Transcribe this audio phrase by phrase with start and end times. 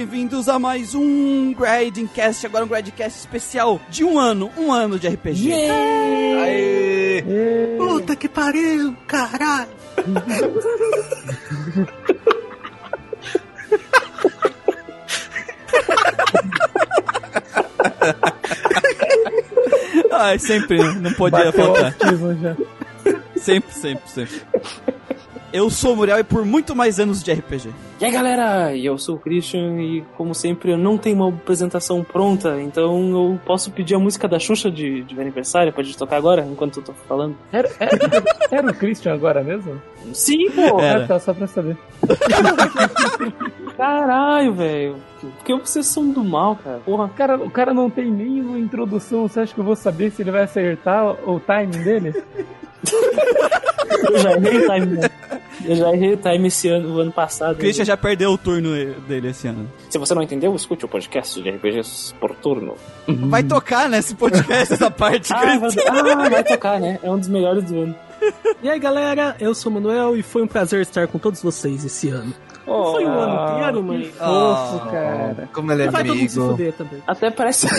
[0.00, 5.06] bem-vindos a mais um Gradcast, agora um Gradcast especial de um ano, um ano de
[5.06, 5.52] RPG.
[6.42, 7.22] Aê!
[7.76, 9.68] Puta que pariu, caralho!
[20.10, 21.94] Ai, sempre, não podia Bateu faltar.
[23.36, 24.40] Sempre, sempre, sempre.
[25.52, 27.70] Eu sou o Muriel e por muito mais anos de RPG.
[28.00, 32.04] E aí galera, eu sou o Christian e como sempre eu não tenho uma apresentação
[32.04, 36.16] pronta, então eu posso pedir a música da Xuxa de, de aniversário pra gente tocar
[36.16, 37.36] agora, enquanto eu tô falando?
[37.52, 39.80] Era, era, era o Christian agora mesmo?
[40.12, 40.80] Sim, pô!
[40.80, 41.04] Era.
[41.04, 41.76] Ah, tá, só pra saber.
[43.76, 44.96] Caralho, velho.
[45.20, 46.78] Por que vocês são do mal, cara?
[46.84, 47.04] Porra.
[47.04, 50.22] O cara, o cara não tem nenhuma introdução, você acha que eu vou saber se
[50.22, 52.22] ele vai acertar o timing dele?
[54.08, 55.10] Eu já errei o time, né?
[55.64, 57.52] Eu já errei o time esse ano, o ano passado.
[57.52, 58.70] O Christian já perdeu o turno
[59.06, 59.70] dele esse ano.
[59.90, 62.74] Se você não entendeu, escute o podcast de RPGs por turno.
[63.06, 65.92] Vai tocar nesse podcast essa parte, Ah, Christian.
[65.92, 66.98] vai, ah, vai tocar, né?
[67.02, 67.94] É um dos melhores do ano.
[68.62, 71.84] E aí galera, eu sou o Manuel e foi um prazer estar com todos vocês
[71.84, 72.32] esse ano.
[72.66, 74.06] Não foi um ano inteiro, mas.
[74.16, 75.48] Fofo, cara.
[75.52, 76.52] Como ele é Vai todo mundo se amigo.
[76.56, 77.02] fuder também.
[77.06, 77.66] Até parece.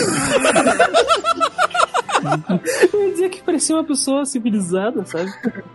[2.92, 5.30] Eu ia dizer que parecia uma pessoa civilizada, sabe?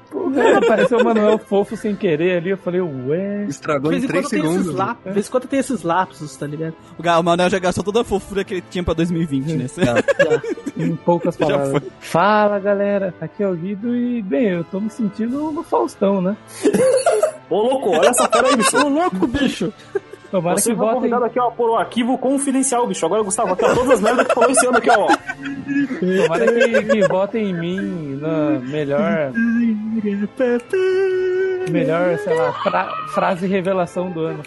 [0.10, 3.46] Porra, apareceu o Manuel fofo sem querer ali, eu falei, ué.
[3.46, 4.76] De Estragou vez em em 3 quando tem esses segundos.
[4.76, 5.04] lapsos.
[5.06, 6.74] De vez em quando tem esses lapsos, tá ligado?
[6.98, 9.66] O Manuel já gastou toda a fofura que ele tinha pra 2020, né?
[10.78, 11.84] Em poucas Já palavras.
[12.00, 16.36] Fala galera, aqui é o Guido e, bem, eu tô me sentindo no Faustão, né?
[17.50, 18.78] Ô louco, olha essa fora aí, bicho.
[18.78, 19.74] Ô louco, bicho!
[20.32, 20.96] Tomara Você que foi votem.
[21.00, 23.06] convidado aqui, ó, por um arquivo confidencial, bicho.
[23.06, 25.08] Agora, Gustavo, aqui, ó, todas as merdas que falou esse ano aqui, ó.
[26.24, 29.32] Tomara que, que votem em mim na melhor.
[31.72, 34.44] Melhor, sei lá, fra- frase revelação do ano.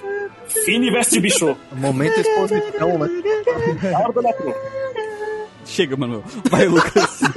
[0.65, 1.57] Fini veste, bicho.
[1.73, 3.09] Momento exposição, né?
[5.65, 6.25] Chega, Manuel.
[6.51, 7.21] Vai, Lucas.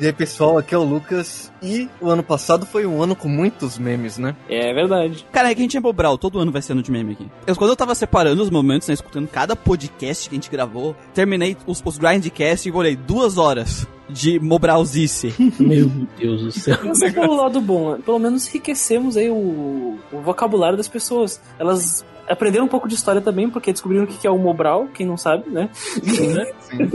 [0.00, 1.52] E aí, pessoal, aqui é o Lucas.
[1.62, 4.34] E o ano passado foi um ano com muitos memes, né?
[4.48, 5.26] É verdade.
[5.30, 7.28] Cara, é que a gente é Bobral, todo ano vai ser ano de meme aqui.
[7.46, 10.96] Eu, quando eu tava separando os momentos, né, escutando cada podcast que a gente gravou,
[11.12, 15.34] terminei os, os grindcast e olhei duas horas de Mobralzice.
[15.60, 16.78] Meu Deus do céu.
[16.82, 21.42] Mas pelo lado bom, pelo menos enriquecemos aí o, o vocabulário das pessoas.
[21.58, 25.06] Elas aprenderam um pouco de história também, porque descobriram o que é o Mobral, quem
[25.06, 25.68] não sabe, né?
[25.74, 26.90] Sim.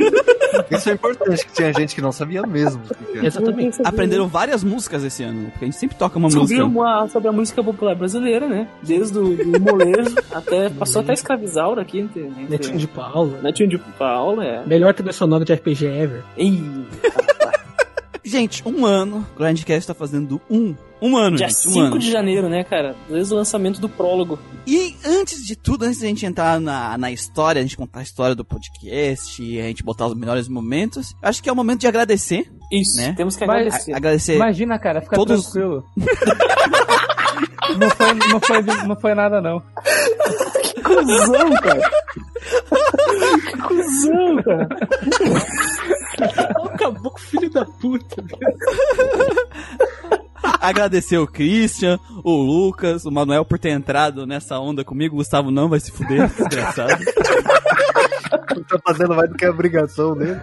[0.71, 2.81] Isso é importante, que tinha gente que não sabia mesmo.
[3.15, 3.25] é.
[3.25, 3.81] Exatamente.
[3.83, 5.49] Aprenderam várias músicas esse ano, né?
[5.51, 6.45] Porque a gente sempre toca uma música.
[6.45, 8.67] Descobriram sobre a música popular brasileira, né?
[8.81, 10.69] Desde o molejo até.
[10.69, 12.23] Passou até a escravizaura aqui entre.
[12.23, 13.39] entre Netinho de Paula.
[13.41, 14.65] Netinho de Paula, é.
[14.65, 16.23] Melhor trilha sonora de RPG ever.
[16.37, 16.85] Ih,
[18.25, 20.75] Gente, um ano, o Grindcast tá fazendo um.
[21.01, 21.99] Um ano, dia gente, um 5 ano.
[21.99, 22.95] de janeiro, né, cara?
[23.07, 24.39] Desde o lançamento do prólogo.
[24.65, 28.03] E antes de tudo, antes da gente entrar na, na história, a gente contar a
[28.03, 31.87] história do podcast, a gente botar os melhores momentos, acho que é o momento de
[31.87, 33.13] agradecer, Isso, Né?
[33.15, 33.93] temos que Mas- agradecer.
[33.93, 35.83] a- agradecer Imagina, cara, fica Todos- tranquilo.
[37.77, 39.61] não, foi, não, foi, não foi nada, não.
[40.83, 41.91] cuzão, cara.
[43.51, 44.69] que cuzão, cara.
[47.03, 48.23] O filho da puta.
[50.59, 55.15] agradecer o Christian, o Lucas, o Manuel por ter entrado nessa onda comigo.
[55.15, 57.03] O Gustavo não vai se fuder, desgraçado.
[58.67, 60.39] Tá fazendo mais do que a obrigação dele.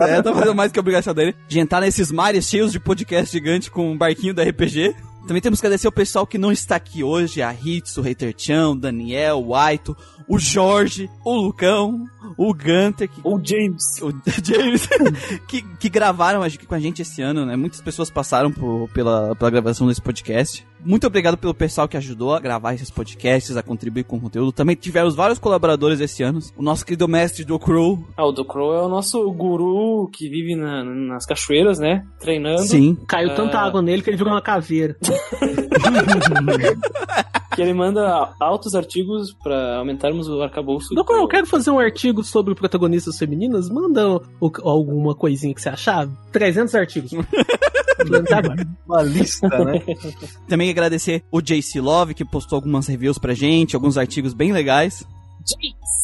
[0.00, 3.30] é, tá fazendo mais que a obrigação dele de entrar nesses mares cheios de podcast
[3.30, 4.94] gigante com um barquinho da RPG.
[5.26, 8.32] Também temos que agradecer o pessoal que não está aqui hoje, a Hitsu, o Hater
[8.36, 9.96] Chan, o Daniel, o Aito,
[10.28, 12.04] o Jorge, o Lucão,
[12.36, 14.00] o Gunter, que Ou James.
[14.02, 14.10] o
[14.44, 14.88] James,
[15.48, 17.56] que, que gravaram com a gente esse ano, né?
[17.56, 20.66] Muitas pessoas passaram por- pela, pela gravação desse podcast.
[20.84, 24.52] Muito obrigado pelo pessoal que ajudou a gravar esses podcasts, a contribuir com o conteúdo.
[24.52, 26.38] Também tivemos vários colaboradores esse ano.
[26.56, 28.04] O nosso querido mestre do Crow.
[28.16, 32.04] Ah, o do Crow é o nosso guru que vive na- nas cachoeiras, né?
[32.20, 32.62] Treinando.
[32.62, 32.96] Sim.
[33.08, 33.64] Caiu tanta Ah.
[33.66, 34.96] água nele que ele virou uma caveira.
[37.56, 40.94] Que ele manda altos artigos pra aumentarmos o arcabouço.
[40.94, 43.68] Não, eu quero fazer um artigo sobre protagonistas femininas.
[43.70, 46.06] Manda o- alguma coisinha que você achar.
[46.32, 47.10] 300 artigos.
[48.86, 49.82] Uma lista, né?
[50.48, 55.04] Também agradecer o JC Love, que postou algumas reviews pra gente, alguns artigos bem legais.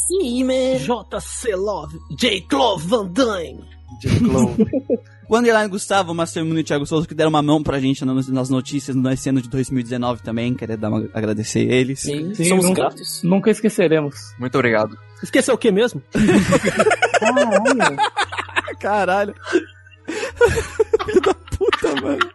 [0.08, 0.78] Sim, man.
[0.78, 2.40] JC Love, J.
[2.48, 3.60] Clove Van Damme.
[4.00, 4.54] De Glow.
[5.32, 8.04] O Underline Gustavo, o Master Moon e Thiago Souza, que deram uma mão pra gente
[8.04, 10.52] nas notícias nesse ano de 2019 também.
[10.52, 12.00] Queria dar uma, agradecer eles.
[12.00, 13.22] Sim, Sim, somos nunca- gratos.
[13.22, 14.14] Nunca esqueceremos.
[14.38, 14.94] Muito obrigado.
[15.22, 16.02] Esqueceu o que mesmo?
[17.18, 17.96] Caralho.
[18.78, 19.34] Caralho.
[21.06, 22.30] Filho da puta, mano.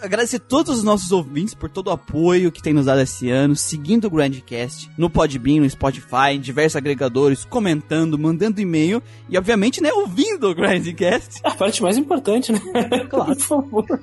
[0.00, 3.56] Agradecer todos os nossos ouvintes por todo o apoio que tem nos dado esse ano,
[3.56, 9.82] seguindo o Grandcast no Podbean, no Spotify, em diversos agregadores, comentando, mandando e-mail e, obviamente,
[9.82, 11.40] né, ouvindo o Grandcast.
[11.44, 12.60] A parte mais importante, né?
[13.08, 13.36] Claro.
[13.36, 14.00] Por favor.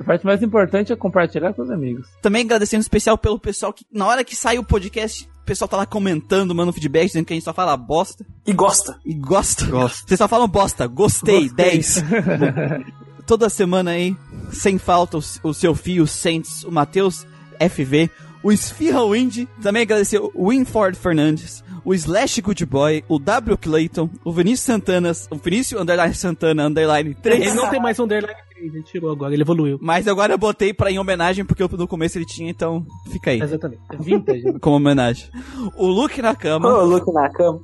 [0.00, 2.08] A parte mais importante é compartilhar com os amigos.
[2.20, 5.68] Também agradecendo em especial pelo pessoal que, na hora que sai o podcast, o pessoal
[5.68, 8.98] tá lá comentando, mandando feedback, dizendo que a gente só fala bosta E gosta.
[9.04, 9.64] e gosta.
[9.66, 10.08] Gosto.
[10.08, 11.72] Vocês só falam bosta, gostei, Gostei.
[11.72, 12.04] 10.
[13.32, 14.14] Toda semana aí,
[14.50, 17.26] sem falta, o, o seu fio, o Saints, o Matheus
[17.58, 18.10] FV,
[18.42, 24.10] o Esfirra Wind, também agradecer o Winford Fernandes, o Slash Good Boy, o W Clayton,
[24.22, 27.40] o Vinícius Santana, o Vinícius Underline Santana Underline 3.
[27.40, 29.78] Ele não tem mais underline 3, ele tirou agora, ele evoluiu.
[29.80, 33.40] Mas agora eu botei pra em homenagem, porque no começo ele tinha, então fica aí.
[33.40, 33.80] Exatamente.
[33.98, 34.42] Vintage.
[34.60, 35.30] Como homenagem.
[35.78, 36.68] O Luke na cama.
[36.68, 37.60] Ô, Luke na cama.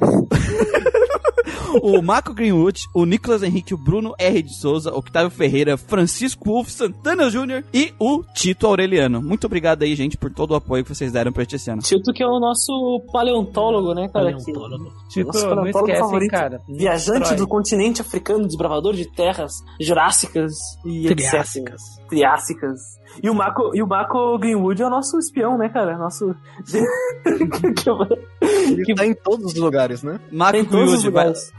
[1.82, 4.42] o Marco Greenwood, o Nicolas Henrique, o Bruno R.
[4.42, 9.22] de Souza, o Octávio Ferreira, Francisco Wolf, Santana Júnior e o Tito Aureliano.
[9.22, 11.82] Muito obrigado aí, gente, por todo o apoio que vocês deram pra este ano.
[11.82, 14.32] Tito que é o nosso paleontólogo, né, cara?
[14.34, 14.92] que- Paleontólogo.
[15.08, 16.30] Tipo, Nosso não paleontólogo esquece, hein, favorito.
[16.30, 16.60] cara.
[16.68, 17.38] Viajante Destrói.
[17.38, 20.52] do continente africano, desbravador de terras jurássicas
[20.84, 21.82] e Triássicas.
[21.82, 22.08] etc.
[22.08, 22.80] Triássicas.
[23.22, 25.96] E o Marco, e o Marco Greenwood é o nosso espião, né, cara?
[25.96, 26.34] Nosso.
[28.42, 30.20] Ele tá em todos os lugares, né?
[30.32, 31.52] Marco todos os Greenwood, vai- lugares.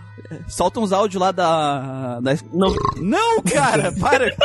[0.47, 2.31] Solta uns áudios lá da, da...
[2.53, 4.35] Não, Não, cara, para!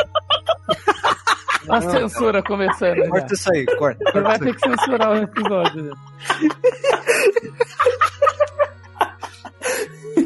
[1.69, 2.97] A censura começando.
[2.97, 3.07] já.
[3.09, 4.03] Corta isso aí, corta.
[4.03, 5.83] Você corta vai ter que censurar o episódio.
[5.83, 5.91] né?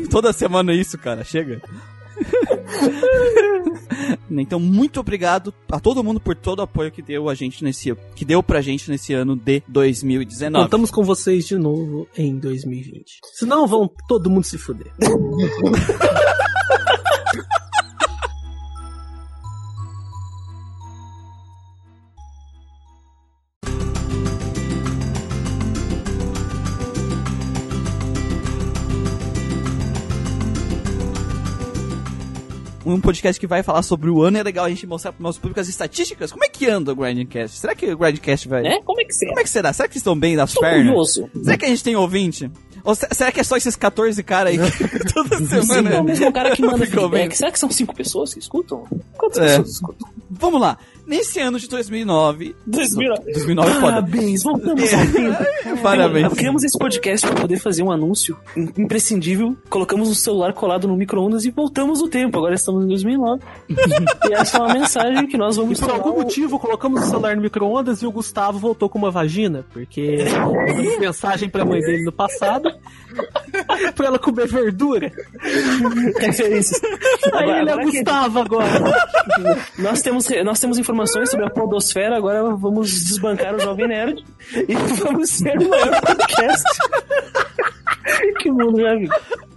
[0.10, 1.62] Toda semana é isso, cara, chega.
[4.32, 7.96] então, muito obrigado a todo mundo por todo o apoio que deu a gente nesse
[8.16, 10.66] que deu pra gente nesse ano de 2019.
[10.66, 13.20] Contamos com vocês de novo em 2020.
[13.34, 14.92] Senão vão todo mundo se fuder.
[32.94, 34.38] um podcast que vai falar sobre o ano.
[34.38, 36.32] É legal a gente mostrar para nosso público as estatísticas.
[36.32, 37.58] Como é que anda o Grindcast?
[37.58, 38.62] Será que o Grindcast vai.
[38.62, 38.80] né?
[38.86, 39.74] Como é que você Como é que será?
[39.74, 40.86] Será que estão bem das Tô pernas?
[40.88, 41.30] curioso.
[41.44, 42.52] Será que a gente tem ouvinte?
[42.86, 45.64] Ou se- será que é só esses 14 caras aí que toda Sim, é o
[45.64, 46.04] semana?
[46.04, 47.36] mesmo cara que manda feedback.
[47.36, 48.84] Será que são cinco pessoas que escutam?
[49.18, 49.48] Quantas É.
[49.58, 50.08] pessoas escutam?
[50.30, 50.78] Vamos lá.
[51.08, 52.56] Nesse ano de 2009.
[52.66, 53.32] 2009.
[53.32, 53.86] 2009 é foda.
[53.86, 55.78] Parabéns, voltamos ao tempo.
[55.84, 56.34] Parabéns.
[56.34, 59.56] Criamos esse podcast para poder fazer um anúncio im- imprescindível.
[59.70, 62.38] Colocamos o celular colado no micro-ondas e voltamos o tempo.
[62.40, 63.40] Agora estamos em 2009.
[63.70, 66.00] e essa é uma mensagem que nós E vamos por falar.
[66.04, 70.26] algum motivo colocamos o celular no micro-ondas e o Gustavo voltou com uma vagina, porque
[70.34, 72.72] mandamos mensagem pra mãe dele no passado
[73.96, 75.12] pra ela comer verdura.
[76.20, 76.82] Referências.
[77.34, 78.70] Aí Agora- ele é Gustavo agora.
[79.80, 84.24] nós, temos, nós temos informações sobre a podosfera, agora vamos desbancar o Jovem Nerd
[84.68, 86.64] e vamos ser o maior podcast
[88.40, 89.10] que o mundo já viu.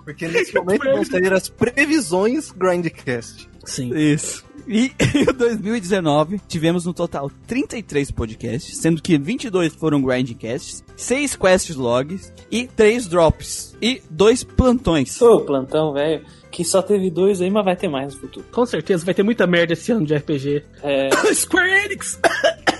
[0.05, 3.49] Porque nesse momento vão sair as previsões Grindcast.
[3.65, 3.95] Sim.
[3.95, 4.48] Isso.
[4.69, 11.71] E em 2019 tivemos no total 33 podcasts, sendo que 22 foram grindcasts, 6 quest
[11.71, 15.21] logs e 3 drops e 2 plantões.
[15.23, 18.47] Ô, plantão, velho, que só teve dois aí, mas vai ter mais no futuro.
[18.53, 20.65] Com certeza vai ter muita merda esse ano de RPG.
[20.83, 22.21] É, Square Enix!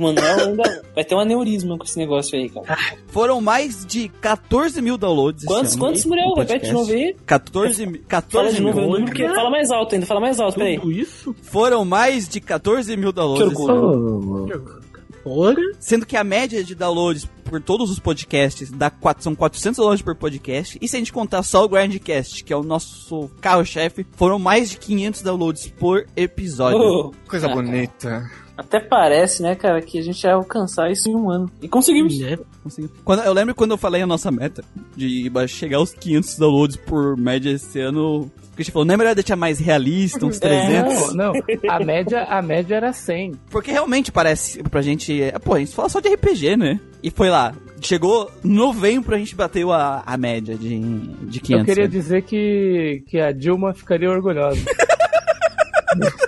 [0.00, 2.76] mano, ainda vai ter um aneurisma com esse negócio aí, cara.
[3.08, 5.42] Foram mais de 14 mil downloads.
[5.42, 6.34] esse Quantos, ano quantos, Muriel?
[6.34, 7.16] Repete de novo aí.
[7.26, 8.84] 14, mi- Fala 14 de novo, mil.
[8.84, 10.78] eu número que fala mais alto ainda, fala mais alto, peraí.
[10.78, 11.34] Tudo isso?
[11.42, 13.54] Foram mais de 14 mil downloads.
[13.56, 14.46] Que orgulho.
[14.54, 14.88] ano.
[15.24, 15.56] Porra.
[15.78, 20.02] Sendo que a média de downloads por todos os podcasts dá quatro, são 400 downloads
[20.02, 20.78] por podcast.
[20.80, 24.70] E se a gente contar só o Grindcast, que é o nosso carro-chefe, foram mais
[24.70, 26.78] de 500 downloads por episódio.
[26.78, 28.30] Ô, Coisa Ah, bonita.
[28.58, 31.48] Até parece, né, cara, que a gente ia alcançar isso em um ano.
[31.62, 32.18] E conseguimos.
[32.18, 32.36] Né?
[32.60, 32.90] Consegui.
[33.04, 34.64] Quando, eu lembro quando eu falei a nossa meta
[34.96, 38.28] de chegar aos 500 downloads por média esse ano.
[38.56, 41.14] Que a gente falou, não é melhor deixar mais realista, uns 300?
[41.14, 41.42] Não, não.
[41.68, 43.34] A média, a média era 100.
[43.48, 45.22] Porque realmente parece pra gente.
[45.22, 46.80] é, Pô, a gente fala só de RPG, né?
[47.00, 47.54] E foi lá.
[47.80, 50.80] Chegou novembro, a gente bateu a, a média de,
[51.28, 51.50] de 500.
[51.50, 51.88] Eu queria né?
[51.88, 54.60] dizer que, que a Dilma ficaria orgulhosa.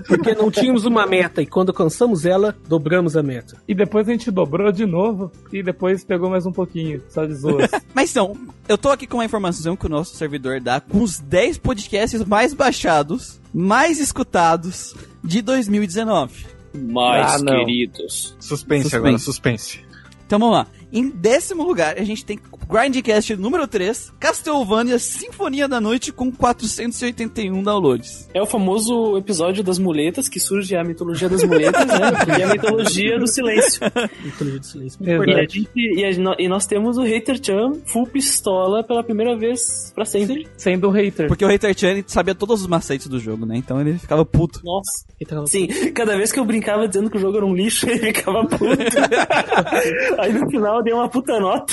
[0.06, 3.56] Porque não tínhamos uma meta e quando alcançamos ela, dobramos a meta.
[3.68, 7.34] E depois a gente dobrou de novo e depois pegou mais um pouquinho, só de
[7.34, 7.70] zoas.
[7.94, 8.36] Mas então,
[8.68, 12.24] eu tô aqui com uma informação que o nosso servidor dá com os 10 podcasts
[12.24, 16.46] mais baixados, mais escutados de 2019.
[16.74, 18.36] Mais Ah, queridos.
[18.38, 18.96] Suspense, Suspense.
[18.96, 19.80] agora, suspense.
[20.26, 20.66] Então vamos lá.
[20.92, 27.62] Em décimo lugar, a gente tem Grindcast número 3, Castlevania Sinfonia da Noite com 481
[27.62, 28.28] downloads.
[28.34, 32.10] É o famoso episódio das muletas, que surge a mitologia das muletas, né?
[32.38, 33.80] E a mitologia do silêncio.
[34.24, 34.98] Mitologia do silêncio.
[35.04, 39.36] E, a gente- e a- e nós temos o Hater Chan full pistola pela primeira
[39.36, 40.46] vez pra sempre.
[40.56, 41.26] Sendo o hater.
[41.28, 43.56] Porque o Hater Chan sabia todos os macetes do jogo, né?
[43.56, 44.60] Então ele ficava puto.
[44.64, 45.04] Nossa.
[45.46, 48.44] Sim, cada vez que eu brincava dizendo que o jogo era um lixo, ele ficava
[48.46, 48.60] puto.
[50.18, 51.72] Aí no final eu dei uma puta nota.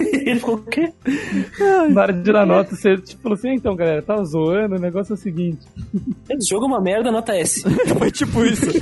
[0.00, 0.92] E ele ficou, o quê?
[1.90, 4.78] Na hora de tirar nota, você tipo, falou assim: "Ah, então, galera, tá zoando, o
[4.80, 5.60] negócio é o seguinte.
[6.28, 7.62] Esse jogo é uma merda, nota S.
[7.98, 8.66] Foi tipo isso.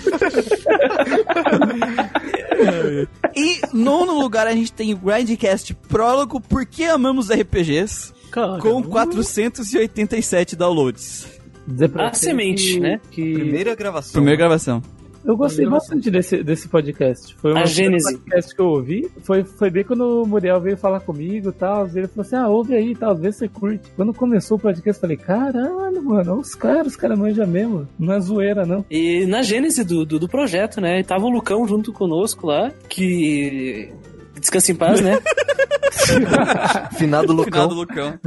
[3.34, 8.12] e nono lugar a gente tem o Grindcast Prólogo Por que Amamos RPGs?
[8.30, 11.26] cara, Com 487 downloads.
[11.66, 13.00] Dizer pra A semente, que- né?
[13.10, 14.12] Que Primeira gravação.
[14.12, 14.82] Primeira gravação.
[15.24, 17.34] Eu gostei bastante desse, desse podcast.
[17.36, 18.12] Foi um A dos Gênese.
[18.12, 19.10] podcasts que eu ouvi.
[19.22, 21.86] Foi, foi bem quando o Muriel veio falar comigo e tal.
[21.86, 23.90] Ele falou assim: ah, ouve aí tal, vê se você curte.
[23.96, 27.88] Quando começou o podcast, eu falei: caralho, mano, olha os caras, os caras manjam mesmo.
[27.98, 28.84] Não é zoeira, não.
[28.90, 31.02] E na gênese do, do, do projeto, né?
[31.02, 33.90] Tava o Lucão junto conosco lá, que.
[34.38, 35.18] Descansa em paz, né?
[36.98, 37.68] Finado Lucão.
[37.68, 38.18] do Lucão.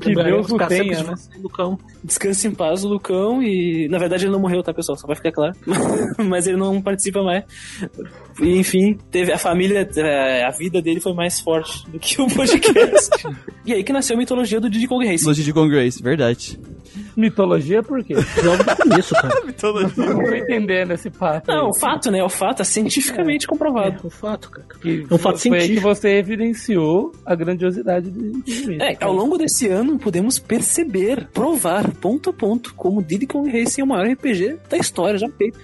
[0.00, 1.14] Que Deus o tenha, né?
[1.42, 1.78] Lucão.
[2.02, 3.88] Descansa em paz o Lucão e.
[3.88, 4.96] Na verdade ele não morreu, tá, pessoal?
[4.96, 5.54] Só vai ficar claro.
[6.18, 7.44] Mas ele não participa mais.
[8.40, 12.26] E, enfim, teve a família, eh, a vida dele foi mais forte do que o
[12.34, 13.10] podcast.
[13.64, 15.26] e aí que nasceu a mitologia do Diddy Kong Racing.
[15.26, 16.58] No Diddy Kong Race, verdade.
[17.16, 18.14] Mitologia por quê?
[18.14, 19.34] Logo do começo, cara.
[19.96, 21.42] Não tô entendendo esse aí.
[21.48, 22.22] Não, o fato, né?
[22.22, 24.00] O fato é cientificamente comprovado.
[24.02, 24.66] É um fato, cara.
[24.80, 25.80] Que É um fato foi aí que científico.
[25.94, 28.42] você evidenciou a grandiosidade do
[28.82, 33.80] É, ao longo desse ano podemos perceber, provar, ponto a ponto, como Diddy Kong Racing
[33.80, 35.58] é o maior RPG da história já feito.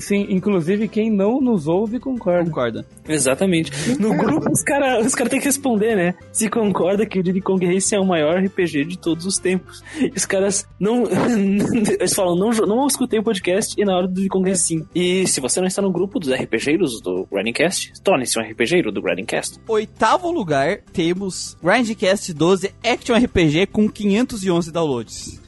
[0.00, 2.44] Sim, inclusive quem não nos ouve concorda.
[2.44, 2.86] Concorda.
[3.08, 3.70] Exatamente.
[4.00, 6.14] No grupo os caras os cara têm que responder, né?
[6.32, 9.82] Se concorda que o Diddy Kong Racing é o maior RPG de todos os tempos.
[10.00, 10.95] E os caras não.
[12.00, 14.78] eles falam, não, não escutei o podcast e na hora do Racing.
[14.80, 14.86] sim.
[14.94, 19.02] E se você não está no grupo dos RPGeiros do Grindcast, torne-se um RPGeiro do
[19.02, 19.58] Grindcast.
[19.68, 25.40] Oitavo lugar, temos Grindcast 12 Action RPG com 511 downloads.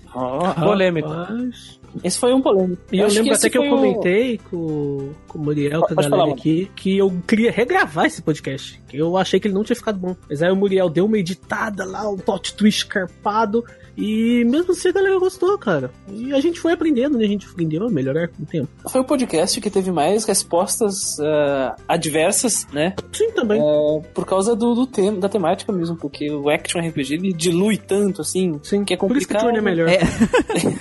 [0.62, 1.08] Polêmico.
[1.08, 1.78] Rapaz.
[2.04, 2.82] Esse foi um polêmico.
[2.92, 5.94] E eu, acho lembro até que eu o- comentei com, com o Muriel, com a
[5.94, 8.80] galera falar, aqui, que eu queria regravar esse podcast.
[8.88, 10.14] Que eu achei que ele não tinha ficado bom.
[10.28, 13.64] Mas aí o Muriel deu uma editada lá, um plot twist carpado.
[14.00, 15.90] E mesmo assim a galera gostou, cara.
[16.08, 17.24] E a gente foi aprendendo, né?
[17.24, 18.68] A gente aprendeu a melhorar com o tempo.
[18.88, 22.94] Foi o podcast que teve mais respostas ah, adversas, né?
[23.12, 23.60] Sim, também.
[23.60, 27.76] É, por causa do, do tema, da temática mesmo, porque o Action RPG ele dilui
[27.76, 29.42] tanto, assim, Sim, que é Por isso que o complicado.
[29.42, 29.88] turno é melhor.
[29.88, 29.94] É,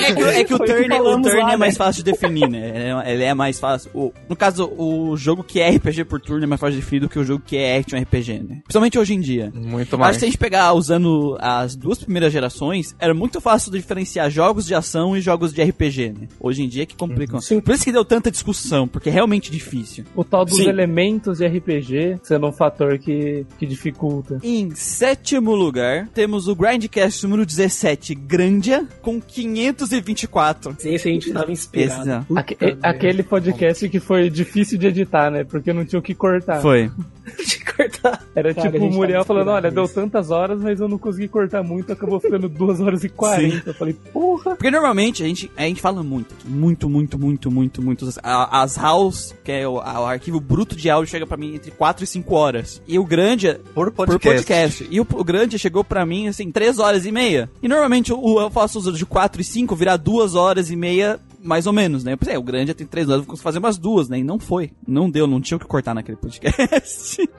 [0.00, 1.78] é, é que, é que o que turn, o turn lá, é mais né?
[1.84, 2.90] fácil de definir, né?
[3.04, 3.90] É- Ele é mais fácil.
[3.94, 7.00] O- no caso, o jogo que é RPG por turno é mais fácil de definir
[7.00, 8.60] do que o jogo que é Action RPG, né?
[8.64, 9.52] Principalmente hoje em dia.
[9.54, 10.16] Muito Acho mais.
[10.16, 14.66] que se a gente pegar usando as duas primeiras gerações, era muito fácil diferenciar jogos
[14.66, 16.28] de ação e jogos de RPG, né?
[16.38, 17.40] Hoje em dia é que complicam.
[17.40, 17.60] Sim.
[17.60, 20.04] Por isso que deu tanta discussão, porque é realmente difícil.
[20.14, 20.68] O tal dos Sim.
[20.68, 24.38] elementos de RPG sendo um fator que, que dificulta.
[24.42, 30.76] Em sétimo lugar, temos o Grindcast número 17, Grandia, com 524.
[30.84, 32.02] Esse a gente tava inspirado.
[32.10, 32.88] Esse Aque- merda.
[32.88, 35.44] aquele podcast que foi difícil de editar, né?
[35.44, 36.60] Porque não tinha o que cortar.
[36.60, 36.90] Foi.
[37.46, 38.22] de cortar.
[38.34, 41.62] Era Cara, tipo o Muriel falando, olha, deu tantas horas, mas eu não consegui cortar
[41.62, 43.70] muito, acabou ficando 2 horas e 40.
[43.70, 44.56] Eu falei, porra!
[44.56, 48.08] Porque normalmente a gente, a gente fala muito, muito, muito, muito, muito, muito.
[48.22, 51.70] As RAWs, que é o, a- o arquivo bruto de áudio, chega pra mim entre
[51.70, 52.82] 4 e 5 horas.
[52.86, 54.38] E o grande Por por podcast.
[54.46, 54.88] podcast.
[54.90, 57.50] E o, o grande chegou pra mim, assim, 3 horas e meia.
[57.62, 61.18] E normalmente o, eu faço os de 4 e 5 virar 2 horas e meia,
[61.42, 62.12] mais ou menos, né?
[62.12, 64.18] Eu pensei, é, o grande tem 3 horas, eu vou fazer umas duas, né?
[64.18, 64.72] E não foi.
[64.86, 67.18] Não deu, não tinha o que cortar naquele podcast.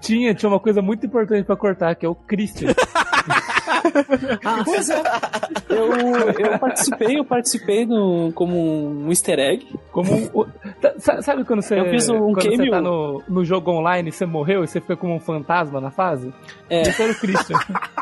[0.00, 2.74] Tinha, tinha uma coisa muito importante pra cortar, que é o Christian.
[4.64, 5.02] Pois é.
[5.68, 5.92] Eu,
[6.52, 8.56] eu participei, eu participei no, como
[9.04, 9.66] um easter egg.
[9.90, 10.46] Como um-
[10.80, 12.70] tá- Sabe quando você, Eu fiz um quando você cameo.
[12.70, 15.90] tá no, no jogo online e você morreu e você fica como um fantasma na
[15.90, 16.32] fase?
[16.68, 16.82] É.
[16.82, 17.58] Esse era o Christian.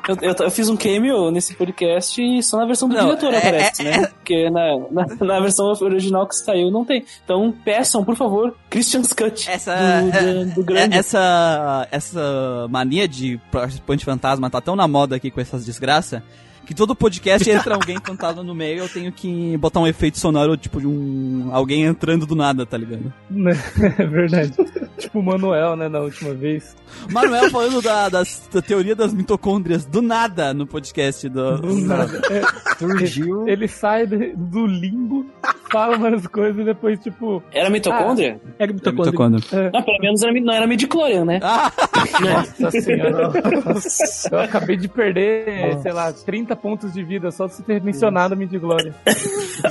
[0.09, 3.33] Eu, eu, eu fiz um cameo nesse podcast e só na versão do Não, diretor
[3.33, 4.07] é- aparece, é- né?
[4.09, 7.05] Porque na, na, na versão original que saiu não tem.
[7.25, 10.95] Então peçam, por favor, Christian's Cut Essa, do, do, do grande.
[10.97, 16.23] é- essa, essa mania de participante fantasma tá tão na moda aqui com essas desgraças
[16.67, 20.57] que todo podcast entra alguém fantasma no meio eu tenho que botar um efeito sonoro,
[20.57, 21.51] tipo, de um.
[21.53, 23.13] alguém entrando do nada, tá ligado?
[23.31, 23.53] Né?
[23.99, 24.53] é verdade.
[24.99, 26.77] tipo o Manuel, né, na última vez.
[27.11, 31.59] Manuel falando da, das- da teoria das mitocôndrias do nada no podcast do.
[31.59, 32.21] Do nada.
[32.31, 32.43] É,
[32.79, 33.49] Surgiu.
[33.49, 35.27] ele sai do limbo,
[35.73, 37.43] fala umas coisas e depois, tipo.
[37.53, 38.41] Era mitocôndria?
[38.59, 39.11] Era É mitocôndria.
[39.13, 39.71] mitocôndria.
[39.73, 41.41] Não, pelo menos era, não era midichlorian, né?
[41.43, 41.73] Ah,
[42.61, 43.33] Nossa senhora.
[44.31, 48.35] Eu acabei de perder, sei lá, 30 pontos de vida só de você ter mencionado
[48.35, 48.95] a Mid-Glória.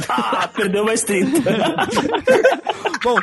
[0.09, 1.41] Ah, perdeu mais 30.
[3.03, 3.15] bom,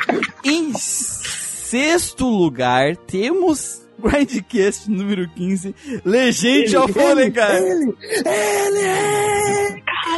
[0.45, 7.59] em sexto lugar temos Grindcast número 15, Legend of Olegar.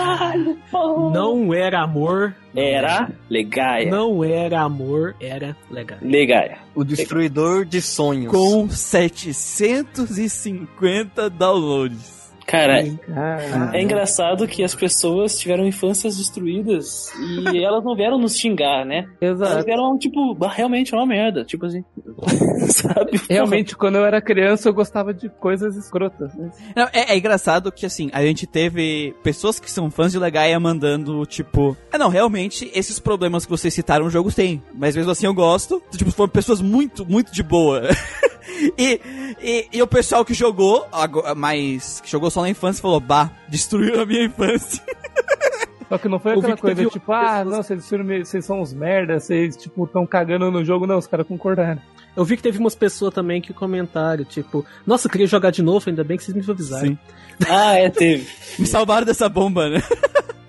[0.01, 1.09] Caralho, pô.
[1.11, 2.35] Não era amor.
[2.55, 3.89] Era Legaia.
[3.89, 5.99] Não era amor, era legal.
[6.01, 6.57] Legaia.
[6.75, 8.31] O destruidor de sonhos.
[8.31, 12.20] Com 750 downloads.
[12.45, 12.83] Cara,
[13.15, 17.11] Ah, é engraçado que as pessoas tiveram infâncias destruídas
[17.53, 19.05] e elas não vieram nos xingar, né?
[19.21, 19.65] Elas exato.
[19.65, 21.43] vieram, tipo, "Bah, realmente é uma merda.
[21.45, 21.83] Tipo assim.
[22.69, 23.19] Sabe?
[23.29, 26.33] Realmente, quando eu era criança, eu gostava de coisas escrotas.
[26.35, 26.51] Né?
[26.75, 30.59] Não, é, é engraçado que, assim, a gente teve pessoas que são fãs de Legaia
[30.59, 31.75] mandando, tipo...
[31.91, 34.61] Ah, não, realmente, esses problemas que vocês citaram, o jogo tem.
[34.73, 35.81] Mas mesmo assim eu gosto.
[35.95, 37.83] Tipo, foram pessoas muito, muito de boa.
[38.77, 38.99] e,
[39.41, 40.85] e, e o pessoal que jogou,
[41.35, 42.01] mas...
[42.01, 44.83] Que jogou só na infância, falou, bah, destruiu a minha infância.
[45.91, 47.89] Só que não foi aquela coisa tipo, ah, não, vocês,
[48.23, 50.87] vocês são uns merdas, vocês, tipo, tão cagando no jogo.
[50.87, 51.81] Não, os caras concordaram.
[52.15, 55.61] Eu vi que teve umas pessoas também que comentaram, tipo, nossa, eu queria jogar de
[55.61, 56.87] novo, ainda bem que vocês me avisaram.
[56.87, 56.97] Sim.
[57.49, 58.27] Ah, é, teve.
[58.59, 59.81] Me salvaram dessa bomba, né?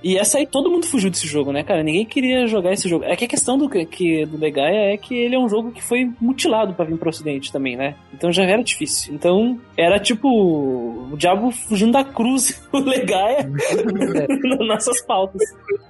[0.02, 1.82] E essa aí todo mundo fugiu desse jogo, né, cara?
[1.82, 3.04] Ninguém queria jogar esse jogo.
[3.04, 5.82] É que a questão do, que, do Legaia é que ele é um jogo que
[5.82, 7.94] foi mutilado pra vir pro ocidente também, né?
[8.12, 9.14] Então já era difícil.
[9.14, 13.49] Então era tipo o diabo fugindo da cruz, o Legaia,
[14.59, 15.42] nas nossas pautas.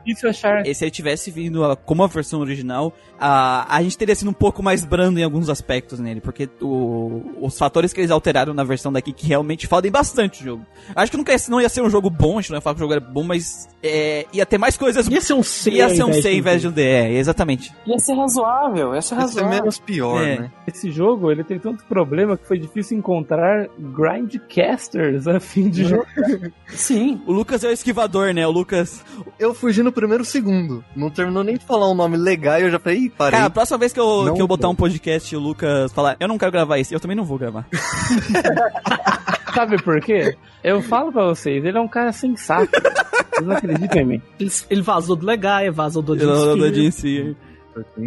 [0.04, 0.66] Difícil achar.
[0.66, 4.31] E se ele tivesse vindo a- como a versão original, a, a gente teria sido
[4.31, 8.52] um pouco mais brando em alguns aspectos nele, porque o- os fatores que eles alteraram
[8.52, 10.66] na versão daqui que realmente fodem bastante o jogo.
[10.95, 12.81] Acho que nunca não ia ser um jogo bom, a gente não ia falar que
[12.81, 14.02] o jogo era bom, mas é,
[14.33, 15.07] ia ter mais coisas.
[15.09, 15.71] Ia ser um C.
[15.71, 17.73] Ia ser um C de em vez de um D, é, exatamente.
[17.87, 19.51] Ia ser razoável, ia ser Ia ser razoável.
[19.51, 20.38] menos pior, É.
[20.41, 20.51] né?
[20.67, 26.07] Esse jogo, ele tem tanto problema que foi difícil encontrar grindcasters a fim de jogar.
[26.69, 27.21] Sim.
[27.27, 28.47] O Lucas é o esquivador, né?
[28.47, 29.05] O Lucas.
[29.38, 30.85] Eu fugi no primeiro segundo.
[30.97, 33.33] Não terminou nem de falar um nome legal e eu já falei, ih, parei.
[33.33, 35.93] Cara, a próxima vez que eu, Não que eu botar um podcast e o Lucas
[35.93, 37.67] falar, eu não quero gravar isso, eu também não vou gravar.
[39.55, 40.37] Sabe por quê?
[40.62, 42.71] Eu falo pra vocês, ele é um cara sensato.
[42.71, 44.23] Vocês não acreditam em mim.
[44.38, 47.35] Ele, ele vazou do Legaia, vazou do Odin.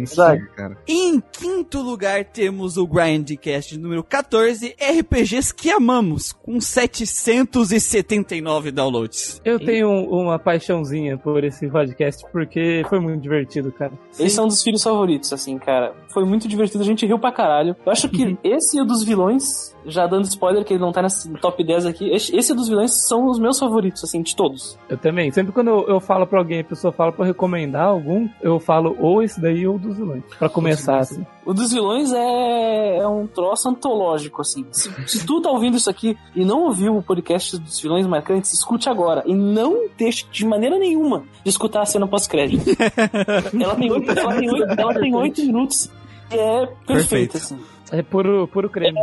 [0.06, 0.78] Sabe, cara.
[0.86, 9.40] Em quinto lugar temos o Grindcast número 14, RPGs que amamos, com 779 downloads.
[9.44, 13.92] Eu tenho uma paixãozinha por esse podcast porque foi muito divertido, cara.
[14.18, 15.94] Esse é um dos filhos favoritos, assim, cara.
[16.12, 17.74] Foi muito divertido, a gente riu pra caralho.
[17.84, 21.02] Eu acho que esse e o dos vilões, já dando spoiler que ele não tá
[21.02, 24.78] nesse top 10 aqui, esse, dos vilões são os meus favoritos, assim, de todos.
[24.88, 25.30] Eu também.
[25.30, 28.96] Sempre quando eu, eu falo pra alguém, a pessoa fala pra recomendar algum, eu falo
[28.98, 30.22] ou esse daí ou dos vilões.
[30.38, 31.24] Pra começar, assim.
[31.44, 34.66] O dos vilões é, é um troço antológico, assim.
[34.72, 38.52] Se, se tu tá ouvindo isso aqui e não ouviu o podcast dos vilões marcantes,
[38.52, 39.22] escute agora.
[39.26, 42.64] E não deixe de maneira nenhuma de escutar a cena pós-crédito.
[43.60, 45.90] ela, tem oito, ela, tem oito, ela tem oito minutos
[46.30, 47.36] e é perfeita, Perfeito.
[47.36, 47.75] assim.
[47.92, 48.98] É puro, puro creme.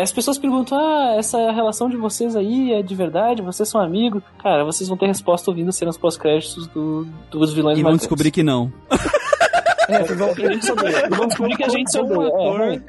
[0.00, 3.42] As pessoas perguntam: ah, essa relação de vocês aí é de verdade?
[3.42, 4.22] Vocês são amigos?
[4.42, 8.42] Cara, vocês vão ter resposta ouvindo cenas pós-créditos do, dos vilões E vão descobrir que
[8.42, 8.72] não.
[9.88, 10.34] É, vocês vão
[11.26, 12.22] descobrir que a gente se Com bom.
[12.22, 12.82] É, ator,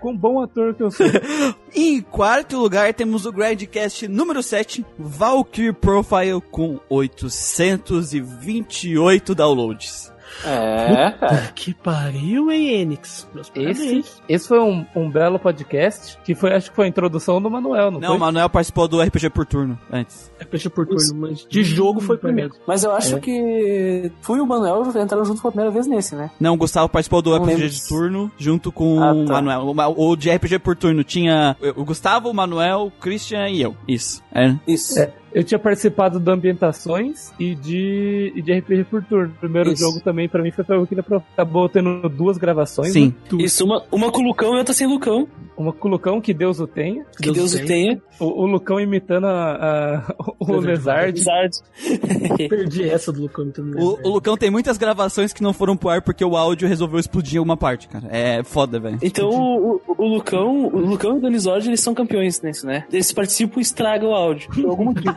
[0.00, 1.06] com bom ator que eu sou.
[1.74, 10.11] Em quarto lugar temos o Grindcast número 7, Valkyrie Profile, com 828 downloads.
[10.44, 11.52] É, cara.
[11.54, 13.28] Que pariu, hein, Enix?
[13.34, 17.40] Meus Esse, esse foi um, um belo podcast que foi, acho que foi a introdução
[17.40, 18.16] do Manuel, não, Não, foi?
[18.16, 20.30] o Manuel participou do RPG por turno antes.
[20.40, 22.52] RPG por turno, mas de jogo foi primeiro.
[22.66, 23.20] Mas eu acho É.
[23.20, 26.30] que fui e o Manuel entraram junto pela primeira vez nesse, né?
[26.40, 27.68] Não, o Gustavo participou do Não RPG lembro.
[27.70, 29.34] de turno junto com Ah, o tá.
[29.34, 29.60] Manuel.
[29.68, 33.62] O, Ma- o de RPG por turno tinha o Gustavo, o Manuel, o Christian e
[33.62, 33.76] eu.
[33.86, 34.22] Isso.
[34.34, 34.54] É.
[34.66, 34.98] Isso.
[34.98, 35.12] É.
[35.34, 39.32] Eu tinha participado do Ambientações e de, e de RPG por turno.
[39.36, 39.82] O primeiro Isso.
[39.82, 41.22] jogo também, pra mim, foi pra Pro.
[41.32, 42.92] Acabou tendo duas gravações.
[42.92, 43.14] Sim.
[43.32, 43.42] né?
[43.42, 45.26] Isso, uma, uma com o Lucão e outra sem Lucão.
[45.62, 47.04] Uma com o Lucão, que Deus o tenha.
[47.20, 48.00] Que Deus, o tenha.
[48.18, 51.20] O, o Lucão imitando a, a- o Lezard.
[52.48, 53.50] Perdi essa do Lucão.
[53.58, 56.68] não O, o Lucão tem muitas gravações que não foram pro ar porque o áudio
[56.68, 58.08] resolveu explodir em alguma parte, cara.
[58.10, 58.98] É foda, velho.
[59.02, 62.84] Então o, o, Lucão, o Lucão e o Donizord, eles são campeões nisso, né?
[62.92, 65.14] Eles participam e estragam o áudio, por algum motivo.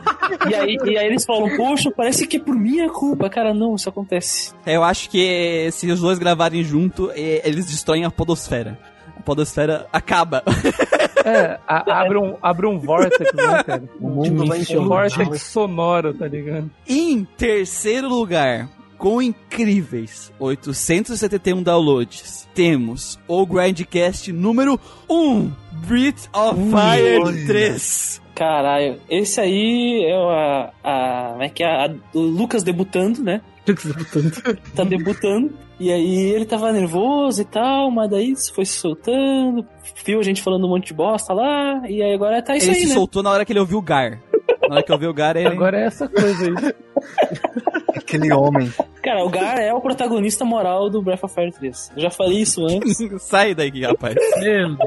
[0.50, 3.28] e, aí, e aí eles falam, poxa, parece que é por minha culpa.
[3.28, 4.52] Cara, não, isso acontece.
[4.66, 8.78] Eu acho que se os dois gravarem junto, eles destroem a podosfera.
[9.16, 10.42] A podosfera acaba.
[11.24, 13.82] É, a- abre, um, abre um vórtex, né, cara?
[14.00, 16.70] O mundo vai Um encher vórtex sonoro, tá ligado?
[16.88, 24.78] em terceiro lugar, com incríveis 871 downloads, temos o Grindcast número
[25.10, 25.50] 1,
[25.86, 27.46] Breath of Fire olha.
[27.46, 28.22] 3.
[28.34, 30.70] Caralho, esse aí é a.
[30.84, 31.66] a como é que é?
[31.86, 33.40] A- o Lucas debutando, né?
[34.74, 35.52] Tá debutando.
[35.78, 39.66] E aí ele tava nervoso e tal, mas daí foi se soltando,
[40.04, 42.76] viu a gente falando um monte de bosta lá, e aí agora tá isso ele
[42.76, 42.94] aí, se né?
[42.94, 44.18] soltou na hora que ele ouviu o Gar.
[44.68, 45.48] Na hora que ouviu o Gar, ele...
[45.48, 46.74] Agora é essa coisa aí.
[47.94, 48.72] Aquele homem.
[49.02, 51.92] Cara, o Gar é o protagonista moral do Breath of Fire 3.
[51.96, 52.96] Eu já falei isso antes.
[53.22, 54.14] Sai daí, rapaz.
[54.40, 54.78] Meu Deus.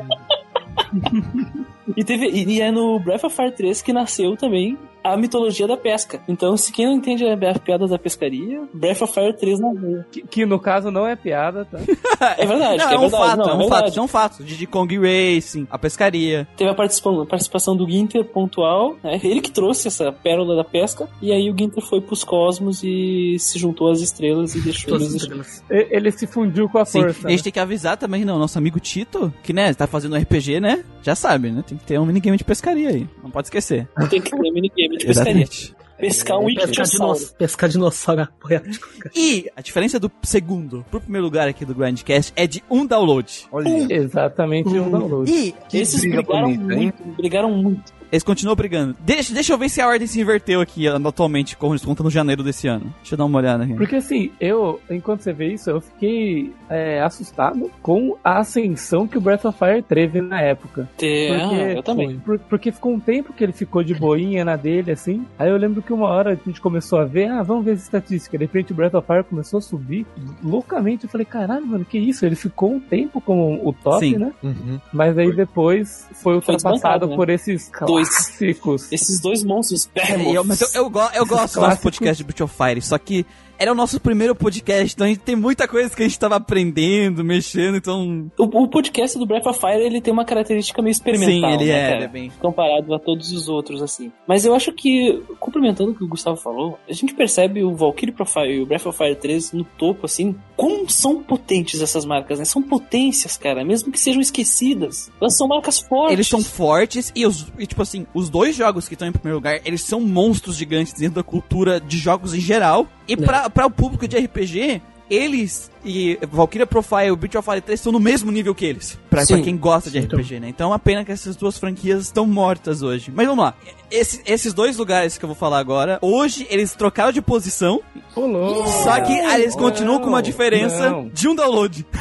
[1.95, 5.67] E, teve, e, e é no Breath of Fire 3 que nasceu também a mitologia
[5.67, 6.21] da pesca.
[6.27, 10.05] Então, se quem não entende a piada da pescaria, Breath of Fire 3 não veio.
[10.11, 11.79] Que, que no caso não é piada, tá?
[12.37, 13.23] É verdade, Não, é, é, um verdade.
[13.23, 13.85] fato, não, é um verdade.
[13.85, 14.43] fato, é um fato.
[14.43, 16.47] Diddy Kong Racing, a pescaria.
[16.57, 19.19] Teve a participação, a participação do Ginter pontual, né?
[19.23, 23.37] ele que trouxe essa pérola da pesca, e aí o Ginter foi pros cosmos e
[23.39, 25.63] se juntou às estrelas e deixou eles as estrelas.
[25.69, 27.27] Ele se fundiu com a Sim, força.
[27.27, 30.59] a gente tem que avisar também, não, nosso amigo Tito, que, né, tá fazendo RPG,
[30.59, 30.83] né?
[31.01, 31.63] Já sabe, né?
[31.65, 33.07] Tem que ter um minigame de pescaria aí.
[33.23, 33.87] Não pode esquecer.
[34.09, 35.43] Tem que ter minigame de pescaria.
[35.43, 35.79] Exatamente.
[35.99, 37.31] Pescar um dinos...
[37.37, 38.87] Pescar dinossauro apoiático.
[39.13, 43.47] E a diferença do segundo pro primeiro lugar aqui do Grandcast é de um download.
[43.51, 43.93] Olha.
[43.93, 45.29] Exatamente um download.
[45.29, 46.79] E Que Esses briga brigaram bonita, hein?
[46.79, 47.98] muito, brigaram muito.
[48.11, 48.95] Eles continuam brigando.
[48.99, 52.09] Deixa, deixa eu ver se a ordem se inverteu aqui atualmente, como eles contam no
[52.09, 52.93] janeiro desse ano.
[53.01, 53.73] Deixa eu dar uma olhada aqui.
[53.75, 59.17] Porque assim, eu, enquanto você vê isso, eu fiquei é, assustado com a ascensão que
[59.17, 60.89] o Breath of Fire teve na época.
[61.01, 62.19] É, Porque- eu também.
[62.19, 65.25] Por- porque ficou um tempo que ele ficou de boinha na dele, assim.
[65.37, 67.83] Aí eu lembro que uma hora a gente começou a ver, ah, vamos ver as
[67.83, 68.39] estatísticas.
[68.39, 70.05] De repente o Breath of Fire começou a subir
[70.43, 71.03] loucamente.
[71.05, 72.25] Eu falei, caralho, mano, que isso?
[72.25, 74.17] Ele ficou um tempo como o top, Sim.
[74.17, 74.31] né?
[74.43, 74.79] Uhum.
[74.93, 77.15] Mas aí depois foi Foi ultrapassado desbancado, né?
[77.15, 77.69] por esses
[78.07, 78.91] Dois.
[78.91, 82.41] Esses dois monstros, É, eu, mas eu, eu, go- eu gosto do podcast de Breath
[82.41, 83.25] of Fire, só que
[83.59, 86.37] era o nosso primeiro podcast, então a gente tem muita coisa que a gente tava
[86.37, 88.31] aprendendo, mexendo, então.
[88.37, 91.65] O, o podcast do Breath of Fire, ele tem uma característica meio experimental, Sim, ele
[91.65, 92.31] né, é, ele é bem.
[92.39, 94.13] comparado a todos os outros, assim.
[94.25, 98.13] Mas eu acho que, complementando o que o Gustavo falou, a gente percebe o Valkyrie
[98.13, 102.39] Profile e o Breath of Fire 3 no topo, assim, como são potentes essas marcas,
[102.39, 102.45] né?
[102.45, 105.11] São potências, cara, mesmo que sejam esquecidas.
[105.19, 106.13] Elas são marcas fortes.
[106.13, 109.37] Eles são fortes e, os, e, tipo assim, os dois jogos que estão em primeiro
[109.37, 112.87] lugar, eles são monstros gigantes dentro da cultura de jogos em geral.
[113.09, 117.61] E pra, pra o público de RPG, eles e Valkyria Profile e Breath of Fire
[117.61, 118.97] 3 estão no mesmo nível que eles.
[119.09, 120.19] Pra, pra quem gosta de Então.
[120.19, 120.49] RPG, né?
[120.49, 123.11] Então é uma pena que essas duas franquias estão mortas hoje.
[123.13, 123.53] Mas vamos lá.
[123.89, 127.81] Esse- esses dois lugares que eu vou falar agora, hoje eles trocaram de posição,
[128.13, 128.67] Pulou.
[128.67, 131.07] só que aí eles continuam com uma diferença não.
[131.09, 131.85] de um download.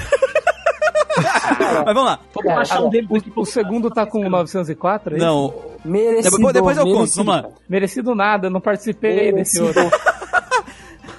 [1.84, 2.20] Mas vamos lá.
[2.34, 3.32] Vamos baixar um deles aqui.
[3.34, 5.20] O, o segundo tá com 904 aí?
[5.20, 5.52] Não,
[5.84, 7.48] Merecido, Depois- depois eu conto, merecido, vamos lá.
[7.68, 9.66] Merecido nada, não participei desse Merecido.
[9.66, 9.98] outro.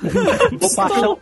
[0.02, 1.16] Vou baixar,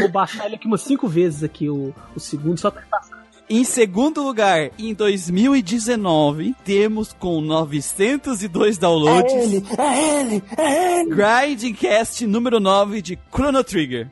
[0.00, 3.24] vou baixar ele aqui umas cinco vezes aqui, o, o segundo, só pra passar.
[3.48, 11.10] Em segundo lugar, em 2019, temos com 902 É downloads, ele, é ele, é ele.
[11.14, 14.08] Grindcast número 9 de Chrono Trigger.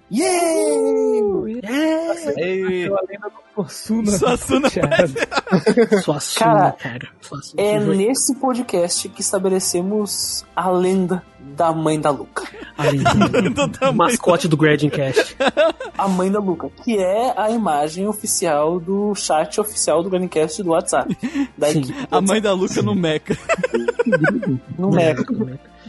[3.08, 4.10] Lenda do Possuna.
[4.12, 5.14] Suassuna Chateado.
[6.02, 7.08] Sua suna, Cara, cara.
[7.22, 7.62] Sua suna.
[7.62, 11.22] É nesse podcast que estabelecemos a lenda
[11.56, 12.46] da mãe da Luca.
[13.94, 15.36] Mascote do Gradcast.
[15.96, 20.70] A mãe da Luca, que é a imagem oficial do chat oficial do Grandcast do
[20.70, 21.16] WhatsApp.
[21.56, 21.80] Da Sim.
[21.80, 22.08] equipe.
[22.10, 23.36] A mãe da Luca no Mecha.
[24.78, 25.24] No Mecha.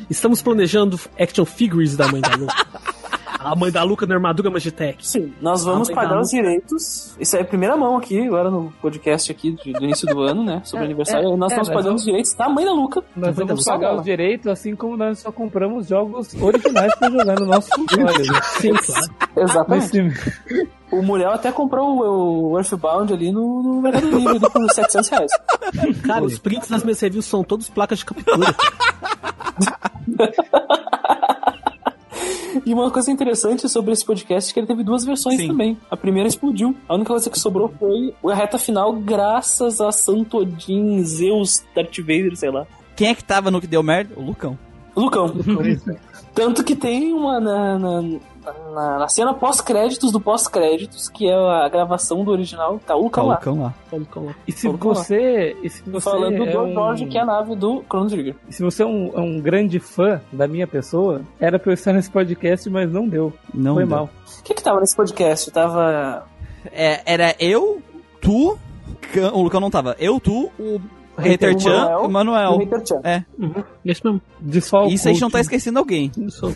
[0.09, 2.67] Estamos planejando action figures da mãe da Luca.
[3.43, 5.05] A mãe da Luca na armadura Magitech.
[5.05, 7.15] Sim, nós vamos pagar os direitos.
[7.19, 10.43] Isso é a primeira mão aqui, agora no podcast aqui de- do início do ano,
[10.43, 10.61] né?
[10.63, 11.33] Sobre É, o aniversário.
[11.33, 13.03] é, nós é, estamos nós pagando vamos- os direitos da mãe da Luca.
[13.15, 13.97] Nós Então, vamos pagar ela.
[13.97, 18.03] os direitos, assim como nós só compramos jogos originais pra jogar no nosso console.
[18.05, 18.41] né?
[18.59, 19.13] Sim, claro.
[19.35, 20.33] Exatamente.
[20.91, 25.09] O Muriel até comprou o, o Earthbound ali no, no Mercado Livre ali por 700
[25.09, 25.31] reais.
[26.05, 28.55] Cara, os prints das minhas reviews são todos placas de captura.
[32.65, 35.47] E uma coisa interessante sobre esse podcast é que ele teve duas versões Sim.
[35.47, 35.77] também.
[35.89, 36.75] A primeira explodiu.
[36.87, 41.97] A única coisa que sobrou foi a reta final, graças a Santo Odin, Zeus, Darth
[41.99, 42.65] Vader, sei lá.
[42.95, 44.13] Quem é que tava no que deu merda?
[44.15, 44.57] O Lucão.
[44.95, 45.33] Lucão.
[46.33, 48.19] Tanto que tem uma na, na,
[48.73, 53.23] na- na cena pós-créditos do pós-créditos, que é a gravação do original, tá o Lucão
[53.23, 53.35] Tá o lá.
[53.35, 53.73] Lucão lá.
[53.91, 54.35] Vamos calma.
[54.47, 54.73] E se lá.
[54.77, 55.55] você.
[55.63, 58.35] E se você Falando do é um, George, que é a nave do Chrono Trigger.
[58.49, 61.93] Se você é um, é um grande fã da minha pessoa, era pra eu estar
[61.93, 63.31] nesse podcast, mas não deu.
[63.53, 63.95] Não Foi deu.
[63.95, 64.09] mal.
[64.39, 65.49] O que que tava nesse podcast?
[65.51, 66.25] Tava...
[66.71, 67.81] É, era eu,
[68.21, 68.57] tu,
[69.33, 69.95] o Lucão não tava.
[69.99, 70.79] Eu, tu, o
[71.17, 72.51] Hater Chan Manuel e o Manuel.
[72.51, 73.01] e o Hater Chan.
[73.03, 73.23] É.
[73.85, 74.21] Esse mesmo.
[74.39, 76.11] De só o Isso a gente não tá esquecendo alguém.
[76.17, 76.47] Isso.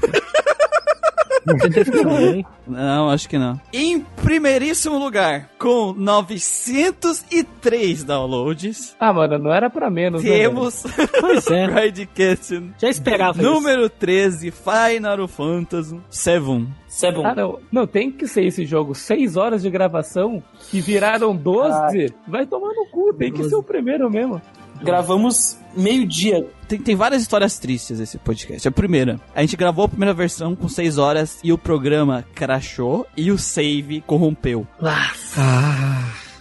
[2.67, 3.59] Não, acho que não.
[3.73, 10.83] Em primeiríssimo lugar, com 903 downloads, Ah, mano, não era pra menos, né, temos
[11.19, 11.65] Pois é.
[11.87, 13.49] Ridecast Já esperava isso.
[13.51, 16.67] número 13, Final Fantasy 7.
[16.87, 17.25] Sebum.
[17.25, 17.59] Ah, não.
[17.71, 18.95] Não, tem que ser esse jogo.
[18.95, 22.13] Seis horas de gravação que viraram 12.
[22.27, 24.41] Vai tomar no cu, tem que ser o primeiro mesmo.
[24.81, 26.45] Gravamos meio-dia.
[26.67, 28.67] Tem, tem várias histórias tristes esse podcast.
[28.67, 33.07] A primeira, a gente gravou a primeira versão com 6 horas e o programa crashou
[33.15, 34.67] e o save corrompeu.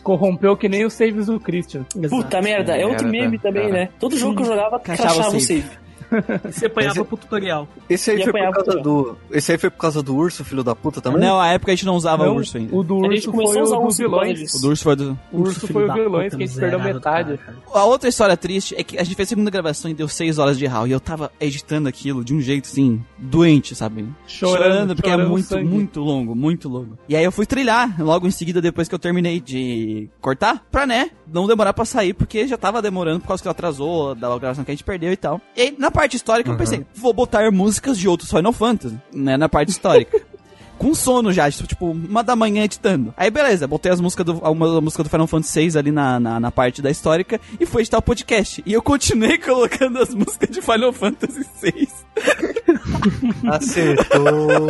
[0.03, 1.85] Corrompeu que nem os saves do Christian.
[2.09, 3.73] Puta merda, é outro Merda, meme também, cara.
[3.73, 3.89] né?
[3.99, 5.86] Todo jogo que eu jogava o o save.
[6.11, 6.53] Save.
[6.53, 7.69] Você apanhava Mas pro tutorial.
[7.89, 9.17] Esse aí E foi por causa do.
[9.31, 11.21] Esse aí foi por causa do urso, filho da puta também?
[11.21, 12.75] Não, a época a gente não usava Não, urso ainda.
[12.75, 14.55] o do A gente urso começou foi a o dos causa vilões.
[14.55, 15.19] O do urso foi do...
[15.33, 17.41] O urso foi o vilões que a gente perdeu metade.
[17.73, 20.39] A outra história triste é que a gente fez a segunda gravação e deu 6
[20.39, 20.87] horas de RAW.
[20.87, 24.07] E eu tava editando aquilo de um jeito assim, doente, sabe?
[24.27, 25.65] Chorando, porque é chorando muito, sangue.
[25.65, 26.99] muito longo, muito longo.
[27.09, 30.87] E aí eu fui trilhar logo em seguida, depois que eu terminei de cortar, pra
[30.87, 34.65] né, não demorar pra sair, porque já tava demorando por causa que atrasou da gravação
[34.65, 35.41] que a gente perdeu e tal.
[35.57, 39.37] E aí, na parte histórica eu pensei, vou botar músicas de outros Final Fantasy, né,
[39.37, 40.21] na parte histórica.
[40.79, 43.15] Com sono já, tipo, uma da manhã editando.
[43.17, 46.39] Aí beleza, botei as músicas do, uma música do Final Fantasy VI ali na, na,
[46.39, 48.63] na parte da histórica e fui editar o podcast.
[48.67, 51.89] E eu continuei colocando as músicas de Final Fantasy VI.
[53.49, 54.69] Acertou.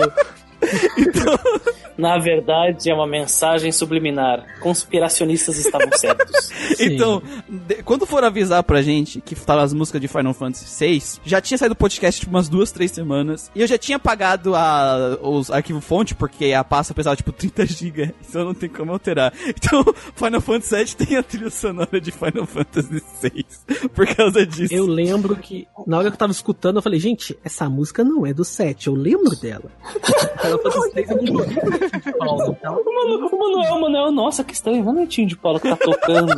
[1.97, 4.45] Na verdade, é uma mensagem subliminar.
[4.61, 6.51] Conspiracionistas estavam certos.
[6.79, 11.03] Então, de- quando for avisar pra gente que tava as músicas de Final Fantasy VI,
[11.25, 13.51] já tinha saído o podcast tipo umas duas, três semanas.
[13.55, 17.65] E eu já tinha pagado a, os arquivos fonte, porque a pasta pesava tipo 30
[17.67, 18.15] GB.
[18.29, 19.33] Então não tem como alterar.
[19.47, 19.83] Então,
[20.15, 23.47] Final Fantasy VII tem a trilha sonora de Final Fantasy VI.
[23.95, 24.75] Por causa disso.
[24.75, 28.27] Eu lembro que, na hora que eu tava escutando, eu falei, gente, essa música não
[28.27, 29.71] é do 7, eu lembro dela.
[30.47, 31.57] Final Fantasy III eu não joguei
[32.13, 32.75] com Paulo, então.
[32.75, 34.85] O Manu- o Manuel, o Manuel, nossa, que estranho.
[34.85, 36.37] Não é o Tinho de Paula que tá tocando.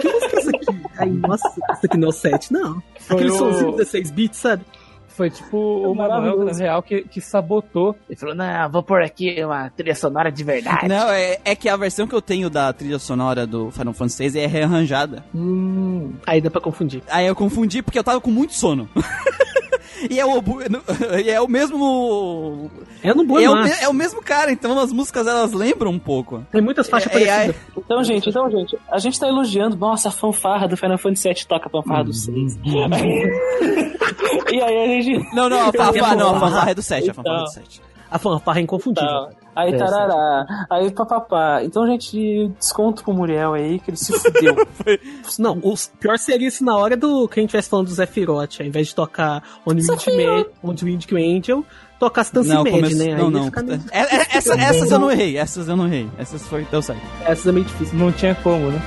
[0.00, 0.82] Que música é essa aqui?
[0.98, 2.82] Aí, nossa, isso aqui não é o 7, não.
[3.00, 4.64] Foi Aquele o- somzinho 16 bits, sabe?
[5.08, 7.94] Foi tipo o Manuel, na real, que, que sabotou.
[8.08, 10.88] Ele falou, não, vou pôr aqui uma trilha sonora de verdade.
[10.88, 14.30] Não, é, é que a versão que eu tenho da trilha sonora do Final Fantasy
[14.30, 15.22] VI é rearranjada.
[15.34, 17.02] Hum, Aí dá pra confundir.
[17.10, 18.88] Aí eu confundi porque eu tava com muito sono.
[20.10, 20.42] e, é o,
[21.24, 22.70] e é o mesmo
[23.02, 26.44] É no é o, é o mesmo cara, então as músicas elas lembram um pouco.
[26.50, 27.56] Tem muitas faixas É, é, parecidas.
[27.76, 29.76] Então, gente, então, gente, a gente tá elogiando.
[29.76, 32.58] Nossa, a fanfarra do Final Fantasy VII toca a fanfarra do 6.
[34.52, 35.34] e aí a gente.
[35.34, 37.62] Não, não, a fanfarra não, a fanfarra é do 7, a fanfarra é do Então.
[37.64, 37.82] 7.
[38.12, 39.08] A fanfarra é inconfundível.
[39.08, 39.30] Tá.
[39.54, 41.62] Aí É, tarará, aí papapá.
[41.62, 44.54] Então, gente, desconto pro Muriel aí que ele se fudeu.
[45.38, 48.60] Não, o pior seria se na hora do que a gente estivesse falando do Sephiroth,
[48.60, 51.64] ao invés de tocar On Wind, Ma- On Wind Angel,
[51.98, 52.94] tocasse Dance Não, Mad, come...
[52.94, 53.04] né?
[53.04, 53.50] Aí não, ia não.
[53.64, 56.08] meio- É- é- essa- essas eu não errei, essas eu não errei.
[56.18, 57.02] Essas foi, deu certo.
[57.24, 57.98] Essas é meio difícil.
[57.98, 58.80] não tinha como, né?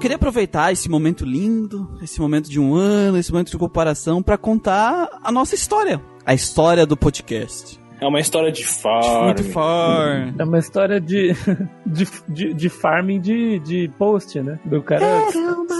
[0.00, 4.38] Queria aproveitar esse momento lindo, esse momento de um ano, esse momento de comparação, pra
[4.38, 6.00] contar a nossa história.
[6.24, 7.80] A história do podcast.
[8.00, 9.24] É uma história de farm.
[9.24, 10.32] Muito far.
[10.38, 11.32] É uma história de,
[11.84, 14.60] de, de, de farming de, de post, né?
[14.64, 15.04] Do cara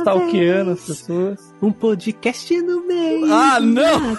[0.00, 1.54] stalkeando as pessoas.
[1.62, 3.33] Um podcast no meio.
[3.33, 4.18] Ah, não!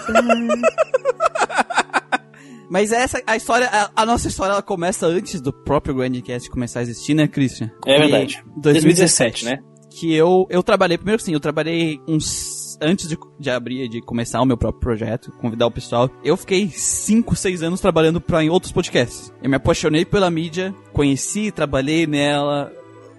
[2.70, 6.78] Mas essa, a história, a, a nossa história, ela começa antes do próprio Grandcast começar
[6.78, 7.68] a existir, né, Christian?
[7.84, 8.42] É verdade.
[8.56, 9.58] 2017, né?
[9.90, 14.40] Que eu, eu trabalhei, primeiro sim, eu trabalhei uns, antes de, de abrir, de começar
[14.40, 18.48] o meu próprio projeto, convidar o pessoal, eu fiquei 5, 6 anos trabalhando pra, em
[18.48, 19.32] outros podcasts.
[19.42, 22.72] Eu me apaixonei pela mídia, conheci, trabalhei nela,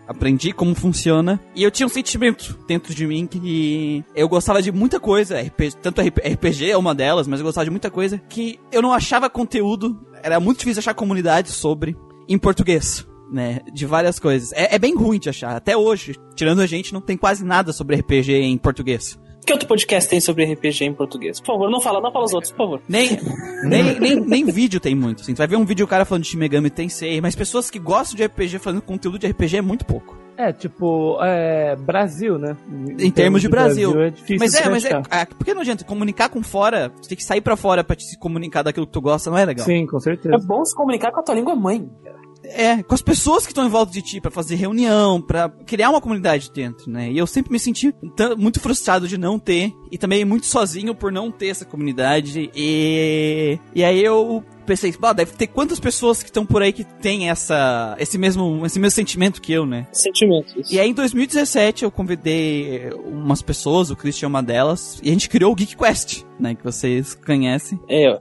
[0.08, 1.40] aprendi como funciona.
[1.56, 5.78] E eu tinha um sentimento dentro de mim que eu gostava de muita coisa, RPG,
[5.82, 8.94] tanto RP RPG é uma delas, mas eu gostava de muita coisa que eu não
[8.94, 11.96] achava conteúdo, era muito difícil achar comunidade sobre
[12.28, 13.06] em português.
[13.32, 14.52] Né, de várias coisas.
[14.52, 15.56] É, é bem ruim de achar.
[15.56, 19.18] Até hoje, tirando a gente, não tem quase nada sobre RPG em português.
[19.46, 21.40] Que outro podcast tem sobre RPG em português?
[21.40, 22.82] Por favor, não fala, não fala os outros, por favor.
[22.88, 23.18] Nem,
[23.64, 25.22] nem, nem, nem vídeo tem muito.
[25.22, 25.34] Assim.
[25.34, 27.80] Tu vai ver um vídeo do cara falando de Shin Megami Tensei, mas pessoas que
[27.80, 30.16] gostam de RPG falando conteúdo de RPG é muito pouco.
[30.38, 32.56] É, tipo, é, Brasil, né?
[33.00, 34.00] Em termos de Brasil.
[34.02, 37.18] é difícil Mas é, mas é, ah, porque não adianta comunicar com fora, tu tem
[37.18, 39.66] que sair pra fora pra te se comunicar daquilo que tu gosta, não é legal.
[39.66, 40.38] Sim, com É certeza.
[40.46, 41.90] bom se comunicar com a tua língua mãe.
[42.54, 45.90] É, com as pessoas que estão em volta de ti, pra fazer reunião, pra criar
[45.90, 47.12] uma comunidade dentro, né?
[47.12, 47.94] E eu sempre me senti
[48.38, 52.50] muito frustrado de não ter, e também muito sozinho por não ter essa comunidade.
[52.56, 56.84] E, e aí eu pensei, "Bah, deve ter quantas pessoas que estão por aí que
[56.84, 59.88] tem essa, esse mesmo, esse mesmo sentimento que eu, né?
[59.92, 60.60] Sentimento.
[60.60, 60.74] isso.
[60.74, 65.14] E aí em 2017 eu convidei umas pessoas, o Christian é uma delas, e a
[65.14, 66.56] gente criou o Geek Quest, né?
[66.56, 67.80] Que vocês conhecem.
[67.90, 68.18] É,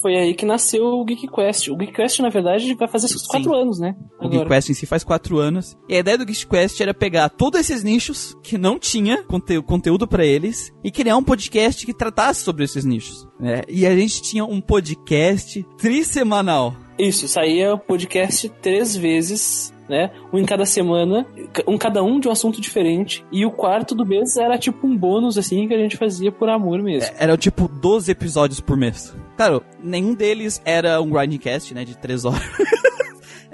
[0.00, 1.68] foi aí que nasceu o Geek Quest.
[1.68, 3.16] O Geek Quest, na verdade, vai fazer Sim.
[3.28, 3.94] quatro anos, né?
[4.20, 5.76] O Geek Quest em si faz quatro anos.
[5.88, 9.60] E a ideia do Geek Quest era pegar todos esses nichos que não tinha conte
[9.62, 13.26] conteúdo pra eles e criar um podcast que tratasse sobre esses nichos.
[13.38, 13.62] né?
[13.68, 16.74] E a gente tinha um podcast trissemanal.
[16.98, 20.10] Isso, saía podcast três vezes, né?
[20.32, 21.26] Um em cada semana,
[21.66, 23.24] um cada um de um assunto diferente.
[23.30, 26.48] E o quarto do mês era tipo um bônus, assim, que a gente fazia por
[26.48, 27.14] amor mesmo.
[27.18, 29.14] Era tipo 12 episódios por mês.
[29.36, 31.84] Claro, nenhum deles era um grindcast, né?
[31.84, 32.42] De três horas.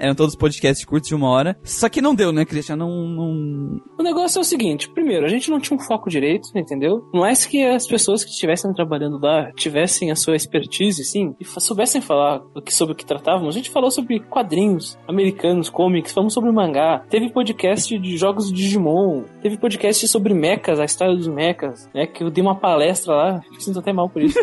[0.03, 1.57] Eram todos podcasts curtos de uma hora.
[1.63, 2.75] Só que não deu, né, Christian?
[2.75, 3.81] Não, não...
[3.97, 7.07] O negócio é o seguinte: primeiro, a gente não tinha um foco direito, entendeu?
[7.13, 11.45] Não é que as pessoas que estivessem trabalhando lá tivessem a sua expertise, sim, e
[11.45, 13.55] soubessem falar sobre o que tratávamos.
[13.55, 17.05] A gente falou sobre quadrinhos americanos, comics, falamos sobre mangá.
[17.09, 19.23] Teve podcast de jogos de Digimon.
[19.41, 22.07] Teve podcast sobre mechas, a história dos mechas, né?
[22.07, 24.37] Que eu dei uma palestra lá, sinto até mal por isso.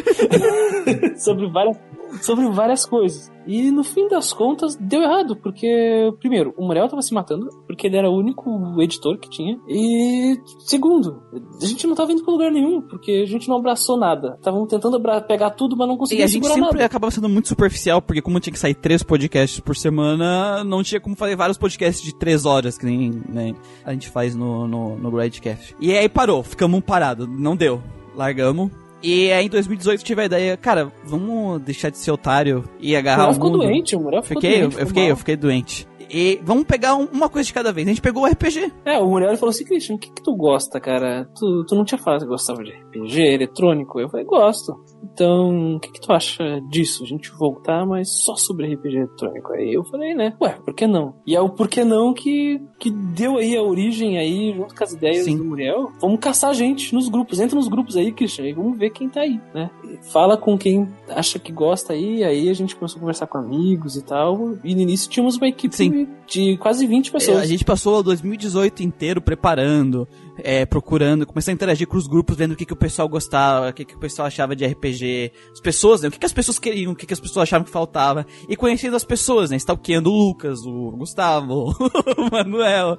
[1.23, 1.77] sobre várias
[2.23, 3.31] sobre várias coisas.
[3.47, 7.87] E no fim das contas, deu errado, porque, primeiro, o Muriel tava se matando, porque
[7.87, 9.59] ele era o único editor que tinha.
[9.67, 11.23] E, segundo,
[11.61, 14.35] a gente não tava indo pra lugar nenhum, porque a gente não abraçou nada.
[14.39, 16.85] Estavam tentando pegar tudo, mas não E conseguia a gente sempre nada.
[16.85, 21.01] acabava sendo muito superficial, porque como tinha que sair três podcasts por semana, não tinha
[21.01, 24.97] como fazer vários podcasts de três horas, que nem né, a gente faz no, no,
[24.97, 25.75] no Gradcast.
[25.81, 27.83] E aí parou, ficamos parados, não deu.
[28.15, 28.71] Largamos.
[29.03, 32.99] E aí em 2018 tive a ideia, cara, vamos deixar de ser otário e O
[32.99, 33.63] agarrar Muriel o ficou mundo.
[33.63, 34.81] doente, o Muriel ficou Fiquei, eu, doente.
[34.81, 35.89] eu fiquei, eu fiquei doente.
[36.13, 37.87] E vamos pegar um- uma coisa de cada vez.
[37.87, 38.73] A gente pegou o RPG.
[38.85, 41.25] É, o Muriel falou assim, Christian, o que que tu gosta, cara?
[41.39, 44.01] Tu, tu não tinha falado que gostava de RPG, eletrônico?
[44.01, 44.75] Eu falei, gosto.
[45.03, 47.05] Então, o que que tu acha disso?
[47.05, 49.53] A gente voltar, mas só sobre RPG eletrônico.
[49.53, 51.15] Aí eu falei, né, ué, por que não?
[51.27, 54.85] E é o por que não que, que deu aí a origem aí, junto com
[54.85, 55.37] as ideias Sim.
[55.37, 55.91] do Muriel.
[56.01, 57.41] Vamos caçar gente nos grupos.
[57.41, 59.71] Entra nos grupos aí, Christian, e vamos ver quem tá aí, né?
[60.13, 63.97] Fala com quem acha que gosta aí, aí a gente começou a conversar com amigos
[63.97, 64.55] e tal.
[64.65, 66.09] E no início tínhamos uma equipe Sim.
[66.27, 67.39] de quase 20 pessoas.
[67.39, 70.07] É, A gente passou o 2018 inteiro preparando,
[70.45, 73.71] é, procurando, começando a interagir com os grupos, vendo o que, que o pessoal gostava,
[73.71, 76.09] o que, que o pessoal achava de RPG, as pessoas, né?
[76.09, 78.57] O que, que as pessoas queriam, o que, que as pessoas achavam que faltava, e
[78.57, 79.57] conhecendo as pessoas, né?
[79.57, 81.75] Stalkeando o Lucas, o Gustavo,
[82.17, 82.99] o Manuel.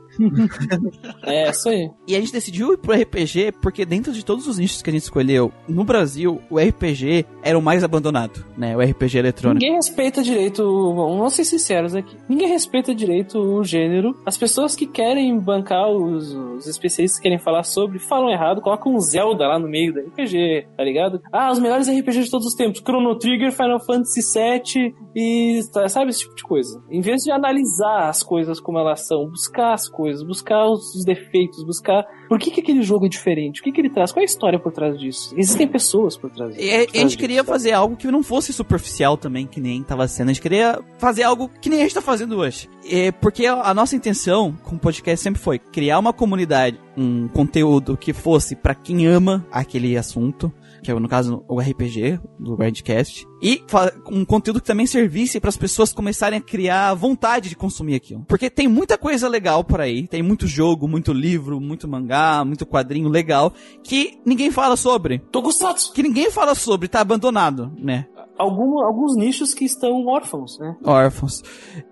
[1.23, 1.89] É, isso aí.
[2.07, 4.93] E a gente decidiu ir pro RPG porque dentro de todos os nichos que a
[4.93, 8.75] gente escolheu, no Brasil, o RPG era o mais abandonado, né?
[8.75, 9.59] O RPG eletrônico.
[9.61, 12.15] Ninguém respeita direito, vamos ser sinceros aqui.
[12.27, 14.15] Ninguém respeita direito o gênero.
[14.25, 18.93] As pessoas que querem bancar os, os especialistas que querem falar sobre, falam errado, colocam
[18.93, 21.21] um Zelda lá no meio do RPG, tá ligado?
[21.31, 25.87] Ah, os melhores RPGs de todos os tempos, Chrono Trigger, Final Fantasy VII e tá,
[25.87, 26.81] sabe esse tipo de coisa.
[26.89, 31.63] Em vez de analisar as coisas como elas são, buscar as coisas, buscar os defeitos,
[31.65, 34.23] buscar por que, que aquele jogo é diferente, o que, que ele traz, qual é
[34.23, 35.33] a história por trás disso.
[35.35, 36.65] Existem pessoas por trás disso.
[36.65, 39.59] A, por a trás gente disso, queria fazer algo que não fosse superficial também, que
[39.59, 40.29] nem tava sendo.
[40.29, 42.69] A gente queria fazer algo que nem a gente tá fazendo hoje.
[42.89, 47.27] É, porque a, a nossa intenção com o podcast sempre foi criar uma comunidade, um
[47.27, 52.55] conteúdo que fosse pra quem ama aquele assunto, que é no caso o RPG do
[52.55, 53.63] Redcast, e
[54.09, 58.23] um conteúdo que também servisse para as pessoas começarem a criar vontade de consumir aquilo.
[58.27, 62.65] Porque tem muita coisa legal por aí, tem muito jogo, muito livro, muito mangá, muito
[62.65, 65.93] quadrinho legal que ninguém fala sobre Tokusatsu!
[65.93, 68.07] que ninguém fala sobre, tá abandonado, né?
[68.37, 70.75] algum- alguns nichos que estão órfãos, né?
[70.83, 71.43] Órfãos.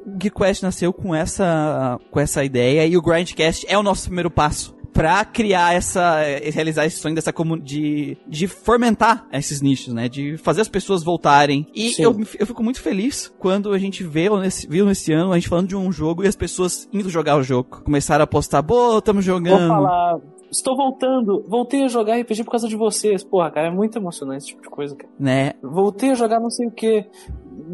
[0.04, 4.32] O GeekQuest nasceu com essa, com essa ideia e o Grindcast é o nosso primeiro
[4.32, 9.93] passo pra criar essa, eh, realizar esse sonho dessa comu de, de fomentar esses nichos,
[9.93, 10.10] né?
[10.10, 11.67] De fazer as pessoas voltarem.
[11.73, 12.04] E Sim.
[12.04, 15.49] eu, eu fico muito feliz quando a gente vê nesse, viu nesse ano a gente
[15.49, 17.82] falando de um jogo e as pessoas indo jogar o jogo.
[17.84, 19.60] Começaram a postar, pô, tamo jogando.
[19.60, 20.19] Vou falar,
[20.52, 23.24] estou voltando, voltei a jogar RPG por causa de vocês.
[23.24, 25.11] Porra, cara, é muito emocionante esse tipo de coisa, cara.
[25.20, 25.53] Né?
[25.61, 27.05] Voltei a jogar não sei o que.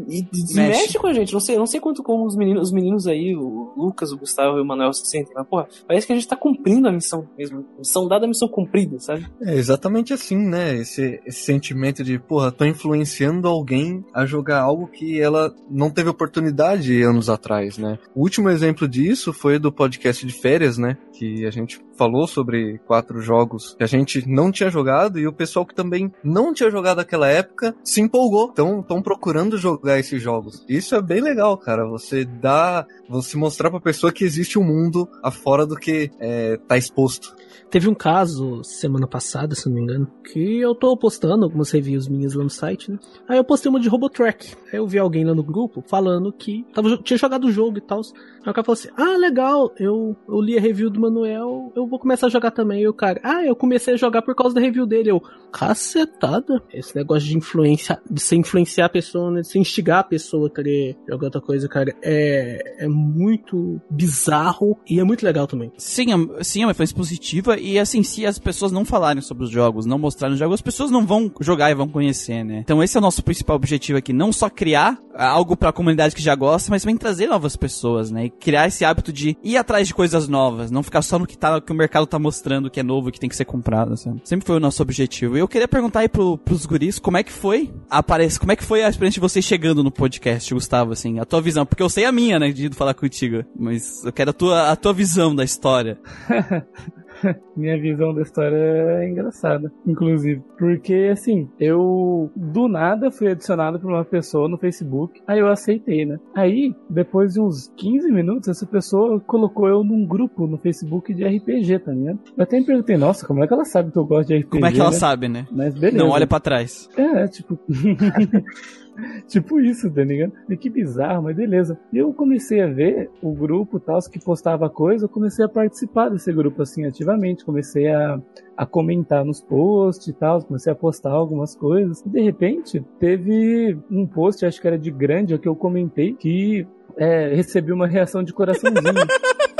[0.08, 0.54] E, e- Mexe.
[0.54, 0.98] mexe.
[0.98, 3.72] com a gente, não sei, não sei quanto como os meninos, os meninos aí, o
[3.76, 6.36] Lucas, o Gustavo e o Manuel se sentem, mas porra, parece que a gente tá
[6.36, 7.64] cumprindo a missão mesmo.
[7.78, 9.26] Missão dada, missão cumprida, sabe?
[9.42, 10.74] É exatamente assim, né?
[10.76, 16.08] Esse, esse sentimento de, porra, tô influenciando alguém a jogar algo que ela não teve
[16.08, 17.98] oportunidade anos atrás, né?
[18.14, 20.96] O último exemplo disso foi do podcast de férias, né?
[21.12, 25.32] Que a gente falou sobre quatro jogos que a gente não tinha jogado e o
[25.32, 28.50] pessoal que também não tinha jogado naquela época se empolgou.
[28.52, 30.64] Então, estão procurando jogar esses jogos.
[30.68, 31.86] Isso é bem legal, cara.
[31.86, 36.76] Você dá, você mostrar pra pessoa que existe um mundo afora do que é, tá
[36.76, 37.34] exposto.
[37.70, 42.08] Teve um caso semana passada, se não me engano, que eu tô postando algumas reviews
[42.08, 42.98] minhas lá no site, né?
[43.28, 44.54] Aí eu postei uma de Robotrack.
[44.72, 47.80] Aí eu vi alguém lá no grupo falando que tava, tinha jogado o jogo e
[47.80, 48.00] tal.
[48.44, 51.86] Aí o cara falou assim: Ah, legal, eu, eu li a review do Manuel, eu
[51.86, 52.82] vou começar a jogar também.
[52.82, 55.10] E o cara, ah, eu comecei a jogar por causa da review dele.
[55.10, 56.62] Eu, cacetada.
[56.72, 59.40] Esse negócio de influência, de se influenciar a pessoa, né?
[59.40, 64.78] De se instigar a pessoa a querer jogar outra coisa, cara, é, é muito bizarro
[64.88, 65.72] e é muito legal também.
[65.76, 67.45] Sim, é, sim, é uma influência positiva.
[67.54, 70.62] E assim, se as pessoas não falarem sobre os jogos, não mostrarem os jogos, as
[70.62, 72.60] pessoas não vão jogar e vão conhecer, né?
[72.60, 74.12] Então esse é o nosso principal objetivo aqui.
[74.12, 78.26] Não só criar algo pra comunidade que já gosta, mas também trazer novas pessoas, né?
[78.26, 80.70] E criar esse hábito de ir atrás de coisas novas.
[80.70, 83.20] Não ficar só no que, tá, que o mercado tá mostrando que é novo que
[83.20, 84.20] tem que ser comprado, sabe?
[84.24, 85.36] Sempre foi o nosso objetivo.
[85.36, 88.56] E eu queria perguntar aí pro, pros guris como é que foi aparece, como é
[88.56, 91.64] que foi a experiência de vocês chegando no podcast, Gustavo, assim, a tua visão.
[91.64, 93.44] Porque eu sei a minha, né, de falar contigo.
[93.58, 95.98] Mas eu quero a tua, a tua visão da história.
[97.56, 100.42] Minha visão da história é engraçada, inclusive.
[100.58, 106.04] Porque, assim, eu do nada fui adicionado por uma pessoa no Facebook, aí eu aceitei,
[106.04, 106.18] né?
[106.34, 111.24] Aí, depois de uns 15 minutos, essa pessoa colocou eu num grupo no Facebook de
[111.24, 112.18] RPG, tá ligado?
[112.36, 114.50] Eu até me perguntei, nossa, como é que ela sabe que eu gosto de RPG?
[114.50, 114.96] Como é que ela né?
[114.96, 115.46] sabe, né?
[115.50, 115.98] Mas beleza.
[115.98, 116.88] Não olha pra trás.
[116.96, 117.58] É, tipo.
[119.26, 120.32] tipo isso, tá ligado?
[120.48, 121.78] E que bizarro, mas beleza.
[121.92, 126.08] E eu comecei a ver o grupo tal, que postava coisa, eu comecei a participar
[126.08, 128.20] desse grupo assim ativamente, comecei a,
[128.56, 132.00] a comentar nos posts e tal, comecei a postar algumas coisas.
[132.04, 136.66] E de repente, teve um post, acho que era de grande, que eu comentei, que
[136.96, 138.82] é, recebi uma reação de coraçãozinho.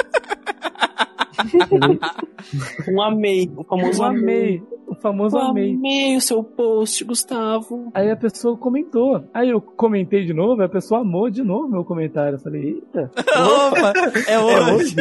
[2.89, 4.23] Um amei, o famoso Eu amei.
[4.23, 5.75] amei, o famoso Eu amei.
[5.75, 7.91] amei o seu post, Gustavo.
[7.95, 9.25] Aí a pessoa comentou.
[9.35, 12.37] Aí eu comentei de novo, a pessoa amou de novo meu comentário.
[12.37, 13.93] Eu falei, eita, Opa,
[14.29, 14.97] é hoje.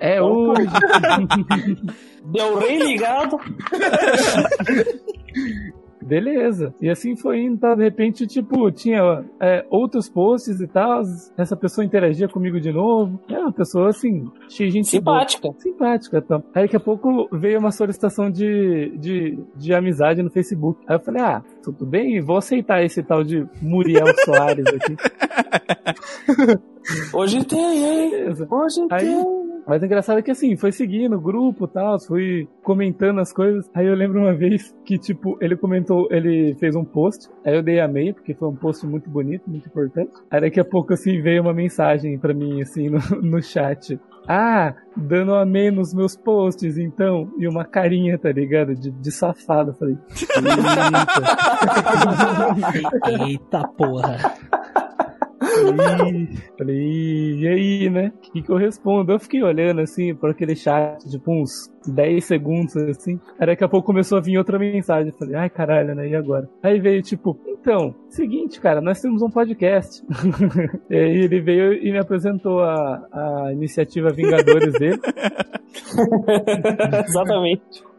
[0.00, 0.68] é, é hoje.
[2.24, 3.38] Deu rei ligado.
[6.10, 6.74] Beleza.
[6.80, 7.72] E assim foi indo, tá?
[7.76, 11.02] De repente, tipo, tinha é, outros posts e tal.
[11.38, 13.20] Essa pessoa interagia comigo de novo.
[13.28, 15.42] É uma pessoa, assim, cheia de gente Simpática.
[15.42, 15.54] boa.
[15.60, 16.42] Simpática, tá?
[16.52, 20.82] Aí daqui a pouco veio uma solicitação de, de, de amizade no Facebook.
[20.88, 24.96] Aí eu falei, ah, tudo bem, vou aceitar esse tal de Muriel Soares aqui.
[27.12, 28.10] Hoje tem, hein?
[28.10, 28.46] Beleza.
[28.50, 29.40] Hoje Aí- tem.
[29.66, 33.32] Mas o engraçado é que assim, foi seguindo o grupo e tal, fui comentando as
[33.32, 33.70] coisas.
[33.74, 37.62] Aí eu lembro uma vez que, tipo, ele comentou, ele fez um post, aí eu
[37.62, 40.10] dei amei, porque foi um post muito bonito, muito importante.
[40.30, 44.00] Aí daqui a pouco, assim, veio uma mensagem pra mim, assim, no, no chat.
[44.26, 47.30] Ah, dando amei nos meus posts, então.
[47.38, 48.74] E uma carinha, tá ligado?
[48.74, 49.70] De, de safado.
[49.70, 49.96] Eu falei,
[53.06, 53.24] eita.
[53.24, 54.16] Eita porra.
[56.58, 58.12] Falei, e aí, né?
[58.14, 59.12] O que, que eu respondo?
[59.12, 63.18] Eu fiquei olhando assim por aquele chat, tipo uns 10 segundos assim.
[63.38, 65.12] Aí daqui a pouco começou a vir outra mensagem.
[65.12, 66.08] Falei, ai caralho, né?
[66.08, 66.48] E agora?
[66.62, 70.02] Aí veio tipo, então, seguinte, cara, nós temos um podcast.
[70.88, 75.00] e aí ele veio e me apresentou a, a iniciativa Vingadores dele.
[77.06, 77.89] Exatamente.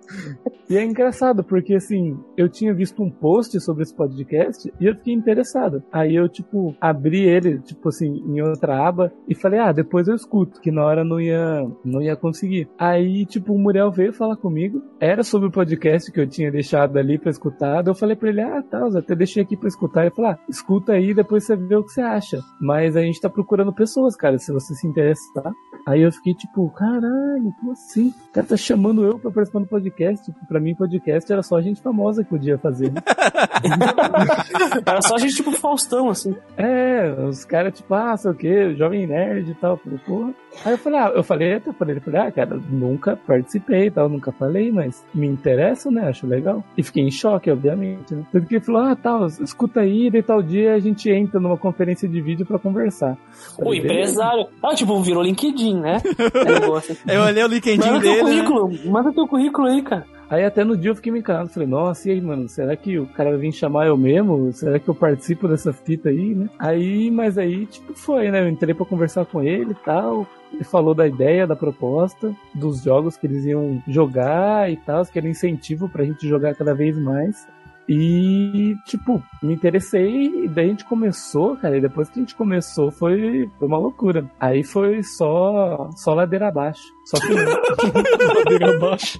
[0.71, 4.95] E é engraçado, porque assim, eu tinha visto um post sobre esse podcast e eu
[4.95, 5.83] fiquei interessado.
[5.91, 10.15] Aí eu, tipo, abri ele, tipo assim, em outra aba e falei, ah, depois eu
[10.15, 12.69] escuto, que na hora não ia, não ia conseguir.
[12.79, 16.95] Aí, tipo, o Muriel veio falar comigo, era sobre o podcast que eu tinha deixado
[16.97, 17.81] ali pra escutar.
[17.81, 20.03] daí Eu falei pra ele, ah, tá, eu até deixei aqui pra escutar.
[20.03, 22.39] Ele falou, ah, escuta aí, depois você vê o que você acha.
[22.61, 25.51] Mas a gente tá procurando pessoas, cara, se você se interessar.
[25.87, 28.13] Aí eu fiquei tipo, caralho, como assim?
[28.29, 30.25] O cara tá chamando eu pra participar do podcast.
[30.25, 32.91] Tipo, pra mim, podcast era só gente famosa que podia fazer.
[32.91, 33.01] né?
[34.85, 36.35] Era só gente tipo Faustão, assim.
[36.57, 39.77] é, os caras, tipo, ah, sei o que, jovem nerd e tal.
[39.77, 40.33] Falei, porra.
[40.65, 43.91] Aí eu falei, ah, eu falei até pra ele, falei, ah, cara, nunca participei e
[43.91, 46.07] tal, nunca falei, mas me interessa, né?
[46.09, 46.63] Acho legal.
[46.77, 48.23] E fiquei em choque, obviamente, né?
[48.31, 51.57] Tanto que ele falou, ah, tal, escuta aí, de tal dia a gente entra numa
[51.57, 53.17] conferência de vídeo pra conversar.
[53.57, 54.01] O Falei, beleza.
[54.01, 54.47] empresário.
[54.61, 55.97] Ah, tipo, virou LinkedIn, né?
[56.45, 56.97] É, negócio.
[57.07, 58.23] Eu olhei o LinkedIn Manda teu dele.
[58.23, 58.43] né?
[58.47, 60.05] currículo, manda teu currículo aí, cara.
[60.31, 62.97] Aí até no dia eu fiquei me encarando, falei, nossa, e aí, mano, será que
[62.97, 64.53] o cara vai vir chamar eu mesmo?
[64.53, 66.49] Será que eu participo dessa fita aí, né?
[66.57, 68.39] Aí, mas aí, tipo, foi, né?
[68.39, 70.25] Eu entrei pra conversar com ele e tal.
[70.53, 75.19] Ele falou da ideia, da proposta, dos jogos que eles iam jogar e tal, que
[75.19, 77.45] era incentivo pra gente jogar cada vez mais.
[77.93, 82.35] E, tipo, me interessei, e daí a gente começou, cara, e depois que a gente
[82.35, 84.31] começou foi, foi uma loucura.
[84.39, 86.81] Aí foi só, só ladeira abaixo.
[87.03, 89.19] Só que Ladeira abaixo.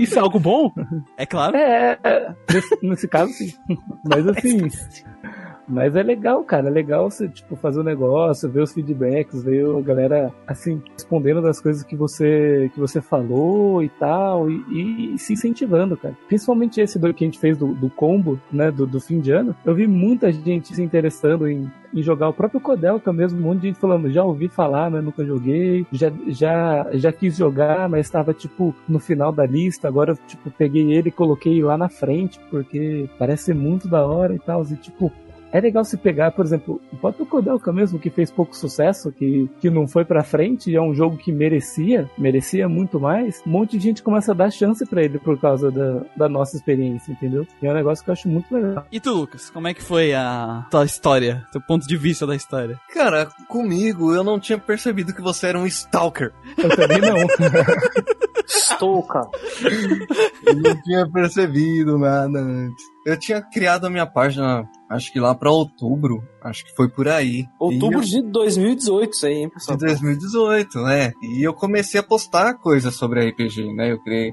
[0.00, 0.72] Isso é algo bom?
[1.16, 1.56] É claro.
[1.56, 3.52] É, é, nesse, nesse caso sim.
[4.04, 4.68] Mas assim.
[5.72, 6.68] Mas é legal, cara.
[6.68, 10.82] É legal você, tipo, fazer o um negócio, ver os feedbacks, ver a galera, assim,
[10.92, 16.14] respondendo das coisas que você, que você falou e tal, e, e se incentivando, cara.
[16.28, 19.30] Principalmente esse do que a gente fez do, do combo, né, do, do fim de
[19.30, 19.56] ano.
[19.64, 23.62] Eu vi muita gente se interessando em, em jogar o próprio Codelca mesmo, um monte
[23.62, 28.06] de gente falando, já ouvi falar, mas nunca joguei, já, já, já quis jogar, mas
[28.06, 32.38] estava, tipo, no final da lista, agora, tipo, peguei ele e coloquei lá na frente,
[32.50, 35.10] porque parece muito da hora e tal, e, tipo,
[35.52, 39.48] é legal se pegar, por exemplo, o próprio Kodelka mesmo, que fez pouco sucesso, que,
[39.60, 43.50] que não foi pra frente, e é um jogo que merecia, merecia muito mais, um
[43.50, 47.12] monte de gente começa a dar chance para ele por causa da, da nossa experiência,
[47.12, 47.46] entendeu?
[47.62, 48.86] E é um negócio que eu acho muito legal.
[48.90, 52.34] E tu, Lucas, como é que foi a tua história, teu ponto de vista da
[52.34, 52.80] história?
[52.92, 56.32] Cara, comigo eu não tinha percebido que você era um stalker.
[56.56, 57.16] Eu também não.
[60.44, 62.91] Eu não tinha percebido nada antes.
[63.04, 67.08] Eu tinha criado a minha página, acho que lá pra outubro, acho que foi por
[67.08, 67.46] aí.
[67.58, 69.76] Outubro E de 2018, isso aí, hein, eu- pessoal?
[69.76, 71.12] de 2018, né?
[71.22, 73.90] E eu comecei a postar coisas sobre RPG, né?
[73.92, 74.32] Eu criei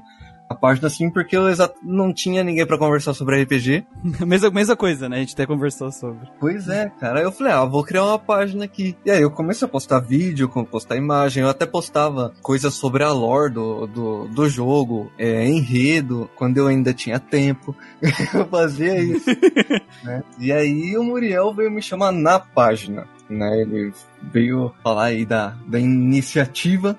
[0.50, 1.44] a página assim porque eu
[1.80, 3.86] não tinha ninguém pra conversar sobre RPG.
[4.26, 5.18] mesma, mesma coisa, né?
[5.18, 6.28] A gente até conversou sobre.
[6.40, 7.20] Pois é, cara.
[7.20, 8.96] Aí eu falei, ah, vou criar uma página aqui.
[9.06, 11.44] E aí eu comecei a postar vídeo, postar imagem.
[11.44, 16.66] Eu até postava coisas sobre a lore do, do, do jogo, é, enredo, quando eu
[16.66, 17.76] ainda tinha tempo.
[18.34, 19.30] eu fazia isso.
[20.02, 20.24] né?
[20.36, 23.06] E aí o Muriel veio me chamar na página.
[23.28, 23.60] Né?
[23.60, 26.98] Ele veio falar aí da, da iniciativa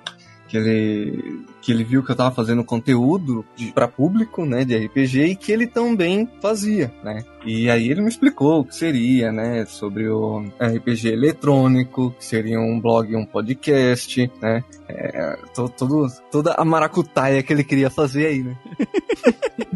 [0.52, 3.46] que ele que ele viu que eu tava fazendo conteúdo
[3.76, 7.24] pra público, né, de RPG e que ele também fazia, né?
[7.46, 12.60] E aí ele me explicou o que seria, né, sobre o RPG eletrônico, que seria
[12.60, 14.64] um blog e um podcast, né?
[14.90, 18.58] É, to- todo, toda a maracutaia que ele queria fazer aí, né?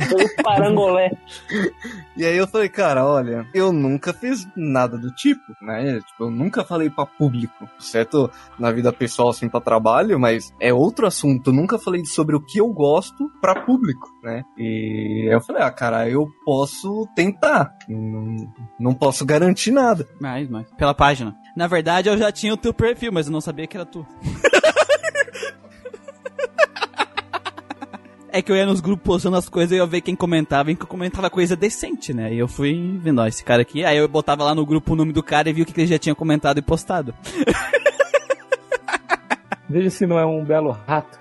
[0.09, 1.11] Todo parangolé.
[2.17, 5.95] E aí eu falei, cara, olha, eu nunca fiz nada do tipo, né?
[5.99, 8.31] Tipo, eu nunca falei pra público, certo?
[8.57, 11.51] Na vida pessoal, assim, pra trabalho, mas é outro assunto.
[11.51, 14.43] Eu nunca falei sobre o que eu gosto pra público, né?
[14.57, 17.71] E eu falei, ah, cara, eu posso tentar.
[17.87, 20.07] Não, não posso garantir nada.
[20.19, 20.67] Mais, mais.
[20.71, 21.35] Pela página.
[21.55, 24.05] Na verdade, eu já tinha o teu perfil, mas eu não sabia que era tu.
[28.35, 30.69] É que eu ia nos grupos postando as coisas e eu ia ver quem comentava
[30.69, 32.33] e que eu comentava coisa decente, né?
[32.33, 33.85] E eu fui vendo, ó, esse cara aqui.
[33.85, 35.87] Aí eu botava lá no grupo o nome do cara e vi o que ele
[35.87, 37.15] já tinha comentado e postado.
[39.75, 41.19] Veja se não é um belo rato.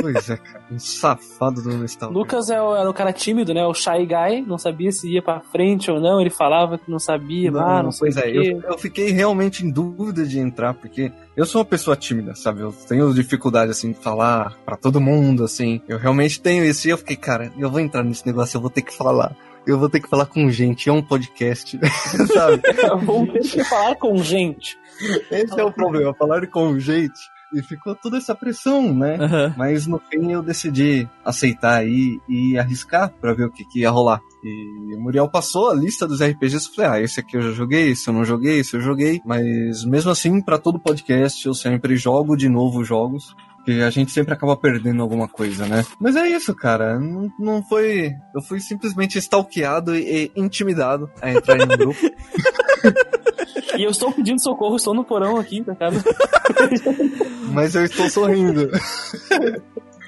[0.00, 0.64] Pois é, cara.
[0.70, 3.66] Um safado do Star Lucas é o- era o cara tímido, né?
[3.66, 6.18] O Shy Guy, não sabia se ia pra frente ou não.
[6.18, 9.70] Ele falava que não sabia, ah, não sei pois é, eu, eu fiquei realmente em
[9.70, 12.62] dúvida de entrar, porque eu sou uma pessoa tímida, sabe?
[12.62, 15.82] Eu tenho dificuldade, assim, de falar pra todo mundo, assim.
[15.86, 16.88] Eu realmente tenho isso.
[16.88, 19.36] E eu fiquei, cara, eu vou entrar nesse negócio, eu vou ter que falar.
[19.66, 21.78] Eu vou ter que falar com gente, é um podcast,
[22.32, 22.62] sabe?
[23.04, 24.78] Vamos ter que falar com gente.
[25.30, 27.20] Esse é o problema, falar com gente.
[27.54, 29.16] E ficou toda essa pressão, né?
[29.20, 29.54] Aham.
[29.56, 33.90] Mas no fim eu decidi aceitar aí e arriscar pra ver o que, que ia
[33.90, 34.20] rolar.
[34.42, 37.50] E o Muriel passou a lista dos RPGs e falei, ah, esse aqui eu já
[37.52, 39.20] joguei, esse eu não joguei, esse eu joguei.
[39.24, 43.34] Mas mesmo assim, pra todo podcast, eu sempre jogo de novo jogos.
[43.64, 45.86] Porque a gente sempre acaba perdendo alguma coisa, né?
[46.00, 46.98] Mas é isso, cara.
[46.98, 48.12] Não, não foi.
[48.34, 52.00] Eu fui simplesmente stalkeado e, e intimidado a entrar em um grupo.
[53.78, 56.02] E eu estou pedindo socorro, estou no porão aqui, tá casa.
[57.52, 58.68] mas eu estou sorrindo.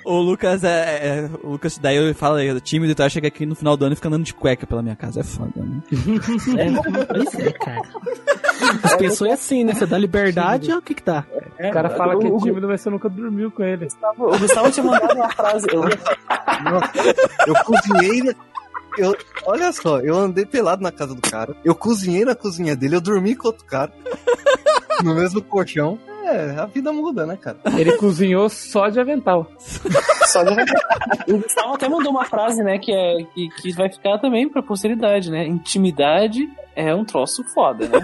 [0.05, 3.47] O Lucas é, é- O Lucas, daí eu falo, é tímido e tal, chega aqui
[3.47, 5.21] no final do ano e fica andando de cueca pela minha casa.
[5.21, 5.81] É foda, né?
[6.59, 7.81] É, pois é, cara.
[8.83, 9.73] As pessoas é assim, né?
[9.73, 11.25] Você dá liberdade, ó, o que que dá?
[11.59, 13.87] O cara fala que é o, tímido, mas você nunca dormiu com ele.
[13.87, 15.67] Gustavo, o Gustavo tinha mandado uma frase.
[15.73, 15.85] Eu,
[17.47, 18.35] eu cozinhei na...
[18.97, 22.97] Eu, olha só, eu andei pelado na casa do cara, eu cozinhei na cozinha dele,
[22.97, 23.93] eu dormi com outro cara,
[25.03, 25.99] no mesmo colchão.
[26.25, 27.59] É, a vida muda, né, cara?
[27.79, 29.47] Ele cozinhou só de avental.
[30.27, 30.51] só de...
[31.33, 32.79] o Gustavo até mandou uma frase, né?
[32.79, 35.47] Que, é, que, que vai ficar também pra posteridade, né?
[35.47, 37.99] Intimidade é um troço foda, né?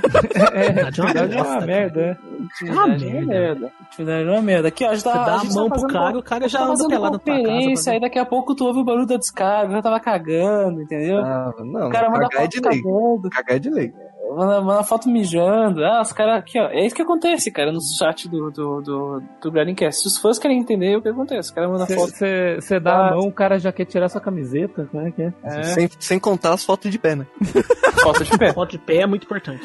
[0.54, 2.16] É, Verdade, é uma é uma merda, é.
[2.42, 3.26] Intimidade é uma merda.
[3.26, 3.72] merda.
[3.90, 4.68] Intimidade é uma merda.
[4.68, 6.48] Aqui, ó, a gente tá, Você dá a gente mão tá pro cara, o cara
[6.48, 7.42] já tá anda fazendo pelado na tua casa.
[7.48, 10.82] conferência, pra- aí daqui a pouco tu ouve o barulho da descarga, já tava cagando,
[10.82, 11.18] entendeu?
[11.18, 12.82] Ah, não, o cara manda cagar é de lei.
[12.82, 13.30] cagando.
[13.30, 13.92] Cagar é de lei.
[14.34, 15.84] Manda, manda foto mijando.
[15.84, 16.68] Ah, os caras aqui, ó.
[16.68, 20.02] É isso que acontece, cara, no chat do, do, do, do Grindcast.
[20.02, 22.12] Se os fãs querem entender o que acontece, o cara manda foto.
[22.12, 24.88] Você dá a mão, o cara já quer tirar sua camiseta.
[24.90, 25.32] Como é que é?
[25.42, 27.26] É, Sem, sem contar as fotos de pé, né?
[28.02, 28.52] foto de pé.
[28.52, 29.62] Foto de pé é muito importante.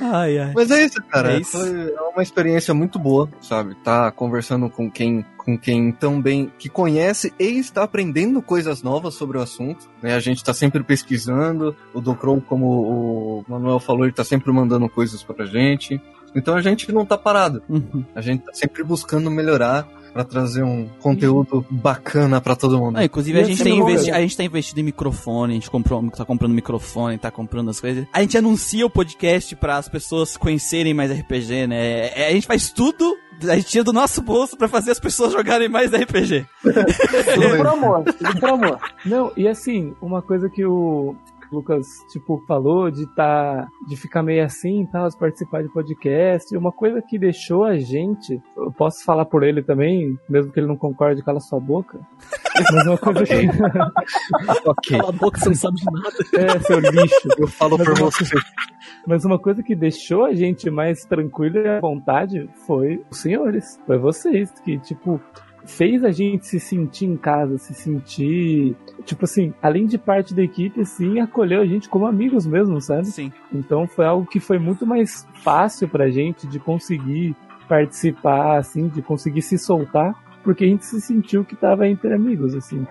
[0.00, 0.52] Ai, ai.
[0.54, 1.34] Mas é isso, cara.
[1.34, 1.58] É isso.
[1.58, 3.74] Foi uma experiência muito boa, sabe?
[3.76, 9.38] Tá conversando com quem com quem também que conhece e está aprendendo coisas novas sobre
[9.38, 9.88] o assunto.
[10.02, 10.14] Né?
[10.14, 11.76] A gente está sempre pesquisando.
[11.92, 16.00] O do Crow, como o Manuel falou, ele tá sempre mandando coisas pra gente.
[16.34, 17.62] Então a gente não tá parado.
[17.68, 18.04] Uhum.
[18.14, 22.96] A gente tá sempre buscando melhorar pra trazer um conteúdo bacana pra todo mundo.
[22.98, 25.70] Ah, inclusive, a gente, tem não investi a gente tá investido em microfone, a gente
[25.70, 28.06] comprou, tá comprando microfone, tá comprando as coisas.
[28.12, 32.08] A gente anuncia o podcast para as pessoas conhecerem mais RPG, né?
[32.08, 33.16] É, A gente faz tudo,
[33.48, 36.46] a gente tira do nosso bolso pra fazer as pessoas jogarem mais RPG.
[36.62, 36.84] Tudo
[37.56, 38.78] por amor, tudo por amor.
[39.04, 41.14] Não, e assim, uma coisa que o
[41.52, 46.72] Lucas, tipo, falou de tá, de ficar meio assim, tal, de participar de podcast, uma
[46.72, 50.76] coisa que deixou a gente, eu posso falar por ele também, mesmo que ele não
[50.76, 52.00] concorde, cala sua boca,
[52.72, 53.34] mas uma coisa que,
[54.66, 54.98] ok.
[54.98, 56.52] Cala a boca, você não sabe de nada.
[56.54, 58.24] é, seu lixo, Eu falo Mas por uma- você.
[59.06, 63.78] mas uma coisa que deixou a gente mais tranquilo e à vontade foi os senhores,
[63.86, 65.20] foi vocês, que, tipo,
[65.64, 70.42] fez a gente se sentir em casa, se sentir, tipo assim, além de parte da
[70.42, 73.06] equipe, assim, acolheu a gente como amigos mesmo, sabe?
[73.06, 73.32] Sim.
[73.52, 77.34] Então foi algo que foi muito mais fácil pra gente de conseguir
[77.68, 82.54] participar, assim, de conseguir se soltar, porque a gente se sentiu que tava entre amigos,
[82.54, 82.86] assim.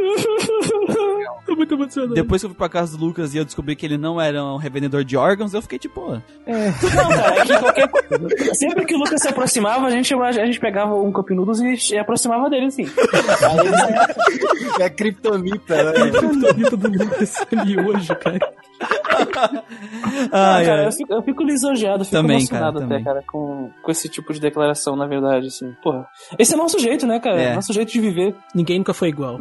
[1.46, 2.14] Tô muito emocionado.
[2.14, 4.42] Depois que eu fui pra casa do Lucas e eu descobri que ele não era
[4.44, 6.14] um revendedor de órgãos, eu fiquei tipo, pô,
[6.46, 7.90] É, Não, cara, é que qualquer.
[8.54, 11.98] Sempre que o Lucas se aproximava, a gente, a gente pegava um Cup Noodles e
[11.98, 12.86] aproximava dele, assim.
[14.78, 15.92] É a criptonita, né?
[16.10, 18.38] Criptonita do Lucas ali hoje, cara.
[20.32, 20.86] Ah, cara, ai.
[20.86, 23.04] eu fico, eu fico lisonjeado, fico Também, emocionado cara, até, também.
[23.04, 25.74] cara, com, com esse tipo de declaração, na verdade, assim.
[25.82, 26.06] Porra.
[26.38, 27.40] Esse é nosso jeito, né, cara?
[27.40, 27.54] É.
[27.54, 28.34] Nosso jeito de viver.
[28.54, 29.40] Ninguém nunca foi igual.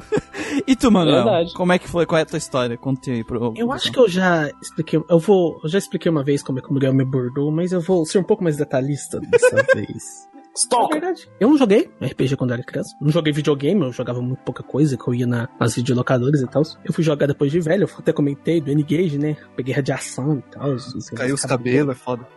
[0.67, 1.23] E tu, Manuel?
[1.23, 1.53] Verdade.
[1.53, 2.05] Como é que foi?
[2.05, 2.77] Qual é a tua história?
[2.77, 3.53] Conte aí pro.
[3.55, 5.01] Eu acho que eu já expliquei.
[5.09, 5.59] Eu vou.
[5.63, 8.05] Eu já expliquei uma vez como é que o Miguel me abordou, mas eu vou
[8.05, 10.27] ser um pouco mais detalhista dessa vez.
[10.33, 10.99] Na Stalker.
[10.99, 12.89] verdade, eu não joguei RPG quando eu era criança.
[12.99, 16.47] Não joguei videogame, eu jogava muito pouca coisa, que eu ia na, nas videolocadoras e
[16.47, 16.63] tal.
[16.83, 19.37] Eu fui jogar depois de velho, eu até comentei do N-Gage, né?
[19.55, 20.75] Peguei radiação e tal.
[21.15, 22.27] Caiu os cabelos, é foda.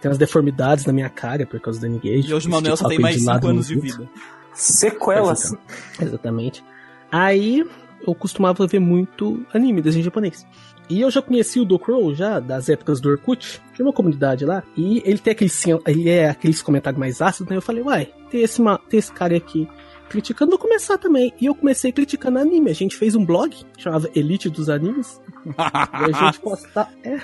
[0.00, 2.30] Tem umas deformidades na minha cara por causa do N-Gage.
[2.30, 4.08] E hoje o Manuel só tem mais 5 anos de vida.
[4.52, 5.54] Sequelas.
[6.00, 6.62] Exatamente.
[7.10, 7.64] Aí
[8.06, 10.46] eu costumava ver muito anime, desenho japonês.
[10.88, 14.44] E eu já conheci o Do Crow já das épocas do Orkut, tinha uma comunidade
[14.44, 15.50] lá, e ele tem aquele
[15.86, 17.56] ele é aqueles comentários mais ácidos, né?
[17.56, 19.68] Eu falei, uai, tem esse, tem esse cara aqui
[20.10, 21.32] criticando, vou começar também.
[21.40, 22.68] E eu comecei criticando anime.
[22.68, 25.20] A gente fez um blog, chamava Elite dos Animes.
[25.46, 27.16] E a gente posta, é,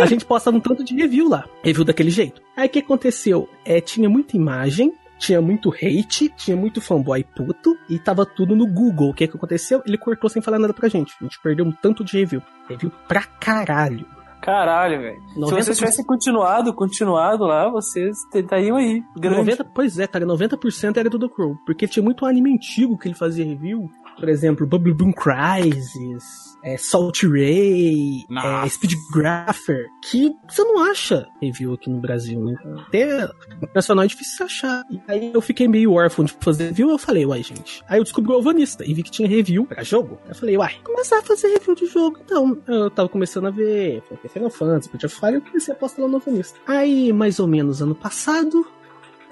[0.00, 1.44] a gente posta um tanto de review lá.
[1.64, 2.40] Review daquele jeito.
[2.56, 3.48] Aí o que aconteceu?
[3.64, 8.66] É, tinha muita imagem, tinha muito hate, tinha muito fanboy puto e tava tudo no
[8.66, 9.10] Google.
[9.10, 9.82] O que que aconteceu?
[9.86, 11.14] Ele cortou sem falar nada pra gente.
[11.20, 12.42] A gente perdeu um tanto de review.
[12.68, 14.06] Review pra caralho.
[14.40, 15.20] Caralho, velho.
[15.34, 15.50] Se 90%.
[15.50, 19.02] vocês tivessem continuado, continuado lá, vocês estariam aí.
[19.14, 19.36] Grande.
[19.36, 21.56] 90, pois é, cara, 90% era do The Crow.
[21.66, 23.90] Porque tinha muito anime antigo que ele fazia review.
[24.20, 31.72] Por exemplo, Bubble Boom Crisis, é, Salt Ray, é, Speedgrapher, que você não acha review
[31.72, 32.54] aqui no Brasil, né?
[32.86, 33.28] Até
[33.74, 34.84] nacional é difícil achar.
[34.90, 37.82] E aí eu fiquei meio órfão de fazer review, eu falei, uai, gente.
[37.88, 40.18] Aí eu descobri o Alvanista e vi que tinha review pra jogo.
[40.28, 42.18] Eu falei, uai, começar a fazer review de jogo.
[42.24, 46.08] Então, eu tava começando a ver Final Fantasy, of Fire, eu comecei a postar lá
[46.08, 46.58] no Alvanista.
[46.66, 48.66] Aí, mais ou menos ano passado,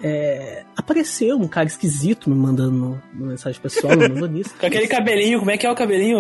[0.02, 4.54] é, apareceu um cara esquisito me mandando uma mensagem pessoal no Alvanista.
[4.58, 6.18] Com aquele cabelinho, como é que é o cabelinho?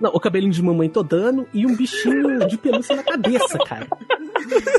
[0.00, 3.86] Não, o cabelinho de mamãe tô dando e um bichinho de pelúcia na cabeça, cara.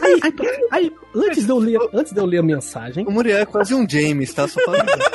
[0.02, 0.34] Aí, aí,
[0.72, 3.74] aí, antes, de eu ler, antes de eu ler a mensagem, O Muriel é quase
[3.74, 4.48] um James, tá?
[4.48, 5.12] Só pra avisar.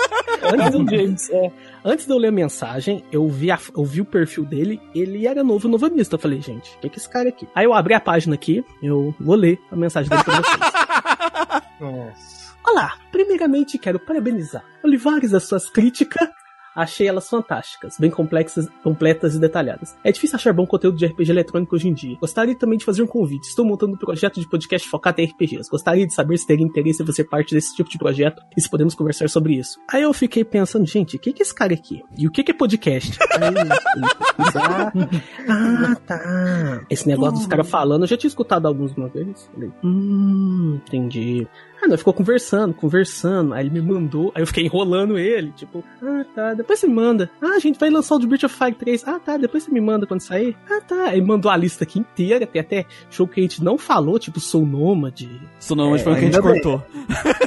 [0.53, 1.53] antes de, eu, James, é.
[1.85, 5.27] antes de eu ler a mensagem, eu vi, a- eu vi o perfil dele, ele
[5.27, 6.17] era novo novanista.
[6.17, 7.47] Eu falei, gente, o que é que esse cara aqui?
[7.55, 11.63] Aí eu abri a página aqui, eu vou ler a mensagem dele pra vocês.
[11.81, 12.52] Nossa.
[12.65, 16.29] Olá, primeiramente quero parabenizar Olivares as suas críticas.
[16.75, 19.95] Achei elas fantásticas, bem complexas, completas e detalhadas.
[20.03, 22.17] É difícil achar bom conteúdo de RPG eletrônico hoje em dia.
[22.19, 23.47] Gostaria também de fazer um convite.
[23.47, 25.69] Estou montando um projeto de podcast focado em RPGs.
[25.69, 28.71] Gostaria de saber se teria interesse em fazer parte desse tipo de projeto e se
[28.71, 29.79] podemos conversar sobre isso.
[29.87, 32.03] Aí eu fiquei pensando, gente, o que que é esse cara aqui?
[32.17, 33.19] E o que que é podcast?
[33.39, 33.53] Aí
[34.37, 34.93] pesquisar.
[35.47, 36.87] Ah, tá.
[36.89, 39.51] Esse negócio dos caras falando, eu já tinha escutado alguns uma vez.
[39.53, 41.47] Falei, hum, entendi.
[41.83, 43.53] Aí nós ficou conversando, conversando.
[43.55, 46.95] Aí ele me mandou, aí eu fiquei enrolando ele, tipo, ah tá, depois você me
[46.95, 47.29] manda.
[47.41, 49.03] Ah, a gente vai lançar o The Breath of Fire 3.
[49.09, 50.57] Ah tá, depois você me manda quando sair.
[50.71, 51.07] Ah tá.
[51.09, 54.39] Aí mandou a lista aqui inteira, tem até jogo que a gente não falou, tipo
[54.39, 55.23] Soul Nomad.
[55.59, 56.43] Sonoma É, foi o que a gente bem.
[56.63, 56.83] cortou.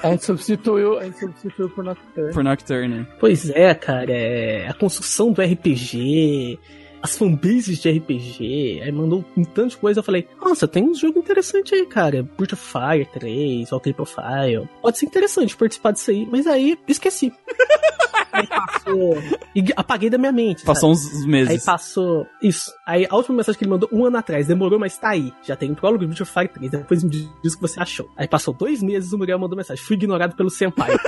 [0.04, 2.34] A gente substituiu, a gente substituiu por Nocturne.
[2.34, 3.08] Por Nocturne.
[3.20, 6.60] Pois é, cara, é a construção do RPG,
[7.06, 10.97] as fanbases de RPG, aí mandou um tanto de coisa, eu falei, nossa, tem uns
[10.97, 16.10] jogos interessantes aí, cara, Breath of Fire 3, Valkyrie Profile, pode ser interessante participar disso
[16.10, 17.32] aí, mas aí esqueci.
[18.34, 19.18] aí passou,
[19.56, 20.66] e apaguei da minha mente, sabe?
[20.66, 21.64] Passou uns Aí meses.
[21.64, 22.26] passou.
[22.41, 22.74] Isso.
[22.88, 24.47] Aí a última mensagem que ele mandou um ano atrás.
[24.47, 25.32] Demorou, mas tá aí.
[25.43, 26.72] Já tem um prólogo de Breath of Fire 3.
[26.72, 28.12] Depois me diz o que você achou.
[28.18, 29.82] Aí passou dois meses o Muriel mandou mensagem.
[29.82, 30.89] Fui ignorado pelo Senpai.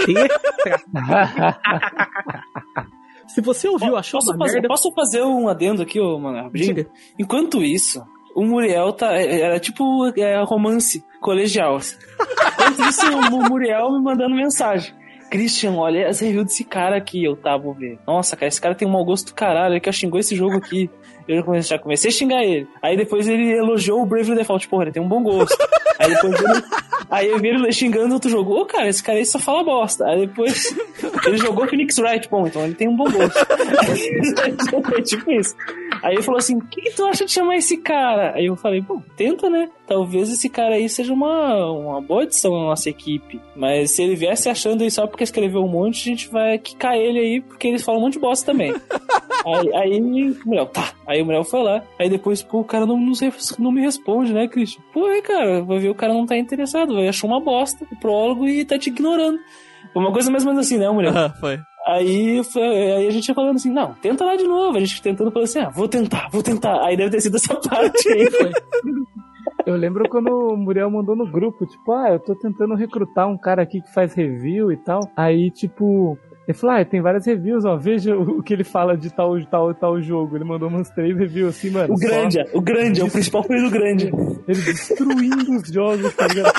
[3.27, 4.67] Se você ouviu, achou Posso uma fazer, merda.
[4.67, 6.49] posso fazer um adendo aqui, ô, mano?
[6.51, 6.87] Diga.
[7.19, 8.03] Enquanto isso,
[8.35, 9.13] o Muriel tá.
[9.13, 11.77] Era tipo é, romance colegial.
[12.53, 14.93] Enquanto isso, o Muriel me mandando mensagem.
[15.29, 17.99] Christian, olha as reviews desse cara aqui, eu tava ver.
[18.07, 20.55] Nossa, cara, esse cara tem um mau gosto do caralho, ele que xingou esse jogo
[20.55, 20.89] aqui.
[21.27, 22.67] Eu já comecei, a xingar ele.
[22.81, 25.57] Aí depois ele elogiou o Bravely Default, porra, ele tem um bom gosto.
[25.99, 26.63] Aí depois ele,
[27.09, 28.53] aí eu vi ele xingando outro jogo.
[28.53, 30.05] Ô, cara, esse cara aí só fala bosta.
[30.05, 30.77] Aí depois
[31.25, 33.35] ele jogou Phoenix Wright, bom, então ele tem um bom gosto.
[34.95, 35.55] É tipo isso.
[36.03, 38.33] Aí ele falou assim: o que, que tu acha de chamar esse cara?
[38.35, 39.69] Aí eu falei, pô, tenta, né?
[39.87, 43.39] Talvez esse cara aí seja uma, uma boa adição na nossa equipe.
[43.55, 46.97] Mas se ele viesse achando aí só porque escreveu um monte, a gente vai quicar
[46.97, 48.73] ele aí, porque eles falam um monte de bosta também.
[49.45, 50.91] aí, aí o Muriel, tá.
[51.07, 51.81] Aí o Muriel foi lá.
[51.97, 53.13] Aí depois, pô, o cara não, não,
[53.59, 54.81] não me responde, né, Christian?
[54.93, 57.95] Pô, é, cara, vai ver o cara não tá interessado, vai achar uma bosta o
[57.97, 59.39] prólogo e tá te ignorando.
[59.95, 61.17] Uma coisa mais ou menos assim, né, Muriel?
[61.17, 61.57] Ah, foi.
[61.87, 62.41] Aí,
[62.97, 64.75] aí a gente ia falando assim, não, tenta lá de novo.
[64.75, 66.85] A gente tentando falando assim, ah, vou tentar, vou tentar.
[66.85, 68.29] Aí deve ter sido essa parte aí.
[68.29, 68.51] Foi.
[69.67, 73.37] Eu lembro quando o Muriel mandou no grupo, tipo, ah, eu tô tentando recrutar um
[73.37, 75.01] cara aqui que faz review e tal.
[75.13, 79.13] Aí, tipo, ele falou, ah, tem várias reviews, ó, veja o que ele fala de
[79.13, 80.37] tal, tal, tal jogo.
[80.37, 81.93] Ele mandou umas três reviews assim, mano.
[81.93, 84.05] O grande, o grande, é o principal foi do grande.
[84.47, 86.53] Ele destruindo os jogos, tá ligado?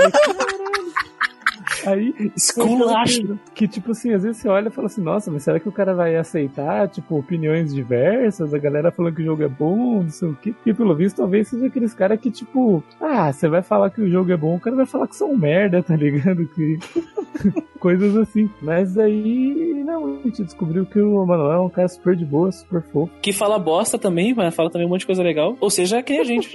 [1.86, 3.38] Aí, Esculacho.
[3.54, 5.72] que tipo assim, às vezes você olha e fala assim, nossa, mas será que o
[5.72, 10.10] cara vai aceitar, tipo, opiniões diversas, a galera falando que o jogo é bom, não
[10.10, 10.54] sei o quê.
[10.64, 14.10] E pelo visto, talvez seja aqueles caras que, tipo, ah, você vai falar que o
[14.10, 16.46] jogo é bom, o cara vai falar que são merda, tá ligado?
[16.48, 16.78] Que...
[17.78, 18.50] Coisas assim.
[18.60, 22.50] Mas aí, não, a gente descobriu que o Manuel é um cara super de boa,
[22.50, 23.10] super fofo.
[23.22, 25.56] Que fala bosta também, mas fala também um monte de coisa legal.
[25.60, 26.50] Ou seja, que a gente.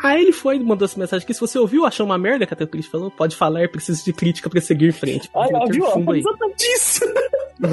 [0.00, 2.54] Aí ele foi e mandou essa mensagem que se você ouviu, achou uma merda que
[2.54, 5.28] a Teclis falou, pode falar, preciso de crítica pra seguir em frente.
[5.34, 6.10] Ah, Meteu viu?
[6.12, 6.20] aí.
[6.20, 7.00] Exatamente isso.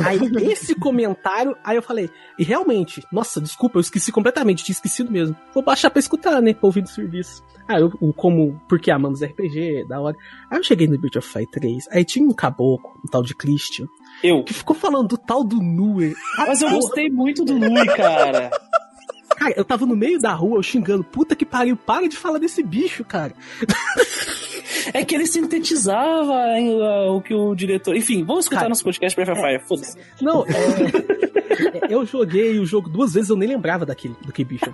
[0.03, 0.19] Aí
[0.51, 2.09] esse comentário, aí eu falei,
[2.39, 5.36] e realmente, nossa, desculpa, eu esqueci completamente, tinha esquecido mesmo.
[5.53, 6.53] Vou baixar pra escutar, né?
[6.55, 7.43] Pra ouvir do serviço.
[7.67, 10.15] Aí eu, o como, porque amamos RPG, da hora.
[10.49, 13.36] Aí eu cheguei no Breath of Fire 3, aí tinha um caboclo, um tal de
[13.36, 13.86] Christian,
[14.23, 14.43] Eu.
[14.43, 16.13] que ficou falando do tal do Nuer.
[16.38, 18.49] Mas eu gostei muito do Lui, cara.
[19.30, 22.38] Cara, eu tava no meio da rua, eu xingando, puta que pariu, para de falar
[22.39, 23.34] desse bicho, cara.
[24.93, 26.78] É que ele sintetizava hein,
[27.09, 27.95] o que o diretor.
[27.95, 29.59] Enfim, vamos escutar Cara, nosso podcast of Fire.
[29.67, 29.97] Foda-se.
[30.21, 34.65] Não, é, eu joguei o jogo duas vezes, eu nem lembrava daquele, do que bicho.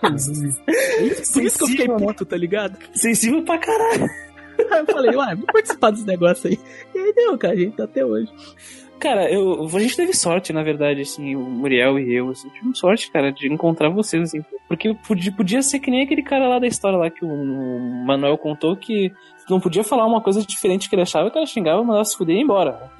[0.00, 1.96] Por isso que eu fiquei né?
[1.96, 2.76] puto, tá ligado?
[2.94, 4.08] Sensível pra caralho.
[4.70, 6.58] Aí eu falei, uai, vou participar desse negócio aí.
[6.94, 8.30] E aí deu, cara, a gente tá até hoje.
[9.02, 12.78] Cara, eu, a gente teve sorte, na verdade, assim, o Muriel e eu, assim, tivemos
[12.78, 16.60] sorte, cara, de encontrar vocês, assim, porque podia, podia ser que nem aquele cara lá
[16.60, 19.12] da história lá que o, Manuel contou que
[19.50, 22.36] não podia falar uma coisa diferente que ele achava, o cara xingava, mandava se fuder
[22.36, 22.92] e ia embora.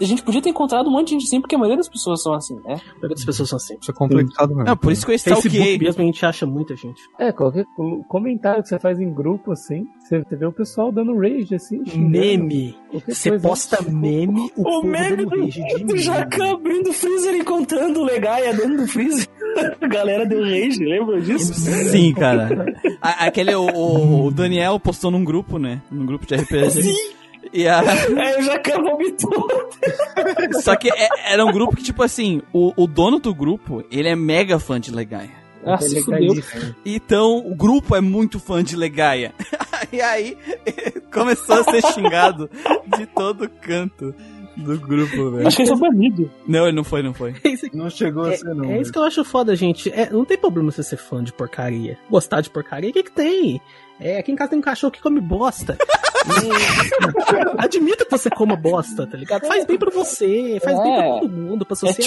[0.00, 2.22] A gente podia ter encontrado um monte de gente assim, porque a maioria das pessoas
[2.22, 2.74] são assim, né?
[2.74, 3.76] A maioria das pessoas são assim.
[3.80, 4.64] Isso é complicado mesmo.
[4.64, 5.78] Não, por isso que eu Facebook stalkeei.
[5.78, 7.02] mesmo a gente acha muita gente.
[7.18, 11.18] É, qualquer co- comentário que você faz em grupo, assim, você vê o pessoal dando
[11.18, 12.76] rage, assim, Meme.
[13.06, 17.44] Você posta meme, o, O meme do, rage de do Jacan abrindo o freezer e
[17.44, 19.28] contando o Legaia dentro do freezer.
[19.80, 21.52] A galera deu rage, lembra disso?
[21.54, 22.66] Sim, cara.
[23.02, 25.82] Aquele, o, o- o Daniel postou num grupo, né?
[25.90, 26.70] Num grupo de RPG.
[26.82, 27.19] Sim.
[27.52, 29.48] E a, Aí o Jacan vomitou.
[30.62, 34.08] só que é- era um grupo que, tipo assim, o, o dono do grupo, ele
[34.08, 35.30] é mega fã de Legaia.
[35.64, 36.34] Ah, se é fudeu.
[36.86, 39.32] Então, o grupo é muito fã de Legaia.
[39.92, 40.36] E aí,
[41.12, 42.48] começou a ser xingado
[42.96, 44.14] de todo canto
[44.56, 45.48] do grupo, velho.
[45.48, 46.30] Acho que ele foi banido.
[46.46, 47.30] Não, ele não foi, não foi.
[47.42, 48.70] É Não chegou a ser, não.
[48.70, 49.90] é isso que eu acho foda, gente.
[49.90, 51.98] É, não tem problema você ser fã de porcaria.
[52.10, 53.60] Gostar de porcaria, o que que tem?
[53.98, 55.76] É, aqui em casa tem um cachorro que come bosta.
[57.58, 59.46] Admita que você coma bosta, tá ligado?
[59.46, 61.20] Faz bem pra você, faz bem pra É.
[61.20, 62.02] todo mundo, pra É sociedade.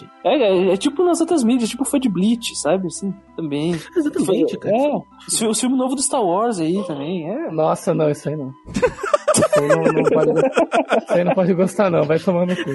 [0.00, 2.86] tipo, é, é- é tipo nas outras mídias, tipo foi de Bleach, sabe?
[2.86, 3.72] Assim, também.
[3.96, 4.76] Exatamente, Foi- cara.
[4.76, 7.50] É, o fi- o filme novo do Star Wars aí também, é.
[7.50, 8.52] Nossa, não, isso aí não.
[8.68, 10.98] Isso aí não, não pode gostar.
[10.98, 12.02] Isso aí não pode gostar, não.
[12.04, 12.70] Vai tomar no cu.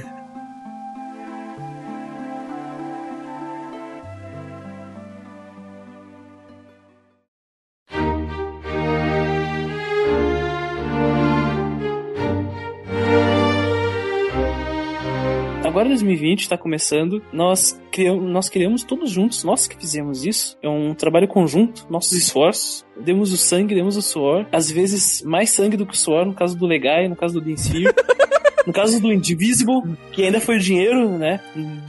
[15.79, 20.57] Agora 2020 está começando, nós criamos, nós criamos todos juntos, nós que fizemos isso.
[20.61, 22.85] É um trabalho conjunto, nossos esforços.
[22.99, 24.45] Demos o sangue, demos o suor.
[24.51, 27.41] Às vezes mais sangue do que o suor, no caso do Legai, no caso do
[27.41, 27.95] Densir.
[28.67, 31.39] No caso do Indivisible, que ainda foi dinheiro, né?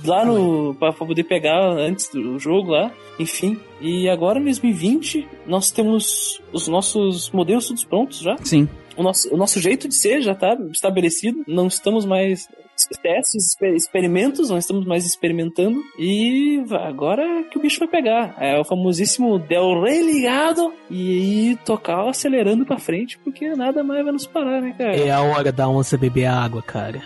[0.04, 0.72] Lá no.
[0.76, 2.90] pra, pra poder pegar antes do jogo lá.
[3.18, 3.58] Enfim.
[3.82, 8.36] E agora, em 2020, nós temos os nossos modelos todos prontos já.
[8.44, 8.66] Sim.
[8.96, 11.42] O nosso, o nosso jeito de ser já tá estabelecido.
[11.46, 12.48] Não estamos mais
[12.86, 15.80] testes, exper- experimentos, não estamos mais experimentando.
[15.98, 18.34] E agora que o bicho vai pegar.
[18.38, 21.10] É o famosíssimo Del Rey ligado e
[21.50, 24.96] aí tocar acelerando pra frente, porque nada mais vai nos parar, né, cara?
[24.96, 27.02] É a hora da onça beber água, cara.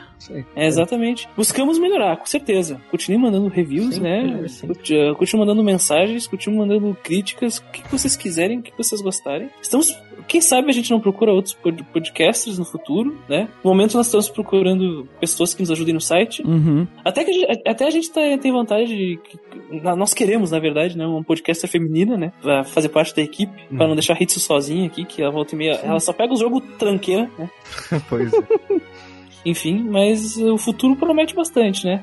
[0.57, 1.29] É, exatamente.
[1.37, 2.81] Buscamos melhorar, com certeza.
[2.91, 4.41] Continue mandando reviews, Sim, né?
[4.45, 4.67] é, sim.
[5.15, 9.51] Continue mandando mensagens, continue mandando críticas, o que vocês quiserem, o que vocês gostarem.
[9.61, 9.95] Estamos.
[10.27, 13.47] Quem sabe a gente não procura outros pod- podcasters no futuro, né?
[13.63, 16.43] No momento nós estamos procurando pessoas que nos ajudem no site.
[16.43, 16.87] Uhum.
[17.05, 19.19] Até que a gente, até a gente tá- tem vontade de.
[19.97, 21.07] Nós queremos, na verdade, né?
[21.07, 22.33] Uma podcaster feminina, né?
[22.41, 25.55] Pra fazer parte da equipe, pra não deixar a Hitsu sozinha aqui, que ela volta
[25.55, 25.73] e meia.
[25.83, 27.51] Ela só pega o jogo tranqueira, né?
[28.09, 28.39] pois é.
[29.45, 32.03] Enfim, mas o futuro promete bastante, né?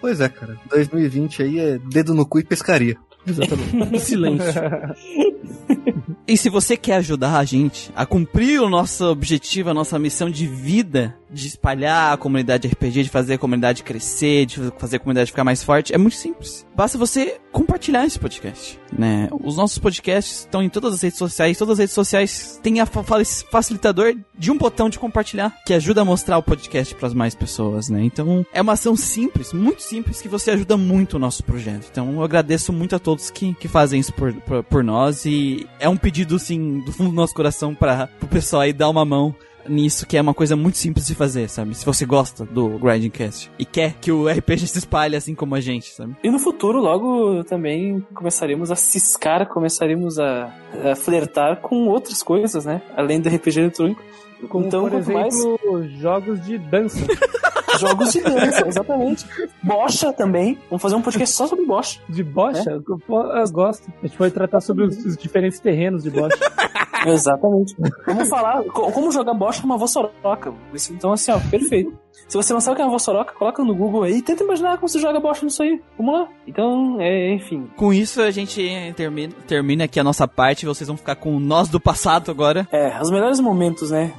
[0.00, 0.58] Pois é, cara.
[0.68, 2.96] 2020 aí é dedo no cu e pescaria.
[3.26, 4.00] Exatamente.
[4.00, 4.60] Silêncio.
[6.30, 10.30] E se você quer ajudar a gente a cumprir o nosso objetivo, a nossa missão
[10.30, 15.00] de vida, de espalhar a comunidade RPG, de fazer a comunidade crescer, de fazer a
[15.00, 16.64] comunidade ficar mais forte, é muito simples.
[16.76, 19.28] Basta você compartilhar esse podcast, né?
[19.42, 22.86] Os nossos podcasts estão em todas as redes sociais, todas as redes sociais têm a
[22.86, 27.08] fa- fa- facilitador de um botão de compartilhar, que ajuda a mostrar o podcast para
[27.08, 28.04] as mais pessoas, né?
[28.04, 31.88] Então, é uma ação simples, muito simples, que você ajuda muito o nosso projeto.
[31.90, 35.66] Então, eu agradeço muito a todos que, que fazem isso por, por, por nós e
[35.80, 39.04] é um pedido, assim, do fundo do nosso coração para o pessoal aí dar uma
[39.04, 39.34] mão
[39.68, 41.74] nisso, que é uma coisa muito simples de fazer, sabe?
[41.74, 45.54] Se você gosta do Grinding Cast e quer que o RPG se espalhe assim como
[45.54, 46.16] a gente, sabe?
[46.22, 50.52] E no futuro, logo também começaremos a ciscar, começaremos a,
[50.90, 52.82] a flertar com outras coisas, né?
[52.96, 54.02] Além do RPG eletrônico.
[54.48, 57.06] Como, então, por quanto mais exemplo, jogos de dança.
[57.78, 59.26] jogos de dança, exatamente.
[59.62, 60.58] Bocha também.
[60.68, 62.00] Vamos fazer um podcast só sobre bocha.
[62.08, 62.70] De bocha?
[62.70, 63.90] Eu, eu gosto.
[64.02, 66.36] A gente pode tratar sobre os, os diferentes terrenos de bocha.
[67.06, 67.74] Exatamente.
[68.06, 70.52] Vamos falar co- como jogar bocha numa vossoroca.
[70.74, 71.92] Isso, Então, assim, ó, perfeito.
[72.28, 74.44] Se você não sabe o que é uma vossoroca, coloca no Google aí e tenta
[74.44, 75.80] imaginar como você joga bocha nisso aí.
[75.96, 76.28] Vamos lá.
[76.46, 77.68] Então, é, enfim.
[77.76, 78.62] Com isso, a gente
[78.96, 80.66] termina, termina aqui a nossa parte.
[80.66, 82.68] Vocês vão ficar com nós do passado agora.
[82.70, 84.12] É, os melhores momentos, né?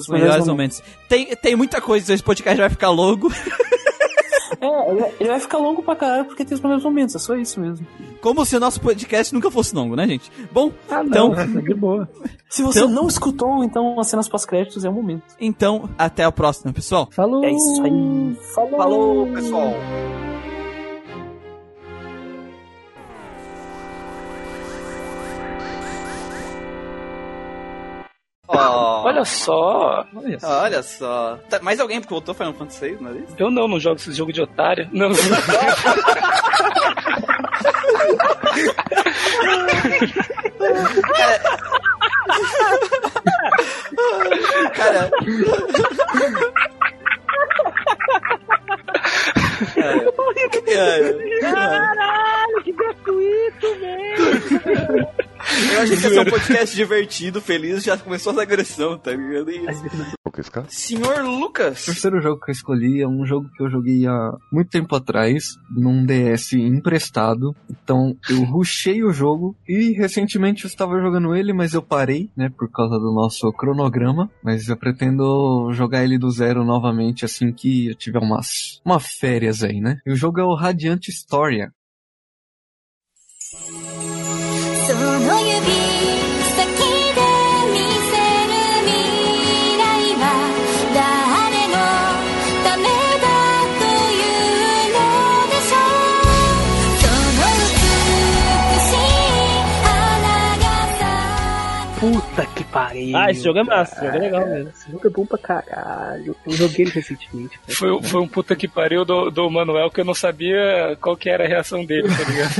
[0.00, 0.82] Os melhores momentos.
[1.08, 3.28] Tem, tem muita coisa, esse podcast vai ficar longo.
[4.60, 7.34] É, ele- ele vai ficar longo pra caralho porque tem os melhores momentos, é só
[7.34, 7.86] isso mesmo.
[8.20, 10.30] Como se o nosso podcast nunca fosse longo, né, gente?
[10.50, 11.32] Bom, Ah, não.
[11.32, 12.08] Então- de boa.
[12.48, 15.22] Se você Então- não escutou, então as cenas pós-créditos é o momento.
[15.40, 17.08] então, até a próxima, pessoal.
[17.10, 17.44] Falou!
[17.44, 18.36] É isso aí.
[18.54, 18.76] Falou!
[18.78, 19.72] Falou, pessoal!
[28.58, 30.04] Olha só.
[30.14, 30.62] Olha só.
[30.62, 31.38] Olha só.
[31.48, 33.34] Tá, mais alguém que voltou Final Fantasy VI na lista?
[33.38, 34.88] Eu não, não jogo esse jogo de otário.
[34.92, 35.10] Não,
[44.74, 45.10] Cara.
[51.40, 55.08] Caralho, que gratuito, velho!
[55.72, 59.50] Eu achei que ia ser um podcast divertido, feliz, já começou essa agressão, tá ligado?
[59.50, 59.64] E-
[60.68, 61.84] Senhor O Lucas!
[61.84, 65.56] terceiro jogo que eu escolhi é um jogo que eu joguei há muito tempo atrás,
[65.70, 67.54] num DS emprestado.
[67.70, 72.50] Então eu rushei o jogo e recentemente eu estava jogando ele, mas eu parei, né,
[72.56, 74.28] por causa do nosso cronograma.
[74.42, 79.62] Mas eu pretendo jogar ele do zero novamente assim que eu tiver umas, uma férias
[79.62, 79.98] aí, né?
[80.04, 81.70] E o jogo é o Radiant Historia.
[84.87, 85.55] その指
[86.55, 86.67] 先
[87.15, 87.19] で
[87.71, 87.77] 見
[88.09, 88.13] せ
[88.47, 88.53] る
[88.85, 88.91] 未
[89.77, 89.81] 来
[90.19, 90.23] は
[90.93, 91.75] 誰の
[92.63, 93.27] ためだ
[93.79, 94.99] というの
[95.49, 96.35] でしょう
[96.99, 97.77] その美
[98.79, 99.07] しい
[99.85, 99.87] 花
[100.57, 100.67] が
[100.99, 101.09] 咲
[101.99, 103.16] く Puta Puta que pariu.
[103.16, 104.68] Ah, esse jogo é massa, esse jogo é legal mesmo.
[104.70, 106.36] Esse jogo é bom pra caralho.
[106.44, 107.58] Eu joguei ele recentemente.
[107.60, 107.72] cara.
[107.78, 111.30] Foi, foi um puta que pariu do, do Manuel que eu não sabia qual que
[111.30, 112.54] era a reação dele, tá ligado?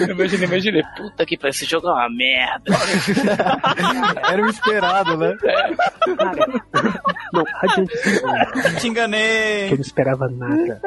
[0.00, 0.82] eu imaginei, imaginei.
[0.96, 2.74] Puta que pariu, esse jogo é uma merda.
[4.30, 5.36] Era o esperado, né?
[6.16, 6.46] Cara,
[7.32, 7.94] não, adiante.
[8.80, 9.68] Te enganei.
[9.68, 10.80] que eu não esperava nada.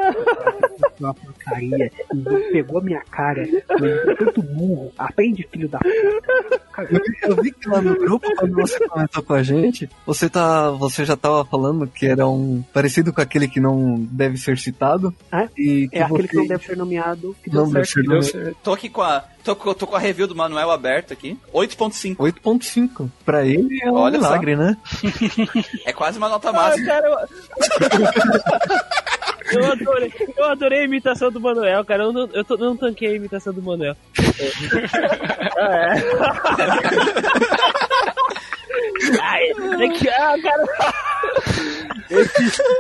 [1.00, 1.92] Uma porcaria.
[2.14, 3.48] E pegou a minha cara.
[4.18, 4.92] Tanto burro.
[4.98, 6.60] Aprende, filho da puta.
[6.72, 6.90] Cara,
[7.24, 11.06] Eu vi que lá no grupo, quando você comentou com a gente, você, tá, você
[11.06, 15.14] já tava falando que era um parecido com aquele que não deve ser citado.
[15.32, 15.48] É?
[15.58, 17.36] E que é aquele você que não deve ser nomeado.
[17.44, 18.06] Que deu não deve certo.
[18.06, 18.58] ser Deu certo.
[18.64, 19.24] Tô aqui com a.
[19.44, 21.38] Tô, com- tô com a review do Manuel aberto aqui.
[21.54, 22.18] 8.5.
[22.18, 23.10] 8.5.
[23.26, 24.28] Pra ele é um Olha só.
[24.30, 24.78] milagre, né?
[25.86, 26.88] É quase uma nota Ah, máxima.
[26.88, 27.18] cara, eu...
[29.54, 32.04] eu, adorei, eu adorei a imitação do Manuel, cara.
[32.04, 33.96] Eu não, eu tô- não tanquei a imitação do Manuel.
[35.58, 35.94] É.
[39.22, 39.44] Ai,
[39.84, 40.66] é que, ah, cara.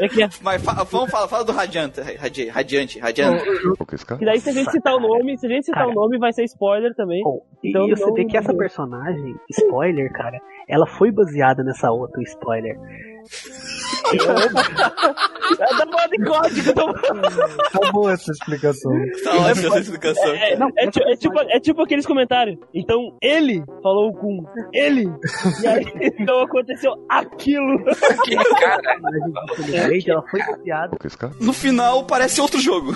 [0.01, 2.01] É que, Mas fa- vamos falar, fala do Radiante.
[2.01, 3.43] Radi, radiante, Radiante.
[4.19, 5.91] e daí, se a gente citar o nome, se a gente citar Cara.
[5.91, 7.21] o nome, vai ser spoiler também.
[7.23, 12.21] Bom, Então e você vê que essa personagem, spoiler, cara, ela foi baseada nessa outra
[12.23, 12.77] spoiler.
[15.59, 16.69] É da moda de código.
[16.69, 16.93] Então...
[17.71, 18.91] Tá boa essa explicação.
[19.23, 20.29] Tá ótima essa explicação.
[20.33, 22.57] É, é, ti- é tipo, é tipo aqueles comentários.
[22.73, 24.43] Então ele falou com
[24.73, 25.07] ele.
[25.61, 25.85] E aí
[26.19, 27.83] então aconteceu aquilo.
[28.23, 28.81] Que cara.
[30.07, 30.39] Ela foi.
[31.39, 32.95] No final parece outro jogo.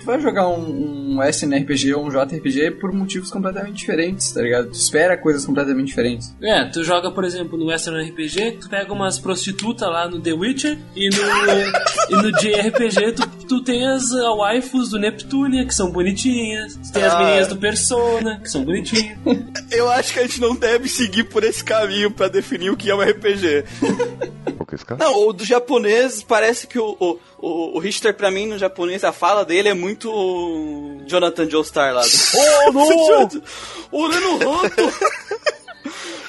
[0.00, 4.68] Tu vai jogar um, um SNRPG ou um JRPG por motivos completamente diferentes, tá ligado?
[4.70, 6.34] Tu espera coisas completamente diferentes.
[6.42, 10.32] É, tu joga, por exemplo, no Western RPG, tu pega umas prostitutas lá no The
[10.32, 10.45] Witcher
[10.94, 14.04] e no, e no JRPG tu, tu tem as
[14.36, 16.74] waifus do Neptunia, que são bonitinhas.
[16.76, 17.18] Tu tem as Ah.
[17.18, 19.18] meninas do Persona, que são bonitinhas.
[19.70, 22.90] Eu acho que a gente não deve seguir por esse caminho pra definir o que
[22.90, 23.64] é um RPG.
[24.98, 29.04] Não, o do japonês parece que o, o, o, o Richter, pra mim, no japonês,
[29.04, 30.08] a fala dele é muito
[31.06, 32.02] Jonathan Joestar lá.
[32.34, 33.28] Oh, não!
[33.92, 34.92] Olhando o rato!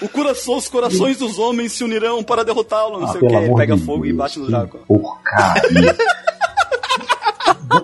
[0.02, 3.56] O coração, os corações dos homens se unirão para derrotá-lo, não Ah, sei o que.
[3.56, 4.78] Pega de fogo e Deus, bate no que Draco.
[4.88, 5.96] Porcaria.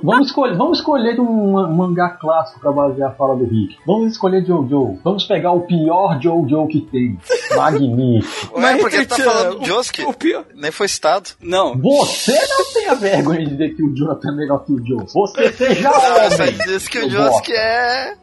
[0.01, 3.77] Vamos, escolher, vamos escolher um ma- mangá clássico pra basear a fala do Rick.
[3.85, 4.97] Vamos escolher Jojo.
[5.03, 7.17] Vamos pegar o pior Jojo que tem.
[7.55, 8.59] Magnífico.
[8.59, 10.03] Ué, porque ele tá falando o- Josuke?
[10.05, 10.45] O pior.
[10.55, 11.29] Nem foi citado.
[11.41, 11.77] Não.
[11.77, 15.05] Você não tem a vergonha de dizer que o Jonathan é melhor que o Joe.
[15.13, 16.57] Você seja Não, homem.
[16.65, 18.15] disse que o Josuke é.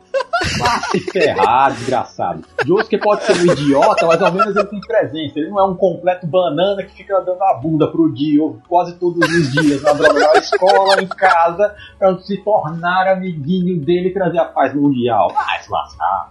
[0.58, 2.44] Vá se ferrar, desgraçado.
[2.66, 5.38] Josuke pode ser um idiota, mas ao menos ele tem presença.
[5.38, 9.28] Ele não é um completo banana que fica dando a bunda pro Dio quase todos
[9.28, 14.38] os dias na droga da escola, em casa, pra se tornar amiguinho dele e trazer
[14.38, 15.32] a paz mundial.
[15.32, 16.30] Vai se lascar.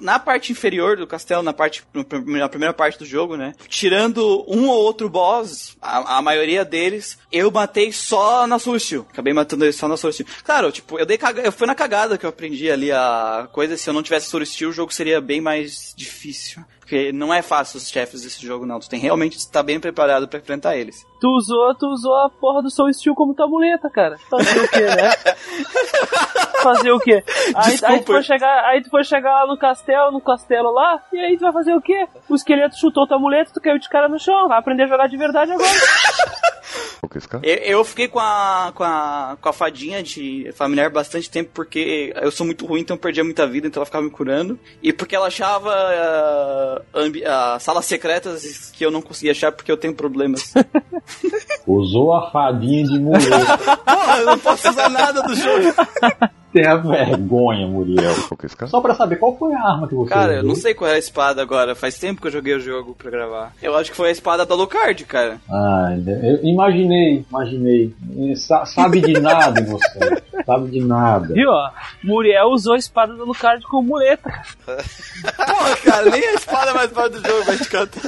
[0.00, 1.84] Na parte inferior do castelo, na parte
[2.26, 3.52] na primeira parte do jogo, né?
[3.68, 9.06] Tirando um ou outro boss, a, a maioria deles, eu matei só na Steel.
[9.10, 10.26] Acabei matando eles só na Steel.
[10.44, 11.42] Claro, tipo, eu dei caga...
[11.42, 13.76] eu fui na cagada que eu aprendi ali a coisa.
[13.76, 16.62] Se eu não tivesse Soul Steel, o jogo seria bem mais difícil.
[16.78, 18.78] Porque não é fácil os chefes desse jogo, não.
[18.78, 21.04] Tu tem realmente estar bem preparado pra enfrentar eles.
[21.20, 24.16] Tu usou, tu usou a porra do Soul Steel como tua muleta, cara.
[24.30, 25.10] Fazer o quê, né?
[26.62, 27.24] fazer o quê?
[27.54, 31.02] Aí, aí, tu foi chegar, aí tu foi chegar lá no castelo, no castelo lá,
[31.12, 32.06] e aí tu vai fazer o quê?
[32.28, 35.08] O esqueleto chutou tua muleta, tu caiu de cara no chão, vai aprender a jogar
[35.08, 35.68] de verdade agora.
[37.42, 42.12] Eu, eu fiquei com a, com, a, com a fadinha de familiar bastante tempo porque
[42.16, 44.58] eu sou muito ruim, então eu perdia muita vida, então ela ficava me curando.
[44.82, 45.70] E porque ela achava
[46.94, 50.52] ambi- ah, salas secretas que eu não conseguia achar porque eu tenho problemas.
[51.66, 53.20] Usou a fadinha de mulher.
[53.84, 55.74] Porra, eu não posso usar nada do jogo.
[56.62, 58.14] Tenha vergonha, Muriel.
[58.66, 60.48] Só pra saber qual foi a arma que você Cara, eu usou.
[60.48, 61.74] não sei qual é a espada agora.
[61.74, 63.52] Faz tempo que eu joguei o jogo pra gravar.
[63.62, 65.38] Eu acho que foi a espada da Lucard, cara.
[65.50, 67.94] Ah, eu imaginei, imaginei.
[68.16, 70.22] E sa- sabe de nada você.
[70.44, 71.34] Sabe de nada.
[71.34, 71.70] Viu, ó?
[72.02, 74.30] Muriel usou a espada do Lucard como muleta.
[74.66, 78.00] Porra, cara, nem a espada é mais forte do jogo vai te cantar.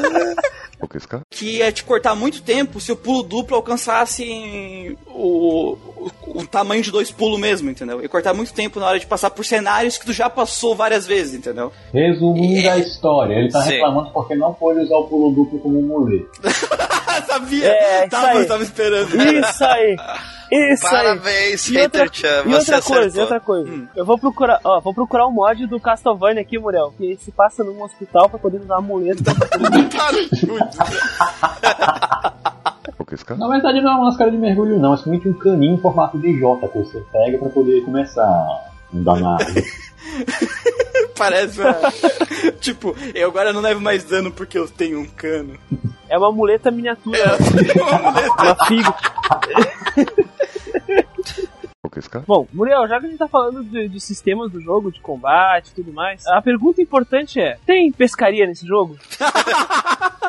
[1.30, 6.82] Que ia te cortar muito tempo se o pulo duplo alcançasse o, o, o tamanho
[6.82, 8.00] de dois pulos mesmo, entendeu?
[8.00, 11.06] Ia cortar muito tempo na hora de passar por cenários que tu já passou várias
[11.06, 11.72] vezes, entendeu?
[11.92, 13.70] Resumindo a história, ele tá Sim.
[13.70, 16.28] reclamando porque não pôde usar o pulo duplo como muleta.
[17.26, 17.68] Sabia?
[17.68, 18.46] É, isso tava, aí.
[18.46, 19.14] tava esperando.
[19.16, 19.96] Isso aí.
[20.50, 21.76] Isso Parabéns, aí.
[21.76, 23.22] E outra, Hater Chan, e você outra coisa, acertou.
[23.22, 23.70] outra coisa.
[23.70, 23.86] Hum.
[23.94, 27.62] Eu vou procurar, ó, vou procurar um mod do Castlevania aqui, Muriel, que se passa
[27.62, 29.22] num hospital pra poder usar amuleto.
[33.38, 36.18] Na verdade não é uma máscara de mergulho não, é simplesmente um caninho em formato
[36.18, 39.46] de J que você pega pra poder começar a andar na água.
[41.16, 41.60] Parece.
[41.60, 41.74] uma-
[42.60, 45.58] tipo, eu agora não levo mais dano porque eu tenho um cano.
[46.08, 47.36] É uma muleta miniatura.
[48.38, 48.94] uma figa.
[52.26, 55.70] Bom, Muriel, já que a gente tá falando de, de sistemas do jogo, de combate
[55.70, 58.96] e tudo mais, a pergunta importante é: tem pescaria nesse jogo?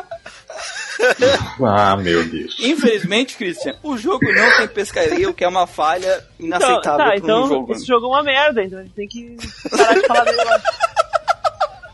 [1.62, 2.56] Ah, meu Deus.
[2.60, 7.16] Infelizmente, Christian, o jogo não tem pescaria, o que é uma falha inaceitável Então, tá,
[7.16, 7.72] então um jogo.
[7.72, 9.36] esse jogo é uma merda, então a gente tem que
[9.70, 10.62] parar de falar dele agora.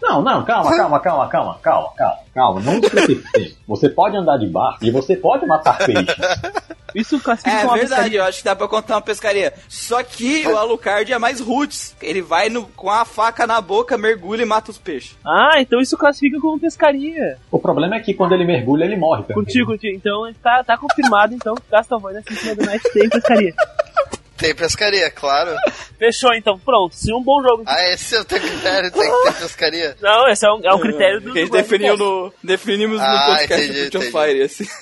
[0.09, 2.61] Não, não, calma, calma, calma, calma, calma, calma, calma.
[2.61, 3.57] Não se preocupe.
[3.67, 6.15] Você pode andar de barco e você pode matar peixe.
[6.95, 8.19] Isso classifica É uma verdade, pescaria.
[8.21, 9.53] eu acho que dá pra contar uma pescaria.
[9.69, 11.95] Só que o Alucard é mais roots.
[12.01, 15.15] Ele vai no- com a faca na boca, mergulha e mata os peixes.
[15.27, 17.37] Ah, então isso classifica como pescaria.
[17.51, 19.45] O problema é que quando ele mergulha, ele morre também.
[19.45, 19.95] Contigo, contigo.
[19.97, 23.55] Então tá, tá confirmado então que Castlevania Symphony of the Night tem pescaria.
[24.37, 25.55] Tem pescaria, claro.
[25.99, 26.95] Fechou então, pronto.
[26.95, 27.64] Se um bom jogo.
[27.66, 29.97] Ah, esse é o teu critério, tem que ter pescaria.
[30.03, 31.32] Não, esse é um, é um critério do.
[31.32, 34.03] Que a gente definiu no, definimos Ah, no podcast entendi, do.
[34.03, 34.66] Fire, assim.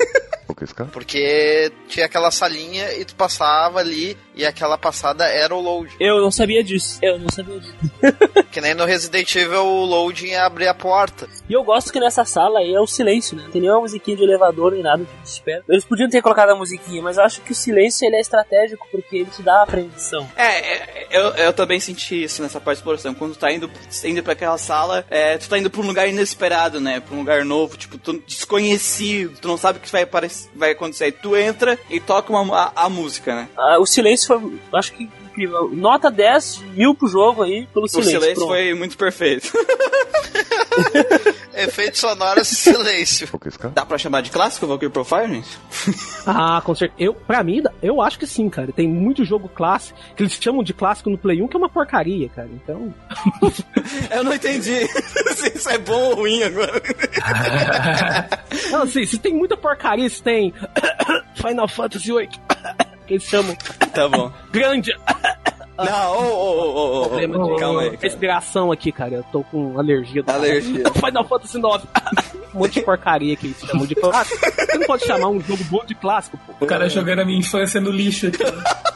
[0.92, 5.94] Porque tinha aquela salinha e tu passava ali e aquela passada era o load.
[6.00, 6.98] Eu não sabia disso.
[7.02, 7.74] Eu não sabia disso.
[8.54, 11.28] Que nem no Resident Evil o loading é abrir a porta.
[11.48, 13.42] E eu gosto que nessa sala aí é o silêncio, né?
[13.42, 15.64] Não tem nenhuma musiquinha de elevador nem nada de espera.
[15.68, 18.86] Eles podiam ter colocado a musiquinha, mas eu acho que o silêncio ele é estratégico
[18.92, 20.30] porque ele te dá a aprendição.
[20.36, 23.12] É, é, eu, eu também senti isso nessa parte de exploração.
[23.12, 23.68] Quando tu tá indo,
[24.04, 27.00] indo pra aquela sala, é, tu tá indo pra um lugar inesperado, né?
[27.00, 30.08] Pra um lugar novo, tipo, tu, desconhecido, tu não sabe o que vai,
[30.54, 31.04] vai acontecer.
[31.04, 33.48] Aí tu entra e toca uma, a, a música, né?
[33.56, 34.36] Ah, o silêncio foi,
[34.72, 35.70] eu acho que incrível.
[35.72, 38.12] Nota 10 mil pro jogo aí pelo O silêncio.
[38.12, 38.48] silêncio pronto.
[38.48, 39.50] foi muito perfeito.
[41.56, 43.28] Efeitos sonoros e silêncio.
[43.74, 45.58] Dá pra chamar de clássico o Valkyrie Profile, gente?
[46.26, 46.96] Ah, com certeza.
[46.98, 48.72] Eu, pra mim, eu acho que sim, cara.
[48.72, 51.68] Tem muito jogo clássico que eles chamam de clássico no Play 1 que é uma
[51.68, 52.48] porcaria, cara.
[52.50, 52.94] Então.
[54.10, 56.82] Eu não entendi se isso é bom ou ruim agora.
[58.70, 60.52] Não, assim, se tem muita porcaria, se tem
[61.36, 62.28] Final Fantasy VIII,
[63.06, 63.56] que eles chamam
[63.94, 64.30] Tá bom.
[64.50, 64.92] grande.
[65.76, 67.90] Não, ô, ô, ô, ô, calma aí.
[67.90, 67.98] cara.
[68.02, 69.14] respiração aqui, cara.
[69.14, 70.22] Eu tô com alergia.
[70.22, 70.84] do Alergia.
[70.94, 71.64] Final Fantasy IX.
[72.54, 74.38] um monte de porcaria que eles chamam de clássico.
[74.50, 76.52] Você não pode chamar um jogo bom de clássico, pô.
[76.64, 78.38] O cara jogando a minha infância no lixo aqui.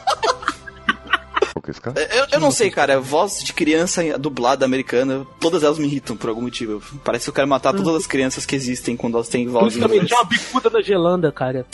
[1.96, 3.00] Eu, eu não sei, cara.
[3.00, 6.82] Voz de criança dublada americana, todas elas me irritam por algum motivo.
[7.04, 9.80] Parece que eu quero matar todas as crianças que existem quando elas têm voz de
[9.80, 11.66] Justamente, é uma bicuda da Gelanda, cara.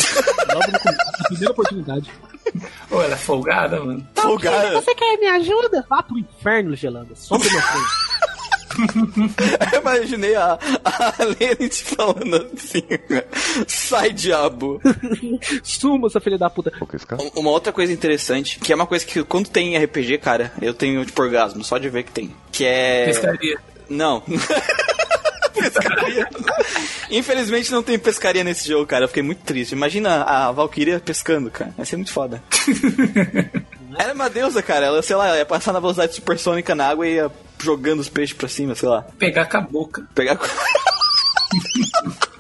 [0.53, 2.11] Logo no começo, na primeira oportunidade.
[2.91, 4.07] Ô, ela é folgada, mano.
[4.15, 4.81] Folgada.
[4.81, 5.85] Você quer me ajuda?
[5.89, 7.15] Vá pro inferno, Gelanda.
[7.15, 8.14] Some do meu frente.
[9.73, 12.83] Eu imaginei a, a Lenny te falando assim:
[13.67, 14.81] sai, diabo.
[15.63, 16.73] Suma, essa filha da puta.
[17.21, 20.53] Um- Uma outra coisa interessante, que é uma coisa que quando tem em RPG, cara,
[20.61, 22.35] eu tenho tipo orgasmo, só de ver que tem.
[22.53, 23.05] Que é.
[23.07, 23.59] Pescaria.
[23.89, 24.23] Não.
[25.55, 26.29] pescaria.
[27.11, 29.05] Infelizmente não tem pescaria nesse jogo, cara.
[29.05, 29.73] Eu fiquei muito triste.
[29.73, 31.75] Imagina a Valkyria pescando, cara.
[31.79, 32.43] Ia ser muito foda.
[33.99, 34.87] Ela é uma deusa, cara.
[34.87, 37.31] Ela, sei lá, ela ia passar na velocidade supersônica na água e ia
[37.63, 39.03] jogando os peixes pra cima, sei lá.
[39.19, 40.07] Pegar com a boca.
[40.15, 40.47] Pegar com.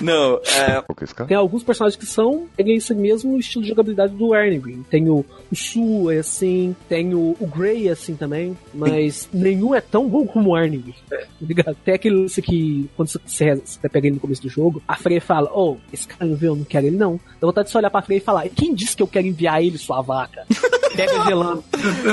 [0.00, 0.82] Não, é.
[1.26, 4.84] Tem alguns personagens que são tem esse mesmo estilo de jogabilidade do Ernie Green.
[4.90, 9.74] Tem o, o Su, é assim, tem o, o Grey, é assim também, mas nenhum
[9.74, 10.94] é tão bom como o Ernie Green.
[11.08, 11.76] Tá ligado?
[11.84, 15.20] Tem aquele lance que, quando você, você, pega ele no começo do jogo, a Freya
[15.20, 17.20] fala: Oh, esse cara não vê, eu não quero ele não.
[17.40, 19.62] Dá vontade de só olhar pra Freya e falar: Quem disse que eu quero enviar
[19.62, 20.46] ele, sua vaca?
[20.96, 21.62] Pega gelando.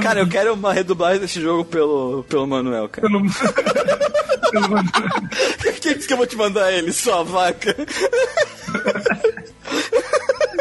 [0.01, 3.07] Cara, eu quero uma redublagem desse jogo pelo, pelo Manuel, cara.
[5.81, 7.75] Quem disse que eu vou te mandar ele, sua vaca?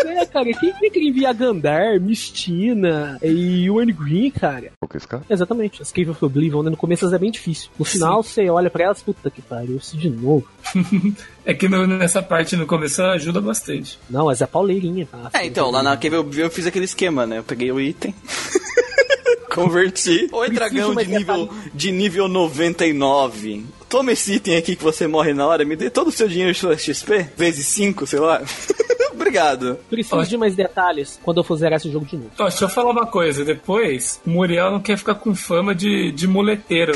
[0.05, 4.72] É, cara, quem quem que ele envia Gandar, Mistina e o Ernie Green, cara?
[5.30, 6.70] Exatamente, as Cave of Oblivion, né?
[6.70, 7.70] No começo é bem difícil.
[7.78, 10.47] No final, você olha pra elas, puta que pariu, isso de novo.
[11.45, 13.99] É que no- nessa parte no começo ajuda bastante.
[14.09, 15.09] Não, mas é pauleirinha.
[15.11, 15.28] tá?
[15.34, 17.38] É, então, lá na Cave of eu fiz aquele esquema, né?
[17.38, 18.14] Eu peguei o item.
[19.53, 20.28] Converti.
[20.30, 23.66] Oi, dragão de nível, de nível 99.
[23.93, 26.51] Toma esse item aqui que você morre na hora, me dê todo o seu dinheiro
[26.55, 28.40] de XP, vezes 5, sei lá.
[29.12, 29.78] Obrigado.
[29.90, 32.30] Preciso de mais detalhes quando eu for zerar esse jogo de novo.
[32.38, 33.45] Ó, deixa eu falar uma coisa.
[33.45, 36.95] Depois, o Muriel não quer ficar com fama de, de muleteiro.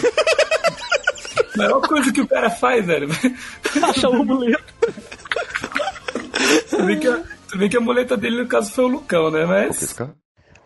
[1.55, 3.09] A maior coisa que o cara faz, velho.
[3.83, 4.65] Achar o muleto.
[6.71, 9.31] Tu vê, que a, tu vê que a muleta dele, no caso, foi o Lucão,
[9.31, 9.45] né?
[9.45, 9.95] Mas.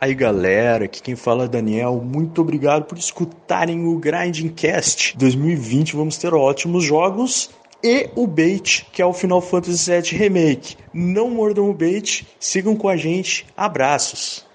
[0.00, 2.00] Aí galera, aqui quem fala é Daniel.
[2.02, 5.14] Muito obrigado por escutarem o Grinding Cast.
[5.18, 7.50] 2020 vamos ter ótimos jogos
[7.84, 10.78] e o bait, que é o Final Fantasy VII Remake.
[10.94, 13.46] Não mordam o bait, sigam com a gente.
[13.54, 14.46] Abraços.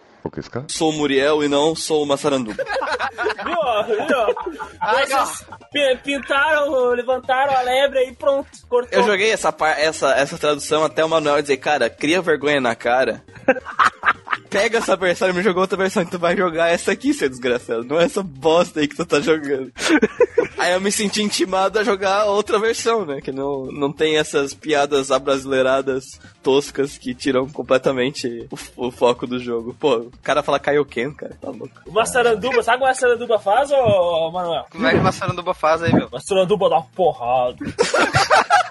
[0.67, 2.65] Sou o Muriel e não sou o Massaranduba.
[4.94, 8.98] Vocês pi- pintaram, levantaram a lebre e pronto, cortou.
[8.99, 13.24] Eu joguei essa, essa, essa tradução até o Manuel dizer, cara, cria vergonha na cara.
[14.49, 17.28] Pega essa versão e me jogou outra versão, e tu vai jogar essa aqui, seu
[17.28, 17.84] desgraçado.
[17.84, 19.70] Não é essa bosta aí que tu tá jogando.
[20.57, 23.20] aí eu me senti intimado a jogar outra versão, né?
[23.20, 28.48] Que não, não tem essas piadas abrasileiradas toscas que tiram completamente
[28.78, 29.76] o, o foco do jogo.
[29.78, 31.72] Pô, o cara fala Kaioken, cara, tá louco.
[31.86, 34.66] Uma saranduba, sabe como a saranduba faz, ô Manuel?
[34.76, 36.07] Como é que uma saranduba faz aí, meu?
[36.07, 37.57] Uma saranduba dá uma porrada.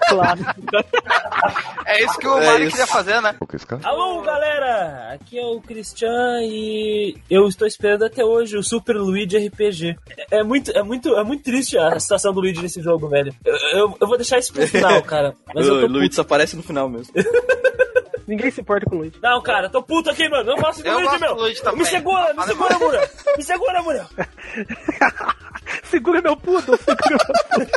[0.07, 0.39] Claro.
[1.87, 2.77] É isso que o É Mario isso.
[2.77, 3.35] queria fazer, né?
[3.83, 5.13] Alô, galera!
[5.15, 9.95] Aqui é o Cristian e eu estou esperando até hoje o Super Luigi RPG.
[10.29, 13.33] É, é muito, é muito, é muito triste a situação do Luigi nesse jogo, velho.
[13.43, 15.33] Eu, eu, eu vou deixar isso pro final, cara.
[15.55, 17.11] Mas eu o tô Luigi só aparece no final mesmo.
[18.27, 19.17] Ninguém se importa com o Luigi.
[19.21, 20.43] Não, cara, tô puto aqui, mano.
[20.43, 21.35] Não faço com Eu o Luigi, gosto meu.
[21.35, 21.61] do Luigi.
[21.75, 22.79] Me segura, me segura.
[22.79, 23.09] Muriel.
[23.37, 24.05] Me segura, Muriel.
[25.83, 27.17] Segura meu puto, segura
[27.57, 27.67] meu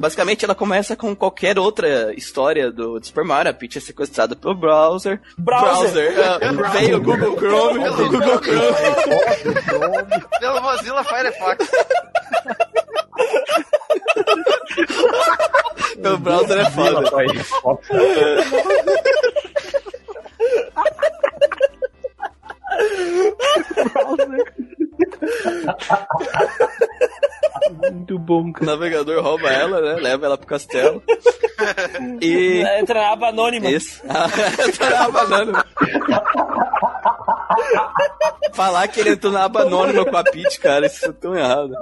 [0.00, 3.50] Basicamente, ela começa com qualquer outra história do, do Super Mario.
[3.50, 5.20] A Peach é sequestrada pelo browser.
[5.36, 6.14] Browser.
[6.20, 6.38] ah,
[6.72, 7.88] vem o Google Chrome.
[7.88, 10.24] o Google Chrome.
[10.40, 11.68] Pelo Mozilla Firefox.
[15.98, 17.02] O browser é foda.
[27.92, 30.00] Muito bom, O navegador rouba ela, né?
[30.00, 31.02] Leva ela pro castelo.
[32.20, 32.62] E.
[32.78, 33.70] Entra na aba anônima.
[33.70, 34.02] Isso.
[34.06, 35.64] Entra na aba anônima.
[38.54, 41.72] Falar que ele entrou na aba anônima com a Peach, cara, isso é tão errado.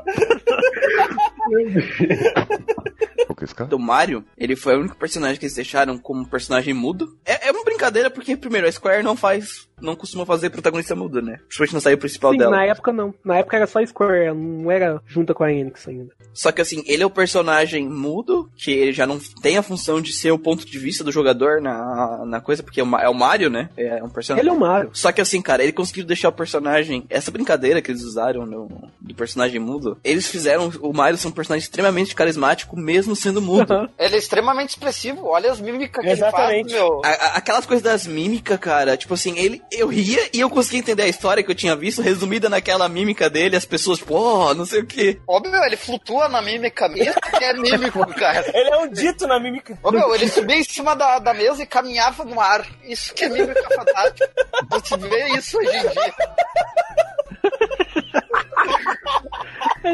[3.69, 7.17] Do Mario, ele foi o único personagem que eles deixaram como personagem mudo.
[7.25, 9.69] É, é uma brincadeira porque, primeiro, a Square não faz.
[9.81, 11.39] Não costuma fazer protagonista mudo, né?
[11.47, 12.57] Principalmente não saiu principal Sim, dela.
[12.57, 13.13] na época não.
[13.25, 16.13] Na época era só Square, não era junta com a Enix ainda.
[16.33, 20.01] Só que assim, ele é o personagem mudo, que ele já não tem a função
[20.01, 23.09] de ser o ponto de vista do jogador na, na coisa, porque é o, é
[23.09, 23.69] o Mario, né?
[23.77, 24.43] É um personagem.
[24.43, 24.91] Ele é o Mario.
[24.95, 27.05] Só que assim, cara, ele conseguiu deixar o personagem.
[27.11, 31.33] Essa brincadeira que eles usaram no, do personagem mudo, eles fizeram o Mario ser um
[31.33, 33.91] personagem extremamente carismático, mesmo sendo mudo.
[33.99, 35.27] Ele é extremamente expressivo.
[35.27, 36.73] Olha as mímicas que Exatamente.
[36.73, 37.01] ele faz, meu.
[37.05, 40.81] A- a- aquelas coisas das mímicas, cara, tipo assim, ele eu ria e eu conseguia
[40.81, 44.55] entender a história que eu tinha visto, resumida naquela mímica dele, as pessoas, tipo, oh,
[44.55, 45.21] não sei o que.
[45.27, 48.45] Ó, meu, ele flutua na mímica mesmo, que é mímico, cara.
[48.55, 49.79] Ele é um dito na mímica.
[49.83, 52.67] Ô, meu, ele subia em cima da, da mesa e caminhava no ar.
[52.85, 54.31] Isso que é mímica fantástica.
[54.71, 56.15] Você vê isso hoje em dia.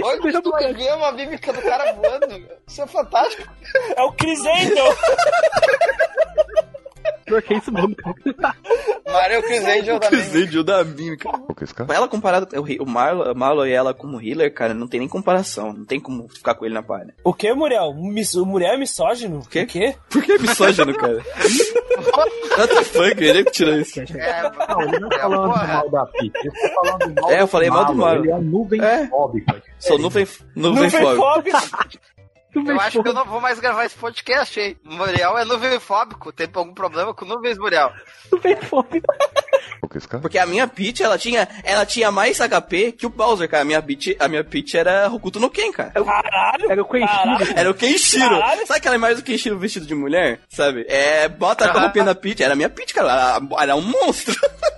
[0.02, 2.28] Hoje tu vai ver uma mímica do cara voando.
[2.28, 2.58] meu.
[2.66, 3.46] Isso é fantástico.
[3.94, 4.96] É o Chris Angel.
[7.32, 8.14] Pior que é isso mesmo, cara.
[9.10, 10.30] Mario é o Chris Angel da mímica.
[10.32, 11.30] Vídeo da mímica.
[11.88, 15.72] Ela comparada, o, o Marlo, Marlo e ela como healer, cara, não tem nem comparação.
[15.72, 17.14] Não tem como ficar com ele na palha.
[17.24, 17.88] O que, Muriel?
[17.90, 19.38] O mis- O Muriel é misógino?
[19.40, 19.62] O quê?
[19.62, 19.94] O quê?
[20.10, 21.18] Por que misógino, cara?
[22.58, 23.98] What the fuck, ele é que tirou isso.
[24.00, 27.46] É, Não, ele não tá falando mal da Peach, ele tá falando mal É, eu
[27.46, 28.22] falei mal do Mario.
[28.24, 29.06] Ele é nuvem É.
[29.08, 29.62] fóbica.
[29.78, 31.58] Sou nuvem, nuvem, Nuvem fóbica.
[32.54, 34.76] Eu acho que eu não vou mais gravar esse podcast, hein?
[34.84, 36.32] O Muriel é nuvemfóbico.
[36.32, 37.90] Tem algum problema com nuvens, Muriel?
[40.20, 43.62] Porque a minha Peach, ela tinha, ela tinha mais HP que o Bowser, cara.
[43.62, 45.92] A minha Peach, a minha Peach era Hokuto no Ken, cara.
[45.92, 46.70] Caralho.
[46.70, 47.52] Era o Kenshiro.
[47.56, 48.38] Era o Kenshiro.
[48.38, 48.66] Caralho.
[48.66, 50.40] Sabe aquela imagem do Kenshiro vestido de mulher?
[50.48, 50.86] Sabe?
[50.88, 52.42] É, bota a roupinha da Peach.
[52.42, 53.08] Era a minha Peach, cara.
[53.08, 54.34] Ela era um monstro.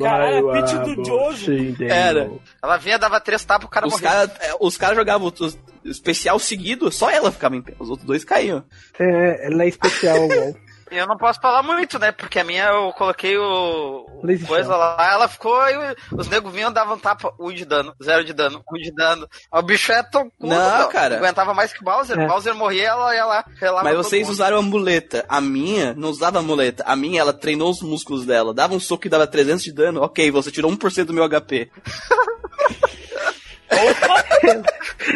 [0.00, 1.52] Caralho, a pitch do Jojo.
[1.84, 2.30] Era.
[2.62, 4.08] Ela vinha, dava três tapas, o cara Os morria.
[4.08, 4.30] caras
[4.60, 7.74] os cara jogavam os- o especial seguido, só ela ficava em pé.
[7.78, 8.64] Os outros dois caíam.
[8.98, 10.16] É, ela é especial.
[10.16, 10.54] E
[10.90, 12.12] eu não posso falar muito, né?
[12.12, 14.06] Porque a minha eu coloquei o.
[14.46, 18.32] coisa lá, ela ficou e os nego vinham davam tapa, um de dano, zero de
[18.32, 19.28] dano, um de dano.
[19.52, 20.88] O bicho é tão curto, Não, meu.
[20.88, 21.16] cara.
[21.18, 22.18] Aguentava mais que o Bowser.
[22.18, 22.26] É.
[22.26, 23.44] Bowser morria, ela ia lá,
[23.82, 24.32] Mas vocês mundo.
[24.32, 25.24] usaram a muleta.
[25.28, 26.84] A minha não usava a muleta.
[26.86, 28.54] A minha, ela treinou os músculos dela.
[28.54, 30.02] Dava um soco e dava 300 de dano.
[30.02, 31.70] Ok, você tirou 1% do meu HP.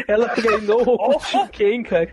[0.06, 2.08] Ela treinou o Hokuto no Ken, cara.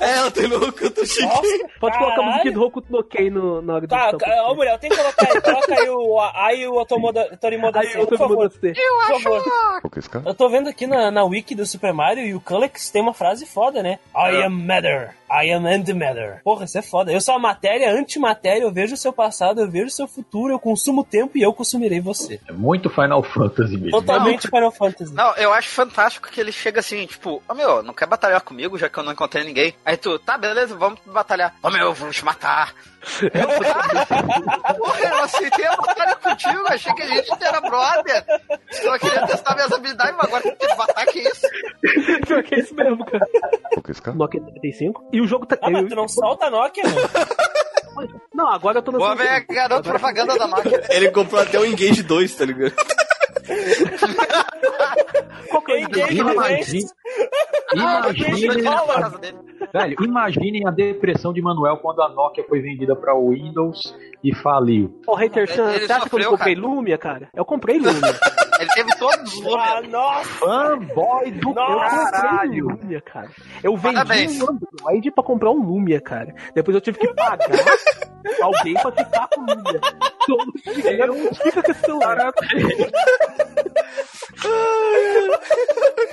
[0.00, 1.68] É, ela treinou o Hokuto Shiken.
[1.80, 4.10] Pode colocar a musiquinha do Hokuto no Ken no, na hora do Tá,
[4.48, 5.40] ô Muriel, tem que colocar aí.
[5.40, 8.50] Coloca aí o aí o Otomoda, Torimoda eu por tô favor.
[8.50, 8.72] você.
[8.72, 10.22] Por favor.
[10.26, 13.14] Eu tô vendo aqui na, na wiki do Super Mario e o Calyx tem uma
[13.14, 13.98] frase foda, né?
[14.14, 15.14] I am matter.
[15.30, 16.42] I am antimatter.
[16.44, 17.10] Porra, isso é foda.
[17.10, 20.52] Eu sou a matéria, antimatéria, eu vejo o seu passado, eu vejo o seu futuro,
[20.52, 22.38] eu consumo o tempo e eu consumirei você.
[22.46, 23.92] É muito Final Fantasy mesmo.
[23.92, 25.14] Totalmente Final Fantasy.
[25.14, 28.78] Não, eu acho fantástico que ele chega assim, tipo, ô meu, não quer batalhar comigo,
[28.78, 29.74] já que eu não encontrei ninguém.
[29.84, 31.54] Aí tu, tá, beleza, vamos batalhar.
[31.62, 32.74] Ô meu, eu vou te matar.
[34.78, 38.24] Porra, eu aceitei a batalha contigo, achei que a gente era brother.
[38.70, 41.46] Só queria testar minhas habilidades, mas agora tem que matar, que isso?
[42.26, 43.26] Pior que é isso mesmo, cara.
[44.14, 45.08] Nokia 35.
[45.12, 45.58] E o jogo tá.
[45.60, 47.08] Ah, mas tu não solta a Nokia, mano.
[48.34, 50.80] Não, agora eu tô Vou ver a garota propaganda da máquina.
[50.90, 52.74] Ele comprou até o Engage 2, tá ligado?
[55.52, 55.62] É o
[56.42, 56.86] Imagine,
[57.74, 58.62] imagine,
[59.72, 65.00] velho, imaginem a depressão de Manuel quando a Nokia foi vendida pra Windows e faliu.
[65.06, 67.28] Ô, Hater Chan, você acha que eu não comprei Lumia, cara?
[67.34, 67.92] Eu comprei Lumia.
[68.60, 69.90] Ele teve todos os Ah, Lumia.
[69.90, 70.28] nossa!
[70.38, 72.66] Fanboy do Eu caralho.
[72.68, 73.28] Lumia, cara.
[73.62, 74.40] Eu vendi Parabéns.
[74.40, 76.32] um Android pra comprar um Lumia, cara.
[76.54, 77.38] Depois eu tive que pagar
[78.40, 79.80] alguém pra ficar com o Lumia.
[80.26, 82.16] Todo dinheiro fica com esse celular.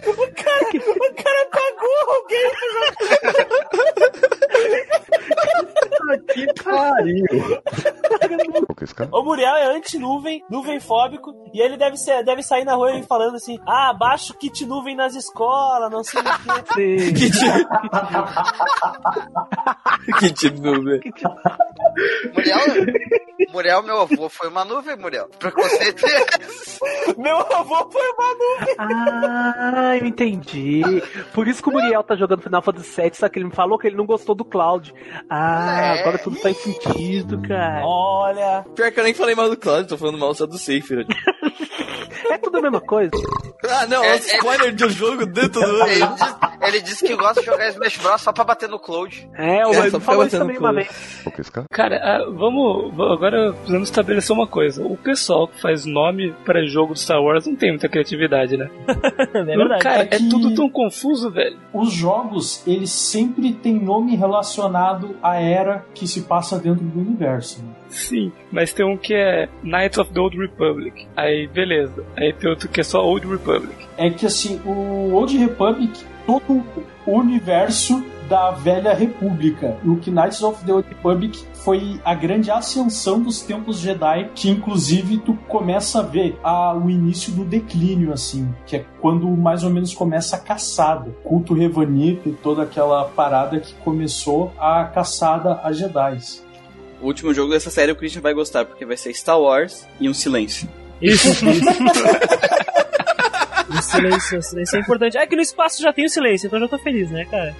[0.09, 2.49] O cara pagou alguém
[6.27, 7.25] Que pariu.
[9.11, 13.03] O Muriel é anti-nuvem, nuvem fóbico, e ele deve, ser, deve sair na rua e
[13.03, 16.23] falando assim: ah, baixa o kit nuvem nas escolas, não sei o
[16.75, 16.97] quê.
[20.05, 21.01] Que que tipo, velho.
[22.33, 22.59] Muriel,
[23.51, 25.27] Muriel, meu avô, foi uma nuvem, Muriel.
[25.39, 26.25] Preconceito é.
[27.17, 28.75] Meu avô foi uma nuvem.
[28.79, 30.81] Ah, eu entendi.
[31.33, 33.77] Por isso que o Muriel tá jogando Final Fantasy VII, só que ele me falou
[33.77, 34.93] que ele não gostou do Cloud.
[35.29, 36.01] Ah, É.
[36.01, 37.85] agora tudo faz sentido, cara.
[37.91, 41.05] Olha, Pior que eu nem falei mal do Cloud, tô falando mal só do Safer.
[42.29, 43.09] É tudo a mesma coisa.
[43.67, 45.83] ah, não, É, é, spoiler do jogo dentro do.
[45.87, 49.27] Ele disse, ele disse que gosta de jogar Smash Bros só pra bater no Cloud.
[49.35, 51.23] É, o É, ele só falou isso também uma no vez.
[51.71, 52.93] Cara, ah, vamos.
[53.11, 54.83] Agora precisamos estabelecer uma coisa.
[54.85, 58.69] O pessoal que faz nome pra jogo do Star Wars não tem muita criatividade, né?
[59.33, 59.81] é verdade.
[59.81, 61.57] Cara, é que- tudo tão confuso, velho.
[61.73, 67.63] Os jogos, eles sempre têm nome relacionado à era que se passa dentro do universo.
[67.63, 67.78] né?
[67.89, 71.07] Sim, mas tem um que é Knights of the Old Republic.
[71.17, 72.05] Aí, beleza.
[72.15, 73.75] Aí tem outro que é só Old Republic.
[73.97, 76.63] É que assim, o Old Republic, todo
[77.05, 79.75] o universo da Velha República.
[79.83, 84.49] O que Knights of the Old Republic foi a grande ascensão dos tempos Jedi, que
[84.49, 89.63] inclusive tu começa a ver a, o início do declínio, assim, que é quando mais
[89.63, 91.09] ou menos começa a caçada.
[91.23, 96.19] Culto Revanita e toda aquela parada que começou a caçada a Jedi.
[97.01, 100.09] O último jogo dessa série o Christian vai gostar, porque vai ser Star Wars e
[100.09, 100.67] um silêncio.
[101.01, 101.45] Isso, isso.
[103.69, 105.17] o silêncio, o silêncio é importante.
[105.17, 107.55] É que no espaço já tem o silêncio, então eu já tô feliz, né, cara?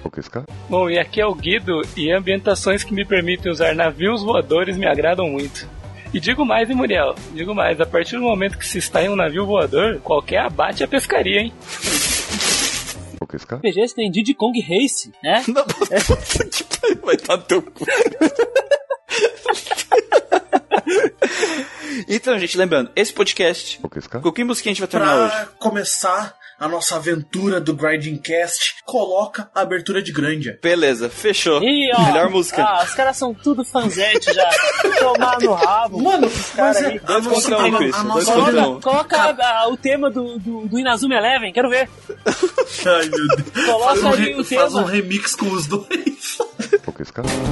[0.68, 4.86] Bom, e aqui é o Guido, e ambientações que me permitem usar navios voadores me
[4.86, 5.66] agradam muito.
[6.12, 7.14] E digo mais, hein, Muriel?
[7.32, 10.82] Digo mais, a partir do momento que se está em um navio voador, qualquer abate
[10.82, 11.52] é pescaria, hein?
[13.56, 15.44] RPG tem Diddy Kong Race, né?
[15.48, 17.86] Não, puta que pariu, vai estar no teu cu.
[22.08, 23.78] Então, gente, lembrando, esse podcast,
[24.22, 25.32] com que música a gente vai terminar hoje?
[25.34, 30.58] Pra começar a nossa aventura do Grinding Cast, coloca a abertura de Grandia.
[30.62, 31.62] Beleza, fechou.
[31.62, 32.62] Ih, ó, Melhor música.
[32.64, 34.50] Ah, os caras são tudo fanzete já.
[34.98, 36.02] Tomar no rabo.
[36.02, 37.00] Mano, os caras mas é- aí.
[37.04, 37.94] a nossa- contra um, a- Chris.
[37.94, 38.80] a Dois nossa- contra um.
[38.80, 41.88] Coloca, coloca a- o tema do, do, do Inazuma Eleven, quero ver.
[42.86, 43.66] Ai, meu Deus.
[43.66, 44.80] Coloca Faz um, aí re- o faz tema.
[44.80, 46.38] um remix com os dois.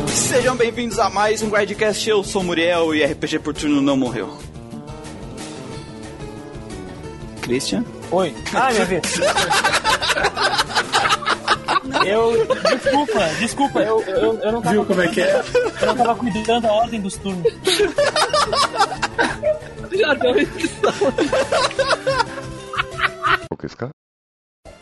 [0.08, 2.08] Sejam bem-vindos a mais um Grindcast.
[2.08, 4.36] Eu sou Muriel e RPG por turno não morreu.
[7.40, 7.82] Christian?
[8.10, 8.34] Oi.
[8.54, 9.02] Ah, minha vez.
[12.04, 12.46] Eu.
[12.76, 14.74] Desculpa, desculpa, eu, eu, eu não tava.
[14.74, 15.42] Viu como é que é?
[15.80, 17.50] Eu não tava cuidando da ordem dos turnos.
[19.92, 20.34] Já deu.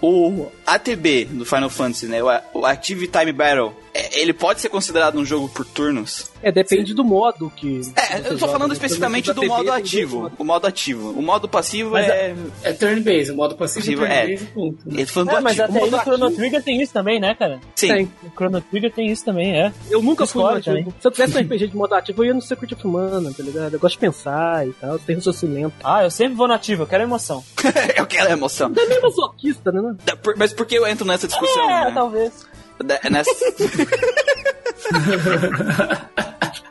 [0.01, 2.19] O ATB do Final Fantasy, né?
[2.53, 3.75] O, Active Time Battle,
[4.21, 6.31] ele pode ser considerado um jogo por turnos?
[6.43, 7.81] É, depende do modo que.
[7.97, 10.31] É, eu tô falando especificamente do modo ativo.
[10.39, 11.11] O modo ativo.
[11.11, 12.35] O modo passivo Mas é.
[12.63, 14.21] É turn-based, o modo passivo é é.
[14.27, 14.79] turn-based, ponto.
[14.87, 15.77] Ele tá falando do É, mas ativo.
[15.79, 17.61] até aí no Chrono Trigger tem isso também, né, cara?
[17.75, 17.89] Sim.
[17.89, 18.13] Tem.
[18.25, 19.73] O Chrono Trigger tem isso também, é.
[19.91, 20.77] Eu nunca fui no Discord ativo.
[20.91, 21.01] também.
[21.01, 23.43] Se eu tivesse um RPG de modo ativo, eu ia no Secret of Mana, tá
[23.43, 23.73] ligado?
[23.75, 25.75] Eu gosto de pensar e tal, tem raciocínio lento.
[25.83, 27.43] Ah, eu sempre vou nativo, eu quero emoção.
[27.97, 28.71] eu quero emoção.
[28.77, 29.97] É meio masoquista, né?
[30.05, 31.71] Da- por- Mas por que eu entro nessa discussão?
[31.71, 31.91] É, né?
[31.95, 32.47] talvez.
[32.85, 33.31] Da- Nessa...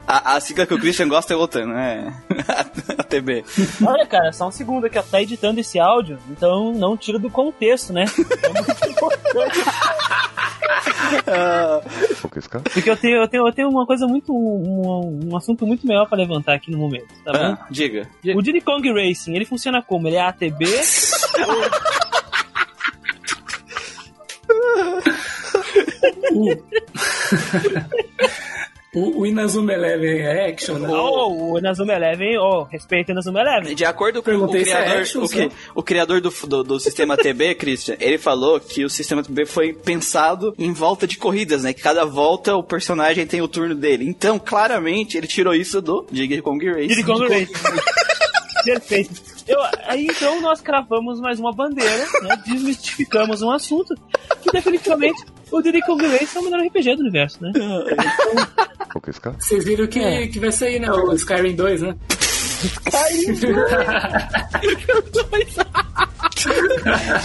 [0.08, 2.14] a, a sigla que o Christian gosta é outra, né?
[2.98, 3.44] ATB.
[3.86, 5.04] Olha, cara, só um segundo aqui, ó.
[5.04, 8.06] Tá editando esse áudio, então não tira do contexto, né?
[8.44, 9.60] É muito importante.
[11.28, 11.82] Ah,
[12.74, 14.34] Porque eu tenho, eu tenho, eu tenho uma coisa muito.
[14.34, 17.58] Um, um assunto muito melhor pra levantar aqui no momento, tá bom?
[17.60, 18.08] Ah, diga.
[18.36, 20.08] O Diddy Kong Racing, ele funciona como?
[20.08, 20.66] Ele é ATB?
[28.98, 30.88] O, o Inazuma Eleven é action, né?
[30.90, 33.76] Oh, o Inazuma Eleven, oh, respeita o Inazuma Eleven.
[33.76, 35.56] De acordo com o é criador, action, o, que- só.
[35.76, 39.74] o criador do, do, do sistema TB, Christian, ele falou que o sistema TB foi
[39.74, 41.74] pensado em volta de corridas, né?
[41.74, 44.08] Que cada volta o personagem tem o turno dele.
[44.08, 46.66] Então, claramente, ele tirou isso do Diddy Kong.
[46.88, 47.52] Diddy Kong Racing.
[48.66, 49.22] Perfeito.
[49.48, 52.42] Eu, aí então nós cravamos mais uma bandeira, né?
[52.46, 53.94] Desmistificamos um assunto
[54.42, 57.52] que definitivamente o Diddy Kong Racing é o melhor RPG do universo, né?
[59.40, 60.92] Vocês viram que, que vai sair, né?
[60.92, 61.96] O Skyrim 2, né?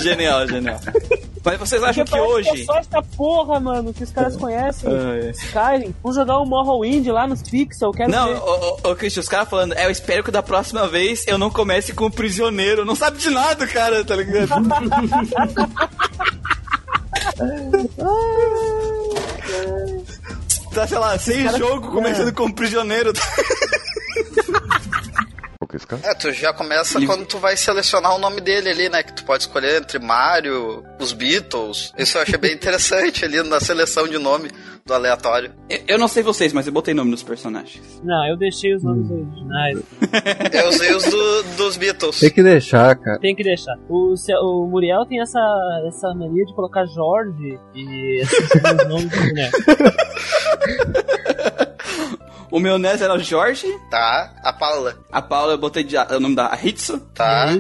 [0.03, 0.81] genial, genial.
[1.45, 2.62] Mas vocês acham que Porque parece hoje...
[2.62, 4.91] É só essa porra, mano, que os caras conhecem.
[4.91, 5.31] Ah, é.
[5.31, 5.95] Skyrim.
[6.03, 8.41] Vamos jogar o Morrowind lá nos Pixel, quero Não, ver.
[8.85, 11.95] ô, Christian, os caras falando, é, eu espero que da próxima vez eu não comece
[11.95, 12.85] com o prisioneiro.
[12.85, 14.51] Não sabe de nada, cara, tá ligado?
[20.75, 21.91] tá, sei lá, sem jogo, é.
[21.91, 22.51] começando com
[26.03, 29.03] É, tu já começa quando tu vai selecionar o nome dele ali, né?
[29.03, 31.93] Que tu pode escolher entre Mario, os Beatles.
[31.99, 34.51] Isso eu achei bem interessante ali na seleção de nome
[34.85, 35.53] do aleatório.
[35.69, 38.01] Eu- Eu não sei vocês, mas eu botei nome nos personagens.
[38.03, 39.79] Não, eu deixei os nomes originais.
[40.53, 42.19] Eu usei os do- dos Beatles.
[42.21, 43.19] Tem que deixar, cara.
[43.21, 43.75] Tem que deixar.
[43.89, 45.39] O, o Muriel tem essa,
[45.87, 49.57] essa mania de colocar Jorge e esses nomes do boneco.
[52.51, 53.67] O meu NES era o Jorge.
[53.91, 54.95] Tá, a Paula.
[55.11, 56.99] A Paula eu botei de, o nome da Hitsu.
[57.15, 57.57] Tá.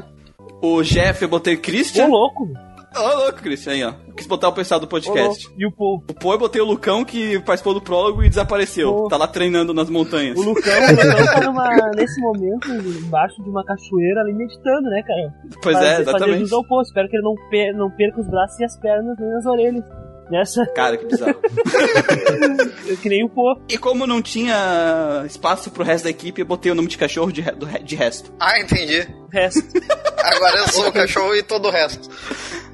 [0.62, 2.06] O Jeff eu botei Christian.
[2.06, 2.48] Ô, louco.
[2.96, 3.92] Ô, louco, Christian, aí, ó.
[4.16, 5.48] Quis botar o pessoal do podcast.
[5.56, 6.02] E o Paul?
[6.10, 9.06] O Paul eu botei o Lucão que participou do prólogo e desapareceu.
[9.08, 10.36] Tá lá treinando nas montanhas.
[10.36, 15.02] O Lucão, o Lucão tá numa, nesse momento embaixo de uma cachoeira ali meditando, né,
[15.06, 15.34] cara?
[15.62, 16.40] Pois é, exatamente.
[16.40, 16.88] Fazer ao posto.
[16.88, 19.84] Espero que ele não, per- não perca os braços e as pernas nem as orelhas.
[20.30, 20.64] Nessa.
[20.66, 21.34] Cara, que bizarro.
[23.02, 23.58] que nem o Pô.
[23.68, 27.32] E como não tinha espaço pro resto da equipe, eu botei o nome de cachorro
[27.32, 28.32] de, re- do de resto.
[28.38, 29.06] Ah, entendi.
[29.32, 29.60] Resto.
[30.22, 32.08] Agora eu sou o cachorro e todo o resto.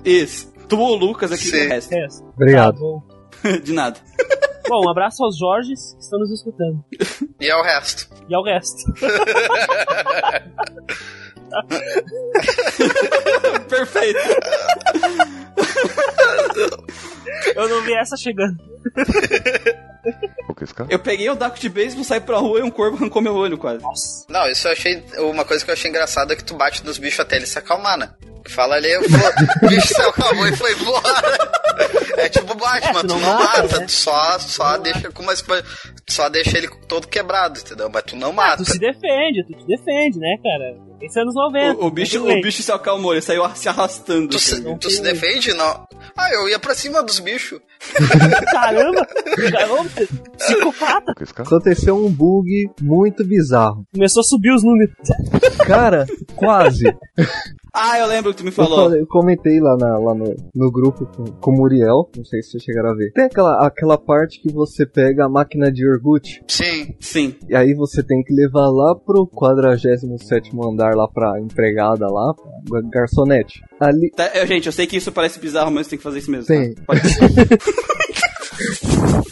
[0.05, 0.53] Isso.
[0.69, 1.62] Tu ou o Lucas aqui Sim.
[1.62, 1.91] do resto.
[1.95, 2.24] Resto.
[2.35, 3.03] Obrigado.
[3.43, 3.99] Tá de nada.
[4.69, 6.85] Bom, um abraço aos Jorges que estão nos escutando.
[7.41, 8.09] E é o resto.
[8.28, 8.83] E ao resto.
[13.69, 14.19] Perfeito.
[17.55, 18.57] Eu não vi essa chegando.
[20.89, 23.59] Eu peguei o Daco de beisebol, saí pra rua e um corvo arrancou meu olho
[23.59, 23.83] quase.
[24.28, 25.03] Não, isso eu achei.
[25.19, 27.59] Uma coisa que eu achei engraçada é que tu bate nos bichos até ele se
[27.59, 28.11] acalmar, né?
[28.49, 29.01] Fala ali, o
[29.69, 31.66] bicho se acalmou e foi embora.
[32.16, 33.85] É tipo Batman, É, tu tu não não mata, mata, né?
[33.85, 35.45] tu só, só deixa com coisas.
[36.09, 37.91] Só deixa ele todo quebrado, entendeu?
[37.93, 38.65] Mas tu não mata.
[38.65, 40.86] Tu se defende, tu te defende, né, cara?
[41.01, 41.81] Esse é anos 90.
[41.81, 44.28] O, o bicho, o bicho se acalmou, ele saiu se arrastando.
[44.28, 45.52] Tu, se, tu se defende?
[45.52, 45.86] Não.
[46.16, 47.60] Ah, eu ia pra cima dos bichos.
[48.51, 49.06] Caramba!
[49.52, 49.90] Caramba,
[50.39, 51.12] psicopata!
[51.36, 53.85] Aconteceu um bug muito bizarro.
[53.93, 54.94] Começou a subir os números.
[55.66, 56.85] Cara, quase.
[57.78, 58.85] Ah, eu lembro que tu me Eu, falou.
[58.85, 62.43] falei- eu comentei lá, na- lá no, no grupo com, com o Muriel, não sei
[62.43, 63.12] se vocês chegaram a ver.
[63.12, 66.43] Tem aquela, aquela parte que você pega a máquina de iogurte.
[66.48, 66.94] Sim.
[66.98, 67.35] Sim.
[67.48, 70.07] E aí você tem que levar lá pro 47
[70.65, 72.32] andar lá pra empregada lá,
[72.66, 73.61] pra garçonete.
[73.78, 74.11] Ali.
[74.11, 76.47] Tá, eu- gente, eu sei que isso parece bizarro, mas tem que fazer isso mesmo.
[76.47, 76.73] Tem.
[76.74, 76.82] Tá?
[76.86, 77.01] Pode...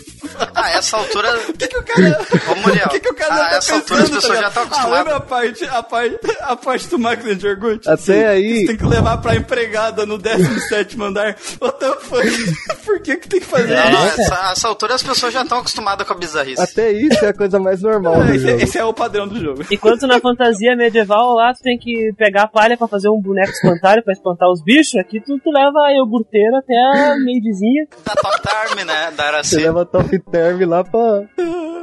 [0.54, 1.24] Ah, essa altura.
[1.48, 2.18] O que, que o cara.
[2.50, 2.86] Ô, Muriel.
[2.86, 4.62] O que, que o cara ah, tá essa altura as pensando, pessoas tá já estão?
[4.62, 5.12] Ah, acostumadas.
[5.14, 7.88] a parte, a parte, a parte do máquina de iogurte?
[7.90, 11.36] Até aí- Você tem que levar pra empregada no 17 andar.
[11.60, 12.26] What the fuck?
[12.84, 14.20] Por que que tem que fazer Não, não, isso?
[14.20, 16.60] essa, essa altura as pessoas já estão acostumadas com a bizarrice.
[16.62, 18.62] Até isso é a coisa mais normal do Esse, jogo.
[18.62, 19.64] esse é o padrão do jogo.
[19.70, 23.50] Enquanto na fantasia medieval lá tu tem que pegar a palha pra fazer um boneco
[23.52, 27.86] espantalho pra espantar os bichos, aqui tu, tu leva a iogurteira até a meidizinha.
[28.04, 29.10] Da Top Term, né?
[29.16, 29.56] Da Você Araci.
[29.56, 31.28] leva top term lá pra.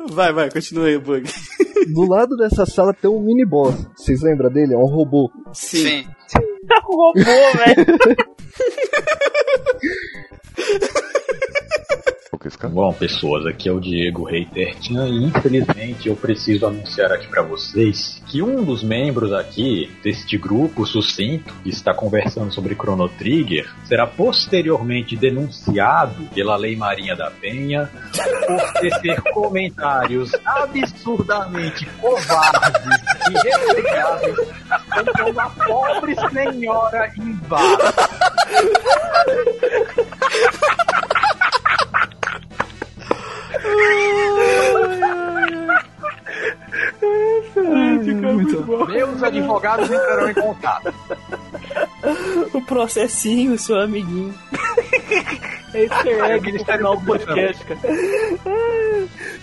[0.10, 1.30] Vai, vai, continua aí o bug.
[1.94, 3.76] Do lado dessa sala tem um mini boss.
[3.96, 4.74] Vocês lembram dele?
[4.74, 5.32] É um robô.
[5.54, 6.06] Sim.
[6.88, 7.86] o robô, velho.
[12.70, 18.22] Bom, pessoas, aqui é o Diego Reiter e infelizmente eu preciso anunciar aqui pra vocês
[18.28, 24.06] que um dos membros aqui deste grupo sucinto que está conversando sobre Chrono Trigger será
[24.06, 27.90] posteriormente denunciado pela Lei Marinha da Penha
[28.46, 34.38] por tecer comentários absurdamente covardes e respeitáveis
[34.94, 37.94] contra uma pobre senhora invada.
[48.88, 50.94] Meus advogados entrarão em contato.
[52.54, 54.34] O processinho, seu amiguinho.
[55.74, 57.80] Easter egg é, no final do podcast, cara.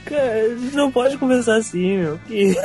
[0.05, 2.19] Cara, não pode começar assim, meu.
[2.27, 2.57] Que...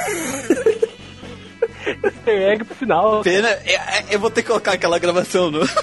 [2.03, 3.21] Easter egg pro final.
[3.21, 3.79] Pena, eu,
[4.11, 5.61] eu vou ter que colocar aquela gravação no.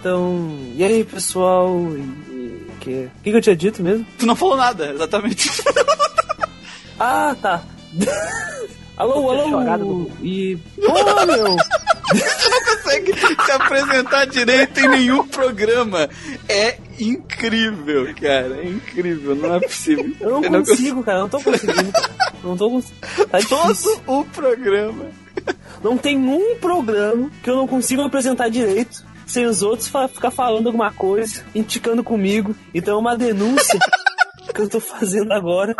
[0.00, 1.78] Então, e aí pessoal?
[2.86, 4.06] E- e- O que, que eu tinha dito mesmo?
[4.18, 5.50] Tu não falou nada, exatamente.
[7.02, 7.62] Ah, tá.
[8.96, 10.10] alô, Chorado alô.
[10.22, 10.58] E.
[10.84, 11.56] Porra, meu!
[12.10, 13.12] Tu não consegue
[13.44, 16.10] se apresentar direito em nenhum programa.
[16.48, 18.58] É incrível, cara.
[18.60, 20.12] É incrível, não é possível.
[20.20, 21.18] Eu não Eu não consigo, cara.
[21.18, 21.92] Eu não tô conseguindo.
[22.42, 23.26] Não tô conseguindo.
[23.30, 23.38] Tá.
[23.48, 25.04] Todo o programa.
[25.84, 30.30] Não tem um programa que eu não consigo apresentar direito sem os outros fa- ficar
[30.30, 32.54] falando alguma coisa, indicando comigo.
[32.74, 33.78] Então é uma denúncia
[34.54, 35.74] que eu tô fazendo agora.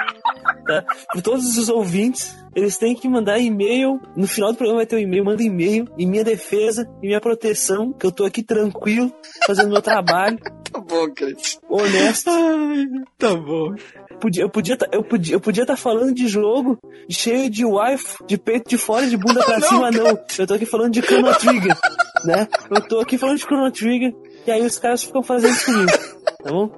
[0.67, 0.85] Tá?
[1.13, 4.01] Por todos os ouvintes, eles têm que mandar e-mail.
[4.17, 5.25] No final do programa vai ter um e-mail.
[5.25, 9.13] Manda e-mail em minha defesa, em minha proteção, que eu tô aqui tranquilo,
[9.47, 10.39] fazendo meu trabalho.
[10.91, 11.61] Tá bom, Cris.
[11.69, 12.29] Honesto.
[12.35, 12.87] Ai,
[13.17, 13.75] tá bom.
[14.21, 18.17] Podia, eu podia tá, eu podia eu podia estar falando de jogo cheio de wife,
[18.27, 20.19] de peito de fora, de bunda pra Não, cima, não.
[20.39, 21.79] Eu tô aqui falando de Chrono Trigger,
[22.25, 22.49] né?
[22.71, 24.15] Eu tô aqui falando de Chrono Trigger
[24.47, 25.93] e aí os caras ficam fazendo isso comigo,
[26.43, 26.71] tá bom?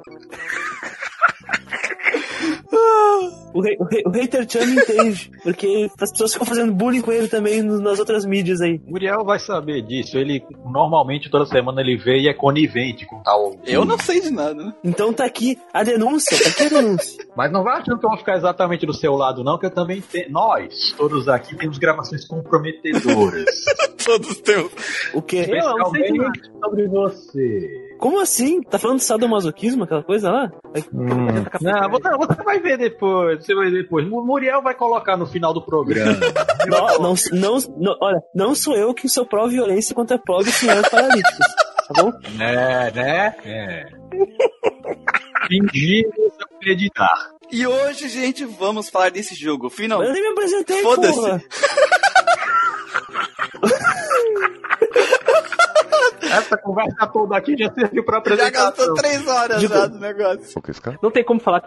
[3.55, 7.03] O, rei- o, rei- o hater Chan me entende, porque as pessoas ficam fazendo bullying
[7.03, 8.81] com ele também nas outras mídias aí.
[8.87, 10.17] Muriel vai saber disso.
[10.17, 13.55] Ele normalmente toda semana ele vê e é conivente com tal.
[13.67, 14.73] Eu não sei de nada, né?
[14.83, 17.25] Então tá aqui a denúncia, tá aqui a denúncia.
[17.37, 19.71] Mas não vai achando que eu vou ficar exatamente do seu lado, não, que eu
[19.71, 20.31] também tenho.
[20.31, 23.45] Nós, todos aqui, temos gravações comprometedoras.
[24.05, 24.73] Todos temos.
[25.15, 25.47] O quê?
[25.49, 26.33] Eu não sei de nada.
[26.35, 27.92] Especialmente sobre você.
[28.03, 28.61] Como assim?
[28.61, 30.51] Tá falando de sadomasoquismo, aquela coisa lá?
[30.93, 31.45] Hum.
[31.61, 33.47] Não, você, vai ver depois.
[33.47, 34.05] Você vai ver depois.
[34.11, 36.11] O Muriel vai colocar no final do programa.
[36.67, 41.39] Não, não, não, não- olha, não sou eu que sou pró-violência contra pró-senhores paralíticos,
[41.89, 42.13] tá bom?
[42.41, 43.37] É, né?
[43.45, 43.87] É.
[45.49, 47.31] Fingimos acreditar.
[47.51, 49.67] E hoje, gente, vamos falar desse jogo.
[49.67, 50.13] Eu Finalmente.
[50.13, 51.45] nem me apresentei, Foda-se.
[56.23, 58.65] Essa conversa toda aqui já serviu pra Já apresentação.
[58.67, 60.63] gastou três horas Digo- já do negócio.
[61.03, 61.63] Não tem como falar,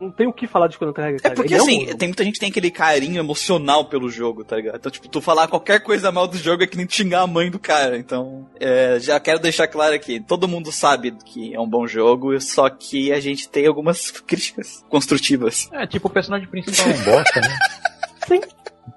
[0.00, 1.34] não tem o que falar de Chrono Trigger, É cara.
[1.34, 4.56] porque Ele assim, um- tem muita gente que tem aquele carinho emocional pelo jogo, tá
[4.56, 4.76] ligado?
[4.76, 7.50] Então, tipo, tu falar qualquer coisa mal do jogo é que nem xingar a mãe
[7.50, 7.96] do cara.
[7.96, 12.38] Então, é, já quero deixar claro aqui: todo mundo sabe que é um bom jogo,
[12.40, 15.68] só que a gente tem algumas críticas construtivas.
[15.72, 17.58] É, tipo, o personagem principal é um bosta, né?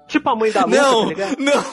[0.08, 1.36] Tipo a mãe da Luca, não, tá ligado?
[1.38, 1.64] não,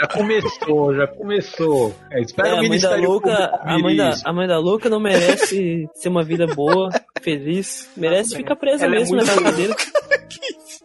[0.00, 1.94] Já começou, já começou.
[2.10, 4.48] É, espera É, o a mãe da Ministério louca, Público a mãe da, a mãe
[4.48, 6.90] da louca não merece ter uma vida boa,
[7.22, 7.88] feliz.
[7.96, 9.74] Merece ficar presa Ela é mesmo muito- nessa cadeira.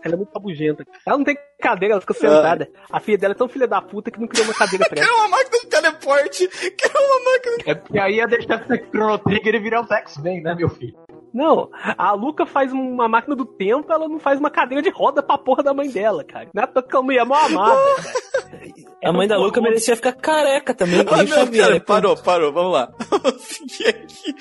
[0.03, 0.85] Ela é muito rabugenta.
[1.03, 2.69] Ela não tem cadeira, ela fica sentada.
[2.91, 5.07] A filha dela é tão filha da puta que não criou uma cadeira pra ela.
[5.07, 6.47] Quero uma máquina de teleporte!
[6.77, 9.91] Quero uma máquina É porque aí ia deixar de ser Chrono Trigger e virar o
[9.91, 10.93] X-Men, né, meu filho?
[11.35, 15.21] Não, a Luca faz uma máquina do tempo, ela não faz uma cadeira de roda
[15.21, 16.47] pra porra da mãe dela, cara.
[16.53, 18.73] Não é mulher é mó amada, cara.
[19.03, 21.01] A mãe da louca merecia ficar careca também.
[21.01, 21.85] Ah, não, pera, pô.
[21.85, 22.89] parou, parou, vamos lá.
[23.11, 24.33] Vou seguir aqui.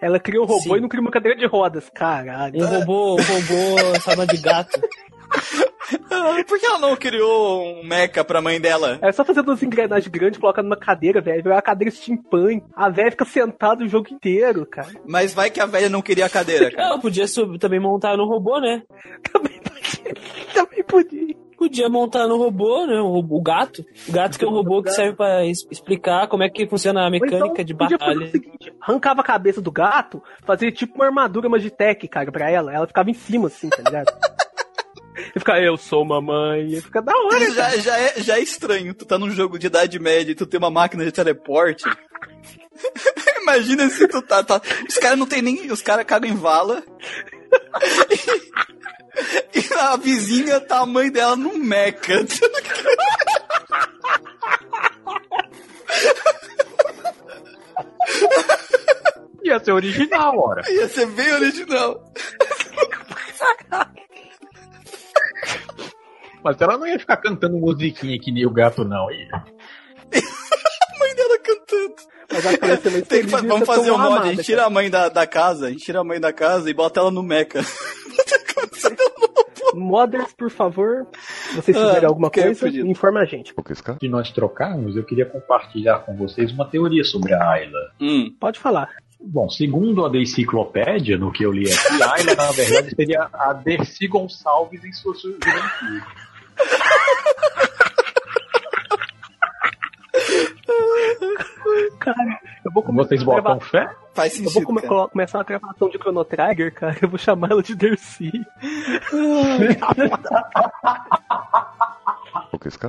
[0.00, 0.76] Ela cria um robô Sim.
[0.76, 2.62] e não cria uma cadeira de rodas, caralho.
[2.62, 4.80] Um robô, um robô, sabe, de gato.
[6.46, 8.98] Por que ela não criou um mecha pra mãe dela?
[9.02, 11.42] É só fazer duas engrenagens grandes, colocar numa cadeira, velho.
[11.42, 12.62] Virar uma cadeira steampunk.
[12.74, 14.88] A velha fica sentada o jogo inteiro, cara.
[15.06, 16.88] Mas vai que a velha não queria a cadeira, cara.
[16.88, 18.82] Ela podia sub- também montar no robô, né?
[19.32, 20.14] Também podia.
[20.54, 21.36] Também podia.
[21.56, 23.00] Podia montar no robô, né?
[23.00, 23.84] O, robô- o gato.
[24.08, 27.00] O gato que é um robô que serve pra es- explicar como é que funciona
[27.00, 28.26] a Ou mecânica então, de podia fazer batalha.
[28.26, 32.72] o seguinte, arrancava a cabeça do gato, fazia tipo uma armadura Magitech, cara, pra ela.
[32.74, 34.06] Ela ficava em cima, assim, tá ligado?
[35.34, 36.74] E fica, eu sou mamãe.
[36.74, 38.94] E fica da hora, Já, já, é, já é estranho.
[38.94, 41.84] Tu tá num jogo de idade média e tu tem uma máquina de teleporte.
[43.42, 44.42] Imagina se tu tá.
[44.42, 45.70] tá- os caras não tem nem.
[45.70, 46.82] Os caras cagam em vala.
[49.54, 52.14] E, e a vizinha tá a mãe dela no meca.
[59.44, 60.62] Ia ser original, ora.
[60.70, 62.12] Ia ser bem original.
[66.46, 69.10] Mas ela não ia ficar cantando musiquinha que nem o gato, não.
[69.10, 69.28] Ia.
[70.14, 71.94] A mãe dela cantando.
[72.32, 74.88] Mas a criança não Tem que vamos fazer um mod, a gente tira a mãe
[74.88, 77.60] da, da casa, a gente tira a mãe da casa e bota ela no meca.
[79.74, 82.86] Modders, por favor, se vocês Ah, fizerem alguma que coisa, fudido.
[82.88, 83.52] informa a gente.
[84.00, 87.92] Se nós trocarmos, eu queria compartilhar com vocês uma teoria sobre a Ayla.
[88.00, 88.34] Hum.
[88.40, 88.88] Pode falar.
[89.20, 93.52] Bom, segundo a The Enciclopédia, no que eu li aqui, Ayla, na verdade, seria a
[93.52, 96.02] Dercy Gonçalves em sua juventude.
[102.00, 103.90] Cara, eu vou começar Vocês botam fé?
[104.14, 105.08] Faz Eu vou sentido, come- cara.
[105.08, 106.96] começar uma gravação de Chrono Trigger, cara.
[107.02, 108.32] Eu vou chamar ela de Dercy.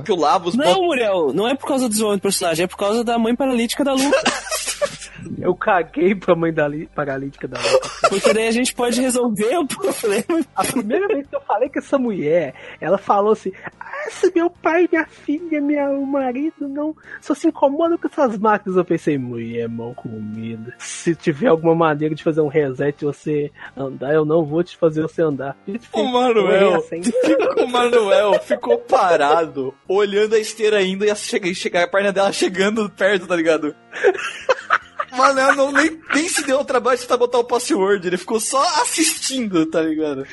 [0.04, 2.76] Que o Lavos Não, Muriel, não é por causa do desenvolvimento do personagem, é por
[2.76, 4.16] causa da mãe paralítica da Luca.
[5.38, 7.88] Eu caguei pra mãe da li- paralítica da Luca.
[8.08, 10.44] Porque daí a gente pode resolver o problema.
[10.54, 14.48] A primeira vez que eu falei com essa mulher, ela falou assim: Ah, se meu
[14.48, 18.76] pai, minha filha, meu marido não só se incomodam com essas máquinas.
[18.76, 20.72] Eu pensei, mulher mal comida.
[20.78, 24.76] Se tiver alguma maneira de fazer um reset e você andar, eu não vou te
[24.76, 25.56] fazer você andar.
[25.92, 27.00] O Manuel, Assim.
[27.62, 33.26] o Manuel ficou parado, olhando a esteira indo e chegar a perna dela chegando perto,
[33.26, 33.74] tá ligado?
[35.18, 38.16] O Manuel não, nem, nem se deu o trabalho de tentar botar o password, ele
[38.16, 40.24] ficou só assistindo, tá ligado?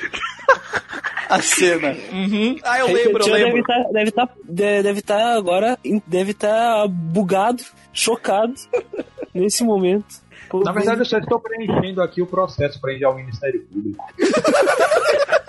[1.27, 1.95] A cena.
[2.11, 2.59] Uhum.
[2.63, 3.63] Ah, eu lembro, eu lembro.
[3.63, 8.53] Deve estar deve tá, de- deve tá agora, deve estar bugado, chocado
[9.33, 10.23] nesse momento.
[10.63, 14.05] Na verdade, eu só estou preenchendo aqui o processo para enviar ao Ministério Público.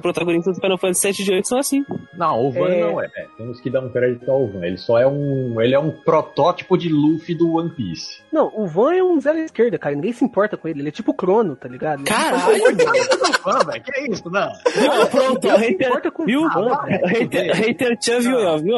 [0.00, 1.84] Protagonistas do Final Fantasy 7 de 8 são assim.
[2.16, 2.80] Não, o Van É.
[2.80, 3.08] não é.
[3.36, 4.64] Temos que dar um crédito ao Van.
[4.64, 5.60] Ele só é um.
[5.60, 8.22] Ele é um protótipo de Luffy do One Piece.
[8.32, 9.94] Não, o Van é um zero esquerda, cara.
[9.94, 10.80] Ninguém se importa com ele.
[10.80, 12.04] Ele é tipo o Crono, tá ligado?
[12.04, 12.62] Caralho!
[13.44, 14.48] Van, velho, que é isso, não?
[14.50, 16.42] Não, pronto, hater, importa com viu?
[16.42, 17.54] o Van, velho.
[17.54, 18.76] Hater, Chan viu, ó, viu?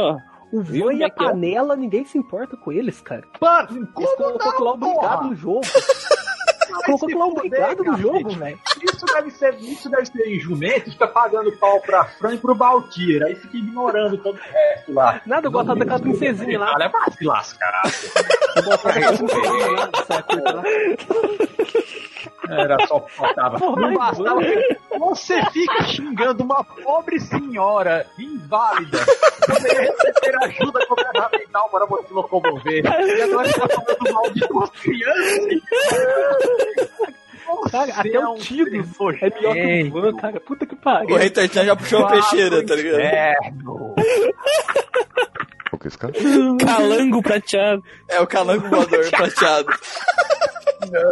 [0.52, 1.10] O Viu Van como e é a é?
[1.10, 3.24] panela, ninguém se importa com eles, cara.
[3.40, 5.60] Mano, Eles colocou lá obrigado no jogo.
[6.66, 8.58] colocou lá jogo, velho.
[8.82, 12.54] Isso deve ser, isso deve ser em jumento, fica pagando pau pra Fran e pro
[12.54, 15.20] Baltir, aí fica ignorando todo o resto lá.
[15.26, 16.72] Nada, eu gostava daquela princesinha lá.
[16.74, 17.82] Olha, vai se lascar.
[18.56, 19.90] Eu gostava daquela princesinha lá.
[22.50, 23.58] Era só que faltava.
[23.58, 24.40] Porra, Não bastava.
[24.98, 28.98] Você fica xingando uma pobre senhora inválida.
[29.46, 32.84] Poderia receber ajuda governamental para você locomover.
[32.84, 35.62] E agora você tá falando mal de duas crianças.
[37.70, 38.88] Cara, até é o um Tidus
[39.20, 40.40] é melhor que o Van, cara.
[40.40, 41.16] Puta que pariu.
[41.16, 41.20] O
[41.52, 43.00] Chan já puxou a peixeira, tá ligado?
[43.00, 43.94] Inferno.
[46.64, 47.82] Calango prateado.
[48.09, 49.68] É o calango voador prateado.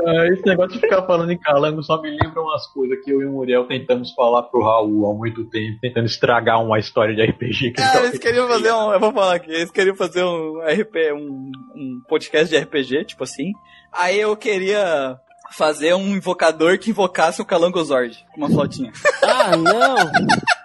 [0.07, 3.23] Ah, Esse negócio de ficar falando em calango só me lembra umas coisas que eu
[3.23, 7.23] e o Muriel tentamos falar pro Raul há muito tempo, tentando estragar uma história de
[7.23, 8.93] RPG que Ah, tava eles queriam fazer um.
[8.93, 9.51] Eu vou falar aqui.
[9.51, 13.53] Eles queriam fazer um RP, um, um podcast de RPG, tipo assim.
[13.93, 15.17] Aí eu queria
[15.53, 18.93] fazer um invocador que invocasse o Calango Zord com uma flotinha.
[19.23, 19.97] Ah, não!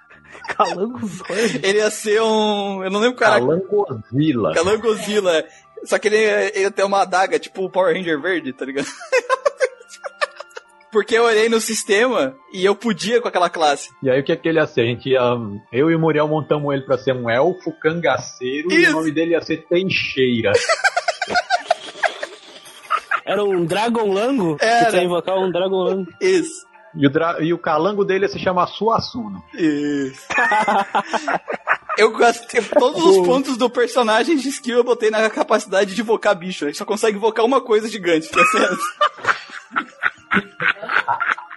[0.56, 1.60] Calango Zord.
[1.64, 2.84] Ele ia ser um.
[2.84, 3.40] Eu não lembro o cara.
[3.40, 4.54] Calangozilla.
[4.54, 5.46] Calangozilla.
[5.84, 8.88] Só que ele, ele ia ter uma adaga, tipo o Power Ranger verde, tá ligado?
[10.92, 13.90] Porque eu olhei no sistema e eu podia com aquela classe.
[14.02, 14.82] E aí o que é que ele ia ser?
[14.82, 15.22] A gente ia.
[15.72, 18.92] Eu e o Muriel montamos ele pra ser um elfo cangaceiro e Isso.
[18.92, 20.54] o nome dele ia ser Teixeira.
[23.26, 24.58] Era um Dragon Lango?
[24.62, 24.98] Era.
[24.98, 26.10] Ia invocar um Dragon Lango.
[26.22, 26.66] Isso.
[26.98, 29.44] E o, dra- e o calango dele ia se chamar Suassuno.
[29.54, 30.26] Isso.
[31.98, 36.36] Eu gastei todos os pontos do personagem de skill eu botei na capacidade de invocar
[36.38, 36.66] bicho.
[36.66, 38.78] Ele só consegue invocar uma coisa gigante, que é essa.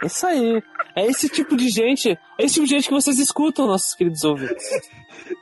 [0.03, 0.63] Isso aí.
[0.97, 2.19] É esse tipo de gente.
[2.39, 4.67] É esse tipo de gente que vocês escutam, nossos queridos ouvintes.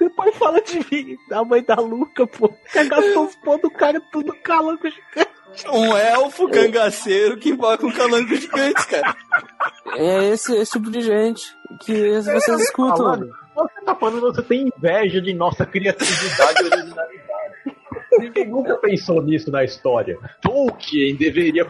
[0.00, 2.48] Depois fala de mim, da mãe da Luca, pô.
[2.48, 5.30] Que gastou os pontos do cara tudo calango gigante.
[5.72, 9.16] Um elfo cangaceiro que invoca um calango gigante, cara.
[9.96, 11.42] É esse, esse tipo de gente
[11.80, 12.96] que vocês escutam.
[12.96, 17.27] Falando, Você tá falando que você tem inveja de nossa criatividade e originalidade.
[18.18, 20.18] Ninguém nunca pensou nisso na história.
[20.40, 21.66] Tolkien deveria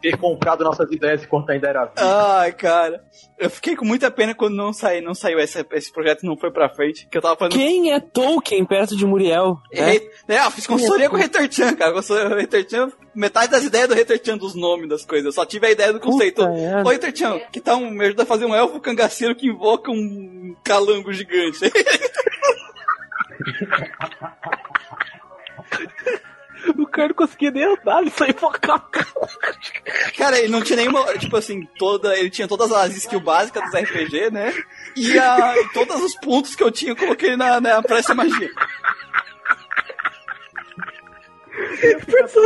[0.00, 1.94] ter comprado nossas ideias enquanto ainda era vivo.
[1.98, 3.02] Ai, cara.
[3.38, 6.50] Eu fiquei com muita pena quando não, saí, não saiu esse, esse projeto não foi
[6.50, 7.06] pra frente.
[7.10, 7.52] Que eu tava falando.
[7.52, 9.58] Quem é Tolkien perto de Muriel?
[9.72, 9.96] né?
[9.96, 11.92] É, é, eu fiz consultoria com o Hater Chan, cara.
[11.92, 15.26] Consultoria Hater Chan, metade das ideias do Hater Chan, dos nomes das coisas.
[15.26, 16.42] Eu só tive a ideia do conceito.
[16.48, 16.88] merda.
[16.88, 19.90] Ô, Hater Chan, que tal um, me ajuda a fazer um elfo cangaceiro que invoca
[19.90, 21.58] um calango gigante?
[26.78, 28.88] O cara não conseguia nem andar, ele só invocava.
[30.16, 33.74] Cara, ele não tinha nenhuma, tipo assim, toda, ele tinha todas as skills básicas dos
[33.74, 34.52] RPG, né?
[34.96, 38.50] E, a, e todos os pontos que eu tinha, eu coloquei na, na pressa magia.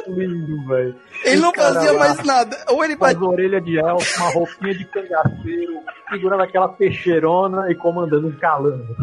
[0.08, 0.96] Lindo, velho.
[1.24, 2.56] Ele não fazia lá, mais nada.
[2.68, 5.80] Ou ele Com as orelhas de elfo, uma roupinha de cangaceiro,
[6.10, 8.96] segurando aquela peixeirona e comandando um calango.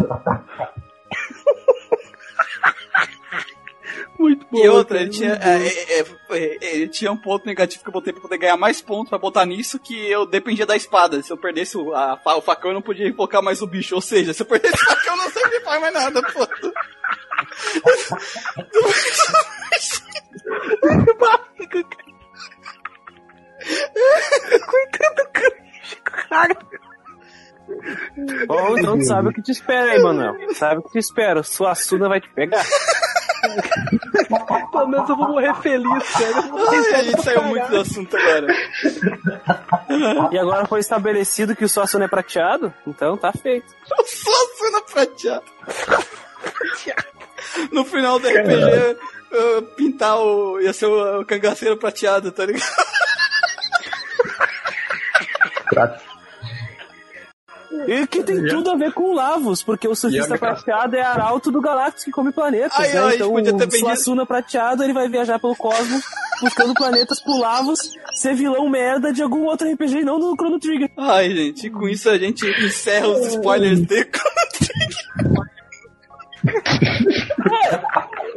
[4.24, 4.58] Muito bom.
[4.58, 7.90] E outra, cara, ele tinha, é, é, é, é, ele tinha um ponto negativo que
[7.90, 11.22] eu botei pra poder ganhar mais pontos pra botar nisso, que eu dependia da espada.
[11.22, 13.94] Se eu perdesse o, a o facão, eu não podia invocar mais o bicho.
[13.96, 16.48] Ou seja, se eu perdesse o facão, eu não sei faz mais nada, pô.
[26.30, 26.58] Cara.
[28.48, 30.34] Bom, então tu sabe o que te espera aí, Manuel.
[30.54, 31.44] Sabe o que te espera.
[31.44, 32.64] Sua Suna vai te pegar.
[34.72, 36.50] Pelo menos eu vou morrer feliz, cara.
[36.70, 37.50] Ai, a gente saiu caralho.
[37.50, 38.48] muito do assunto agora.
[40.32, 43.68] E agora foi estabelecido que o sua Suna é prateado, então tá feito.
[44.06, 45.44] Só cena prateada.
[47.72, 48.98] No final do RPG,
[49.76, 50.60] pintar o.
[50.60, 52.64] ia ser o, o cangaceiro prateado, tá ligado?
[57.88, 61.52] E que tem tudo a ver com o Lavos, porque o surfista prateado é arauto
[61.52, 63.00] do Galactus que come planetas, Ai, né?
[63.00, 66.04] ai, então o Suassuna prateado ele vai viajar pelo cosmos
[66.42, 67.80] buscando planetas pro Lavos
[68.14, 70.92] ser vilão merda de algum outro RPG não no Chrono Trigger.
[70.98, 74.08] Ai, gente, com isso a gente encerra os spoilers de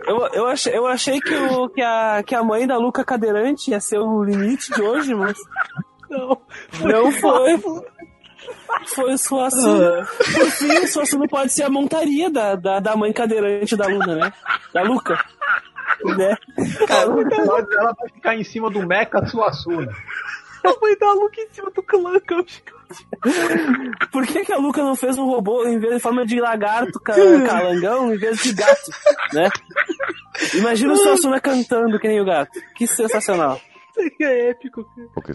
[0.07, 3.73] Eu, eu, achei, eu achei que, o, que, a, que a mãe da Luca cadeirante
[3.73, 5.37] ia ser o limite de hoje, mas.
[6.09, 6.41] Não,
[6.83, 7.61] não foi.
[8.87, 10.07] Foi o Suassuna.
[10.35, 14.15] Por fim, o Suassuna pode ser a montaria da, da, da mãe cadeirante da Luna,
[14.17, 14.33] né?
[14.73, 15.25] Da Luca.
[16.05, 16.37] Né?
[17.79, 19.91] Ela vai ficar em cima do Mecha Suassuna.
[20.65, 22.45] A mãe da Luca em cima do clã, cara.
[24.13, 27.01] Por que, que a Luca não fez um robô em vez de forma de lagarto
[27.01, 27.15] ca-
[27.47, 28.91] calangão em vez de gato,
[29.33, 29.49] né?
[30.55, 32.53] Imagina o Suassuna cantando que nem o gato.
[32.75, 33.61] Que sensacional.
[33.97, 34.85] Seria épico,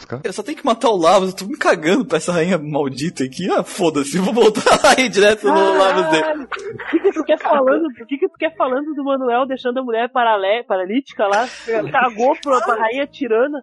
[0.08, 0.22] cara.
[0.24, 3.24] Eu só tenho que matar o Lavos, eu tô me cagando pra essa rainha maldita
[3.24, 3.50] aqui.
[3.52, 4.62] Ah, foda-se, vou voltar
[4.98, 6.44] aí direto no Lavos dele.
[6.44, 7.86] O que, que tu quer falando?
[7.88, 11.48] O que, que tu quer falando do Manuel deixando a mulher paralé, paralítica lá?
[11.92, 13.62] Cagou pra, pra rainha tirana.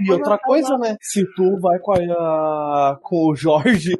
[0.00, 0.96] E outra coisa, né?
[1.00, 3.98] Se tu vai com, a, com o Jorge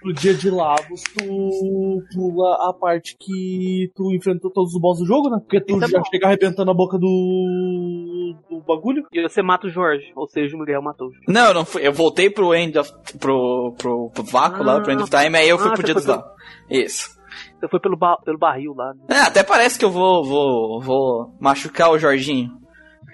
[0.00, 5.06] pro dia de Lavos, tu pula a parte que tu enfrentou todos os boss do
[5.06, 5.38] jogo, né?
[5.40, 6.04] Porque tu Isso é já bom.
[6.10, 9.04] chega arrebentando a boca do, do bagulho.
[9.12, 11.26] E você mata o Jorge, ou seja, o Miguel matou o Jorge.
[11.28, 11.86] Não, eu não fui.
[11.86, 12.92] Eu voltei pro End of.
[13.18, 15.94] pro, pro, pro vácuo lá, pro End of Time, aí eu fui Ah, pro dia
[15.94, 16.26] dos Lavos.
[16.70, 17.14] Isso.
[17.58, 18.92] Você foi pelo, ba- pelo barril lá.
[18.94, 19.16] Né?
[19.16, 22.50] É, até parece que eu vou, vou, vou machucar o Jorginho.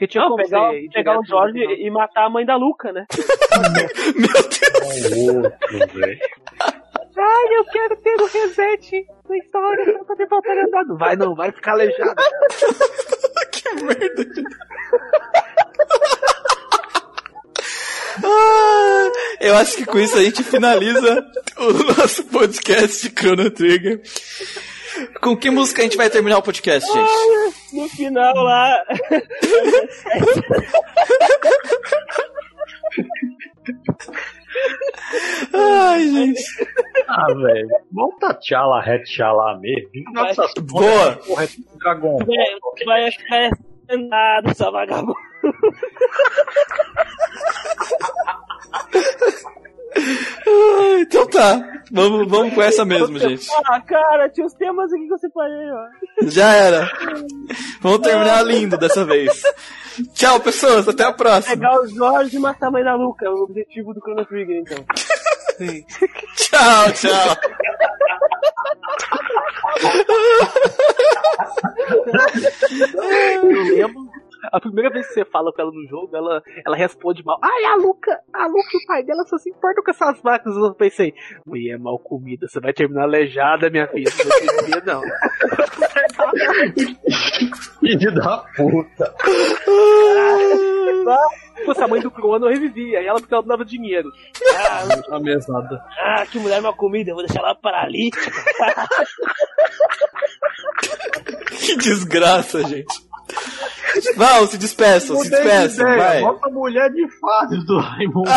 [0.00, 2.90] Porque tinha Não, como pegar, você pegar o Jorge e matar a mãe da Luca,
[2.90, 3.04] né?
[7.18, 10.96] Ai, eu quero ter o reset da história, só pra ter faltado andado.
[10.96, 12.14] Vai não, vai ficar aleijado.
[13.52, 14.26] que merda.
[18.24, 19.10] Ah,
[19.42, 24.00] eu acho que com isso a gente finaliza o nosso podcast de Chrono Trigger.
[25.20, 27.59] Com que música a gente vai terminar o podcast, gente?
[27.72, 28.82] No final lá.
[35.52, 36.42] Ai, gente.
[37.08, 37.68] Ah, velho.
[37.92, 39.90] Vamos tchala, retchala mesmo.
[40.12, 41.16] Nossa, Boa.
[41.26, 41.48] Porra, é
[41.78, 42.26] Dragon Ball.
[42.86, 43.50] Vai, ficar
[43.88, 45.14] sentado, essa vagabunda.
[49.96, 51.82] Ah, então tá.
[51.90, 53.46] Vamos, vamos com essa mesmo, gente.
[53.64, 55.86] Ah, cara, tinha os temas aqui que eu separei, ó.
[56.28, 56.90] Já era.
[57.80, 59.42] Vamos terminar lindo dessa vez.
[60.14, 60.88] Tchau, pessoas.
[60.88, 61.56] Até a próxima.
[61.56, 64.60] Pegar o Jorge e matar a mãe da Luca, é o objetivo do Chrono Trigger,
[64.60, 64.84] então.
[66.36, 67.36] Tchau, tchau.
[73.34, 74.10] Eu lembro.
[74.52, 77.38] A primeira vez que você fala com ela no jogo, ela, ela responde mal.
[77.42, 80.56] Ai, a Luca, a Luca e o pai dela só se importam com essas vacas.
[80.56, 81.14] Eu pensei,
[81.44, 84.10] mulher mal comida, você vai terminar aleijada, minha filha.
[84.24, 85.02] Não dinheiro, não.
[87.80, 89.14] Filho da puta.
[91.56, 92.98] Se fosse a mãe do Croano, eu revivia.
[92.98, 94.10] Aí ela porque ela dava dinheiro.
[95.10, 95.82] A mesada.
[95.98, 98.30] Ah, que mulher mal comida, eu vou deixar ela paralítica.
[101.50, 103.09] Que desgraça, gente.
[104.16, 106.20] Vão, se despeçam, se de despeçam, ideia, vai.
[106.20, 108.30] Bota a mulher de fases do Raimundo.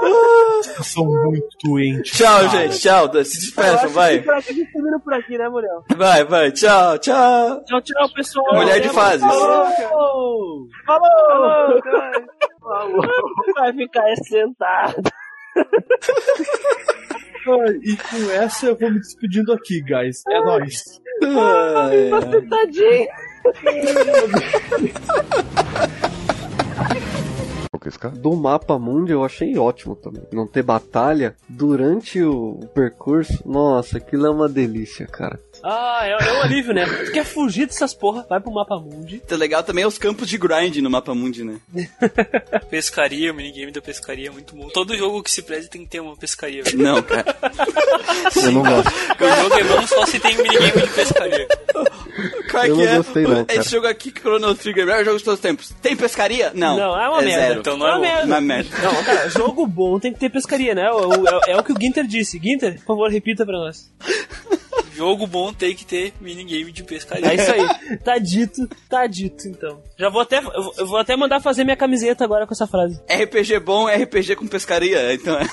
[0.00, 2.12] Vocês são muito doentes.
[2.12, 2.48] Tchau, cara.
[2.48, 3.24] gente, tchau.
[3.24, 4.18] Se despeçam, vai.
[4.18, 5.84] Aqui, termina por aqui, né, Muriel?
[5.96, 7.64] Vai, vai, tchau, tchau.
[7.64, 8.54] Tchau, tchau, pessoal.
[8.54, 9.26] Mulher de fases.
[9.26, 10.68] Falou!
[10.86, 11.80] Falou!
[12.60, 13.02] Falou!
[13.54, 15.02] Vai ficar sentado.
[17.82, 20.22] E com essa eu vou me despedindo aqui, guys.
[20.28, 21.00] É nóis.
[27.78, 28.22] Tá sentadinho.
[28.22, 30.22] Do mapa mundo eu achei ótimo também.
[30.32, 35.38] Não ter batalha durante o percurso, nossa, aquilo é uma delícia, cara.
[35.62, 36.86] Ah, é, é um alívio, né?
[36.86, 39.18] Tu quer fugir dessas porra, vai pro mapa mundi.
[39.18, 41.58] Tá legal também é os campos de grind no mapa mundi, né?
[42.70, 44.68] Pescaria, o minigame da pescaria é muito bom.
[44.68, 46.62] Todo jogo que se preze tem que ter uma pescaria.
[46.74, 47.36] Não, cara.
[48.36, 48.88] Eu não gosto.
[48.88, 51.48] O jogo é bom só se tem minigame de pescaria.
[52.58, 52.96] Qual é Eu que não é?
[52.96, 53.60] gostei não, cara.
[53.60, 55.74] Esse jogo aqui, Chrono Trigger, é o melhor jogo de todos os tempos.
[55.80, 56.50] Tem pescaria?
[56.54, 56.76] Não.
[56.76, 57.40] Não, é uma merda.
[57.46, 57.60] zero.
[57.60, 58.02] Então não é uma bom.
[58.02, 58.24] merda.
[58.26, 58.76] Uma merda.
[58.82, 60.90] Não, cara, jogo bom tem que ter pescaria, né?
[60.90, 62.38] O- É, é o que o Ginter disse.
[62.42, 63.90] Ginter, por favor, repita pra nós.
[64.94, 67.28] Jogo bom tem que ter minigame de pescaria.
[67.30, 67.98] É isso aí.
[67.98, 69.80] Tá dito, tá dito, então.
[69.96, 72.66] Já vou até, eu vou- eu vou até mandar fazer minha camiseta agora com essa
[72.66, 73.00] frase.
[73.08, 75.44] RPG bom é RPG com pescaria, então é.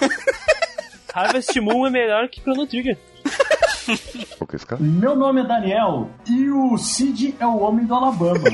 [1.14, 2.98] Harvest Moon é melhor que Chrono Trigger.
[4.80, 8.44] Meu nome é Daniel e o Cid é o homem do Alabama.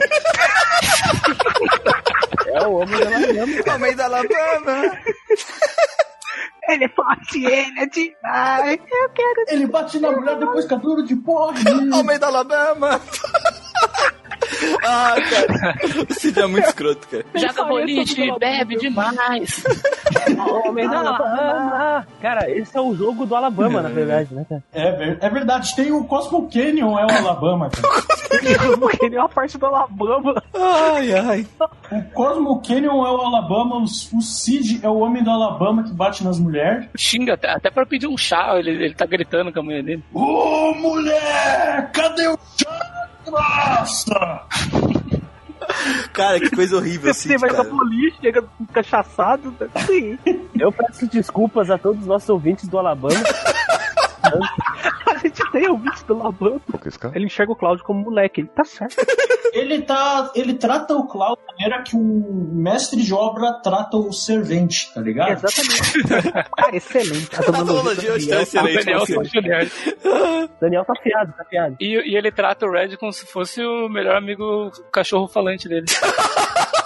[2.47, 3.75] É o homem da Alabama.
[3.75, 4.97] Homem da Alabama.
[6.67, 8.79] Ele é forte, ele é demais.
[8.91, 9.45] Eu quero.
[9.47, 11.63] Ele bate na mulher depois que é duro de porre.
[11.93, 12.99] Homem da Alabama.
[14.83, 15.75] Ah, cara.
[16.09, 17.25] O Cid é muito escroto, cara.
[17.35, 19.63] Joga boliche bebe demais.
[20.65, 22.07] Homem da Alabama.
[22.21, 24.63] Cara, esse é o jogo do Alabama, na verdade, né, cara?
[24.73, 27.69] É, é verdade, tem o Cosmo Canyon, é o Alabama.
[27.69, 28.21] Cara.
[29.01, 30.41] Ele é uma parte do Alabama.
[30.53, 31.47] Ai, ai.
[31.91, 35.91] O Cosmo Canyon é o Alabama, o, o Cid é o homem do Alabama que
[35.93, 36.87] bate nas mulheres.
[36.95, 40.03] Xinga até, até pra pedir um chá, ele, ele tá gritando com a mulher dele.
[40.13, 43.00] Ô mulher, cadê o chá?
[43.31, 44.41] Nossa!
[46.13, 47.69] Cara, que coisa horrível, Você Cid, vai pra cara.
[47.69, 48.43] boliche, chega
[48.73, 49.55] cachaçado.
[49.85, 50.17] Sim.
[50.59, 53.15] Eu peço desculpas a todos os nossos ouvintes do Alabama.
[55.07, 56.61] A gente tem ouvinte do Alabama.
[57.13, 58.41] Ele enxerga o Cláudio como moleque.
[58.41, 58.95] Ele tá certo.
[59.53, 60.31] Ele tá.
[60.33, 65.01] Ele trata o Cláudio da maneira que um mestre de obra trata o servente, tá
[65.01, 65.31] ligado?
[65.31, 66.03] Exatamente.
[66.55, 67.29] Cara, excelente.
[67.31, 68.85] Essa A analogia hoje tá excelente.
[68.85, 69.67] Daniel.
[70.59, 71.75] Daniel tá fiado, tá fiado.
[71.79, 75.85] E, e ele trata o Red como se fosse o melhor amigo cachorro falante dele.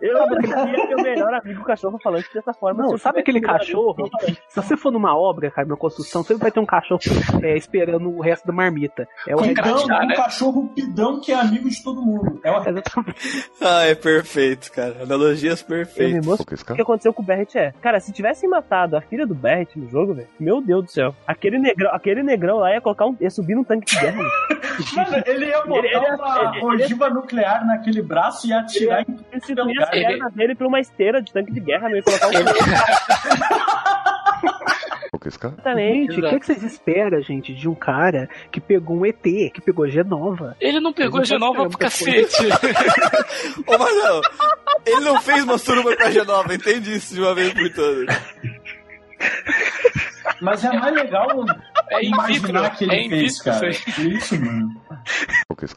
[0.00, 2.82] Eu deveria ter o melhor amigo cachorro falante dessa forma.
[2.84, 4.08] Não, sabe aquele cachorro?
[4.48, 7.00] Se você for numa obra, cara, numa construção, sempre vai ter um cachorro
[7.42, 9.08] é, esperando o resto da marmita.
[9.26, 10.14] É o crachá, um né?
[10.16, 12.40] cachorro pidão que é amigo de todo mundo.
[12.44, 12.56] É o
[13.60, 15.02] Ah, é perfeito, cara.
[15.02, 16.26] Analogias perfeitas.
[16.26, 17.72] o que aconteceu com o Barrett é.
[17.80, 21.14] Cara, se tivessem matado a filha do Barrett no jogo, velho, meu Deus do céu.
[21.26, 23.16] Aquele negrão, aquele negrão lá ia colocar um.
[23.20, 24.16] ia subir num tanque de guerra.
[24.16, 24.28] mano.
[25.26, 29.12] Ele ia botar Ele- ele- uma ele- ele- ogiva nuclear naquele braço e atirar em
[29.12, 32.28] Ele substituía as pernas dele pra uma esteira de tanque de guerra, não ia colocar
[32.28, 32.32] um.
[35.28, 36.14] Exatamente.
[36.14, 39.60] Gente, o que, que vocês esperam, gente, de um cara que pegou um ET, que
[39.60, 40.56] pegou Genova?
[40.60, 42.46] Ele não pegou a Ele não Genova pro cacete.
[43.66, 44.22] Ô, Marcelo,
[44.86, 48.16] ele não fez uma suruba pra Genova, entende isso de uma vez por todas.
[50.40, 51.28] Mas é mais legal
[51.90, 53.68] É in imaginar que ele é fez, cara.
[53.68, 54.80] isso Isso, mano.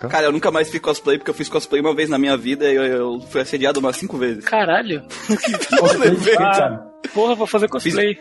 [0.10, 2.70] Cara, eu nunca mais fiz cosplay, porque eu fiz cosplay uma vez na minha vida
[2.70, 4.44] e eu, eu fui assediado umas cinco vezes.
[4.46, 5.04] Caralho.
[5.80, 6.78] Cosplay de quê, cara?
[7.14, 8.20] Porra, vou fazer cosplay.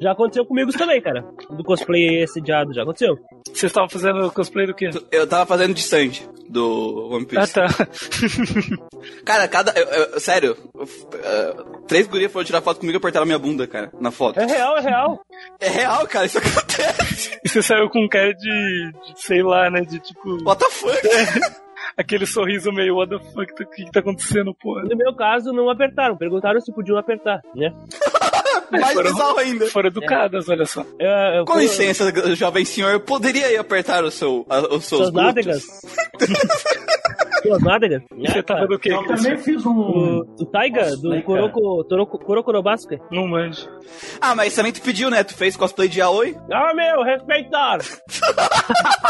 [0.00, 1.24] Já aconteceu comigo isso também, cara.
[1.50, 3.18] Do cosplay assediado, já aconteceu.
[3.46, 4.88] Vocês estavam fazendo cosplay do quê?
[5.12, 7.52] Eu tava fazendo de Sanji, do One Ah, Piece.
[7.52, 7.66] tá.
[9.24, 9.72] Cara, cada.
[9.78, 13.66] eu- eu- sério, eu- uh, três gurias foram tirar foto comigo e apertaram minha bunda,
[13.66, 14.38] cara, na foto.
[14.40, 15.20] É real, é real.
[15.60, 17.38] É real, cara, isso acontece.
[17.44, 20.42] E você saiu com um cara de, de, sei lá, né, de tipo...
[20.44, 20.98] What the fuck?
[21.96, 24.82] Aquele sorriso meio, what the fuck, o que que tá acontecendo, porra?
[24.82, 26.16] No meu caso, não apertaram.
[26.16, 27.72] Perguntaram se podiam apertar, né?
[28.70, 29.66] Mais foram- bizarro ainda.
[29.66, 30.82] Foram educadas, olha só.
[30.98, 31.08] Eu,
[31.38, 32.04] eu, Com licença,
[32.36, 35.12] jovem senhor, eu poderia ir apertar o seu, a- os seus Suas
[37.42, 37.62] glúteos?
[37.62, 38.02] nádegas?
[38.16, 38.92] Você tava do quê?
[38.92, 39.72] Eu também fiz um.
[39.72, 42.98] O, o Taiga, do Cosplay, Kuroko, Toroko, Kurokorobasuke.
[43.10, 43.68] Não manjo.
[44.20, 45.22] Ah, mas também tu pediu, né?
[45.24, 46.36] Tu fez cosplay de Aoi?
[46.52, 47.78] Ah, meu, respeitar!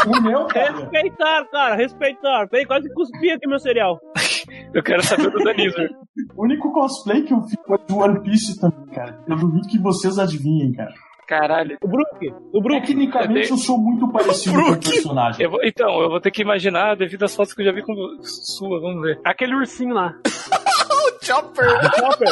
[0.07, 0.71] O meu, cara.
[0.71, 2.47] Respeitar, cara, respeitar.
[2.49, 3.99] Peraí, quase cuspi aqui meu cereal.
[4.73, 5.89] Eu quero saber do Danizor.
[6.35, 9.19] O único cosplay que eu fiz foi do One Piece também, cara.
[9.27, 10.93] Eu duvido que vocês adivinhem, cara.
[11.31, 11.77] Caralho.
[11.81, 12.81] O Brook, o Brook.
[12.87, 15.41] Tecnicamente eu sou muito parecido com o personagem.
[15.45, 17.81] Eu vou- então, eu vou ter que imaginar devido às fotos que eu já vi
[17.81, 19.17] com sua, vamos ver.
[19.23, 20.13] Aquele ursinho lá.
[20.91, 21.69] o Chopper!
[21.95, 22.27] Chopper!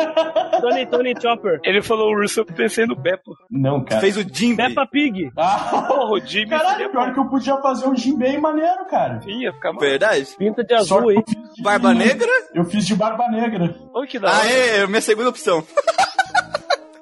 [0.62, 1.60] Tony, Tony Chopper.
[1.62, 3.32] Ele falou o Russo, eu pensei no Beppo.
[3.50, 4.00] Não, cara.
[4.00, 4.56] Fez o Jimmy.
[4.56, 5.30] Peppa Pig.
[5.36, 8.86] Ah, Porra, o Jimmy caralho, seria pior que eu podia fazer um Jim bem maneiro,
[8.88, 9.20] cara.
[9.26, 9.80] Ia ficar mal.
[9.80, 10.26] Verdade?
[10.38, 12.30] Pinta de azul, eu de- Barba Negra?
[12.54, 13.74] Eu fiz de barba negra.
[13.94, 14.38] Oi, que da hora.
[14.40, 15.62] Ah, é, minha segunda opção.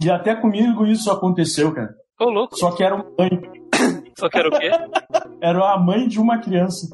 [0.02, 1.94] E até comigo isso aconteceu, cara.
[2.20, 2.56] Ô, louco.
[2.56, 3.30] Só que era uma mãe.
[4.18, 4.70] Só quero o quê?
[5.42, 6.88] Era a mãe de uma criança.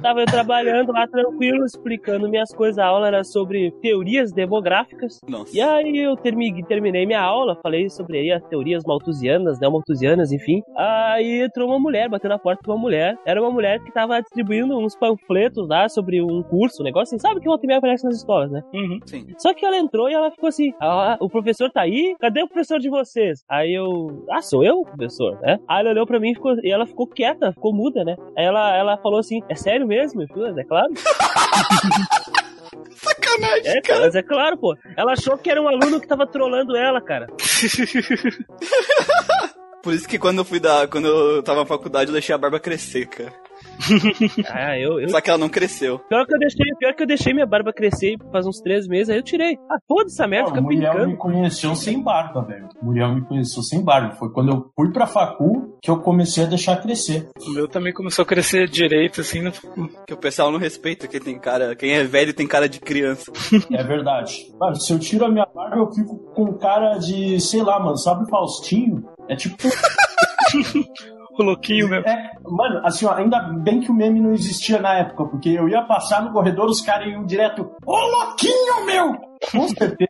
[0.00, 2.78] Tava eu trabalhando lá tranquilo, explicando minhas coisas.
[2.78, 5.18] A aula era sobre teorias demográficas.
[5.28, 5.56] Nossa.
[5.56, 10.32] E aí eu termi- terminei minha aula, falei sobre aí as teorias malthusianas, né, malthusianas,
[10.32, 10.62] enfim.
[10.76, 13.16] Aí entrou uma mulher, bateu na porta de uma mulher.
[13.26, 17.18] Era uma mulher que tava distribuindo uns panfletos lá sobre um curso, um negócio assim.
[17.18, 18.62] Sabe que volta e meia aparece nas escolas, né?
[19.06, 19.26] Sim.
[19.38, 22.14] Só que ela entrou e ela ficou assim: ah, o professor tá aí?
[22.20, 23.44] Cadê o professor de vocês?
[23.48, 25.58] Aí eu, ah, sou eu, professor, né?
[25.68, 28.16] Aí ela olhou pra mim e, ficou, e ela ficou quieta, ficou muda, né?
[28.36, 30.26] Aí ela, ela falou assim: é sério mesmo?
[30.28, 30.92] Falei, é claro.
[32.94, 34.00] Sacanagem, é, cara.
[34.00, 34.76] Mas é claro, pô.
[34.96, 37.26] Ela achou que era um aluno que tava trolando ela, cara.
[39.88, 40.86] Por isso que quando eu fui da.
[40.86, 43.32] Quando eu tava na faculdade, eu deixei a barba crescer, cara.
[44.50, 45.08] Ah, eu, eu...
[45.08, 45.98] Só que ela não cresceu.
[46.00, 49.08] Pior que, eu deixei, pior que eu deixei minha barba crescer faz uns três meses,
[49.08, 49.58] aí eu tirei.
[49.70, 52.68] Ah, foda essa merda, fica o Muriel me conheceu sem barba, velho.
[52.82, 54.14] O Muriel me conheceu sem barba.
[54.16, 57.28] Foi quando eu fui pra facu que eu comecei a deixar crescer.
[57.40, 59.52] O meu também começou a crescer direito, assim, no...
[60.06, 61.74] Que o pessoal não respeita quem tem cara.
[61.74, 63.32] Quem é velho tem cara de criança.
[63.72, 64.52] É verdade.
[64.58, 67.96] Mano, se eu tiro a minha barba, eu fico com cara de, sei lá, mano,
[67.96, 69.04] sabe Faustinho?
[69.28, 69.56] É tipo.
[71.38, 72.06] o louquinho mesmo.
[72.08, 75.68] É, mano, assim, ó, ainda bem que o meme não existia na época, porque eu
[75.68, 79.28] ia passar no corredor, os caras iam direto, ô louquinho, meu!
[79.52, 80.08] Com certeza.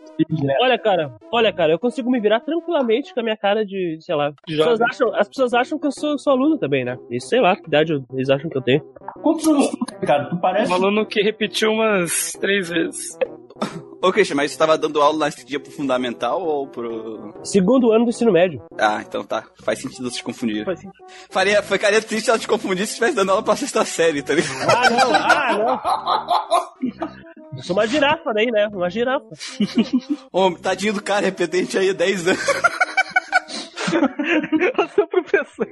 [0.61, 4.15] Olha, cara, olha, cara, eu consigo me virar tranquilamente com a minha cara de, sei
[4.15, 4.29] lá.
[4.29, 4.87] As pessoas Jovem.
[4.89, 6.97] acham, as pessoas acham que eu sou, sou aluno também, né?
[7.11, 8.81] E sei lá, que idade eles acham que eu tenho.
[9.23, 10.31] Quantos anos tu tem, cara?
[10.31, 10.73] Tu parece.
[10.73, 13.19] Um aluno que repetiu umas três vezes.
[14.01, 17.35] Ô, Christian, mas você tava dando aula nesse dia pro fundamental ou pro.
[17.43, 18.63] Segundo ano do ensino médio.
[18.79, 19.45] Ah, então tá.
[19.65, 20.65] Faz sentido você te confundir.
[20.65, 21.05] Faz sentido.
[21.29, 24.35] Faria, ficaria triste se ela te confundisse se estivesse dando aula pra sexta série, tá
[24.35, 24.71] ligado?
[24.71, 26.27] Ah, não, ah,
[26.81, 27.57] não.
[27.57, 28.69] Eu sou uma girafa daí, né?
[28.69, 29.27] Uma girafa.
[30.33, 32.41] Ô, tadinho do cara, repetente aí há 10 anos.
[34.79, 35.67] Eu sou professor.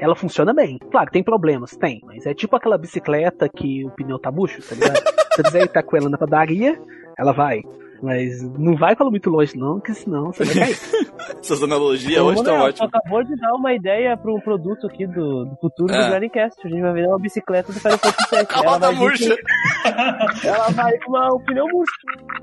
[0.00, 0.78] Ela funciona bem.
[0.90, 2.00] Claro, tem problemas, tem.
[2.04, 4.96] Mas é tipo aquela bicicleta que o pneu tá murcho, tá ligado?
[4.96, 6.80] Se você quiser ir tá com ela na padaria,
[7.18, 7.62] ela vai.
[8.02, 10.76] Mas não vai ela muito longe, não, porque senão você vai cair.
[11.38, 12.88] Essas analogias Ô, hoje estão ótimas.
[12.92, 16.02] acabou de dar uma ideia pra um produto aqui do, do futuro Ah.
[16.06, 16.58] do Grandcast.
[16.64, 18.46] A gente vai vender uma bicicleta do Final Fantasy VII.
[18.50, 19.36] A roda vai murcha.
[19.36, 21.92] com- Ela vai com uma, um pneu murcho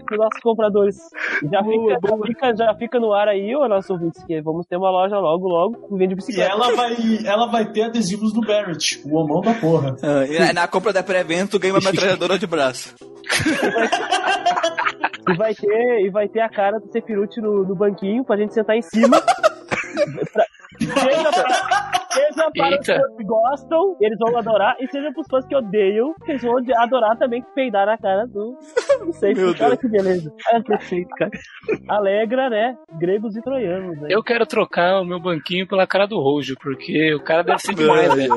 [0.06, 0.96] para nossos compradores.
[1.52, 4.78] Já fica, já, fica, já fica no ar aí, ô nosso ouvinte, que vamos ter
[4.78, 6.52] uma loja logo, logo, que vende E bicicleta.
[6.52, 6.96] ela vai,
[7.26, 9.96] ela vai ter adesivos do Barrett, o homão da porra.
[10.02, 12.96] Ah, e na- compra da pré-venda, tu ganha uma metralhadora de braço.
[15.30, 18.54] E vai ter, e vai ter a cara do Sephiroth no, no banquinho pra gente
[18.54, 19.22] sentar em cima.
[20.32, 20.46] Pra,
[22.12, 23.02] seja para os Eita.
[23.02, 26.42] fãs que gostam, eles vão adorar, e seja para os fãs que odeiam, que eles
[26.42, 28.58] vão adorar também peidar na cara do.
[29.06, 30.34] Não sei, Meu olha que beleza.
[30.52, 31.32] É perfeito, cara.
[31.88, 32.76] Alegra, né?
[33.00, 34.00] Gregos e troianos.
[34.02, 34.08] Né?
[34.10, 37.76] Eu quero trocar o meu banquinho pela cara do Rojo, porque o cara deve ser
[37.76, 38.36] demais, velho.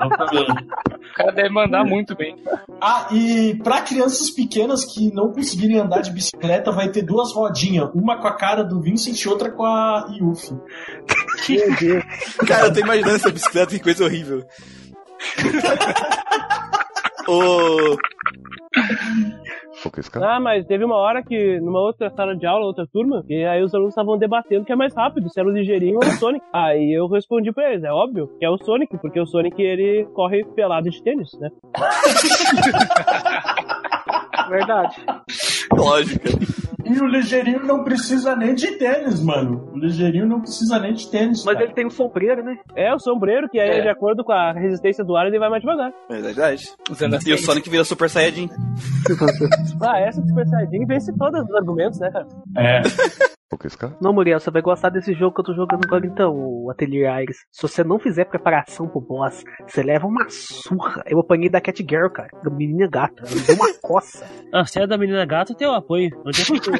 [0.00, 2.36] O cara deve mandar muito bem.
[2.80, 7.90] Ah, e pra crianças pequenas que não conseguirem andar de bicicleta, vai ter duas rodinhas.
[7.94, 10.56] Uma com a cara do Vincent e outra com a Yuffie.
[11.48, 12.04] Meu Deus.
[12.48, 14.44] Cara, eu tô imaginando essa bicicleta, que coisa horrível.
[17.26, 17.96] Ô.
[20.22, 23.62] Ah, mas teve uma hora que, numa outra sala de aula, outra turma, e aí
[23.62, 26.44] os alunos estavam debatendo que é mais rápido, se era o ligeirinho ou o Sonic.
[26.52, 30.06] Aí eu respondi pra eles, é óbvio que é o Sonic, porque o Sonic ele
[30.14, 31.50] corre pelado de tênis, né?
[34.48, 34.96] Verdade.
[35.72, 36.28] Lógica.
[36.84, 39.70] E o ligeirinho não precisa nem de tênis, mano.
[39.72, 41.42] O ligeirinho não precisa nem de tênis.
[41.42, 41.64] Mas cara.
[41.64, 42.56] ele tem um sombreiro, né?
[42.76, 43.80] É, o sombreiro, que aí, É.
[43.80, 45.90] de acordo com a resistência do ar, ele vai mais devagar.
[46.10, 46.68] É verdade.
[46.90, 48.50] Usando E o Sonic vira Super Saiyajin.
[49.80, 52.26] Ah, essa Super Saiyajin vence todos os argumentos, né, cara?
[52.56, 52.82] É.
[54.00, 57.12] Não, Muriel, você vai gostar desse jogo que eu tô jogando agora então, o Atelier
[57.12, 57.36] Aires.
[57.52, 61.02] Se você não fizer preparação pro boss, você leva uma surra.
[61.06, 63.22] Eu apanhei da Cat Girl, cara, da menina gata.
[63.24, 64.24] Ela me deu uma coça.
[64.54, 66.10] Ah, se é da menina gata, eu tenho apoio.
[66.24, 66.70] Onde é que,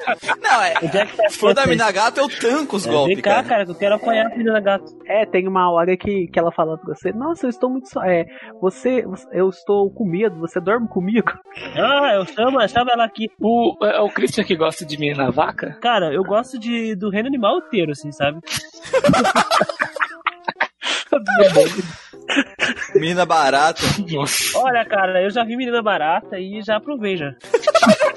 [0.40, 0.74] Não, é.
[0.80, 3.22] onde é que tá Se for da mina gata, eu tanco os É, golpes, Vem
[3.24, 3.48] cá, cara.
[3.48, 4.84] cara, que eu quero apanhar a menina gata.
[5.06, 8.04] É, tem uma hora que, que ela fala pra você, nossa, eu estou muito só.
[8.04, 8.26] É,
[8.60, 11.32] você, você- eu estou com medo, você dorme comigo?
[11.76, 13.26] Ah, eu chamo, eu chamo ela aqui.
[13.40, 15.76] O, é o Christian que gosta de menina vaca?
[15.82, 16.63] Cara, eu gosto de,
[16.96, 18.38] do reino animal inteiro, assim, sabe?
[22.94, 23.80] Menina barata.
[24.56, 27.34] Olha, cara, eu já vi menina barata e já aprovei já.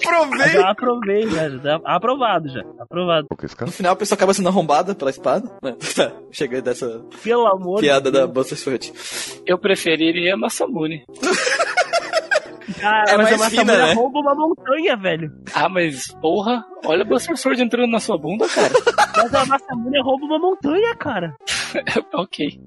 [0.01, 0.49] Provei!
[0.49, 1.49] Já aprovei, já.
[1.49, 2.61] já aprovado já.
[2.79, 3.27] Aprovado.
[3.61, 5.49] No final a pessoa acaba sendo arrombada pela espada.
[5.95, 8.33] Tá, Chega dessa Pelo amor piada de da Deus.
[8.33, 8.93] Buster Sword.
[9.45, 11.03] Eu preferiria Massamune.
[12.79, 13.93] Cara, É mas mais a fina, né?
[13.93, 15.31] rouba uma montanha, velho.
[15.53, 18.73] Ah, mas porra, olha o Buster Sword entrando na sua bunda, cara.
[19.15, 21.33] Mas a Massamune rouba uma montanha, cara.
[22.13, 22.59] ok.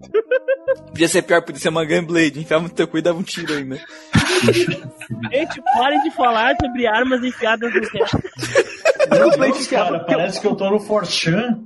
[0.89, 2.41] Podia ser pior, podia ser uma Gunblade.
[2.41, 3.81] Enfiava no teu cu e dava um tiro ainda.
[5.33, 8.23] Gente, parem de falar sobre armas enfiadas no teto.
[9.11, 11.65] Meu Deus, cara, parece que eu tô no Forchan.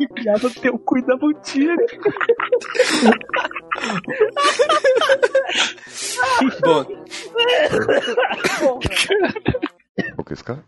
[0.00, 1.76] Enfiava teu cu e dava um tiro.
[6.62, 6.84] Bom,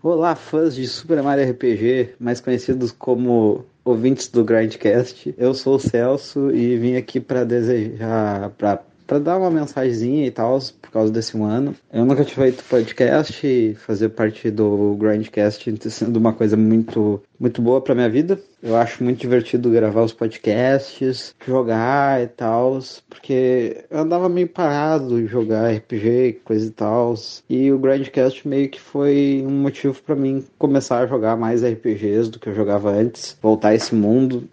[0.03, 5.35] Olá, fãs de Super Mario RPG, mais conhecidos como ouvintes do Grindcast.
[5.39, 8.83] Eu sou o Celso e vim aqui para desejar, para
[9.13, 11.75] para dar uma mensagenzinha e tal, por causa desse ano.
[11.93, 17.83] Eu nunca tinha feito podcast fazer parte do Grindcast sendo uma coisa muito, muito boa
[17.83, 18.41] pra minha vida.
[18.63, 22.79] Eu acho muito divertido gravar os podcasts, jogar e tal,
[23.11, 27.15] porque eu andava meio parado em jogar RPG coisa e tal.
[27.51, 32.31] E o Grindcast meio que foi um motivo pra mim começar a jogar mais RPGs
[32.31, 34.49] do que eu jogava antes, voltar a esse mundo.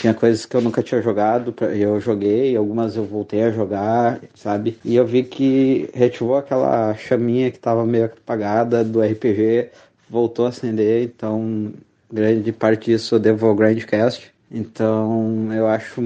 [0.00, 4.78] Tinha coisas que eu nunca tinha jogado, eu joguei, algumas eu voltei a jogar, sabe?
[4.84, 9.70] E eu vi que reativou aquela chaminha que tava meio apagada do RPG,
[10.08, 11.72] voltou a acender, então
[12.12, 14.32] grande parte disso eu devo ao Grindcast.
[14.50, 16.00] Então eu acho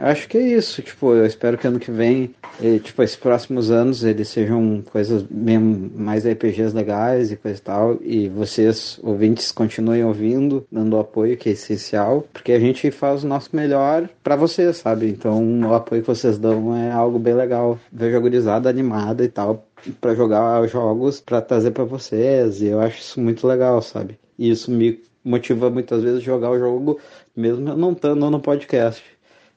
[0.00, 2.34] acho que é isso, tipo, eu espero que ano que vem,
[2.82, 7.98] tipo, esses próximos anos eles sejam coisas mesmo mais RPGs legais e coisa e tal,
[8.00, 13.28] e vocês, ouvintes, continuem ouvindo, dando apoio que é essencial, porque a gente faz o
[13.28, 15.08] nosso melhor pra vocês, sabe?
[15.08, 17.78] Então o apoio que vocês dão é algo bem legal.
[17.92, 19.66] Vejo a gurizada animada e tal,
[20.00, 24.18] pra jogar jogos pra trazer pra vocês, e eu acho isso muito legal, sabe?
[24.38, 26.98] E isso me motiva muitas vezes a jogar o jogo,
[27.36, 29.02] mesmo eu não estando no podcast.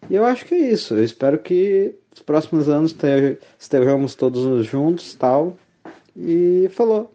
[0.09, 0.95] E eu acho que é isso.
[0.95, 5.57] Eu espero que nos próximos anos te- estejamos todos juntos tal.
[6.15, 7.09] E falou.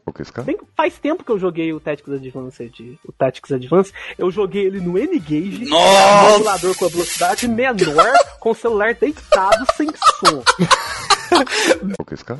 [0.74, 2.98] Faz tempo que eu joguei o Tactics Advanced.
[3.06, 3.92] O Tactics Advance.
[4.16, 5.66] Eu joguei ele no N-Gage.
[5.66, 6.66] Nossa!
[6.66, 10.42] no com a velocidade menor, com o celular deitado, sem som.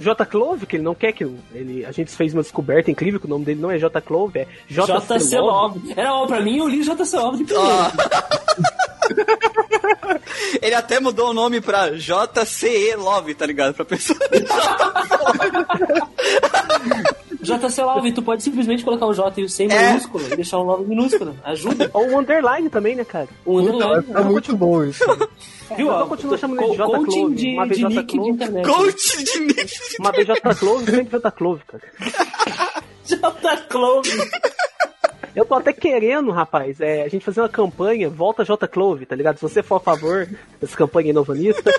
[0.01, 0.25] J.
[0.27, 1.85] Clove, que ele não quer que ele.
[1.85, 4.01] A gente fez uma descoberta incrível que o nome dele não é J.
[4.01, 5.79] Clove, é JC, JC Love.
[5.81, 5.93] Love.
[6.01, 7.69] Era ó, pra mim, eu li JC Love de primeiro.
[10.63, 13.75] Ele até mudou o nome pra JCE Love, tá ligado?
[13.75, 14.19] Pra pessoa.
[17.41, 20.59] JC Love, tu pode simplesmente colocar o J e o C em minúsculo e deixar
[20.59, 21.37] o Love minúsculo.
[21.45, 21.91] Ajuda.
[21.93, 23.29] Ou o underline também, né, cara?
[23.45, 24.03] O underline.
[24.05, 25.05] Tá muito bom isso.
[25.77, 25.91] Viu?
[25.91, 26.87] Eu continuo chamando ele de J.
[26.87, 27.35] coaching Clove.
[27.35, 27.89] de- Uma de J.
[27.89, 28.31] nick de Clove.
[28.31, 28.67] internet.
[28.69, 29.73] Coach de nick.
[30.01, 30.55] Uma vez J.
[30.55, 31.31] Clove, sempre J.
[31.33, 31.83] Clove, cara.
[33.05, 33.57] J.
[33.69, 34.11] Clove.
[35.37, 38.67] Eu tô até querendo, rapaz, é, a gente fazer uma campanha, volta J.
[38.67, 39.37] Clove, tá ligado?
[39.37, 40.27] Se você for a favor
[40.59, 41.71] dessa campanha inovanista,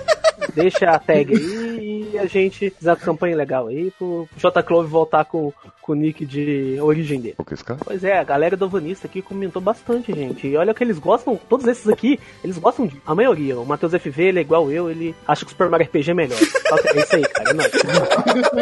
[0.58, 1.78] deixa a tag aí
[2.12, 4.62] e a gente fizer uma campanha legal aí pro J.
[4.62, 7.36] Clove voltar com, com o nick de origem dele.
[7.84, 10.46] Pois é, a galera do Vanista aqui comentou bastante, gente.
[10.46, 13.00] E olha que eles gostam, todos esses aqui, eles gostam de.
[13.06, 13.58] A maioria.
[13.58, 16.14] O Matheus FV, ele é igual eu, ele acha que o Super Mario RPG é
[16.14, 16.38] melhor.
[16.38, 17.72] É isso aí, cara, é nóis.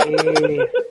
[0.07, 0.87] É,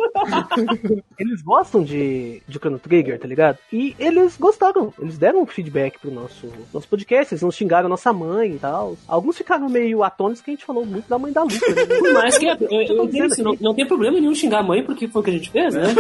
[1.20, 3.58] eles gostam de, de Chrono Trigger, tá ligado?
[3.72, 8.12] E eles gostaram, eles deram um feedback pro nosso, nosso podcast, eles não xingaram nossa
[8.12, 8.98] mãe e tal.
[9.08, 11.76] Alguns ficaram meio atônitos que a gente falou muito da mãe da Luca.
[11.76, 11.86] Né?
[11.86, 15.08] Por mais que eu, eu, eu não, não tem problema nenhum xingar a mãe porque
[15.08, 15.84] foi o que a gente fez, né?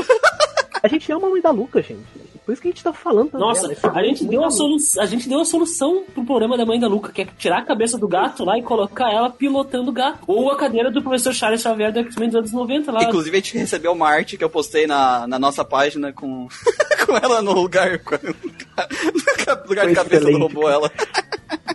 [0.84, 2.05] A gente ama a mãe da Luca, gente.
[2.45, 3.34] Por isso que a gente tá falando.
[3.34, 3.91] Nossa, dela.
[3.95, 6.88] A gente, deu a solu- a gente deu a solução pro problema da mãe da
[6.88, 10.19] Luca, que é tirar a cabeça do gato lá e colocar ela pilotando o gato.
[10.27, 13.03] Ou a cadeira do professor Charles Xavier do X-Men dos anos 90 lá.
[13.03, 16.47] Inclusive, a gente recebeu uma arte que eu postei na, na nossa página com,
[17.07, 17.99] com ela no lugar.
[17.99, 20.91] No lugar de cabeça do robô, ela.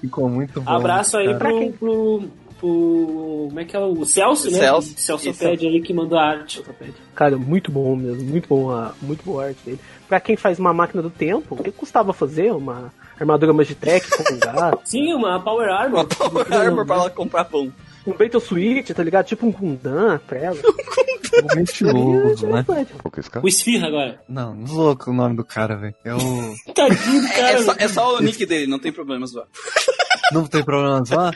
[0.00, 0.70] Ficou muito bom.
[0.70, 2.22] Abraço aí pro, pro,
[2.60, 3.46] pro.
[3.48, 3.80] Como é que é?
[3.80, 4.58] O Celso, né?
[4.58, 5.34] Celso, Celso.
[5.34, 6.62] Pede aí que mandou a arte.
[7.14, 9.80] Cara, muito bom mesmo, muito bom a, muito boa a arte dele.
[10.08, 12.52] Pra quem faz uma máquina do tempo, o que custava fazer?
[12.52, 14.80] Uma armadura Magitech com um gato?
[14.84, 16.00] Sim, uma Power Armor.
[16.00, 17.72] Uma Power Armor pra ela comprar pão.
[18.06, 19.26] Um Battle Switch, tá ligado?
[19.26, 20.56] Tipo um Gundam pra ela.
[21.32, 22.66] Um mentiroso, né?
[23.40, 24.20] O Esfirra agora.
[24.28, 25.94] Não, não com o nome do cara, velho.
[26.04, 26.18] Eu
[26.74, 27.50] Tadinho do É, cara.
[27.52, 29.46] é só, é só o nick dele, não tem problema zoar.
[30.32, 31.32] não tem problema zoar.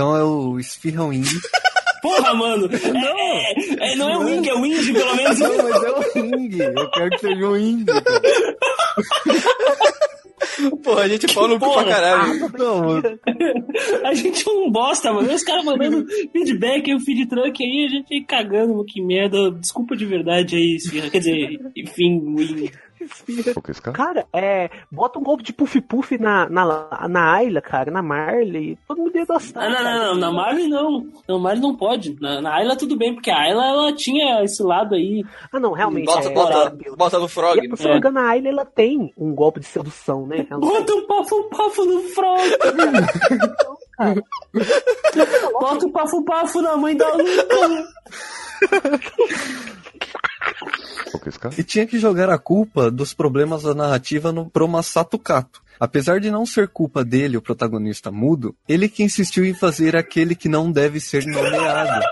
[0.00, 1.28] Então é o Esfirra Wing.
[2.00, 2.66] Porra, mano!
[2.66, 3.52] Não, é,
[3.92, 5.38] é, não é o Wing, é o Indy, pelo menos.
[5.38, 6.58] Não, mas é o Wing.
[6.58, 7.84] Eu quero que seja o Wing.
[10.82, 12.50] Porra, a gente é pau no cu pra caralho.
[12.58, 13.20] Não, mano.
[14.02, 15.30] A gente é um bosta, mano.
[15.30, 19.50] Os caras mandando feedback e o feed truck aí, a gente cagando, que merda.
[19.50, 21.10] Desculpa de verdade aí, Esfirra.
[21.10, 22.70] Quer dizer, enfim, Wing.
[23.92, 24.70] Cara, é.
[24.90, 28.78] Bota um golpe de puff-puff na, na, na Ayla, cara, na Marley.
[28.86, 29.68] Todo mundo ia gostar.
[29.70, 31.06] Não, não, não, na Marley não.
[31.28, 32.16] Na Marley não pode.
[32.20, 35.24] Na, na Ayla tudo bem, porque a Ayla ela tinha esse lado aí.
[35.52, 36.06] Ah, não, realmente.
[36.06, 37.58] Bota- é, bota- é, bota no Frog.
[37.58, 40.46] E, se não me engano, a Ayla ela tem um golpe de sedução, né?
[40.50, 42.40] Ela não Bota um pafo-pafo no frog.
[45.52, 47.86] Bota o pafo-pafo na mãe da Luca.
[51.58, 55.60] E tinha que jogar a culpa dos problemas da narrativa no pro Masato Kato.
[55.78, 60.34] Apesar de não ser culpa dele, o protagonista mudo, ele que insistiu em fazer aquele
[60.34, 62.04] que não deve ser nomeado.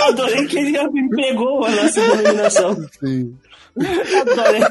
[0.00, 2.88] Adorei que ele me pegou a nossa denominação.
[2.98, 3.36] Sim.
[4.20, 4.62] Adorei.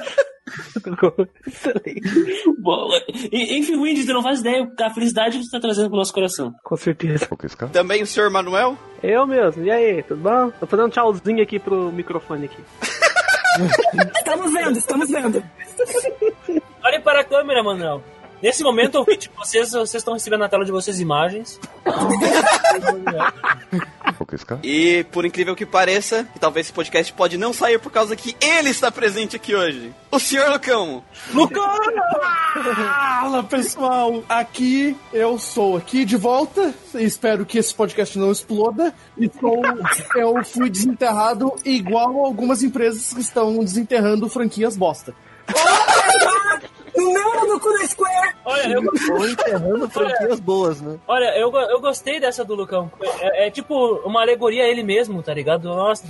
[2.59, 2.89] Bom,
[3.31, 6.53] enfim, Windy, tu não faz ideia a felicidade que tu tá trazendo pro nosso coração.
[6.63, 7.27] Com certeza.
[7.71, 8.77] Também o senhor Manuel?
[9.03, 9.63] Eu mesmo.
[9.63, 10.51] E aí, tudo bom?
[10.51, 12.61] Tô fazendo um tchauzinho aqui pro microfone aqui.
[14.17, 15.43] Estamos vendo, estamos vendo.
[16.83, 18.03] Olhem para a câmera, Manuel.
[18.41, 21.59] Nesse momento, ouvinte, vocês, vocês estão recebendo na tela de vocês imagens.
[24.63, 28.35] E por incrível que pareça, que talvez esse podcast pode não sair por causa que
[28.41, 29.93] ele está presente aqui hoje.
[30.11, 31.03] O senhor Lucão.
[31.33, 31.77] Lucão!
[32.53, 36.73] Fala pessoal, aqui eu sou aqui de volta.
[36.95, 38.93] Espero que esse podcast não exploda.
[39.17, 39.61] Estou,
[40.15, 45.13] eu fui desenterrado igual algumas empresas que estão desenterrando franquias bosta.
[46.97, 48.35] Não, no cu da Square!
[48.43, 48.81] Olha, eu
[49.15, 50.97] Ou enterrando franquias boas, né?
[51.07, 52.91] Olha, eu, eu gostei dessa do Lucão.
[53.19, 53.75] É, é tipo
[54.05, 55.65] uma alegoria a ele mesmo, tá ligado?
[55.65, 56.03] Nossa.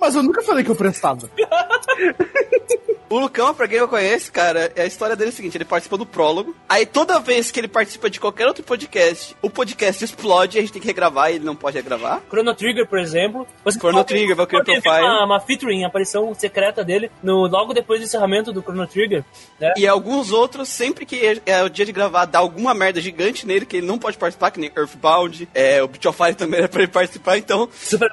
[0.00, 1.28] Mas eu nunca falei que eu prestava.
[3.10, 5.96] O Lucão, pra quem eu conheço, cara, a história dele é a seguinte: ele participa
[5.96, 6.54] do prólogo.
[6.68, 10.62] Aí toda vez que ele participa de qualquer outro podcast, o podcast explode e a
[10.62, 12.20] gente tem que regravar e ele não pode regravar.
[12.28, 13.46] Chrono Trigger, por exemplo.
[13.64, 15.04] Você Chrono pode- Trigger, Valkyrie ver Profile.
[15.06, 19.24] Uma, uma featuring, aparição secreta dele no, logo depois do encerramento do Chrono Trigger.
[19.58, 19.72] Né?
[19.76, 23.64] E alguns outros, sempre que é o dia de gravar, dá alguma merda gigante nele
[23.64, 26.68] que ele não pode participar, que nem Earthbound, é, o Beat of Fire também era
[26.68, 27.68] pra ele participar, então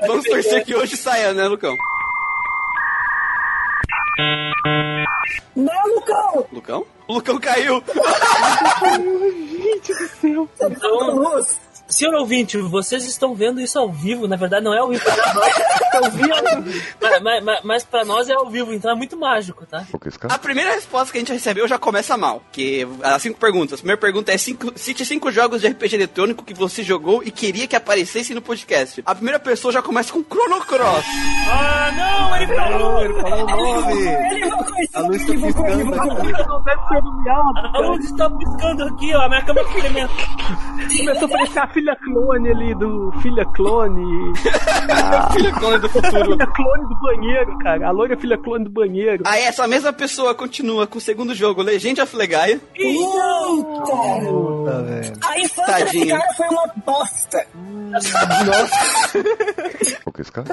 [0.08, 1.76] vamos torcer que hoje saia, né, Lucão?
[5.56, 6.48] Não, Lucão!
[6.52, 6.86] Lucão?
[7.08, 7.84] O Lucão caiu!
[8.94, 10.50] Gente do céu!
[10.62, 11.24] Então,
[11.88, 15.98] senhor ouvinte, vocês estão vendo isso ao vivo, na verdade não é ao vivo, é
[15.98, 16.30] ao vivo.
[17.02, 19.86] mas, mas, mas, mas pra nós é ao vivo, então é muito mágico, tá?
[20.30, 23.80] A primeira resposta que a gente recebeu já começa mal, que as cinco perguntas.
[23.80, 27.32] A primeira pergunta é cinco, cite cinco jogos de RPG eletrônico que você jogou e
[27.32, 29.04] queria que aparecesse no podcast.
[29.06, 31.06] A primeira pessoa já começa com Chrono Cross.
[31.50, 33.04] Ah, não, ele falou!
[33.04, 34.10] Ele falou o nome!
[34.94, 36.34] A luz tá piscando aqui.
[37.74, 40.14] A luz está piscando aqui, ó, a minha câmera experimenta.
[40.98, 43.12] Começou a aparecer a filha clone ali do.
[43.22, 44.34] Filha clone.
[45.34, 46.24] Filha clone do futuro.
[46.32, 47.88] filha clone do banheiro, cara.
[47.88, 49.24] A loira filha clone do banheiro.
[49.28, 52.60] Aí essa mesma pessoa continua com o segundo jogo, Legend of Legaia.
[53.76, 55.14] Puta, velho.
[55.22, 56.06] A infância Tadinho.
[56.06, 57.46] desse cara foi uma bosta.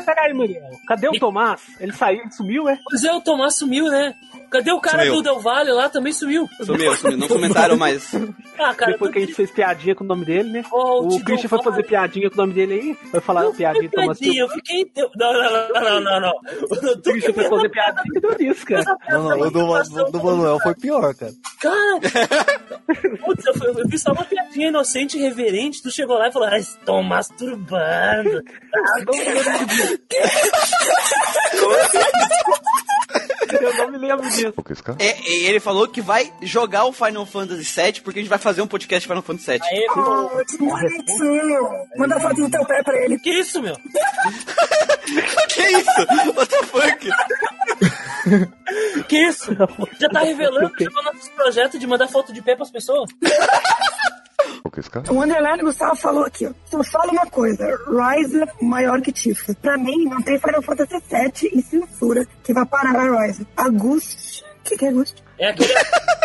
[0.04, 0.62] Caralho, Muriel.
[0.88, 1.60] Cadê o Tomás?
[1.80, 2.78] Ele saiu, ele sumiu, é?
[2.88, 4.14] Pois é, o Tomás sumiu, né?
[4.52, 5.14] Cadê o cara Sumiu.
[5.14, 5.88] do Del Valle lá?
[5.88, 6.46] Também sumiu.
[6.62, 7.16] Sumiu, sumiu.
[7.16, 8.14] Não comentaram mais.
[8.58, 10.64] Ah, cara, Depois que a gente fez piadinha com o nome dele, né?
[10.70, 12.94] Oh, o Christian foi fazer piadinha com o nome dele aí.
[13.10, 14.18] Foi falar piadinha com o Tomás.
[14.18, 14.92] Tadinho, eu fiquei.
[15.16, 16.32] Não, não, não, não, não, não.
[16.92, 18.98] O Christian foi fazer piadinha e deu nisso, cara.
[19.08, 21.32] Não, não, o do, do Manuel foi pior, cara.
[21.58, 22.00] Cara,
[23.24, 25.82] putz, eu, eu fiz só uma piadinha inocente e reverente.
[25.82, 28.42] Tu chegou lá e falou: Ah, estão masturbando.
[28.74, 28.98] Ah,
[33.60, 34.52] Eu não me lembro disso.
[34.98, 38.62] É, ele falou que vai jogar o Final Fantasy VII porque a gente vai fazer
[38.62, 39.60] um podcast de Final Fantasy VII.
[39.62, 41.68] Aê, Oh, que bonitinho.
[41.96, 43.18] Manda foto do teu pé pra ele.
[43.18, 43.76] Que isso, meu?
[45.48, 46.00] que isso?
[46.34, 47.08] What the fuck?
[49.08, 49.50] Que isso?
[50.00, 53.10] Já tá revelando já o nosso projeto de mandar foto de pé pras pessoas?
[55.10, 56.52] O Underline Gustavo falou aqui, ó.
[56.64, 59.54] Só fala uma coisa, Rise maior que Tifa.
[59.60, 63.46] Pra mim, não tem Final Fantasy VII e censura que vai parar a Rise.
[63.56, 64.42] Agust...
[64.42, 65.22] O que, que é Agust?
[65.38, 65.72] É aquele,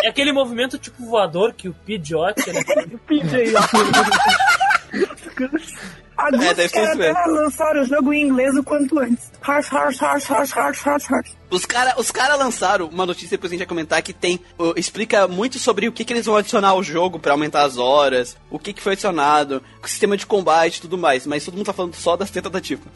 [0.04, 2.34] é aquele movimento tipo voador que o Pidgeot.
[2.46, 2.62] Né?
[2.94, 3.52] o Pidgey,
[6.18, 7.16] É, deve ser quer isso mesmo.
[7.18, 9.30] até lançar o jogo em inglês o quanto antes.
[9.40, 11.36] Harsh, harsh, harsh, harsh, harsh, harsh, harsh.
[11.50, 14.40] Os caras os cara lançaram uma notícia, depois a gente vai comentar, que tem.
[14.58, 17.78] uh, explica muito sobre o que, que eles vão adicionar ao jogo pra aumentar as
[17.78, 21.26] horas, o que, que foi adicionado, o sistema de combate e tudo mais.
[21.26, 22.88] Mas todo mundo tá falando só das tetas da Tifa.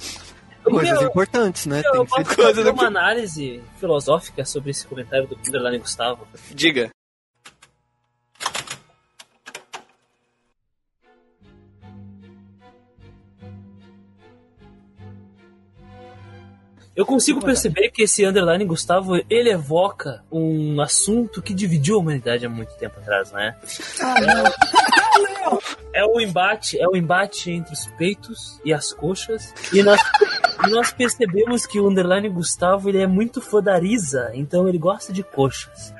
[0.64, 1.82] Coisas Eu- importantes, né?
[1.84, 2.42] Eu Tem que ser...
[2.42, 6.26] fazer uma análise filosófica sobre esse comentário do Underline Gustavo.
[6.52, 6.90] Diga.
[16.94, 22.44] Eu consigo perceber que esse underline Gustavo, ele evoca um assunto que dividiu a humanidade
[22.44, 23.56] há muito tempo atrás, né?
[25.94, 29.52] É o embate, é o embate entre os peitos e as coxas.
[29.72, 30.00] E nós,
[30.70, 35.12] nós percebemos que o underline Gustavo ele é muito fã da Arisa, então ele gosta
[35.12, 35.92] de coxas.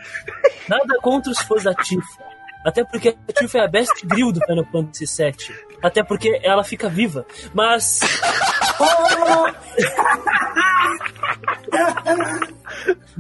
[0.67, 2.23] Nada contra os fãs da Tifa.
[2.65, 5.57] Até porque a Tifa é a best grill do Final Fantasy VII.
[5.83, 7.27] Até porque ela fica viva.
[7.53, 8.01] Mas.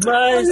[0.05, 0.48] Mas,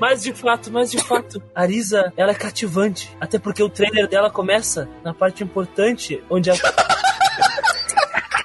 [0.00, 3.14] mas de fato, mas de fato, a Arisa, ela é cativante.
[3.20, 6.54] Até porque o trailer dela começa na parte importante, onde a,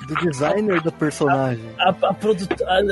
[0.07, 1.63] Do designer do personagem.
[1.79, 2.09] a, a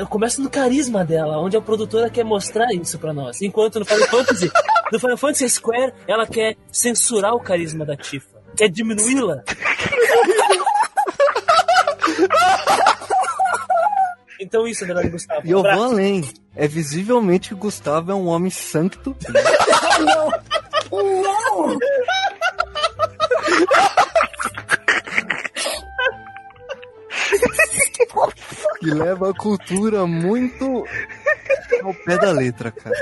[0.02, 3.40] a- começa no carisma dela, onde a produtora quer mostrar isso pra nós.
[3.42, 4.50] Enquanto no Final Fantasy,
[4.92, 9.44] no Final Fantasy Square, ela quer censurar o carisma da Tifa, quer diminuí-la.
[14.40, 15.46] Então isso, Adriano Gustavo.
[15.46, 16.28] E eu vou além.
[16.54, 19.16] É visivelmente que o Gustavo é um homem santo.
[20.00, 20.30] Não!
[21.22, 21.78] Não!
[28.78, 30.84] que leva a cultura muito
[31.82, 32.94] ao pé da letra, cara.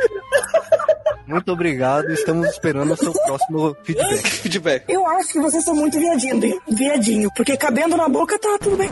[1.26, 4.26] Muito obrigado, estamos esperando o seu próximo feedback.
[4.40, 4.84] feedback.
[4.88, 8.90] Eu acho que vocês são muito viadinho, viadinho, porque cabendo na boca tá tudo bem.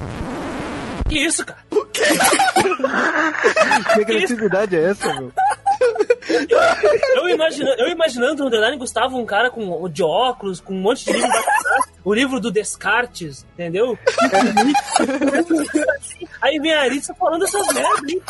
[1.08, 1.61] Que isso, cara?
[3.94, 5.32] Que agressividade é essa, meu?
[6.28, 7.28] Eu,
[7.78, 11.28] eu imaginando o Underline Gustavo, um cara com, de óculos, com um monte de livro
[11.28, 11.42] da
[12.04, 13.96] o livro do Descartes, entendeu?
[16.40, 18.22] Aí vem a Arisa falando essas merdas, hein?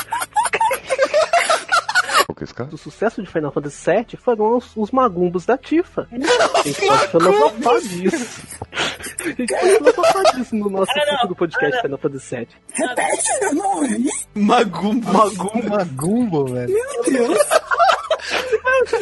[2.73, 6.09] O sucesso de Final Fantasy VII foram os, os magumbos da Tifa.
[6.13, 8.59] A gente pode filosofar disso.
[8.73, 12.49] A gente pode filosofar disso no nosso futuro podcast Final Fantasy VII.
[12.73, 14.09] Repete, eu não ouvi.
[14.35, 15.13] Magumbo.
[15.13, 15.69] Magumbo.
[15.69, 16.73] Magumbo, velho.
[16.73, 17.39] Meu Deus.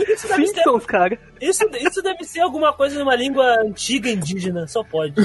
[0.09, 1.19] Isso deve, ser, Simpsons, cara.
[1.41, 5.15] isso, isso deve ser alguma coisa numa língua antiga indígena, só pode.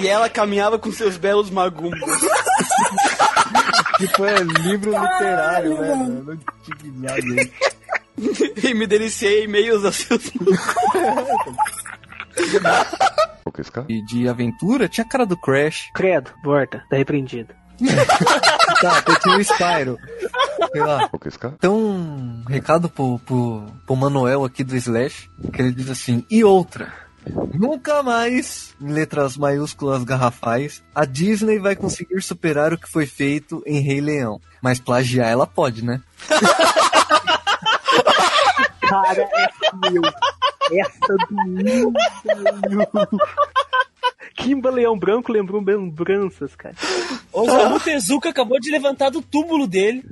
[0.00, 2.00] E ela caminhava com seus belos magumbos.
[3.98, 5.94] Tipo, é livro literário, né?
[5.94, 6.24] mano?
[6.24, 7.52] Não tive nada aí.
[8.64, 10.30] e me deliciei em meios a seus
[13.88, 15.90] E de aventura tinha a cara do Crash.
[15.94, 17.54] Credo, volta, tá repreendido.
[18.80, 19.98] tá, tinha o Spyro.
[20.72, 21.10] Sei lá.
[21.54, 26.42] Então, um recado pro, pro, pro Manuel aqui do Slash, que ele diz assim, e
[26.42, 27.05] outra.
[27.54, 33.62] Nunca mais, em letras maiúsculas garrafais, a Disney vai conseguir superar o que foi feito
[33.66, 34.40] em Rei Leão.
[34.62, 36.00] Mas plagiar ela pode, né?
[38.80, 40.02] Cara, essa meu.
[40.72, 41.92] Essa do.
[44.36, 46.74] Kimba Leão Branco lembrou lembranças, cara.
[47.32, 50.04] O Osamu Tezuka acabou de levantar do túmulo dele.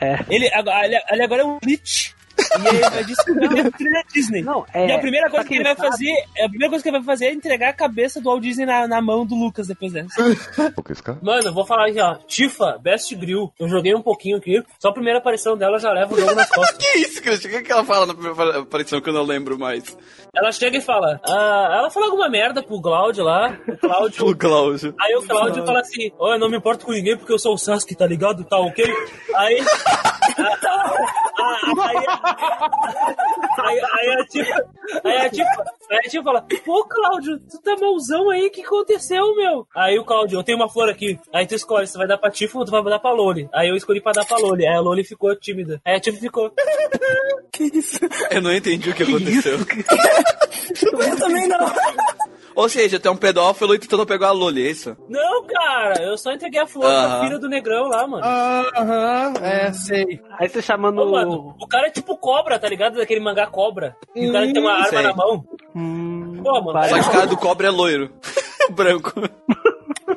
[0.00, 0.18] É.
[0.30, 2.14] Ele, agora- ele, ele agora é um Lich.
[2.60, 4.42] E ele vai distribuir o trilha Disney.
[4.42, 6.12] Não, é, e a primeira coisa que ele vai sabe- fazer,
[6.44, 8.86] a primeira coisa que ele vai fazer é entregar a cabeça do Walt Disney na,
[8.86, 10.22] na mão do Lucas depois dessa.
[11.22, 12.14] Mano, eu vou falar aqui, ó.
[12.26, 13.52] Tifa, Best Grill.
[13.58, 14.62] Eu joguei um pouquinho aqui.
[14.78, 16.76] Só a primeira aparição dela já leva o jogo nas costas.
[16.78, 17.50] que isso, Christian?
[17.50, 19.96] O que, que ela fala na primeira aparição que eu não lembro mais?
[20.34, 21.20] Ela chega e fala.
[21.28, 23.54] ah, ela fala alguma merda pro Cláudio lá.
[23.68, 24.26] O Cláudio.
[24.32, 24.94] O Cláudio.
[24.98, 27.52] Aí o Cláudio fala assim: Ó, eu não me importo com ninguém porque eu sou
[27.52, 28.42] o Sasuke, tá ligado?
[28.44, 28.82] Tá ok?
[29.36, 29.58] Aí.
[31.76, 32.06] aí,
[33.58, 34.64] aí, aí a Tifa.
[35.04, 35.64] Aí a Tifa.
[35.90, 39.66] Aí a Tifa fala: Pô, Cláudio, tu tá malzão aí, o que aconteceu, meu?
[39.76, 41.18] Aí o Cláudio, eu tenho uma flor aqui.
[41.30, 43.50] Aí tu escolhe, você vai dar pra Tifa ou tu vai dar pra Loli.
[43.52, 44.66] Aí eu escolhi pra dar pra Loli.
[44.66, 45.78] Aí a Loli ficou tímida.
[45.84, 46.50] Aí a Tifa ficou.
[47.52, 48.00] Que isso?
[48.30, 49.58] Eu não entendi o que aconteceu.
[51.08, 51.72] Eu também não.
[52.54, 54.96] Ou seja, tu é um pedófilo e tu tentou pegar a Loli, é isso?
[55.08, 57.24] Não, cara, eu só entreguei a flor pra Aham.
[57.24, 58.22] filha do negrão lá, mano.
[58.24, 60.20] Aham, é, sei.
[60.38, 61.00] Aí você chamando.
[61.00, 62.98] Ô, mano, o cara é tipo cobra, tá ligado?
[62.98, 63.96] Daquele mangá cobra.
[64.14, 65.02] E o cara tem uma arma sei.
[65.02, 65.44] na mão.
[66.42, 66.88] Pô, mano.
[66.88, 68.10] Só que o cara do cobra é loiro.
[68.70, 69.12] Branco.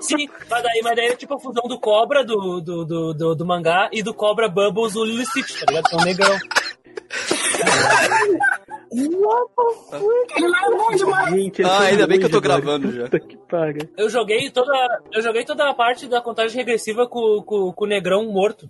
[0.01, 3.35] Sim, mas daí, mas daí é tipo a fusão do cobra do, do, do, do,
[3.35, 5.85] do mangá e do cobra Bubbles do Lily Stitch, tá ligado?
[5.85, 6.37] Que é um negrão.
[8.97, 11.29] Ele é bom demais.
[11.35, 13.03] Gente, Ah, ainda bem que eu tô gravando já.
[13.03, 13.89] Puta que paga.
[13.97, 14.71] Eu joguei toda,
[15.13, 18.69] eu joguei toda a parte da contagem regressiva com, com, com o negrão morto.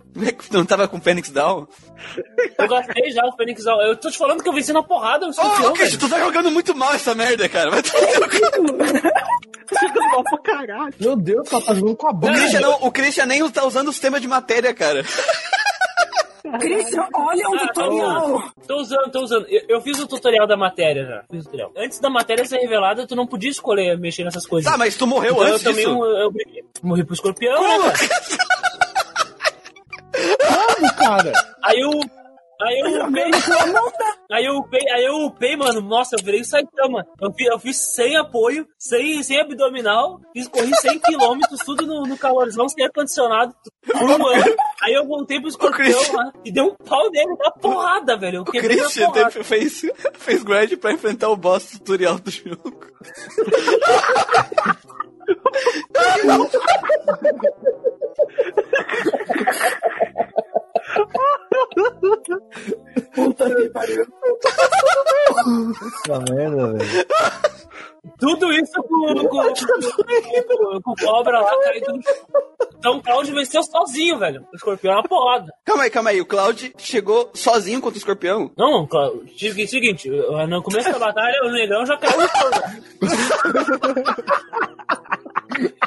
[0.50, 1.66] Não tava com o Fênix Down?
[2.58, 3.80] Eu gastei já o Fênix Down.
[3.82, 5.98] Eu tô te falando que eu venci na porrada o Ô, Christian, velho.
[5.98, 7.70] tu tá jogando muito mal essa merda, cara.
[7.70, 7.82] Vai.
[9.68, 10.94] Jogando mal pra caralho.
[11.00, 12.34] Meu Deus, tá jogando com a o bunda.
[12.38, 15.02] Christian, não, o Christian nem tá usando o sistema de matéria, cara.
[16.58, 18.38] Christian, olha o tutorial.
[18.38, 19.46] Ah, Tô usando, tô usando.
[19.48, 21.24] Eu, eu fiz o tutorial da matéria já.
[21.30, 21.72] Fiz o tutorial.
[21.76, 24.70] Antes da matéria ser revelada, tu não podia escolher mexer nessas coisas.
[24.70, 25.90] Tá, mas tu morreu Então antes eu disso?
[25.94, 26.32] um- eu,
[26.82, 27.94] morri pro escorpião, né, cara?
[30.76, 31.32] Como, cara?
[31.62, 31.90] Aí eu.
[32.62, 33.30] Aí eu upei.
[34.32, 35.80] Aí eu upei, aí eu upei, mano.
[35.80, 37.06] Nossa, eu virei Saitama.
[37.20, 42.02] Eu fiz, eu fiz sem apoio, sem, sem abdominal, fiz, corri 100 km, tudo no,
[42.02, 43.54] no calorzão, sem ar-condicionado,
[43.86, 44.56] por um ano.
[44.82, 48.38] Aí eu voltei pro escorpião lá e dei um pau nele na porrada, velho.
[48.38, 49.82] Eu O Christian teve- fez,
[50.14, 52.76] fez grind pra enfrentar o boss tutorial do jogo.
[63.14, 64.06] Puta que pariu.
[65.44, 67.06] Puta merda, velho.
[68.18, 72.14] Tudo isso com, com, com, com o cobra lá caindo no chão.
[72.78, 74.46] Então o Claudio venceu sozinho, velho.
[74.52, 75.52] O escorpião é uma porrada.
[75.64, 76.20] Calma aí, calma aí.
[76.20, 78.50] O Cloud chegou sozinho contra o escorpião?
[78.56, 79.28] Não, Cláudio,
[79.66, 82.26] seguinte, no começo da batalha o negrão já caiu.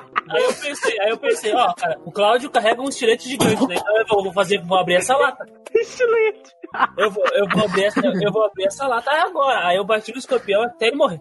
[0.30, 3.76] Aí eu pensei, aí eu pensei, ó, cara, o Cláudio carrega um estilete gigante, né?
[3.76, 5.46] Então eu vou, fazer, vou abrir essa lata.
[5.74, 6.59] Estilete.
[6.98, 9.68] Eu vou, eu vou abrir essa, eu vou abrir essa lata agora.
[9.68, 11.20] Aí eu bati no escorpião até ele morrer.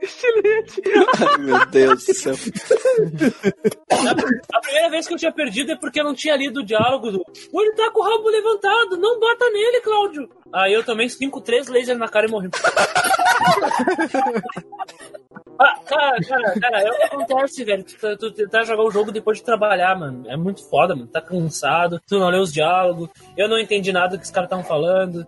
[0.00, 0.82] Estilete.
[1.28, 2.34] Ai, meu Deus do céu.
[4.54, 7.10] A primeira vez que eu tinha perdido é porque eu não tinha lido o diálogo
[7.10, 7.24] do.
[7.50, 10.28] "Pô, Ele tá com o rabo levantado, não bata nele, Cláudio.
[10.52, 12.48] Aí eu tomei 5, 3 lasers na cara e morri.
[15.58, 17.82] Ah, cara, cara, cara, é o que acontece, velho.
[17.82, 20.28] Tu, tá- tu tentar jogar o jogo depois de trabalhar, mano.
[20.28, 21.06] É muito foda, mano.
[21.08, 23.08] Tá cansado, tu não lê os diálogos.
[23.34, 24.75] Eu não entendi nada do que os caras estavam falando.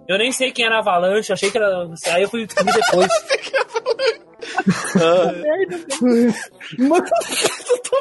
[0.08, 1.88] Eu nem sei quem era Avalanche, achei que era.
[2.12, 3.08] Aí eu fui descobrir depois.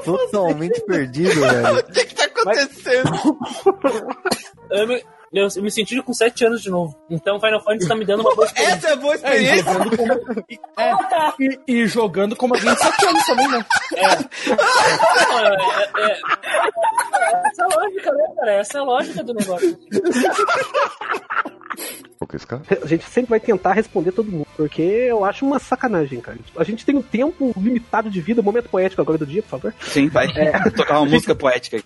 [0.03, 1.79] Totalmente perdido, velho.
[1.79, 3.09] O que que tá acontecendo?
[4.71, 6.95] Eu me, eu, eu me senti com 7 anos de novo.
[7.09, 8.75] Então Final Fantasy tá me dando uma boa experiência.
[8.77, 9.73] Essa é boa É, e experiência.
[9.73, 10.93] jogando como, e, é,
[11.39, 13.65] e, e jogando como alguém de 7 anos também, né?
[15.29, 16.19] Não, é, é, é-
[17.47, 18.51] essa é a lógica, né, cara?
[18.53, 19.77] Essa é a lógica do negócio.
[22.81, 26.37] A gente sempre vai tentar responder todo mundo, porque eu acho uma sacanagem, cara.
[26.57, 29.73] A gente tem um tempo limitado de vida, momento poético agora do dia, por favor.
[29.81, 30.51] Sim, vai É.
[30.71, 31.83] tocar uma música poética aí.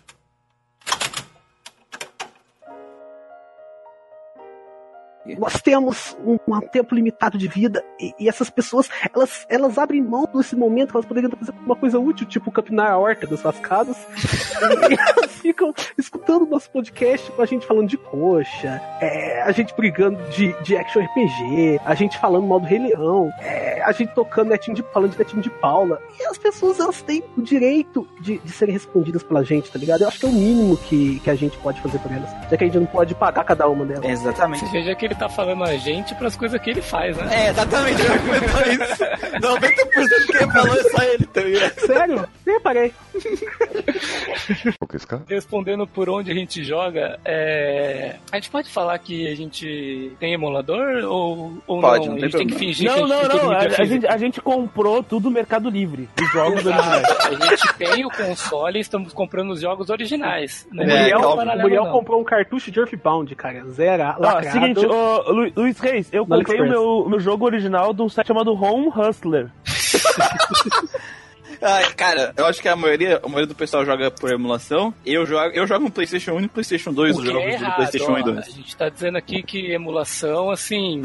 [5.39, 10.01] Nós temos um, um tempo limitado de vida e, e essas pessoas, elas, elas abrem
[10.01, 13.59] mão desse momento, elas poderiam fazer uma coisa útil, tipo capinar a horta das suas
[13.59, 13.97] casas.
[14.89, 19.73] e elas ficam escutando nosso podcast com a gente falando de coxa, é, a gente
[19.75, 24.13] brigando de, de action RPG, a gente falando mal do Rei Leão, é, a gente
[24.13, 26.01] tocando netinho de, falando de netinho de Paula.
[26.19, 30.01] E as pessoas, elas têm o direito de, de serem respondidas pela gente, tá ligado?
[30.01, 32.29] Eu acho que é o mínimo que, que a gente pode fazer por elas.
[32.49, 34.05] Já que a gente não pode pagar cada uma delas.
[34.05, 34.65] Exatamente.
[34.65, 37.45] Você veja que ele tá falando a gente pras coisas que ele faz, né?
[37.45, 38.01] É, exatamente.
[38.01, 39.03] Eu comentar isso.
[39.39, 41.55] 90% que ele falou é só ele também.
[41.77, 42.27] Sério?
[42.45, 42.91] Nem reparei.
[45.27, 48.15] Respondendo por onde a gente joga, é...
[48.31, 52.15] a gente pode falar que a gente tem emulador ou, ou Pode, não?
[52.15, 52.59] não a tem gente tem que problema.
[52.59, 53.47] fingir Não, que a não, gente tem não.
[53.49, 56.09] tudo A, a gente, a gente comprou tudo no Mercado Livre.
[56.19, 57.03] Os jogos originais.
[57.25, 60.67] A gente tem o console e estamos comprando os jogos originais.
[60.71, 60.85] O Né?
[60.85, 61.91] Muriel, Não é o Muriel não.
[61.91, 63.63] comprou um cartucho de Earthbound, cara.
[63.69, 64.51] Zera, Ó, lacrado.
[64.51, 64.91] seguinte, ô,
[65.27, 68.53] Lu- Luiz Reis, eu No comprei o meu, meu jogo original de um site chamado
[68.53, 69.49] Home Hustler.
[71.63, 74.91] Ai, cara, eu acho que a maioria, a maioria do pessoal joga por emulação.
[75.05, 77.53] Eu jogo, eu jogo no PlayStation 1 e no PlayStation 2 O os que jogos
[77.53, 78.23] é do PlayStation 1 e ó.
[78.25, 78.37] 2.
[78.39, 81.03] A gente tá dizendo aqui que emulação, assim,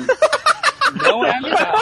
[1.02, 1.74] não é legal.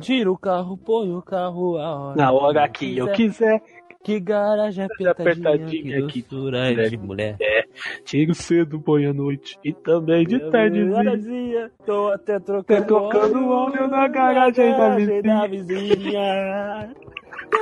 [0.00, 2.16] Tira o carro, põe o carro a hora.
[2.16, 3.60] Na hora que eu quiser.
[4.02, 7.36] Que garagem apertadinha, apertadinha, que que doçura doçura de mulher.
[7.40, 7.64] É,
[8.02, 9.58] tiro cedo, põe à noite.
[9.62, 11.70] E também de tardezinha.
[11.84, 14.72] Tô até trocando, trocando óleo na garagem
[15.22, 16.94] da vizinha.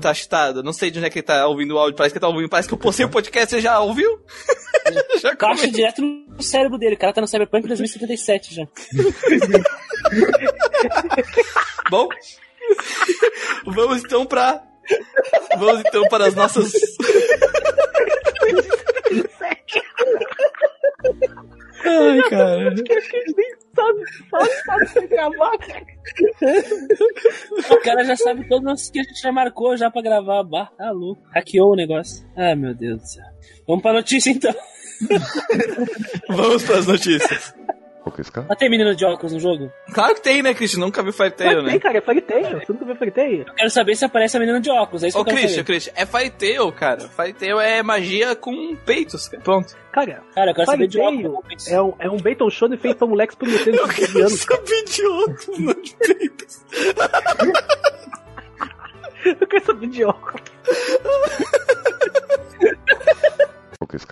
[0.00, 2.20] Tá chitado, não sei de onde é que ele tá ouvindo o áudio, parece que
[2.20, 4.20] tá ouvindo, parece que eu postei o podcast, você já ouviu?
[5.22, 6.96] já Caixa direto no cérebro dele.
[6.96, 8.66] O cara tá no Cyberpunk 2077 já.
[11.90, 12.08] Bom,
[13.66, 14.62] vamos então pra.
[15.58, 16.72] Vamos então para as nossas.
[21.84, 22.72] Ai, cara.
[22.72, 25.86] Acho que a gente nem gravar, cara.
[27.70, 30.42] O cara já sabe todos os nossos que a gente já marcou já pra gravar.
[30.44, 31.22] Bah, tá louco.
[31.34, 32.26] Hackeou o negócio.
[32.36, 33.24] Ai, meu Deus do céu.
[33.66, 34.54] Vamos pra notícia então.
[36.28, 37.54] Vamos para as notícias.
[38.48, 39.72] Mas tem menina de óculos no jogo?
[39.92, 40.80] Claro que tem, né, Christian?
[40.80, 41.70] Nunca viu Fire Tail, Mas né?
[41.72, 42.60] tem, cara, é Fairy Tail.
[42.60, 43.44] Você nunca viu Fairy Tail?
[43.46, 45.02] Eu quero saber se aparece a menina de óculos.
[45.02, 45.72] É isso Ô, que eu quero Christian, saber.
[45.72, 47.00] Christian, é Fire Tail, cara.
[47.08, 49.42] Fire Tail é magia com peitos, cara.
[49.42, 49.74] Pronto.
[49.92, 51.68] Cara, Cara, eu quero saber de Tail óculos.
[51.68, 54.40] é um, é um Bacon Shonen feito pra moleques de 15 anos.
[54.40, 56.62] saber de óculos, não de peitos.
[59.24, 60.42] Eu quero saber de óculos.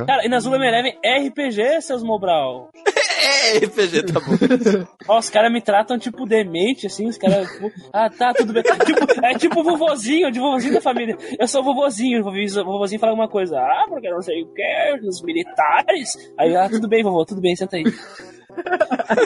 [0.07, 2.71] Cara, e na Zula Eleven é RPG, seus Mobral.
[3.23, 4.33] É RPG, tá bom.
[5.07, 7.51] Ó, os caras me tratam tipo demente, assim, os caras.
[7.51, 8.63] tipo, ah, tá, tudo bem.
[8.87, 11.19] Tipo, é tipo vovozinho, de vovozinho da família.
[11.39, 13.59] Eu sou vovozinho, o vovozinho, fala alguma coisa.
[13.59, 16.13] Ah, porque eu não sei o que, os militares.
[16.39, 17.85] Aí, ah, tudo bem, vovô, tudo bem, senta aí.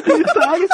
[0.06, 0.70] Militares?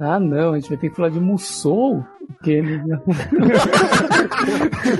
[0.00, 2.04] Ah, não, a gente vai ter que falar de Musou.
[2.34, 2.80] Porque ele...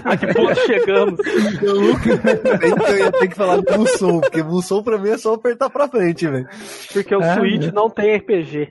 [0.05, 1.21] A que ponto chegamos?
[1.21, 5.71] Então eu ia ter que falar de Musou, porque Musou pra mim é só apertar
[5.71, 6.49] pra frente, velho.
[6.93, 7.73] Porque o Ah, Switch né?
[7.73, 8.69] não tem RPG.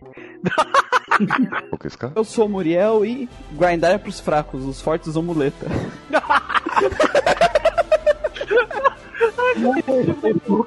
[2.15, 5.65] Eu sou o Muriel e grindar é pros fracos, os fortes usam muleta.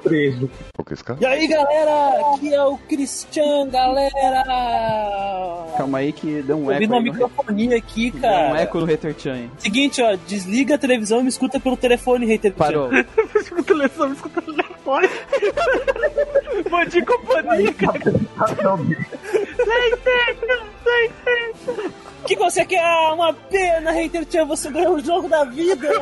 [0.03, 0.49] preso.
[1.19, 4.43] E aí, galera, aqui é o Christian, galera.
[5.77, 6.83] Calma aí que deu um eco.
[6.85, 8.61] uma aí no- microfonia aqui, Deu um cara.
[8.61, 9.49] eco no Hater Chan.
[9.57, 12.53] Seguinte, ó, desliga a televisão e me escuta pelo telefone, hater.
[12.53, 12.89] Parou.
[13.35, 15.09] escuta o telefone, escuta o telefone.
[16.69, 18.13] Bom de companhia, cara.
[22.21, 22.79] O que você quer?
[22.83, 25.87] Ah, Uma pena, hater Chan, você ganhou o jogo da vida.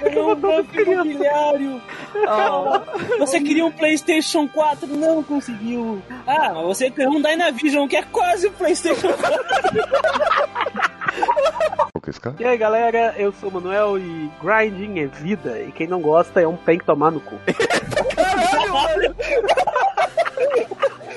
[0.00, 1.80] Ganhou um banco imobiliário.
[2.26, 2.82] Ah,
[3.18, 6.02] Você queria um PlayStation 4, não conseguiu.
[6.26, 9.42] Ah, mas você ganhou um Dynavision, que é quase o PlayStation 4.
[12.38, 15.60] E aí, galera, eu sou o Manuel e grinding é vida.
[15.60, 17.36] E quem não gosta é um pen que tomar no cu.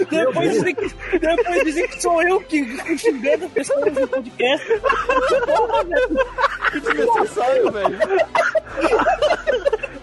[0.10, 4.68] Depois dizem, que, depois dizem que sou eu que xingando pessoas no podcast.
[6.82, 7.98] Que desnecessário, velho.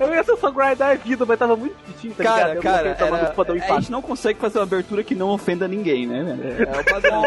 [0.01, 2.63] Eu ia ser só grindar vida, mas tava muito bonitinho, tá Cara, ligado?
[2.63, 6.07] Cara, tomar era- fodão a gente não consegue fazer uma abertura que não ofenda ninguém,
[6.07, 6.69] né, velho?
[6.69, 7.23] É o padrão.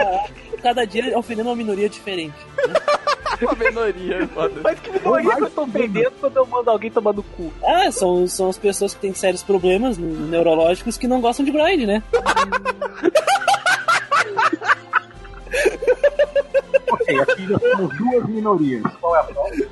[0.61, 2.35] Cada dia ofendendo uma minoria diferente.
[3.41, 4.59] uma minoria, foda.
[4.63, 7.53] Mas que minoria que eu tô ofendendo quando eu mando alguém tomar no cu?
[7.63, 11.83] Ah, são, são as pessoas que têm sérios problemas neurológicos que não gostam de grind,
[11.85, 12.03] né?
[16.95, 18.83] Ok, aqui nós temos duas minorias.
[19.01, 19.65] Qual é a próxima?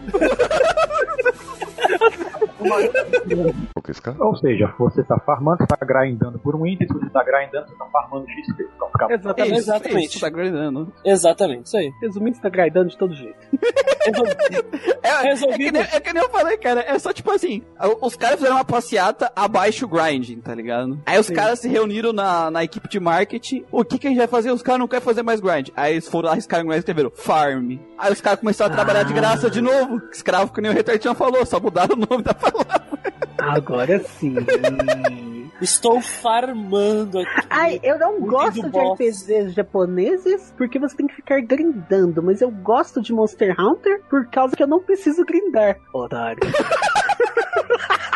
[4.19, 7.67] Ou seja, você tá farmando, você tá grindando por um item, se você tá grindando,
[7.67, 8.69] você tá farmando XP.
[8.75, 9.51] Então fica Exatamente.
[9.51, 10.09] Isso, Exatamente.
[10.09, 10.93] isso, tá grindando.
[11.03, 11.91] Exatamente, isso aí.
[12.01, 13.37] Resumindo, você tá grindando de todo jeito.
[15.01, 16.81] É, é, que nem, é que nem eu falei, cara.
[16.81, 17.61] É só tipo assim:
[18.01, 20.99] os caras fizeram uma passeata abaixo o grinding, tá ligado?
[21.05, 23.63] Aí os caras se reuniram na, na equipe de marketing.
[23.71, 24.51] O que, que a gente vai fazer?
[24.51, 25.69] Os caras não querem fazer mais grind.
[25.75, 27.77] Aí eles foram lá, arriscaram o grind e escreveram farm.
[27.97, 30.01] Aí os caras começaram a trabalhar de graça de novo.
[30.11, 33.13] Escravo que nem o Retartian falou, só mudaram o nome da palavra.
[33.37, 34.35] Agora sim.
[35.61, 37.47] Estou farmando aqui.
[37.49, 38.99] Ai, eu não gosto de boss.
[38.99, 44.27] RPGs japoneses porque você tem que ficar grindando, mas eu gosto de Monster Hunter por
[44.27, 45.77] causa que eu não preciso grindar.
[45.93, 46.39] Otário.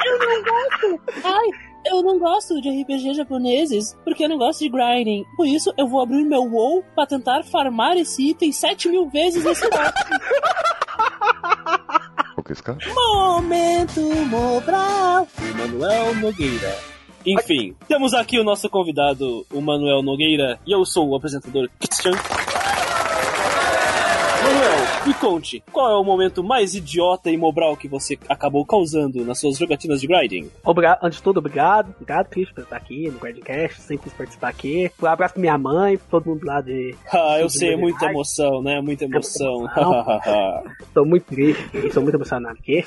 [0.08, 1.02] Eu não gosto.
[1.26, 1.50] Ai,
[1.90, 5.24] eu não gosto de RPG japoneses porque eu não gosto de grinding.
[5.36, 9.44] Por isso, eu vou abrir meu WoW pra tentar farmar esse item 7 mil vezes
[9.44, 10.04] nesse lote.
[12.94, 15.28] Momento Mobral.
[15.58, 16.78] Manuel Nogueira.
[17.26, 22.14] Enfim, temos aqui o nosso convidado, o Manuel Nogueira, e eu sou o apresentador Christian.
[24.48, 29.26] Manuel, me conte, qual é o momento mais idiota e mobral que você acabou causando
[29.26, 30.50] nas suas jogatinas de grinding?
[30.64, 31.90] Obrigado, antes de tudo, obrigado.
[31.96, 33.82] Obrigado, Cris, por estar aqui no Guardcast.
[33.82, 34.90] Sempre quis participar aqui.
[35.02, 36.96] Um abraço pra minha mãe, pra todo mundo lá de.
[37.12, 38.80] Ah, eu sei, é muita emoção, né?
[38.80, 39.68] Muita emoção.
[40.94, 42.86] Tô muito triste, tô muito emocionado aqui.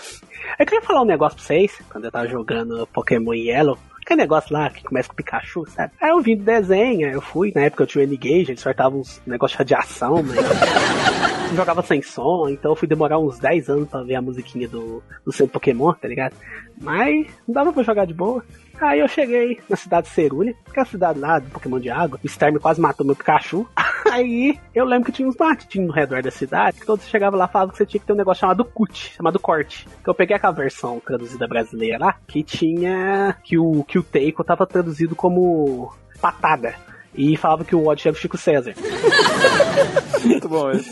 [0.58, 3.78] Eu queria falar um negócio pra vocês, quando eu tava jogando Pokémon Yellow.
[4.10, 5.92] Aquele negócio lá que começa com Pikachu, sabe?
[6.00, 8.98] Aí eu vim do desenho, eu fui, na época eu tinha o N-Gage, eles sortavam
[8.98, 13.88] uns negócios de radiação, mas jogava sem som, então eu fui demorar uns 10 anos
[13.88, 16.34] pra ver a musiquinha do, do seu Pokémon, tá ligado?
[16.80, 18.44] Mas não dava pra jogar de boa.
[18.80, 21.90] Aí eu cheguei na cidade de Cerulha, que é a cidade lá do Pokémon de
[21.90, 22.18] água.
[22.22, 23.66] O Starmie quase matou meu Pikachu.
[24.10, 27.44] Aí eu lembro que tinha uns marketing no redor da cidade, que todos chegavam lá
[27.44, 29.86] e falavam que você tinha que ter um negócio chamado CUT, chamado corte.
[30.02, 33.36] Que eu peguei aquela versão traduzida brasileira lá, que tinha.
[33.44, 36.74] que o, que o Teiko tava traduzido como patada.
[37.14, 38.72] E falava que o Odd era o Chico César.
[40.24, 40.90] Muito bom esse.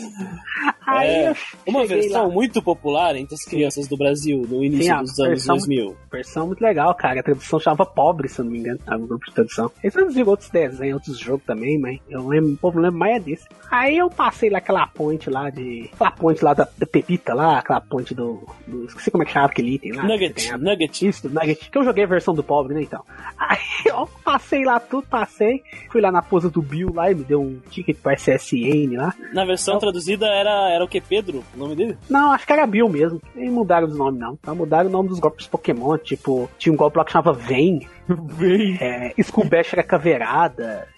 [0.97, 1.35] Aí É, eu
[1.67, 2.33] uma versão lá.
[2.33, 5.97] muito popular entre as crianças do Brasil no início Sim, dos anos versão- 2000.
[6.11, 7.19] Versão muito legal, cara.
[7.19, 8.79] A tradução chamava Pobre, se eu não me engano.
[8.87, 9.71] Era um grupo de tradução.
[9.83, 13.19] Eles traduziram outros desenhos, outros jogos também, mas eu lembro, o povo lembra mais é
[13.19, 13.47] desse.
[13.69, 15.89] Aí eu passei lá aquela ponte lá de.
[15.93, 18.85] Aquela ponte lá da, da Pepita lá, aquela ponte do, do.
[18.85, 20.03] Esqueci como é que chamava aquele item lá.
[20.03, 21.07] Nugget, Nugget.
[21.07, 21.69] Isso, do Nugget.
[21.69, 23.03] Que eu joguei a versão do pobre, né, então.
[23.37, 25.61] Aí eu passei lá tudo, passei.
[25.91, 29.13] Fui lá na pose do Bill lá e me deu um ticket pra SSN lá.
[29.33, 31.43] Na versão traduzida era, era o que, Pedro?
[31.53, 31.97] O nome dele?
[32.09, 33.21] Não, acho que era Bill mesmo.
[33.35, 34.39] Nem mudaram os nomes, não.
[34.43, 35.97] Só mudaram o nome dos golpes Pokémon.
[35.97, 37.85] Tipo, tinha um golpe lá que chamava Vem.
[38.07, 38.77] Vem.
[38.79, 40.87] É, Skull Bash era caveirada.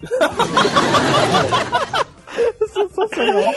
[2.68, 3.52] Sensacional.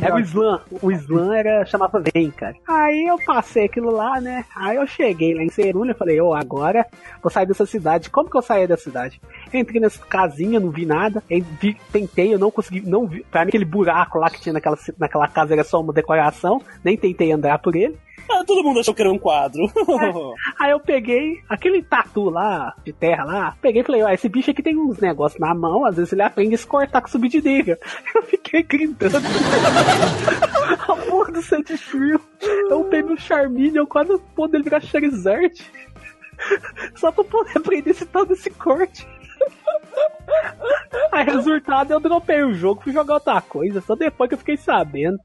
[0.00, 0.60] Era o Slam.
[0.82, 2.54] O Slam era, chamava Vem, cara.
[2.68, 4.44] Aí eu passei aquilo lá, né?
[4.54, 6.86] Aí eu cheguei lá em Cerulha e falei, ô, agora
[7.22, 8.10] vou sair dessa cidade.
[8.10, 9.20] Como que eu saí da cidade?
[9.52, 11.22] Entrei nessa casinha, não vi nada.
[11.60, 13.24] Vi- tentei, eu não consegui, não vi.
[13.30, 16.60] Pra mim, aquele buraco lá que tinha naquela, naquela casa era só uma decoração.
[16.84, 17.96] Nem tentei andar por ele.
[18.30, 19.62] Ah, todo mundo achou que era um quadro.
[20.58, 24.50] Aí eu peguei aquele tatu lá, de terra lá, peguei e falei, ó, esse bicho
[24.50, 27.28] aqui tem uns negócios na mão, às vezes ele aprende a se cortar com subir
[27.28, 27.78] de nega.
[28.14, 29.18] Eu fiquei gritando.
[30.88, 32.20] a porra do Sandy Shrill.
[32.70, 35.54] Eu peguei o Charmeleon, quase pondo ele virar Charizard.
[36.94, 39.06] Só pra poder aprender esse tal desse corte.
[41.12, 44.56] Aí, resultado, eu dropei o jogo, fui jogar outra coisa, só depois que eu fiquei
[44.56, 45.18] sabendo.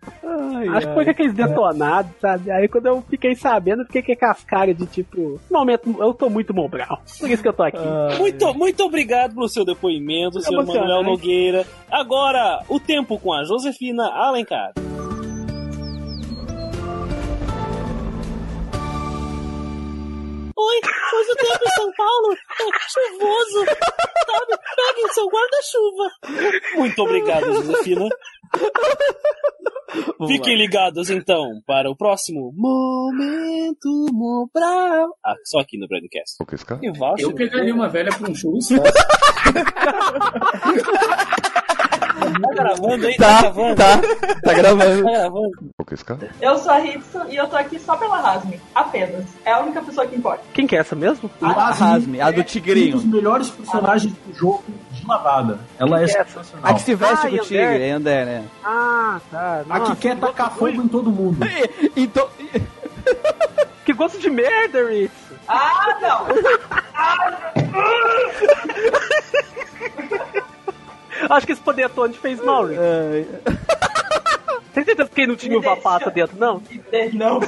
[0.74, 2.50] Acho que foi com aqueles detonados, sabe?
[2.52, 6.14] Aí quando eu fiquei sabendo, eu fiquei com as caras de tipo, no momento eu
[6.14, 7.02] tô muito Mobral.
[7.20, 7.78] Por isso que eu tô aqui.
[8.18, 10.90] Muito, muito obrigado pelo seu depoimento, senhor emocionante.
[10.90, 11.66] Manuel Nogueira.
[11.92, 14.74] Agora, o tempo com a Josefina Alencar.
[20.56, 20.80] Oi,
[21.14, 22.38] hoje o tempo em São Paulo é
[22.90, 23.66] chuvoso.
[23.66, 24.58] Sabe?
[24.76, 26.12] Pegue o seu guarda-chuva.
[26.76, 28.08] Muito obrigado, Josefina.
[30.28, 35.18] Fiquem ligados então para o próximo Momento Mobral.
[35.26, 36.38] Ah, só aqui no Broadcast.
[37.24, 38.70] Eu pegaria uma velha pra um churros.
[42.44, 43.16] Tá gravando aí?
[43.18, 43.76] Tá, gravando?
[43.76, 43.98] tá,
[44.44, 45.04] tá gravando.
[45.04, 45.52] Tá gravando.
[46.42, 48.60] Eu sou a Hitsu e eu tô aqui só pela Rasmi.
[48.76, 49.26] Apenas.
[49.46, 50.44] É a única pessoa que importa.
[50.54, 51.30] Quem que é essa mesmo?
[51.42, 52.94] A Rasmi, a do Um tigrinho.
[52.94, 55.60] dos melhores personagens do jogo de lavada.
[55.80, 56.72] Ela é que é sensacional.
[56.72, 58.44] A que se veste Ah, com o tigre, é André, né?
[58.64, 59.64] Ah, tá.
[59.70, 61.38] A que quer tacar fogo em todo mundo.
[61.96, 62.28] Então.
[63.86, 65.12] Que gosto de merda, Ritz.
[65.46, 66.24] Ah, não!
[71.30, 72.80] Acho que esse panetone fez mal, Ritz.
[74.74, 76.62] Tem certeza que não tinha uva pata dentro, não?
[77.14, 77.40] Não.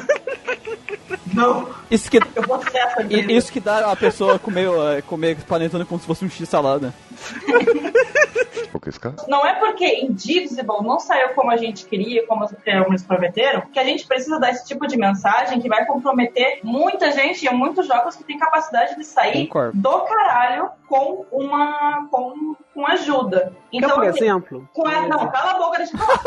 [1.33, 1.67] Não.
[1.89, 5.85] Isso que, Eu vou ser essa isso que dá a pessoa comer, eh, comer panetone
[5.85, 6.93] como se fosse um x-salada.
[9.27, 13.83] Não é porque Indivisible não saiu como a gente queria, como eles prometeram, que a
[13.83, 18.15] gente precisa dar esse tipo de mensagem que vai comprometer muita gente e muitos jogos
[18.15, 19.77] que têm capacidade de sair Concordo.
[19.77, 23.53] do caralho com uma com, com ajuda.
[23.71, 24.69] Quer, por assim, exemplo?
[24.73, 26.19] Com a, não, cala a boca, deixa eu falar.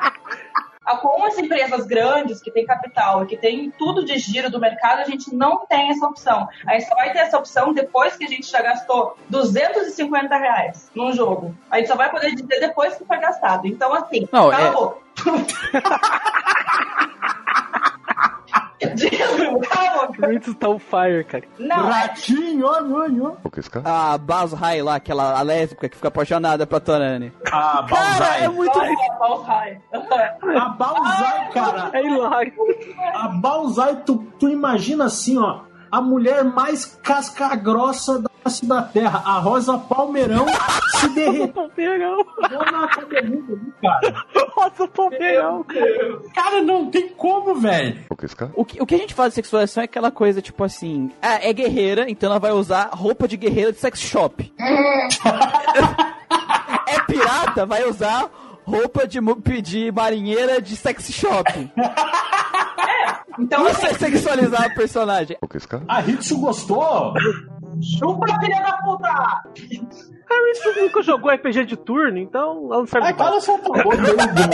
[0.84, 4.58] Ah, Com as empresas grandes que têm capital e que têm tudo de giro do
[4.58, 6.48] mercado, a gente não tem essa opção.
[6.66, 10.90] A gente só vai ter essa opção depois que a gente já gastou 250 reais
[10.94, 11.54] num jogo.
[11.70, 13.66] A gente só vai poder dizer depois que foi gastado.
[13.66, 14.70] Então, assim, Não, cala é-
[20.28, 21.44] Ritz tá on fire, cara.
[21.58, 23.36] Não, Ratinho, olha, olha.
[23.84, 27.32] A Bazhai lá, aquela a lésbica que fica apaixonada pra Torani.
[27.46, 28.78] A Cara, é muito.
[28.80, 31.90] A Balzai, cara.
[31.92, 32.52] É hilário.
[33.14, 35.60] A Balzai, tu, tu imagina assim, ó.
[35.90, 38.29] A mulher mais casca grossa da
[38.66, 39.22] da terra.
[39.24, 40.46] A Rosa Palmeirão
[40.98, 41.48] se derreteu.
[41.48, 42.24] Palmeirão.
[43.82, 44.24] cara?
[44.54, 45.64] Rosa Palmeirão.
[46.34, 47.98] Cara, não tem como, velho.
[48.54, 51.38] O que, o que a gente fala de sexualização é aquela coisa, tipo assim, ah,
[51.42, 54.52] é guerreira, então ela vai usar roupa de guerreira de sex shop.
[56.86, 58.30] é pirata, vai usar
[58.64, 59.18] roupa de,
[59.62, 61.70] de marinheira de sex shop.
[63.38, 65.36] Então, Isso é sexualizar a personagem.
[65.88, 67.14] A Hitsu gostou?
[67.82, 69.08] Chupa, filha da puta!
[69.08, 74.50] A Ritz nunca jogou RPG de turno, então ela não Ai, de nada.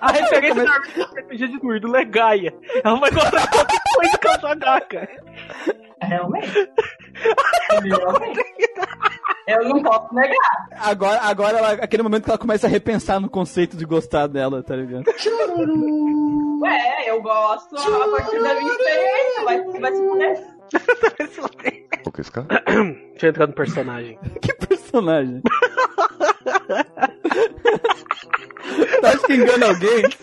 [0.00, 2.54] A referência da é RPG de turno, Legaia.
[2.82, 5.08] Ela vai gostar de qualquer coisa que ela jogar, cara.
[6.02, 6.70] Realmente.
[7.82, 8.54] Realmente.
[9.46, 10.68] Eu não posso negar.
[10.80, 14.62] Agora, agora ela- aquele momento que ela começa a repensar no conceito de gostar dela,
[14.62, 15.04] tá ligado?
[16.62, 19.44] Ué, eu gosto a partir da minha experiência.
[19.44, 20.53] Vai, vai se puder.
[23.12, 24.18] Deixa eu entrar no personagem.
[24.42, 25.42] que personagem?
[29.00, 30.04] Tá que engana alguém?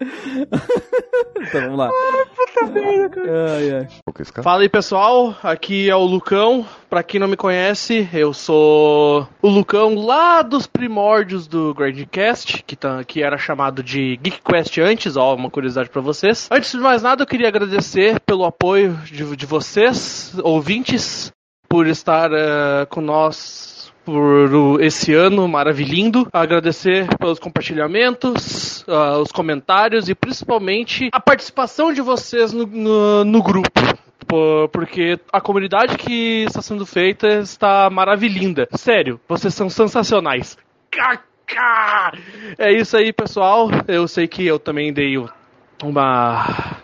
[1.40, 1.90] então vamos lá.
[3.56, 3.88] Ai, ai.
[4.42, 6.66] Fala aí pessoal, aqui é o Lucão.
[6.90, 12.76] Pra quem não me conhece, eu sou o Lucão lá dos primórdios do Grandcast, que,
[12.76, 16.48] tá, que era chamado de Geek Quest antes, ó, uma curiosidade pra vocês.
[16.50, 21.32] Antes de mais nada, eu queria agradecer pelo apoio de, de vocês, ouvintes,
[21.66, 23.71] por estar eh, com nós
[24.04, 26.26] por esse ano maravilhindo.
[26.32, 33.42] Agradecer pelos compartilhamentos, ah, os comentários e principalmente a participação de vocês no, no, no
[33.42, 33.70] grupo.
[34.26, 38.68] Por- Porque a comunidade que está sendo feita está maravilhinda.
[38.72, 40.56] Sério, vocês são sensacionais.
[42.58, 43.68] É isso aí, pessoal.
[43.88, 45.16] Eu sei que eu também dei
[45.82, 46.76] uma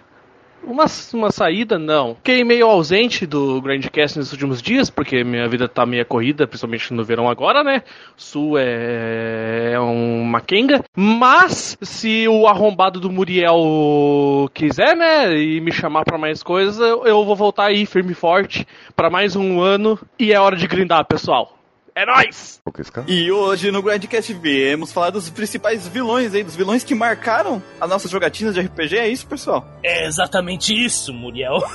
[0.69, 2.15] uma, uma saída, não.
[2.17, 6.93] Fiquei meio ausente do Grandcast nesses últimos dias, porque minha vida tá meio corrida, principalmente
[6.93, 7.83] no verão agora, né?
[8.17, 10.85] Sul é, é uma quenga.
[10.97, 17.25] Mas, se o arrombado do Muriel quiser, né, e me chamar pra mais coisas, eu,
[17.25, 19.99] vou voltar aí firme e forte pra mais um ano.
[20.19, 21.58] E é hora de grindar, pessoal.
[21.99, 22.63] É nóis!
[23.09, 27.91] E hoje no Grandcast viemos falar dos principais vilões aí, dos vilões que marcaram as
[27.91, 29.67] nossas jogatinas de RPG, é isso, pessoal?
[29.83, 31.59] É exatamente isso, Muriel.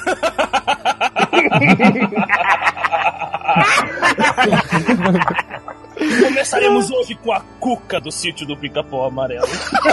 [6.24, 9.50] Começaremos hoje com a cuca do sítio do pica-pau amarelo.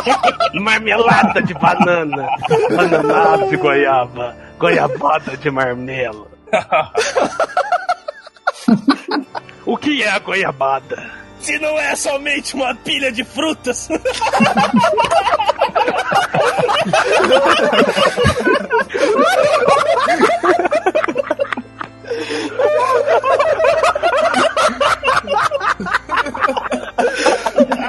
[0.55, 2.28] Marmelada de banana,
[2.68, 6.31] bananada de goiaba, goiabada de marmelo.
[9.67, 11.11] o que é a goiabada?
[11.41, 13.89] Se não é somente uma pilha de frutas.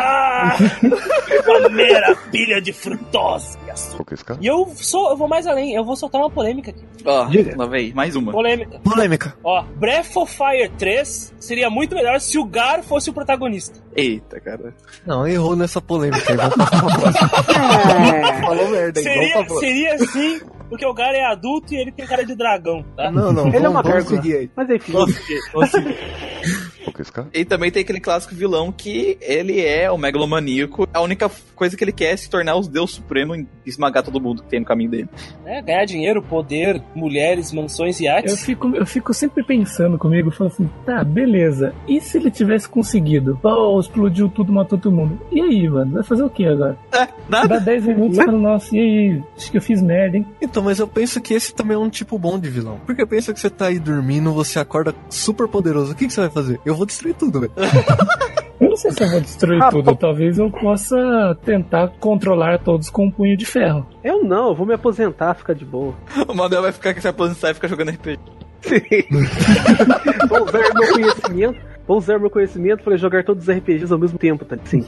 [0.41, 0.57] Ah,
[1.47, 4.15] uma mera pilha de frutose e açúcar.
[4.41, 6.83] E eu, sou, eu vou mais além, eu vou soltar uma polêmica aqui.
[7.05, 8.31] Ó, lá vem, mais uma.
[8.31, 8.79] Polêmica.
[8.83, 9.35] Polêmica.
[9.43, 13.79] Ó, Breath of Fire 3 seria muito melhor se o Gar fosse o protagonista.
[13.95, 14.73] Eita, cara.
[15.05, 16.37] Não, errou nessa polêmica aí.
[16.37, 19.03] Vamos pra Falou merda aí.
[19.03, 22.35] Seria, Vamos pra seria assim, porque o Gar é adulto e ele tem cara de
[22.35, 23.11] dragão, tá?
[23.11, 24.21] Não, não, Ele é vamos, uma vamos gárgula.
[24.23, 24.35] seguir
[27.33, 30.87] E também tem aquele clássico vilão que ele é o megalomaníaco.
[30.93, 34.19] A única coisa que ele quer é se tornar o deus supremo e esmagar todo
[34.19, 35.09] mundo que tem no caminho dele.
[35.45, 38.43] É, ganhar dinheiro, poder, mulheres, mansões e Eu artes.
[38.43, 41.73] fico, eu fico sempre pensando comigo, falando assim, tá, beleza.
[41.87, 43.37] E se ele tivesse conseguido?
[43.41, 45.19] Pô, explodiu tudo, matou todo mundo.
[45.31, 45.93] E aí, mano?
[45.93, 46.77] Vai fazer o que agora?
[46.91, 47.47] É, nada.
[47.47, 49.23] Dá 10 minutos e fala, nossa, e aí?
[49.37, 50.25] Acho que eu fiz merda, hein?
[50.41, 52.79] Então, mas eu penso que esse também é um tipo bom de vilão.
[52.85, 55.91] Porque pensa que você tá aí dormindo, você acorda super poderoso.
[55.91, 56.59] O que, que você vai fazer?
[56.65, 57.53] Eu vou destruir tudo, velho.
[58.59, 59.95] Eu não sei se eu vou destruir tudo.
[59.95, 63.87] Talvez eu possa tentar controlar todos com um punho de ferro.
[64.03, 65.95] Eu não, eu vou me aposentar, ficar de boa.
[66.27, 68.19] O Manuel vai ficar com essa aposentar e ficar jogando RPG.
[70.29, 71.70] Vou usar meu conhecimento.
[71.91, 74.57] Vou usar meu conhecimento para jogar todos os RPGs ao mesmo tempo, tá?
[74.63, 74.81] Sim.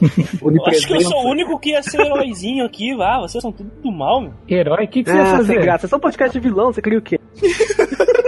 [0.66, 3.20] Acho que eu sou o único que ia ser o heróizinho aqui, vá.
[3.20, 4.32] Vocês são tudo do mal, meu.
[4.48, 4.86] Herói?
[4.86, 5.60] O que, que você Ah, ia fazer?
[5.60, 5.84] graça.
[5.84, 7.20] É só um podcast de vilão, você queria o quê?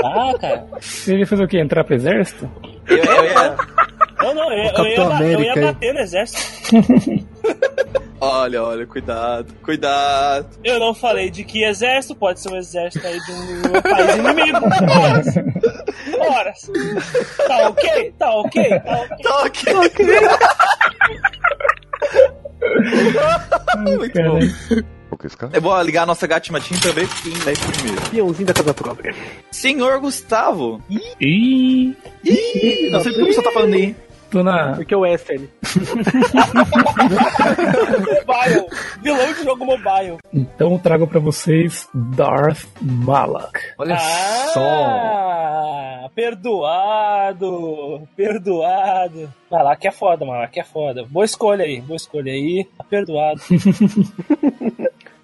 [0.05, 0.67] Ah, cara.
[0.79, 1.59] Você ia fazer o quê?
[1.59, 2.51] Entrar pro exército?
[2.87, 3.57] Eu, eu ia...
[4.21, 6.77] Não, não, eu, ia- eu, ia, eu ia bater no exército.
[8.21, 10.59] Olha, olha, cuidado, cuidado.
[10.65, 14.59] Eu não falei de que exército, pode ser um exército aí de um país inimigo.
[14.91, 15.27] Horas.
[16.19, 16.71] Horas.
[17.47, 18.15] Tá ok?
[18.19, 18.81] Tá ok?
[18.81, 19.23] Tá ok.
[19.23, 20.07] Tá ok.
[23.99, 24.39] Muito bom.
[25.53, 28.03] Eu vou ligar a nossa Gatimatim pra ver quem vai primeiro.
[28.11, 29.15] Peãozinho da casa própria.
[29.51, 30.83] Senhor Gustavo.
[31.21, 31.97] Ih!
[32.25, 32.91] Ih!
[32.91, 33.97] Não sei por que você tá falando aí.
[34.37, 34.75] Tô na.
[34.75, 35.49] Porque é o SN.
[38.27, 38.67] Mobile.
[39.03, 40.19] Vilão de jogo mobile.
[40.33, 43.59] Então eu trago pra vocês Darth Malak.
[43.79, 43.97] Olha
[44.57, 48.07] Ah, perdoado.
[48.15, 49.33] Perdoado.
[49.51, 50.47] Vai lá que é foda, mano.
[50.49, 51.05] Que é foda.
[51.09, 51.81] Boa escolha aí.
[51.81, 52.67] Boa escolha aí.
[52.77, 53.41] Tá perdoado.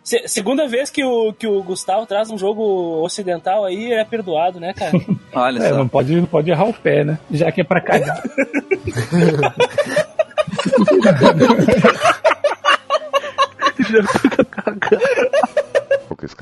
[0.05, 2.63] Se- segunda vez que o, que o Gustavo traz um jogo
[3.05, 4.93] ocidental aí, é perdoado, né, cara?
[5.33, 7.19] Olha É, não pode, não pode errar o pé, né?
[7.31, 8.21] Já que é pra cagar.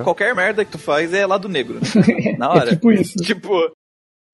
[0.05, 1.78] Qualquer merda que tu faz é lado negro.
[2.39, 2.70] Na hora.
[2.70, 3.16] É tipo isso.
[3.18, 3.70] Tipo,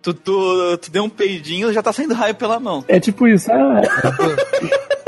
[0.02, 2.84] tu, tu, tu deu um peidinho já tá saindo raio pela mão.
[2.88, 3.50] É tipo isso.
[3.52, 3.82] Ah,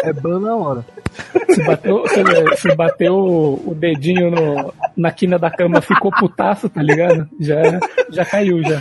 [0.04, 0.84] É ban na hora.
[1.48, 2.02] você bateu,
[2.50, 7.28] você bateu o, dedinho no, na quina da cama ficou putaço, tá ligado?
[7.40, 7.56] Já,
[8.10, 8.80] já caiu, já.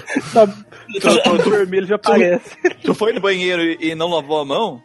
[1.31, 2.55] O vermelho já aparece.
[2.83, 4.81] Tu foi no banheiro e e não lavou a mão?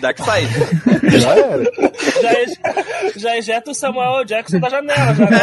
[0.00, 1.18] Dark Side.
[1.18, 1.64] Já era.
[2.22, 2.58] Já, ej-
[3.16, 5.30] já ejeta o Samuel Jackson da janela, já.
[5.30, 5.38] né?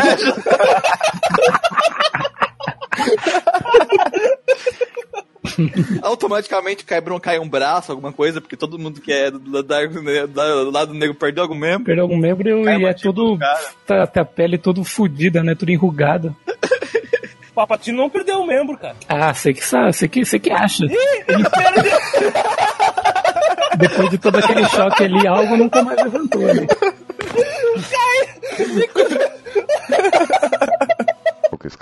[6.01, 9.63] Automaticamente quebra um, cai um braço, alguma coisa, porque todo mundo que é do, do,
[9.63, 11.85] Dark- do lado negro perdeu algum membro.
[11.85, 13.37] Perdeu algum membro e, Cai e é tudo.
[13.85, 15.55] Tá, tá a pele toda fodida, né?
[15.55, 16.35] Tudo enrugado.
[17.51, 18.95] O Papatino não perdeu o membro, cara.
[19.09, 20.85] Ah, você que sabe, você que, você que acha.
[20.85, 21.99] Ih, ele perdeu.
[23.77, 26.41] Depois de todo aquele choque ali, algo nunca mais levantou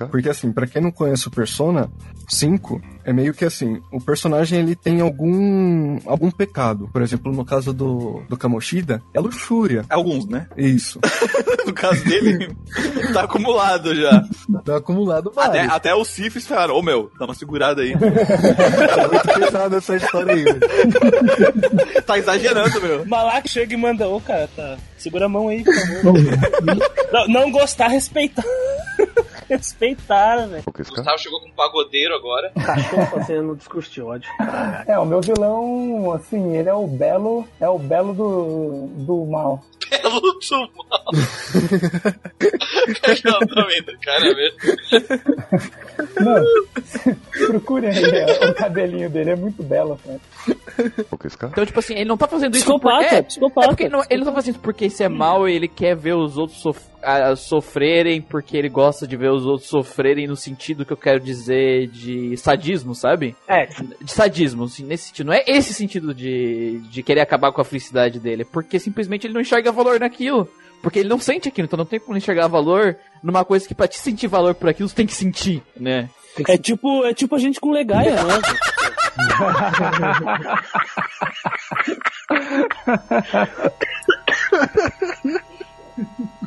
[0.09, 1.89] Porque assim, pra quem não conhece o Persona
[2.27, 6.89] 5, é meio que assim, o personagem ele tem algum algum pecado.
[6.93, 9.83] Por exemplo, no caso do, do Kamoshida, é luxúria.
[9.89, 10.47] Alguns, né?
[10.55, 10.99] Isso.
[11.65, 12.55] no caso dele,
[13.13, 14.23] tá acumulado já.
[14.63, 15.73] Tá acumulado Até, vários.
[15.73, 17.93] até os Sifis falaram, ô meu, dá uma segurada aí.
[17.93, 20.45] Tá muito pesado essa história aí,
[22.05, 23.05] tá exagerando, meu.
[23.05, 24.77] Malak chega e manda, ô cara, tá.
[24.97, 26.13] Segura a mão aí, por favor.
[27.11, 28.43] não, não gostar, respeitar.
[29.55, 30.63] respeitar, velho.
[30.65, 32.51] O Gustavo chegou com um pagodeiro agora.
[32.51, 34.29] Cachorro fazendo discurso de ódio.
[34.87, 39.63] É, o meu vilão, assim, ele é o belo, é o belo do, do mal.
[39.89, 40.39] Belo do
[40.89, 41.09] mal.
[43.09, 43.15] é
[44.05, 44.57] cara mesmo.
[46.23, 46.45] Mano,
[47.47, 50.19] procure aí, é, o cabelinho dele é muito belo, cara.
[51.51, 53.13] Então, tipo assim, ele não tá fazendo isso Psicopata, por...
[53.13, 55.47] é, psicopata, é porque ele não, ele não tá fazendo isso porque isso é mal
[55.47, 56.61] e ele quer ver os outros
[57.35, 61.19] sof- sofrerem, porque ele gosta de ver os outros sofrerem no sentido que eu quero
[61.19, 63.35] dizer de sadismo, sabe?
[63.47, 63.65] É.
[64.01, 65.27] De sadismo, assim, nesse sentido.
[65.27, 69.25] Não é esse sentido de, de querer acabar com a felicidade dele, é porque simplesmente
[69.27, 70.47] ele não enxerga valor naquilo.
[70.81, 73.85] Porque ele não sente aquilo, então não tem como enxergar valor numa coisa que pra
[73.87, 76.09] te sentir valor por aquilo, você tem que sentir, né?
[76.47, 78.39] É tipo, é tipo a gente com legaia, né?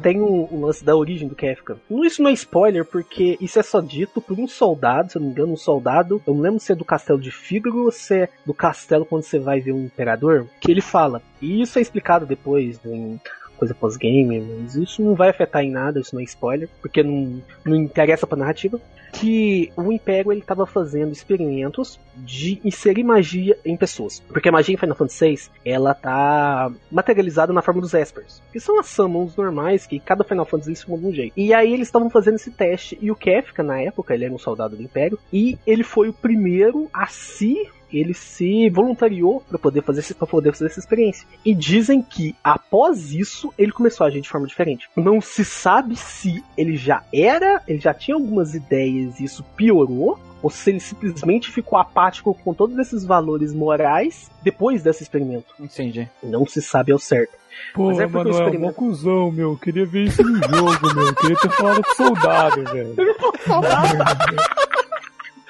[0.00, 1.76] Tem um, um lance da origem do Kefka.
[2.04, 5.28] Isso não é spoiler, porque isso é só dito por um soldado, se eu não
[5.28, 6.22] me engano, um soldado.
[6.26, 9.22] Eu não lembro se é do castelo de Fígaro ou se é do castelo quando
[9.22, 10.46] você vai ver um imperador.
[10.60, 11.22] Que ele fala.
[11.40, 13.20] E isso é explicado depois em
[13.56, 17.42] coisa pós-game, mas isso não vai afetar em nada, isso não é spoiler, porque não,
[17.64, 18.80] não interessa pra narrativa.
[19.12, 24.20] Que o Império ele estava fazendo experimentos de inserir magia em pessoas.
[24.28, 28.42] Porque a magia em Final Fantasy VI, ela tá materializada na forma dos Espers.
[28.52, 31.32] Que são as summons normais, que cada Final Fantasy chamam de um jeito.
[31.36, 34.38] E aí eles estavam fazendo esse teste, e o Kefka, na época, ele era um
[34.38, 37.68] soldado do Império, e ele foi o primeiro a se
[37.98, 41.26] ele se voluntariou para poder fazer para poder fazer essa experiência.
[41.44, 44.88] E dizem que após isso ele começou a agir de forma diferente.
[44.96, 50.18] Não se sabe se ele já era, ele já tinha algumas ideias e isso piorou
[50.42, 55.46] ou se ele simplesmente ficou apático com todos esses valores morais depois desse experimento.
[55.58, 56.08] Entendi.
[56.22, 57.32] Não se sabe ao certo.
[57.72, 59.56] Pô, Mas é porque o Manuel, experimento- cuzão, meu.
[59.56, 61.14] Queria ver isso no jogo, meu.
[61.14, 62.94] Queria ter falado com soldado, velho.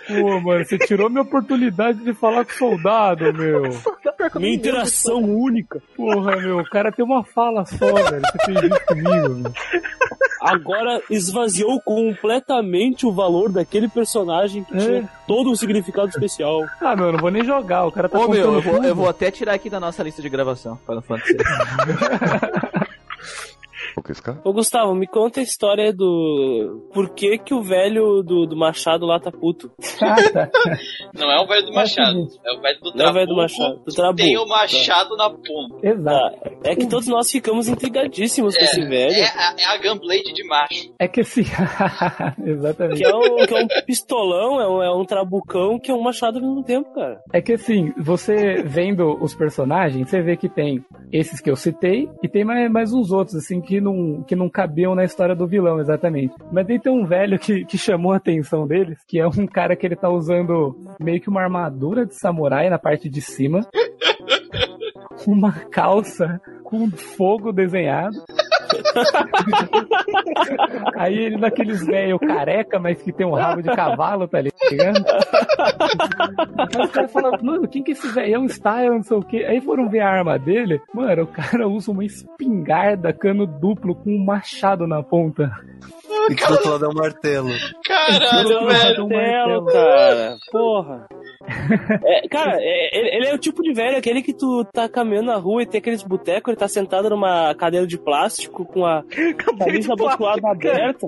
[0.06, 3.62] Pô, mano, você tirou minha oportunidade de falar com soldado, meu.
[4.36, 5.80] Minha interação única.
[5.94, 8.22] Porra, meu, o cara tem uma fala só, velho.
[8.22, 9.52] Você fez isso comigo, meu.
[10.40, 16.64] Agora esvaziou completamente o valor daquele personagem que tinha todo um significado especial.
[16.80, 17.84] Ah, meu, eu não vou nem jogar.
[17.84, 20.22] O cara tá Ô, meu, eu vou, eu vou até tirar aqui da nossa lista
[20.22, 20.78] de gravação,
[24.14, 24.40] Fantasy.
[24.44, 26.88] Ô Gustavo, me conta a história do.
[26.92, 29.70] Por que que o velho do, do Machado lá tá puto?
[31.14, 33.34] Não é o velho do Machado, é o velho do Não é o velho do
[33.34, 34.22] Trabuco Machado, do Trabuco.
[34.22, 35.86] Tem o Machado na ponta.
[35.86, 36.36] Exato.
[36.64, 39.12] É que todos nós ficamos intrigadíssimos com esse velho.
[39.12, 40.94] É a, é a Gunblade de macho.
[40.98, 41.42] É que assim.
[42.44, 42.98] Exatamente.
[42.98, 46.02] Que é, um, que é um pistolão, é um, é um trabucão que é um
[46.02, 47.20] machado ao mesmo tempo, cara.
[47.32, 52.08] É que assim, você vendo os personagens, você vê que tem esses que eu citei
[52.22, 53.95] e tem mais, mais uns outros, assim, que não,
[54.26, 56.34] que não cabiam na história do vilão, exatamente.
[56.52, 59.76] Mas aí tem um velho que, que chamou a atenção deles, que é um cara
[59.76, 63.66] que ele tá usando meio que uma armadura de samurai na parte de cima,
[65.26, 68.16] uma calça com fogo desenhado.
[70.96, 75.04] Aí ele daqueles velho careca, mas que tem um rabo de cavalo, tá ligado?
[76.58, 79.44] Aí os caras falaram, mano, quem que é esse velhão style, não sei o quê.
[79.48, 84.10] Aí foram ver a arma dele, mano, o cara usa uma espingarda, cano duplo, com
[84.10, 85.50] um machado na ponta.
[86.30, 87.50] E que do outro lado é um martelo.
[87.84, 89.04] Caralho, velho.
[89.04, 89.66] um Martelo, martelo.
[89.66, 90.36] cara.
[90.50, 91.06] Porra.
[92.04, 95.26] É, cara, é- ele, ele é o tipo de velho, aquele que tu tá caminhando
[95.26, 99.02] na rua e tem aqueles botecos, ele tá sentado numa cadeira de plástico com a
[99.58, 101.06] camisa abotoada aberta.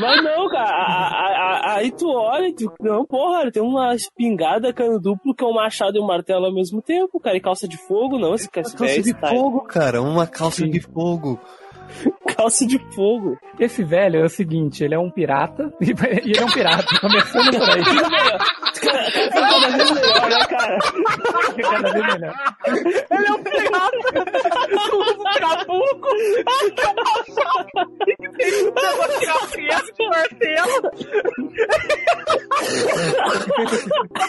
[0.00, 3.62] Mas não, cara, a- a- a- aí tu olha e tu, não, porra, ele tem
[3.62, 7.36] uma espingarda cano duplo que é um machado e um martelo ao mesmo tempo, cara,
[7.36, 10.00] e calça de fogo, não, esse cara Calça velho de tá- fogo, cara.
[10.02, 11.38] Uma calça de fogo.
[12.36, 13.38] Calça de fogo.
[13.58, 17.50] Esse velho é o seguinte, ele é um pirata, e ele é um pirata, começando
[17.58, 17.82] por aí.
[19.30, 20.78] Cada vez melhor, né, cara?
[21.62, 22.34] Cada vez melhor.
[23.10, 23.96] Ele é um pirata!
[24.80, 26.08] Um cabuco!
[28.06, 28.16] Tem
[30.00, 30.82] um martelo!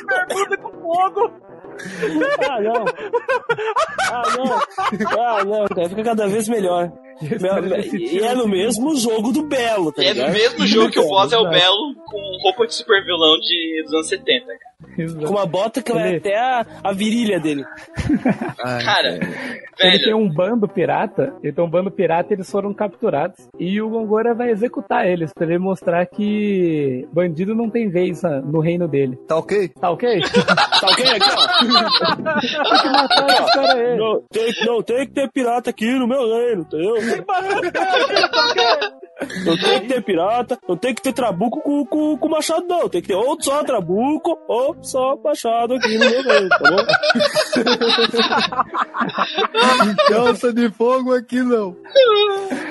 [0.08, 1.52] Bermuda com fogo!
[2.50, 2.86] Ah, não.
[4.12, 4.60] Ah, não.
[5.18, 5.90] Ah, não, cara.
[5.90, 6.92] Fica cada vez melhor.
[7.22, 11.08] Meu- E é no mesmo jogo do Belo, tá É no mesmo jogo que o
[11.08, 11.56] boss é o Exato.
[11.56, 14.72] Belo com roupa de super vilão de, dos anos 70, cara.
[15.26, 17.64] Com uma bota que vai até a, a virilha dele.
[18.58, 19.14] Cara,
[19.80, 20.04] Ele velho.
[20.04, 23.48] tem um bando pirata, ele tem um bando pirata eles foram capturados.
[23.60, 28.42] E o Gongora vai executar eles, pra ele mostrar que bandido não tem vez ah,
[28.42, 29.18] no reino dele.
[29.28, 29.70] Tá ok?
[29.80, 30.20] Tá ok?
[30.82, 32.40] Tá ok aqui, ó?
[32.42, 33.98] Tem que matar esse cara aí.
[33.98, 36.96] Não tem, não, tem que ter pirata aqui no meu reino, entendeu?
[39.46, 42.90] Não tem que ter pirata, não tem que ter trabuco com, com, com machado, não.
[42.90, 46.86] Tem que ter ou só trabuco ou só machado aqui no meu reino, tá bom?
[50.08, 51.76] Calça de fogo aqui não.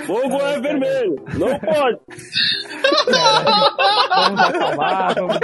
[0.06, 1.98] Fogo é vermelho, não pode.
[4.16, 5.36] Vamos acalmar, vamos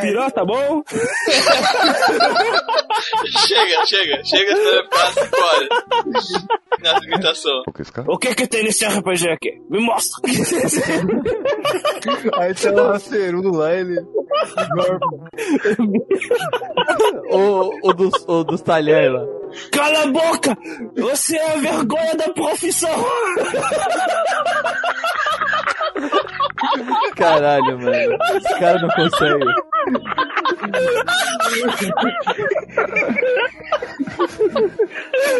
[0.00, 0.82] Pirata, tá bom?
[3.46, 5.68] chega, chega, chega, ficar cinco horas.
[6.80, 7.62] Nessa imitação.
[8.06, 9.60] O que que tem nesse RPG aqui?
[9.70, 10.20] Me mostra.
[12.38, 14.00] Aí tem uma cerula, ele.
[17.30, 19.41] o, o, dos, o dos talheres lá.
[19.70, 20.56] Cala a boca!
[20.96, 22.90] Você é a vergonha da profissão!
[27.16, 28.18] Caralho, mano.
[28.36, 29.44] Esse cara não consegue.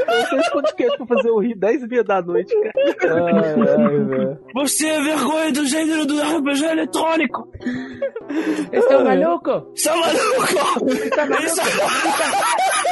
[0.09, 2.55] Eu fiz podcast pra fazer eu rir 10 e meia da noite,
[2.99, 3.25] cara.
[3.25, 4.39] Ai, ai.
[4.55, 7.49] Você é a vergonha do gênero do RPG eletrônico!
[8.73, 9.73] Esse é o maluco!
[9.75, 10.87] Seu maluco!
[10.91, 11.43] Esse é o maluco!
[11.45, 11.63] Isso-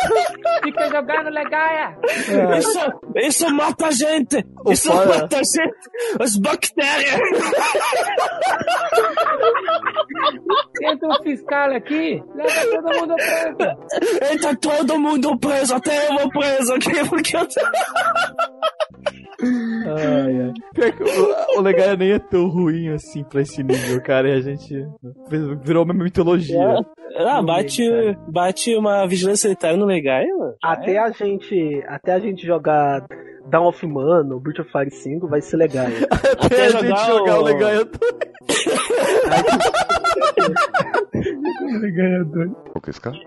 [0.01, 1.97] Fica, fica jogando legaia!
[2.59, 2.79] Isso,
[3.17, 4.45] isso mata a gente!
[4.65, 5.91] O Isso fora- mata a gente!
[6.21, 7.21] As bactérias!
[10.83, 14.33] Entra um fiscal aqui, leva todo mundo preso!
[14.33, 17.47] Entra todo mundo preso, até eu vou preso aqui, porque eu.
[19.43, 20.53] Ai, ai.
[21.57, 24.29] O, o Legaia nem é tão ruim assim pra esse nível, cara.
[24.29, 24.87] E a gente
[25.63, 26.59] virou uma mitologia.
[27.17, 27.83] Ah, bate,
[28.29, 30.55] bate uma vigilância sanitária no legal, mano.
[30.63, 31.83] Até a gente.
[31.89, 33.07] Até a gente jogar
[33.49, 35.87] Dawn of Man ou Breath of Fire 5 vai ser legal.
[36.41, 37.87] Até a gente jogar o Legaia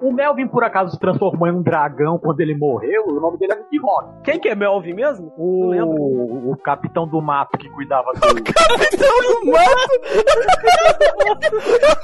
[0.02, 3.06] O Melvin, por acaso, se transformou em um dragão quando ele morreu.
[3.08, 4.22] O nome dele é Nick Rock.
[4.24, 5.34] Quem que é Melvin mesmo?
[5.38, 8.20] O, o capitão do mato que cuidava do.
[8.44, 9.94] capitão do mato!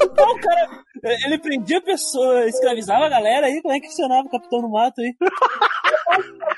[0.15, 0.69] Pô, cara,
[1.03, 4.69] ele prendia a pessoa, escravizava a galera aí, como é que funcionava o capitão do
[4.69, 5.13] mato aí?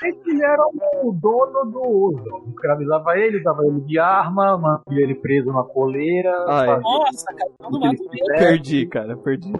[0.02, 0.62] Ele era
[1.04, 2.50] o dono do.
[2.50, 6.32] Escravizava ele, dava ele de arma, mantinha ele preso na coleira.
[6.48, 6.66] Ai.
[6.66, 8.38] fazia Nossa, capitão do o mato quisesse.
[8.44, 9.52] Perdi, cara, perdi.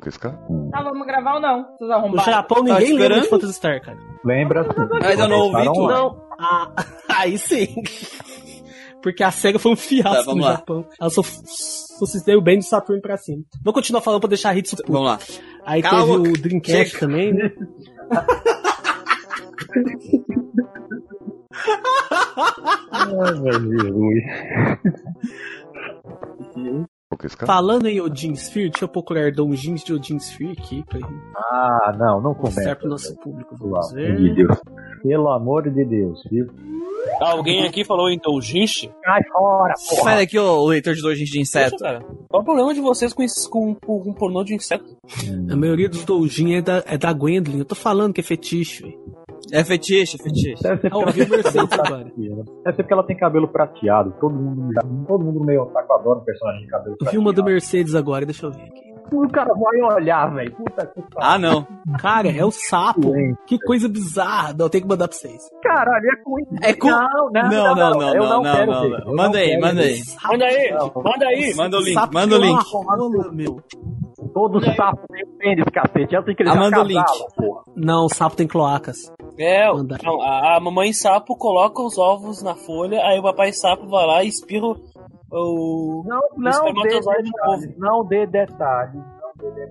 [0.72, 1.62] Tá, vamos gravar ou não?
[1.64, 2.32] Vocês No arrombaram?
[2.32, 3.22] Japão Tá ninguém lembra esperando?
[3.22, 3.98] de Phantasy Star, cara.
[4.24, 4.64] Lembra?
[4.64, 4.70] sim.
[5.00, 5.88] Mas eu não ouvi tudo.
[5.88, 6.72] Não, ah,
[7.08, 7.66] aí sim.
[9.02, 10.52] Porque a SEGA foi um fiasco Tá, no lá.
[10.52, 10.84] Japão.
[11.00, 11.22] Ela só,
[12.06, 13.42] se deu bem do Saturn pra cima.
[13.64, 14.92] Vou continuar falando pra deixar a Hitsu puto.
[14.92, 15.18] Vamos lá.
[15.64, 16.98] Aí Cala a teve o Dreamcast Chega.
[17.00, 17.52] também, né?
[22.90, 24.22] Ai, meu Jesus.
[27.46, 30.98] Falando em Odin Sphere, deixa eu procurar donjins de Odin Sphere aqui pra
[31.36, 32.74] Ah, não, não começa.
[32.76, 33.56] pro nosso público.
[33.56, 34.16] Pelo Vamos amor ver.
[34.16, 34.58] de Deus.
[35.02, 36.46] Pelo amor de Deus, viu?
[37.20, 38.88] Alguém aqui falou indulgente?
[39.02, 40.02] Cai fora, porra.
[40.02, 41.72] Sai daqui, ô leitor de dojins de inseto.
[41.72, 44.84] Poxa, cara, qual o problema de vocês com, esses, com, com, com pornô de inseto?
[45.50, 47.58] A maioria dos doujin é da, é da Gwendolyn.
[47.58, 48.98] Eu tô falando que é fetiche, velho.
[49.52, 50.62] É fetiche, é fetiche.
[50.62, 52.04] Deve ser ouvi o Mercedes agora.
[52.04, 54.14] Deve ser porque ela tem cabelo prateado.
[54.20, 54.72] Todo mundo,
[55.06, 57.20] todo mundo meio otaku adora um personagem de cabelo Eu vi prateado.
[57.20, 58.92] uma do Mercedes agora, deixa eu ver aqui.
[59.12, 60.52] o cara vai olhar, velho.
[60.52, 61.18] Puta que pariu.
[61.18, 61.66] Ah, não.
[61.98, 63.12] Cara, é o sapo.
[63.46, 64.54] Que coisa bizarra.
[64.54, 65.42] Não, eu tenho que mandar pra vocês.
[65.62, 66.88] Caralho, é com É com...
[66.88, 69.14] Não, não, não, não, não, eu não, não, quero não, não.
[69.14, 70.00] Manda aí, manda aí.
[70.30, 70.72] Manda aí,
[71.04, 71.54] manda aí.
[71.54, 72.64] Manda o link, manda o é link.
[72.72, 73.62] rola, meu.
[74.34, 76.14] Todo sapo tem pênis, cacete.
[76.14, 77.04] Eu tenho que manda o link.
[77.36, 77.62] porra.
[77.76, 79.12] Não, o sapo tem cloacas.
[79.38, 79.66] É,
[80.02, 84.06] não, a, a mamãe sapo coloca os ovos na folha, aí o papai sapo vai
[84.06, 84.76] lá e espirra o.
[85.32, 86.64] o Não, não.
[86.64, 87.78] Não dê detalhes.
[87.78, 89.02] não dê detalhes.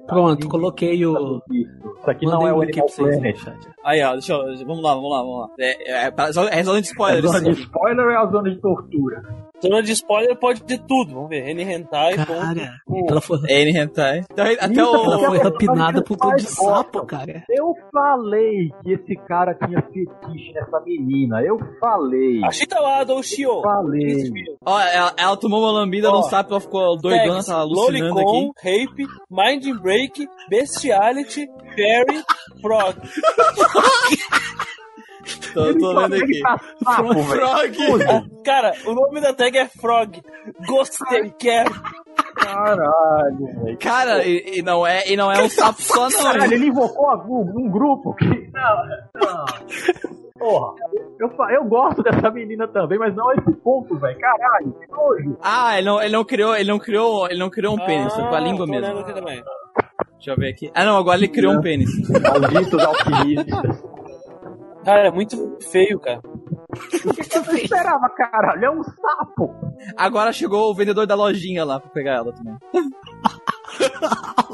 [0.06, 1.42] Pronto, coloquei o.
[1.50, 3.68] Isso aqui não Mandei é o o Animal pra vocês aí Planet.
[3.86, 4.66] Aí, ó, deixa eu...
[4.66, 5.48] Vamos lá, vamos lá, vamos lá.
[5.60, 6.14] É, é, é,
[6.60, 7.22] é zona de É spoiler.
[7.22, 9.24] zona de spoiler ou é a zona de tortura?
[9.62, 11.14] Zona de spoiler pode ter tudo.
[11.14, 11.48] Vamos ver.
[11.50, 12.16] N Hentai.
[12.16, 14.24] Cara, ela foi, N Hentai.
[14.32, 15.06] Então, até Isso, o...
[15.06, 17.44] ela foi rapinada por conta de sapo, cara.
[17.50, 21.42] Eu falei que esse cara tinha fetiche nessa menina.
[21.42, 22.44] Eu falei.
[22.44, 23.62] Achita lá, do Shio.
[23.62, 24.32] Falei.
[24.66, 28.16] Ó, ela, ela tomou uma lambida Ó, no sapo, ela ficou doidona, Tags, tá alucinando
[28.16, 28.86] Lolicon, aqui.
[28.86, 32.24] Rape, Mind Break, Bestiality, Fairy,
[32.62, 32.96] Frog.
[35.53, 36.40] Tô, tô vendo aqui.
[36.41, 37.24] Tá sapo.
[37.24, 37.77] Frog!
[38.43, 40.22] Cara, o nome da tag é Frog.
[40.67, 41.72] Gostei, quero.
[42.35, 43.77] Caralho, velho.
[43.80, 46.24] Cara, e, e não é, e não é um sapo só, não.
[46.24, 48.25] Caralho, ele invocou a- um, um grupo que.
[48.25, 48.85] Não,
[49.16, 49.45] não.
[50.40, 50.74] Porra,
[51.19, 54.17] eu, fa- eu gosto dessa menina também, mas não a esse ponto, velho.
[54.17, 55.38] Caralho, que nojo.
[55.41, 58.24] Ah, ele não, ele não criou, ele não criou, ele não criou um pênis, foi
[58.27, 59.03] com a língua mesmo.
[59.03, 60.72] Deixa eu ver aqui.
[60.74, 61.90] Ah, não, agora ele criou um pênis.
[62.09, 63.83] Malditos alquimistas.
[64.84, 66.22] Cara, é muito feio, cara.
[66.24, 68.66] O que, que você esperava, caralho?
[68.66, 69.53] É um sapo.
[69.98, 72.56] Agora chegou o vendedor da lojinha lá pra pegar ela também.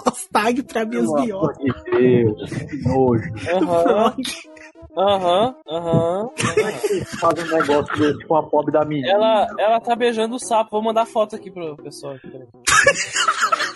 [0.06, 3.32] Os tag pra minhas amor de Deus, que nojo.
[3.54, 4.16] Aham.
[4.98, 6.30] Aham, aham.
[7.20, 9.12] Faz um negócio desse com a pobre da menina.
[9.12, 10.72] Ela, ela tá beijando o sapo.
[10.72, 12.16] Vou mandar foto aqui pro pessoal.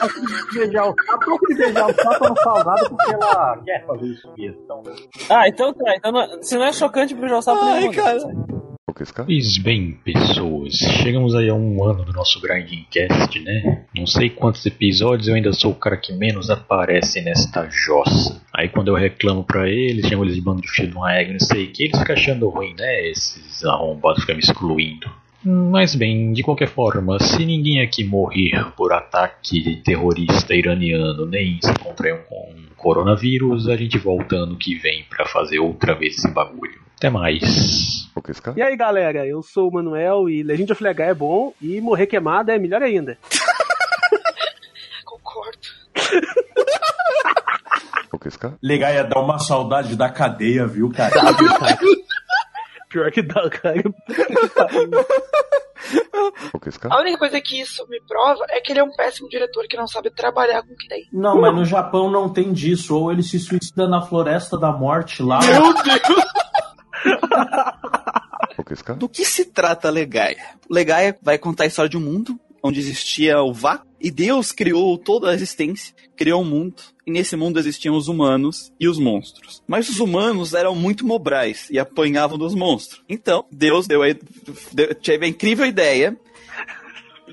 [0.05, 0.53] aqui, peraí.
[0.53, 4.33] beijar o sapo, se beijar o sapo não fala nada porque ela quer fazer isso
[4.37, 4.61] mesmo.
[4.63, 4.83] Então,
[5.29, 5.95] Ah, então tá.
[5.95, 8.17] Então não- se não é chocante beijar o sapo, Ai, nem cara.
[9.25, 13.85] Pois bem, pessoas, chegamos aí a um ano do nosso Grinding Cast, né?
[13.97, 18.39] Não sei quantos episódios, eu ainda sou o cara que menos aparece nesta jossa.
[18.53, 21.33] Aí quando eu reclamo pra eles, chamo eles de bando de filho de uma égua,
[21.33, 23.07] não sei o que, eles ficam achando ruim, né?
[23.09, 25.09] Esses arrombados ficam me excluindo.
[25.43, 31.73] Mas bem, de qualquer forma, se ninguém aqui morrer por ataque terrorista iraniano, nem se
[31.83, 36.31] contrair um, um coronavírus, a gente volta ano que vem pra fazer outra vez esse
[36.31, 36.79] bagulho.
[36.95, 38.07] Até mais.
[38.55, 42.05] E aí, galera, eu sou o Manuel e Legend of Legar é bom e morrer
[42.05, 43.17] queimado é melhor ainda.
[48.61, 51.13] Legal, ia dar uma saudade da cadeia, viu, cara?
[52.91, 53.81] Pior que dá, cara.
[56.89, 59.77] A única coisa que isso me prova é que ele é um péssimo diretor que
[59.77, 61.07] não sabe trabalhar com o que tem.
[61.11, 62.95] Não, mas no Japão não tem disso.
[62.95, 65.39] Ou ele se suicida na Floresta da Morte lá.
[65.39, 66.01] Meu Deus!
[68.97, 70.55] Do que se trata Legaia?
[70.69, 74.97] Legaia vai contar a história de um mundo onde existia o vácuo e Deus criou
[74.97, 76.81] toda a existência, criou um mundo
[77.11, 79.61] e nesse mundo existiam os humanos e os monstros.
[79.67, 83.01] Mas os humanos eram muito mobrais e apanhavam dos monstros.
[83.09, 84.07] Então Deus deu a,
[84.71, 86.17] deu- teve a incrível ideia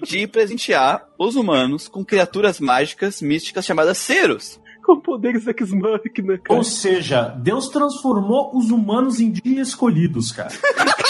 [0.05, 4.60] de presentear os humanos com criaturas mágicas místicas chamadas Ceros.
[4.84, 10.50] Com poderes X-Machina, Ou seja, Deus transformou os humanos em dia escolhidos, cara.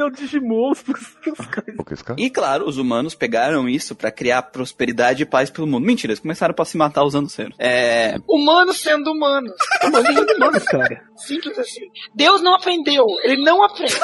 [0.00, 1.14] Deu Digimonstros.
[2.16, 5.84] E claro, os humanos pegaram isso pra criar prosperidade e paz pelo mundo.
[5.84, 7.54] Mentira, eles começaram pra se matar usando Ceros.
[7.58, 8.16] É.
[8.26, 9.52] Humanos sendo humanos.
[9.84, 11.02] Humanos sendo humanos, cara.
[11.16, 11.82] Simples assim.
[12.14, 13.94] Deus não aprendeu, ele não aprende.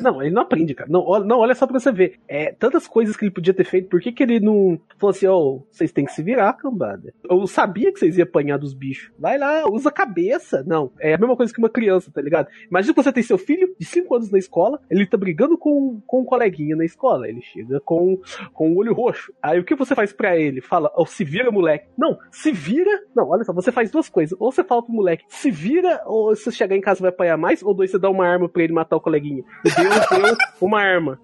[0.00, 0.90] Não, ele não aprende, cara.
[0.90, 2.18] Não, olha, não, olha só pra você ver.
[2.26, 5.26] É, tantas coisas que ele podia ter feito, por que, que ele não falou assim,
[5.26, 7.12] ó, vocês têm que se virar, cambada?
[7.28, 9.12] Eu sabia que vocês iam apanhar dos bichos.
[9.18, 10.64] Vai lá, usa a cabeça.
[10.66, 12.48] Não, é a mesma coisa que uma criança, tá ligado?
[12.68, 16.00] Imagina que você tem seu filho de 5 anos na escola, ele tá brigando com,
[16.06, 17.28] com um coleguinha na escola.
[17.28, 18.18] Ele chega com,
[18.52, 19.32] com o olho roxo.
[19.42, 20.60] Aí o que você faz pra ele?
[20.60, 21.86] Fala, ó, se vira, moleque.
[21.96, 22.90] Não, se vira.
[23.14, 24.36] Não, olha só, você faz duas coisas.
[24.40, 27.62] Ou você fala pro moleque, se vira, ou se chegar em casa vai apanhar mais,
[27.62, 29.44] ou dois, você dá uma arma pra ele matar o coleguinha.
[29.64, 31.20] Deus deu uma arma.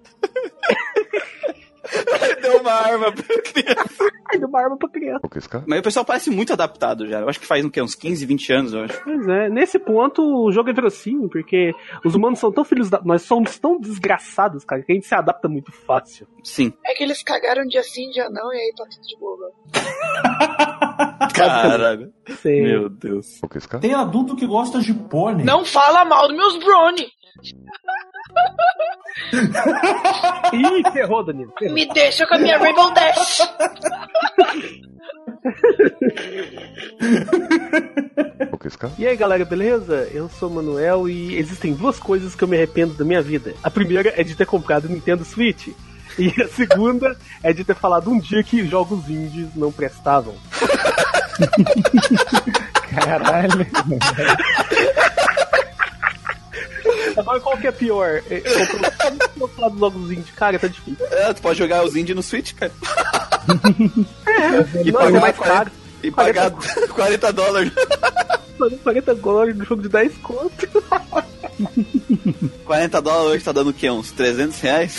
[2.43, 4.05] Deu uma arma pra criança.
[4.33, 5.21] Deu uma arma pra criança.
[5.67, 7.21] Mas o pessoal parece muito adaptado já.
[7.21, 7.83] Eu acho que faz um, quê?
[7.83, 9.03] uns 15, 20 anos, eu acho.
[9.03, 11.73] Pois é, nesse ponto o jogo é verossímil, porque
[12.05, 13.01] os humanos são tão filhos da.
[13.05, 16.27] Nós somos tão desgraçados, cara, que a gente se adapta muito fácil.
[16.43, 16.73] Sim.
[16.85, 19.53] É que eles cagaram dia sim, dia não, e aí tá tudo de boa.
[21.35, 22.13] Caralho.
[22.43, 22.63] Sim.
[22.63, 23.41] Meu Deus.
[23.81, 25.45] Tem adulto que gosta de pônei.
[25.45, 27.09] Não fala mal dos meus brownie.
[30.53, 31.53] Ih, ferrou, Danilo.
[31.59, 31.75] ferrou.
[31.75, 33.43] Me deixa com a minha Rainbow Dash.
[38.99, 40.09] E aí galera, beleza?
[40.13, 43.55] Eu sou o Manuel e existem duas coisas que eu me arrependo da minha vida.
[43.63, 45.69] A primeira é de ter comprado o Nintendo Switch.
[46.19, 50.35] E a segunda é de ter falado um dia que jogos indies não prestavam.
[52.95, 53.67] Caralho.
[57.17, 58.23] Agora qual que é pior?
[58.31, 58.41] É,
[59.27, 61.07] Comprou falar dos jogos indies, cara, tá difícil.
[61.11, 62.73] É, tu pode jogar os indie no Switch, cara.
[64.27, 65.71] É, E não, pagar é mais 40 caro.
[66.03, 67.73] E pagar 40 dólares.
[68.59, 70.69] Mano, 40 dólares no jogo de 10 conto.
[72.65, 73.91] 40 dólares hoje tá dando o quê?
[73.91, 74.97] Uns 300 reais?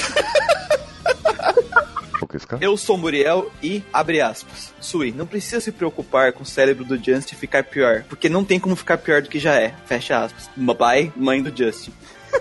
[2.61, 6.95] Eu sou Muriel e, abre aspas, Sui, não precisa se preocupar com o cérebro do
[6.97, 9.73] Justin ficar pior, porque não tem como ficar pior do que já é.
[9.85, 10.49] Fecha aspas.
[10.77, 11.91] Pai, mãe do Justin.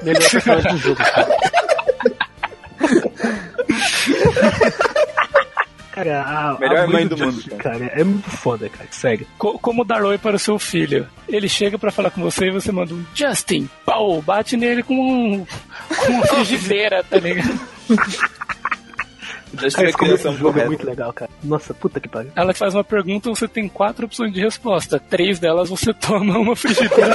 [0.02, 1.28] Melhor personagem do jogo, cara.
[5.92, 7.84] Cara, a, Melhor a mãe do do mundo, Justin, cara.
[7.86, 8.88] É muito foda, cara.
[8.90, 9.26] Sério.
[9.36, 11.08] Co- como dar oi para o seu filho.
[11.28, 14.94] Ele chega pra falar com você e você manda um Justin, pau, bate nele com,
[14.94, 15.46] um,
[15.88, 17.58] com uma frigideira, tá ligado?
[19.52, 21.30] Justin Cara, é esse começo do jogo é muito legal, cara.
[21.42, 22.30] Nossa, puta que pariu.
[22.34, 24.98] Ela faz uma pergunta, você tem quatro opções de resposta.
[24.98, 27.14] Três delas você toma uma frigideira.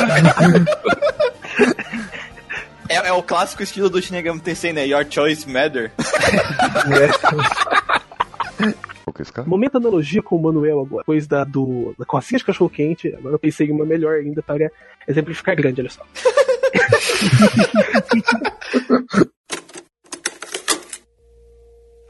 [2.90, 4.88] É, é o clássico estilo do Shinigami Tensei, né?
[4.88, 5.92] Your choice matter.
[9.46, 11.04] Momento analogia com o Manuel agora.
[11.04, 14.42] Depois da, do, da cocinha de cachorro quente, agora eu pensei em uma melhor ainda
[14.42, 14.72] para
[15.08, 16.04] exemplificar grande, olha só.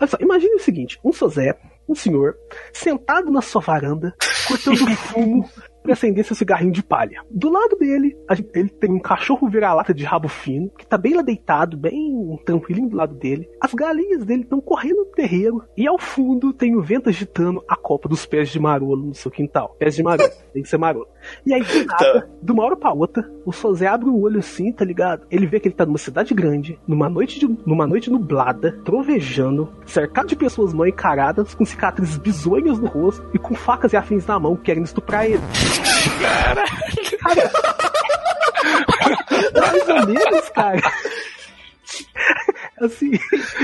[0.04, 1.58] Olha só, imagine o seguinte: um Sozé,
[1.88, 2.36] um senhor,
[2.74, 4.14] sentado na sua varanda,
[4.46, 5.50] cortando fumo
[5.82, 7.22] pra acender seu cigarrinho de palha.
[7.30, 8.18] Do lado dele,
[8.54, 12.90] ele tem um cachorro vira-lata de rabo fino, que tá bem lá deitado, bem tranquilinho
[12.90, 13.50] do lado dele.
[13.62, 17.76] As galinhas dele estão correndo no terreiro, e ao fundo tem o vento agitando a
[17.78, 19.76] copa dos pés de marolo no seu quintal.
[19.80, 21.08] Pés de marolo, tem que ser marolo.
[21.46, 24.72] E aí, do nada, de uma hora pra outra, o Sozé abre o olho assim,
[24.72, 25.26] tá ligado?
[25.32, 29.70] Ele vê que ele tá numa cidade grande, numa noite, de- numa noite nublada, trovejando,
[29.86, 34.26] cercado de pessoas mal encaradas, com cicatrizes bizonhas no rosto e com facas e afins
[34.26, 35.42] na mão, querendo estuprar ele.
[36.22, 36.64] Cara,
[39.62, 40.82] mais ou menos, cara.
[42.82, 43.12] Assim,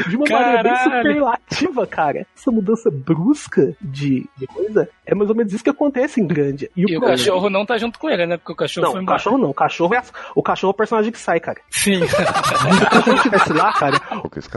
[0.07, 0.97] de uma maneira bem Caralho.
[1.13, 2.27] superlativa, cara.
[2.37, 6.69] Essa mudança brusca de, de coisa é mais ou menos isso que acontece em grande.
[6.75, 8.37] E o problema- cachorro não tá junto com ele, né?
[8.37, 9.17] Porque o cachorro não, foi o embora.
[9.17, 9.49] cachorro não.
[9.49, 10.01] O cachorro é,
[10.35, 11.59] o cachorro é o personagem que sai, cara.
[11.69, 11.99] Sim.
[12.07, 13.99] Se o cachorro estivesse lá, cara.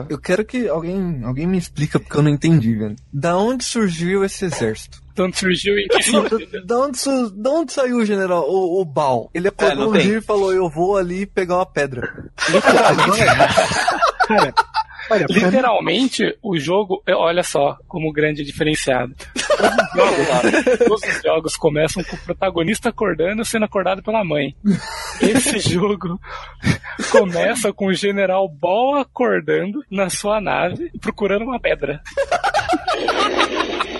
[0.09, 2.97] Eu quero que alguém, alguém me explica porque eu não entendi, velho.
[3.12, 5.02] Da onde surgiu esse exército?
[5.15, 6.99] De onde surgiu em que Não, da,
[7.35, 9.31] da onde, saiu o general, o, o Baal?
[9.35, 10.03] Ele acordou não um tem.
[10.03, 12.31] dia e falou, eu vou ali pegar uma pedra.
[14.27, 14.55] Cara,
[15.11, 19.15] olha, Literalmente, o jogo, é, olha só como grande diferenciado.
[19.95, 24.57] Todos os, jogos, todos os jogos começam com o protagonista acordando sendo acordado pela mãe.
[25.21, 26.19] Esse jogo
[27.11, 32.01] começa com o general Ball acordando na sua nave procurando uma pedra.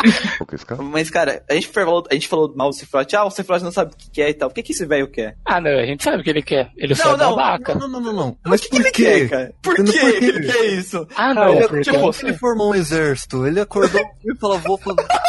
[0.91, 3.15] Mas, cara, a gente falou, a gente falou mal do Sephiroth.
[3.15, 4.49] Ah, o Sephiroth não sabe o que quer e tal.
[4.49, 5.37] O que, que esse velho quer?
[5.45, 6.71] Ah, não, a gente sabe o que ele quer.
[6.77, 7.75] Ele só é não, babaca.
[7.75, 8.37] Não, não, não, não.
[8.45, 9.55] Mas que por quer, cara?
[9.63, 9.93] Por Entendeu?
[10.19, 11.07] que ele quer isso?
[11.17, 13.47] Ah, não, ele, porque tipo, você- ele formou um exército.
[13.47, 14.81] Ele acordou e falou, vou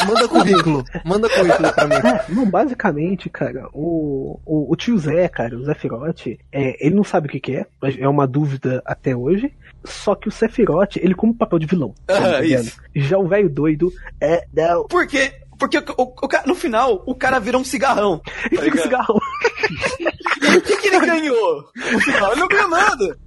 [0.06, 0.84] manda currículo.
[1.06, 1.96] Manda currículo pra mim.
[1.96, 6.96] É, não, basicamente, cara, o, o, o tio Zé, cara, o Zé Firote, é, ele
[6.96, 7.66] não sabe o que, que é,
[8.00, 9.54] é uma dúvida até hoje.
[9.86, 11.94] Só que o Sephiroth, ele cumpre o papel de vilão.
[12.08, 12.64] tá Ah, entendendo?
[12.66, 12.82] isso.
[12.96, 14.46] Já o velho doido é.
[14.54, 14.86] Não.
[14.88, 15.34] Por quê?
[15.60, 18.20] Porque o, o- o no final, o cara vira um cigarrão.
[18.56, 18.82] Tá ligado?
[18.84, 19.16] cigarrão.
[20.58, 21.64] O que, que ele ganhou?
[21.92, 23.18] No final, ele não ganhou nada.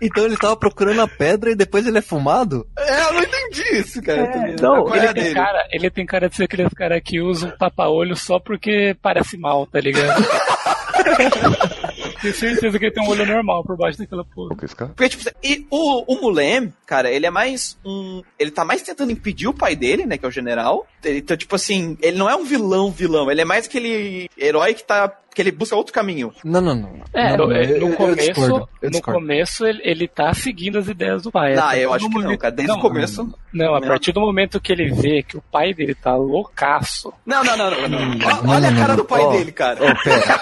[0.00, 2.64] Então ele tava procurando a pedra e depois ele é fumado?
[2.78, 4.20] É, eu não entendi isso, cara.
[4.20, 5.34] É, é ele, a tem dele?
[5.34, 9.36] cara, ele tem cara de ser aquele cara que usa um tapa-olho só porque parece
[9.36, 10.22] mal, tá ligado?
[12.20, 14.48] Tenho certeza que ele tem um olho normal por baixo daquela porra.
[14.88, 18.22] Porque, tipo, e o, o Mulem, cara, ele é mais um.
[18.38, 20.18] Ele tá mais tentando impedir o pai dele, né?
[20.18, 20.86] Que é o general.
[21.04, 23.30] Ele, Então, tipo assim, ele não é um vilão, vilão.
[23.30, 25.12] Ele é mais aquele herói que tá.
[25.38, 26.32] Que ele busca outro caminho.
[26.44, 27.00] Não, não, não.
[27.14, 31.30] É, Não, no, eu- começo, discordo, no começo ele, ele tá seguindo as ideias do
[31.30, 31.54] pai.
[31.54, 32.54] Não, A partir eu acho que não, momento- cara.
[32.54, 33.34] Desde não, o começo.
[33.52, 37.12] Não, a partir do momento que ele vê que o pai dele tá loucaço.
[37.24, 37.88] Não, não, não, não.
[37.88, 38.18] não.
[38.50, 39.76] Ó- Olha a cara do pai Ó, dele, cara.
[39.76, 40.40] Ô, pera.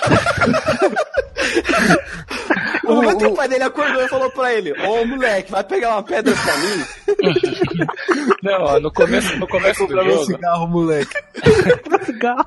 [2.85, 5.91] No momento que o pai dele acordou e falou pra ele: Ô moleque, vai pegar
[5.91, 6.85] uma pedra pra mim?
[8.43, 10.25] Não, ó, no começo, no começo do jogo.
[10.25, 11.13] cigarro, moleque.
[12.07, 12.47] cigarro.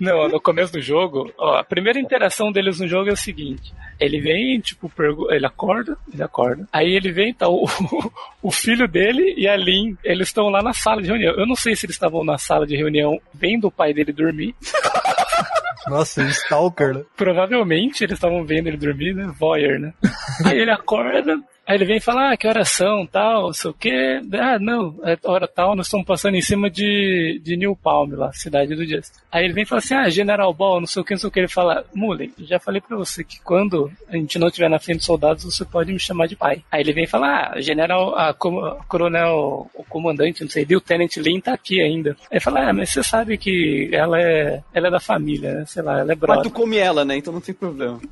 [0.00, 3.74] Não, no começo do jogo, ó, a primeira interação deles no jogo é o seguinte:
[4.00, 4.90] ele vem, tipo,
[5.28, 6.66] ele acorda, ele acorda.
[6.72, 7.66] Aí ele vem, tá o,
[8.42, 11.34] o filho dele e a Lin, eles estão lá na sala de reunião.
[11.34, 14.54] Eu não sei se eles estavam na sala de reunião vendo o pai dele dormir.
[15.86, 17.04] Nossa, Stalker, né?
[17.16, 19.32] Provavelmente eles estavam vendo ele dormir, né?
[19.38, 19.92] Voyeur, né?
[20.46, 21.38] Aí ele acorda,
[21.70, 24.20] aí ele vem e fala, ah, que horas são, tal, não sei o quê.
[24.34, 28.32] Ah, não, é hora tal, nós estamos passando em cima de, de New Palm, lá,
[28.32, 29.12] cidade do Just.
[29.30, 31.28] Aí ele vem e fala assim, ah, General Ball, não sei o que, não sei
[31.28, 31.40] o que.
[31.40, 34.98] Ele fala, Mullen, já falei pra você que quando a gente não estiver na frente
[34.98, 36.62] dos soldados, você pode me chamar de pai.
[36.70, 41.16] Aí ele vem e fala, ah, General, a com- Coronel, o comandante, não sei, Lieutenant
[41.18, 42.10] Lin tá aqui ainda.
[42.22, 45.64] Aí ele fala, ah, mas você sabe que ela é, ela é da família, né?
[45.66, 46.42] Sei lá, ela é Mas brother.
[46.44, 47.16] tu come ela, né?
[47.16, 48.00] Então não tem problema.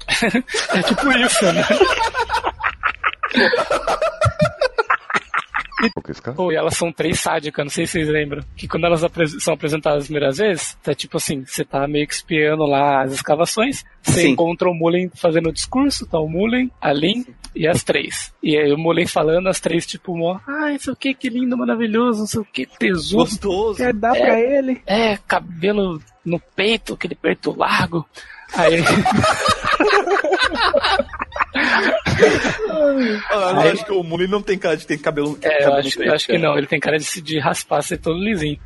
[0.75, 1.63] É tipo isso, né?
[6.51, 8.43] E elas são três sádicas, não sei se vocês lembram.
[8.57, 12.05] Que quando elas apres- são apresentadas as primeiras vezes, tá tipo assim, você tá meio
[12.07, 14.31] que espiando lá as escavações, você Sim.
[14.31, 17.25] encontra o Mullen fazendo o discurso, tá o Mullen, a Lin
[17.55, 18.35] e as três.
[18.43, 21.29] E aí o Mullen falando, as três tipo, mó, ai, não sei o que, que
[21.29, 23.27] lindo, maravilhoso, não sei o que, tesouro.
[23.31, 23.77] Gostoso.
[23.79, 24.21] Quer dar É.
[24.21, 24.83] pra ele?
[24.85, 28.05] É, cabelo no peito, aquele peito largo.
[28.55, 28.83] Aí...
[33.31, 35.39] Ah, eu acho que o Muli não tem cara de ter cabelo.
[35.41, 37.39] É, eu cabelo acho, preto, eu acho que não, ele tem cara de, se- de
[37.39, 38.59] raspar, ser todo lisinho.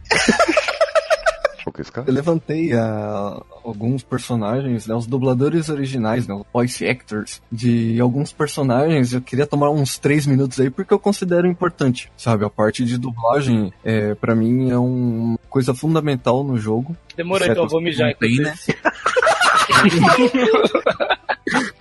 [2.07, 8.33] Eu levantei ah, alguns personagens, né, os dubladores originais, né, os voice actors de alguns
[8.33, 9.13] personagens.
[9.13, 12.45] Eu queria tomar uns três minutos aí porque eu considero importante, sabe?
[12.45, 16.97] A parte de dublagem, é, para mim, é uma coisa fundamental no jogo.
[17.17, 18.55] Demorou, então eu vou mijar não tem, né?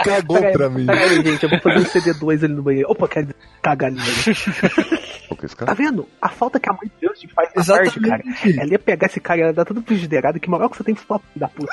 [0.03, 0.86] Cagou Pera pra mim.
[0.86, 2.90] Pera aí, gente, eu vou fazer um CD2 ali no banheiro.
[2.90, 4.00] Opa, quero cagar ali.
[5.58, 6.08] Tá vendo?
[6.22, 8.22] A falta que a mãe de Deus te faz na parte, cara.
[8.58, 10.40] Ela ia pegar esse cara e ia dar tudo frigideirado.
[10.40, 11.72] Que moral que você tem que filho da puta.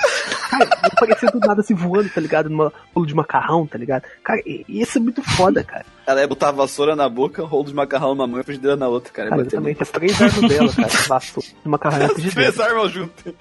[0.50, 2.48] Cara, não parecia do nada assim voando, tá ligado?
[2.48, 4.04] Numa bolo de macarrão, tá ligado?
[4.22, 5.84] Cara, isso é muito foda, cara.
[6.08, 8.88] Ela ia botar a vassoura na boca, rolo de macarrão numa mão e frigideira na
[8.88, 9.28] outra, cara.
[9.28, 9.82] Cara, Ia bater exatamente.
[9.82, 10.88] As três armas dela, cara.
[11.06, 12.52] Vassoura de macarrão e frigideira.
[12.52, 13.34] Três armas juntas.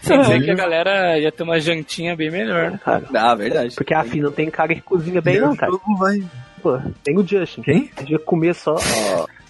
[0.00, 2.80] Sem dizer que a galera ia ter uma jantinha bem melhor, né?
[2.84, 3.04] Cara.
[3.14, 3.76] Ah, verdade.
[3.76, 5.70] Porque a FI não tem cara que cozinha bem, não, cara.
[5.96, 6.20] vai.
[6.60, 7.62] Pô, tem o Justin.
[7.62, 7.86] Quem?
[7.86, 8.74] Podia comer só,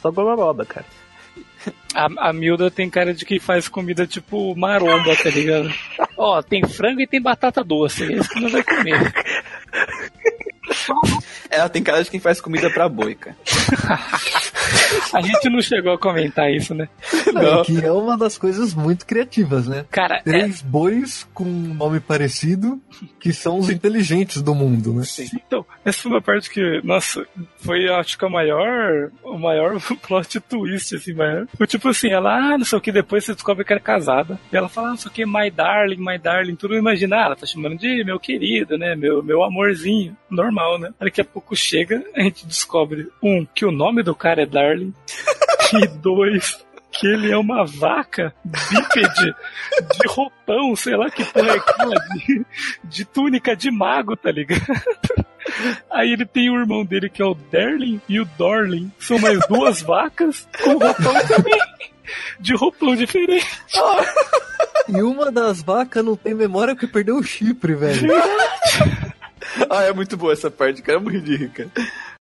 [0.03, 0.85] só gororoba, cara.
[1.95, 5.71] A, a Milda tem cara de que faz comida tipo maromba, tá ligado?
[6.19, 9.13] Ó, tem frango e tem batata doce, é isso que não vai comer.
[11.51, 13.37] Ela tem cara de quem faz comida pra boi, cara.
[15.13, 16.89] A gente não chegou a comentar isso, né?
[17.33, 19.85] Não, que é uma das coisas muito criativas, né?
[19.91, 22.81] Cara, é- Três bois com um nome parecido,
[23.21, 25.03] que são os inteligentes do mundo, né?
[25.35, 27.27] Então, essa foi uma parte que, nossa,
[27.57, 31.47] foi acho que a maior, o maior plot twist, assim, maior.
[31.57, 34.39] Foi tipo assim, ela, ah, não sei o que, depois você descobre que era casada.
[34.53, 37.25] E ela fala, ah, não sei o que, my darling, my darling, tudo imagina, ah,
[37.27, 40.93] ela tá chamando de meu querido, né, meu, meu amorzinho, normal, né.
[40.99, 44.95] Daqui a pouco chega, a gente descobre, um, que o nome do cara é Darling,
[45.75, 51.57] e dois, que ele é uma vaca bípede de roupão, sei lá que porra é
[51.57, 52.47] aquela, de,
[52.85, 54.63] de túnica de mago, tá ligado?
[55.91, 58.91] Aí ele tem o irmão dele que é o Darling e o Dorling.
[58.99, 61.59] São mais duas vacas com roupão também.
[62.39, 63.47] De roupão diferente.
[64.89, 68.13] E uma das vacas não tem memória porque perdeu o chifre, velho.
[69.69, 70.99] Ah, é muito boa essa parte, cara.
[70.99, 71.71] É muito rir, cara.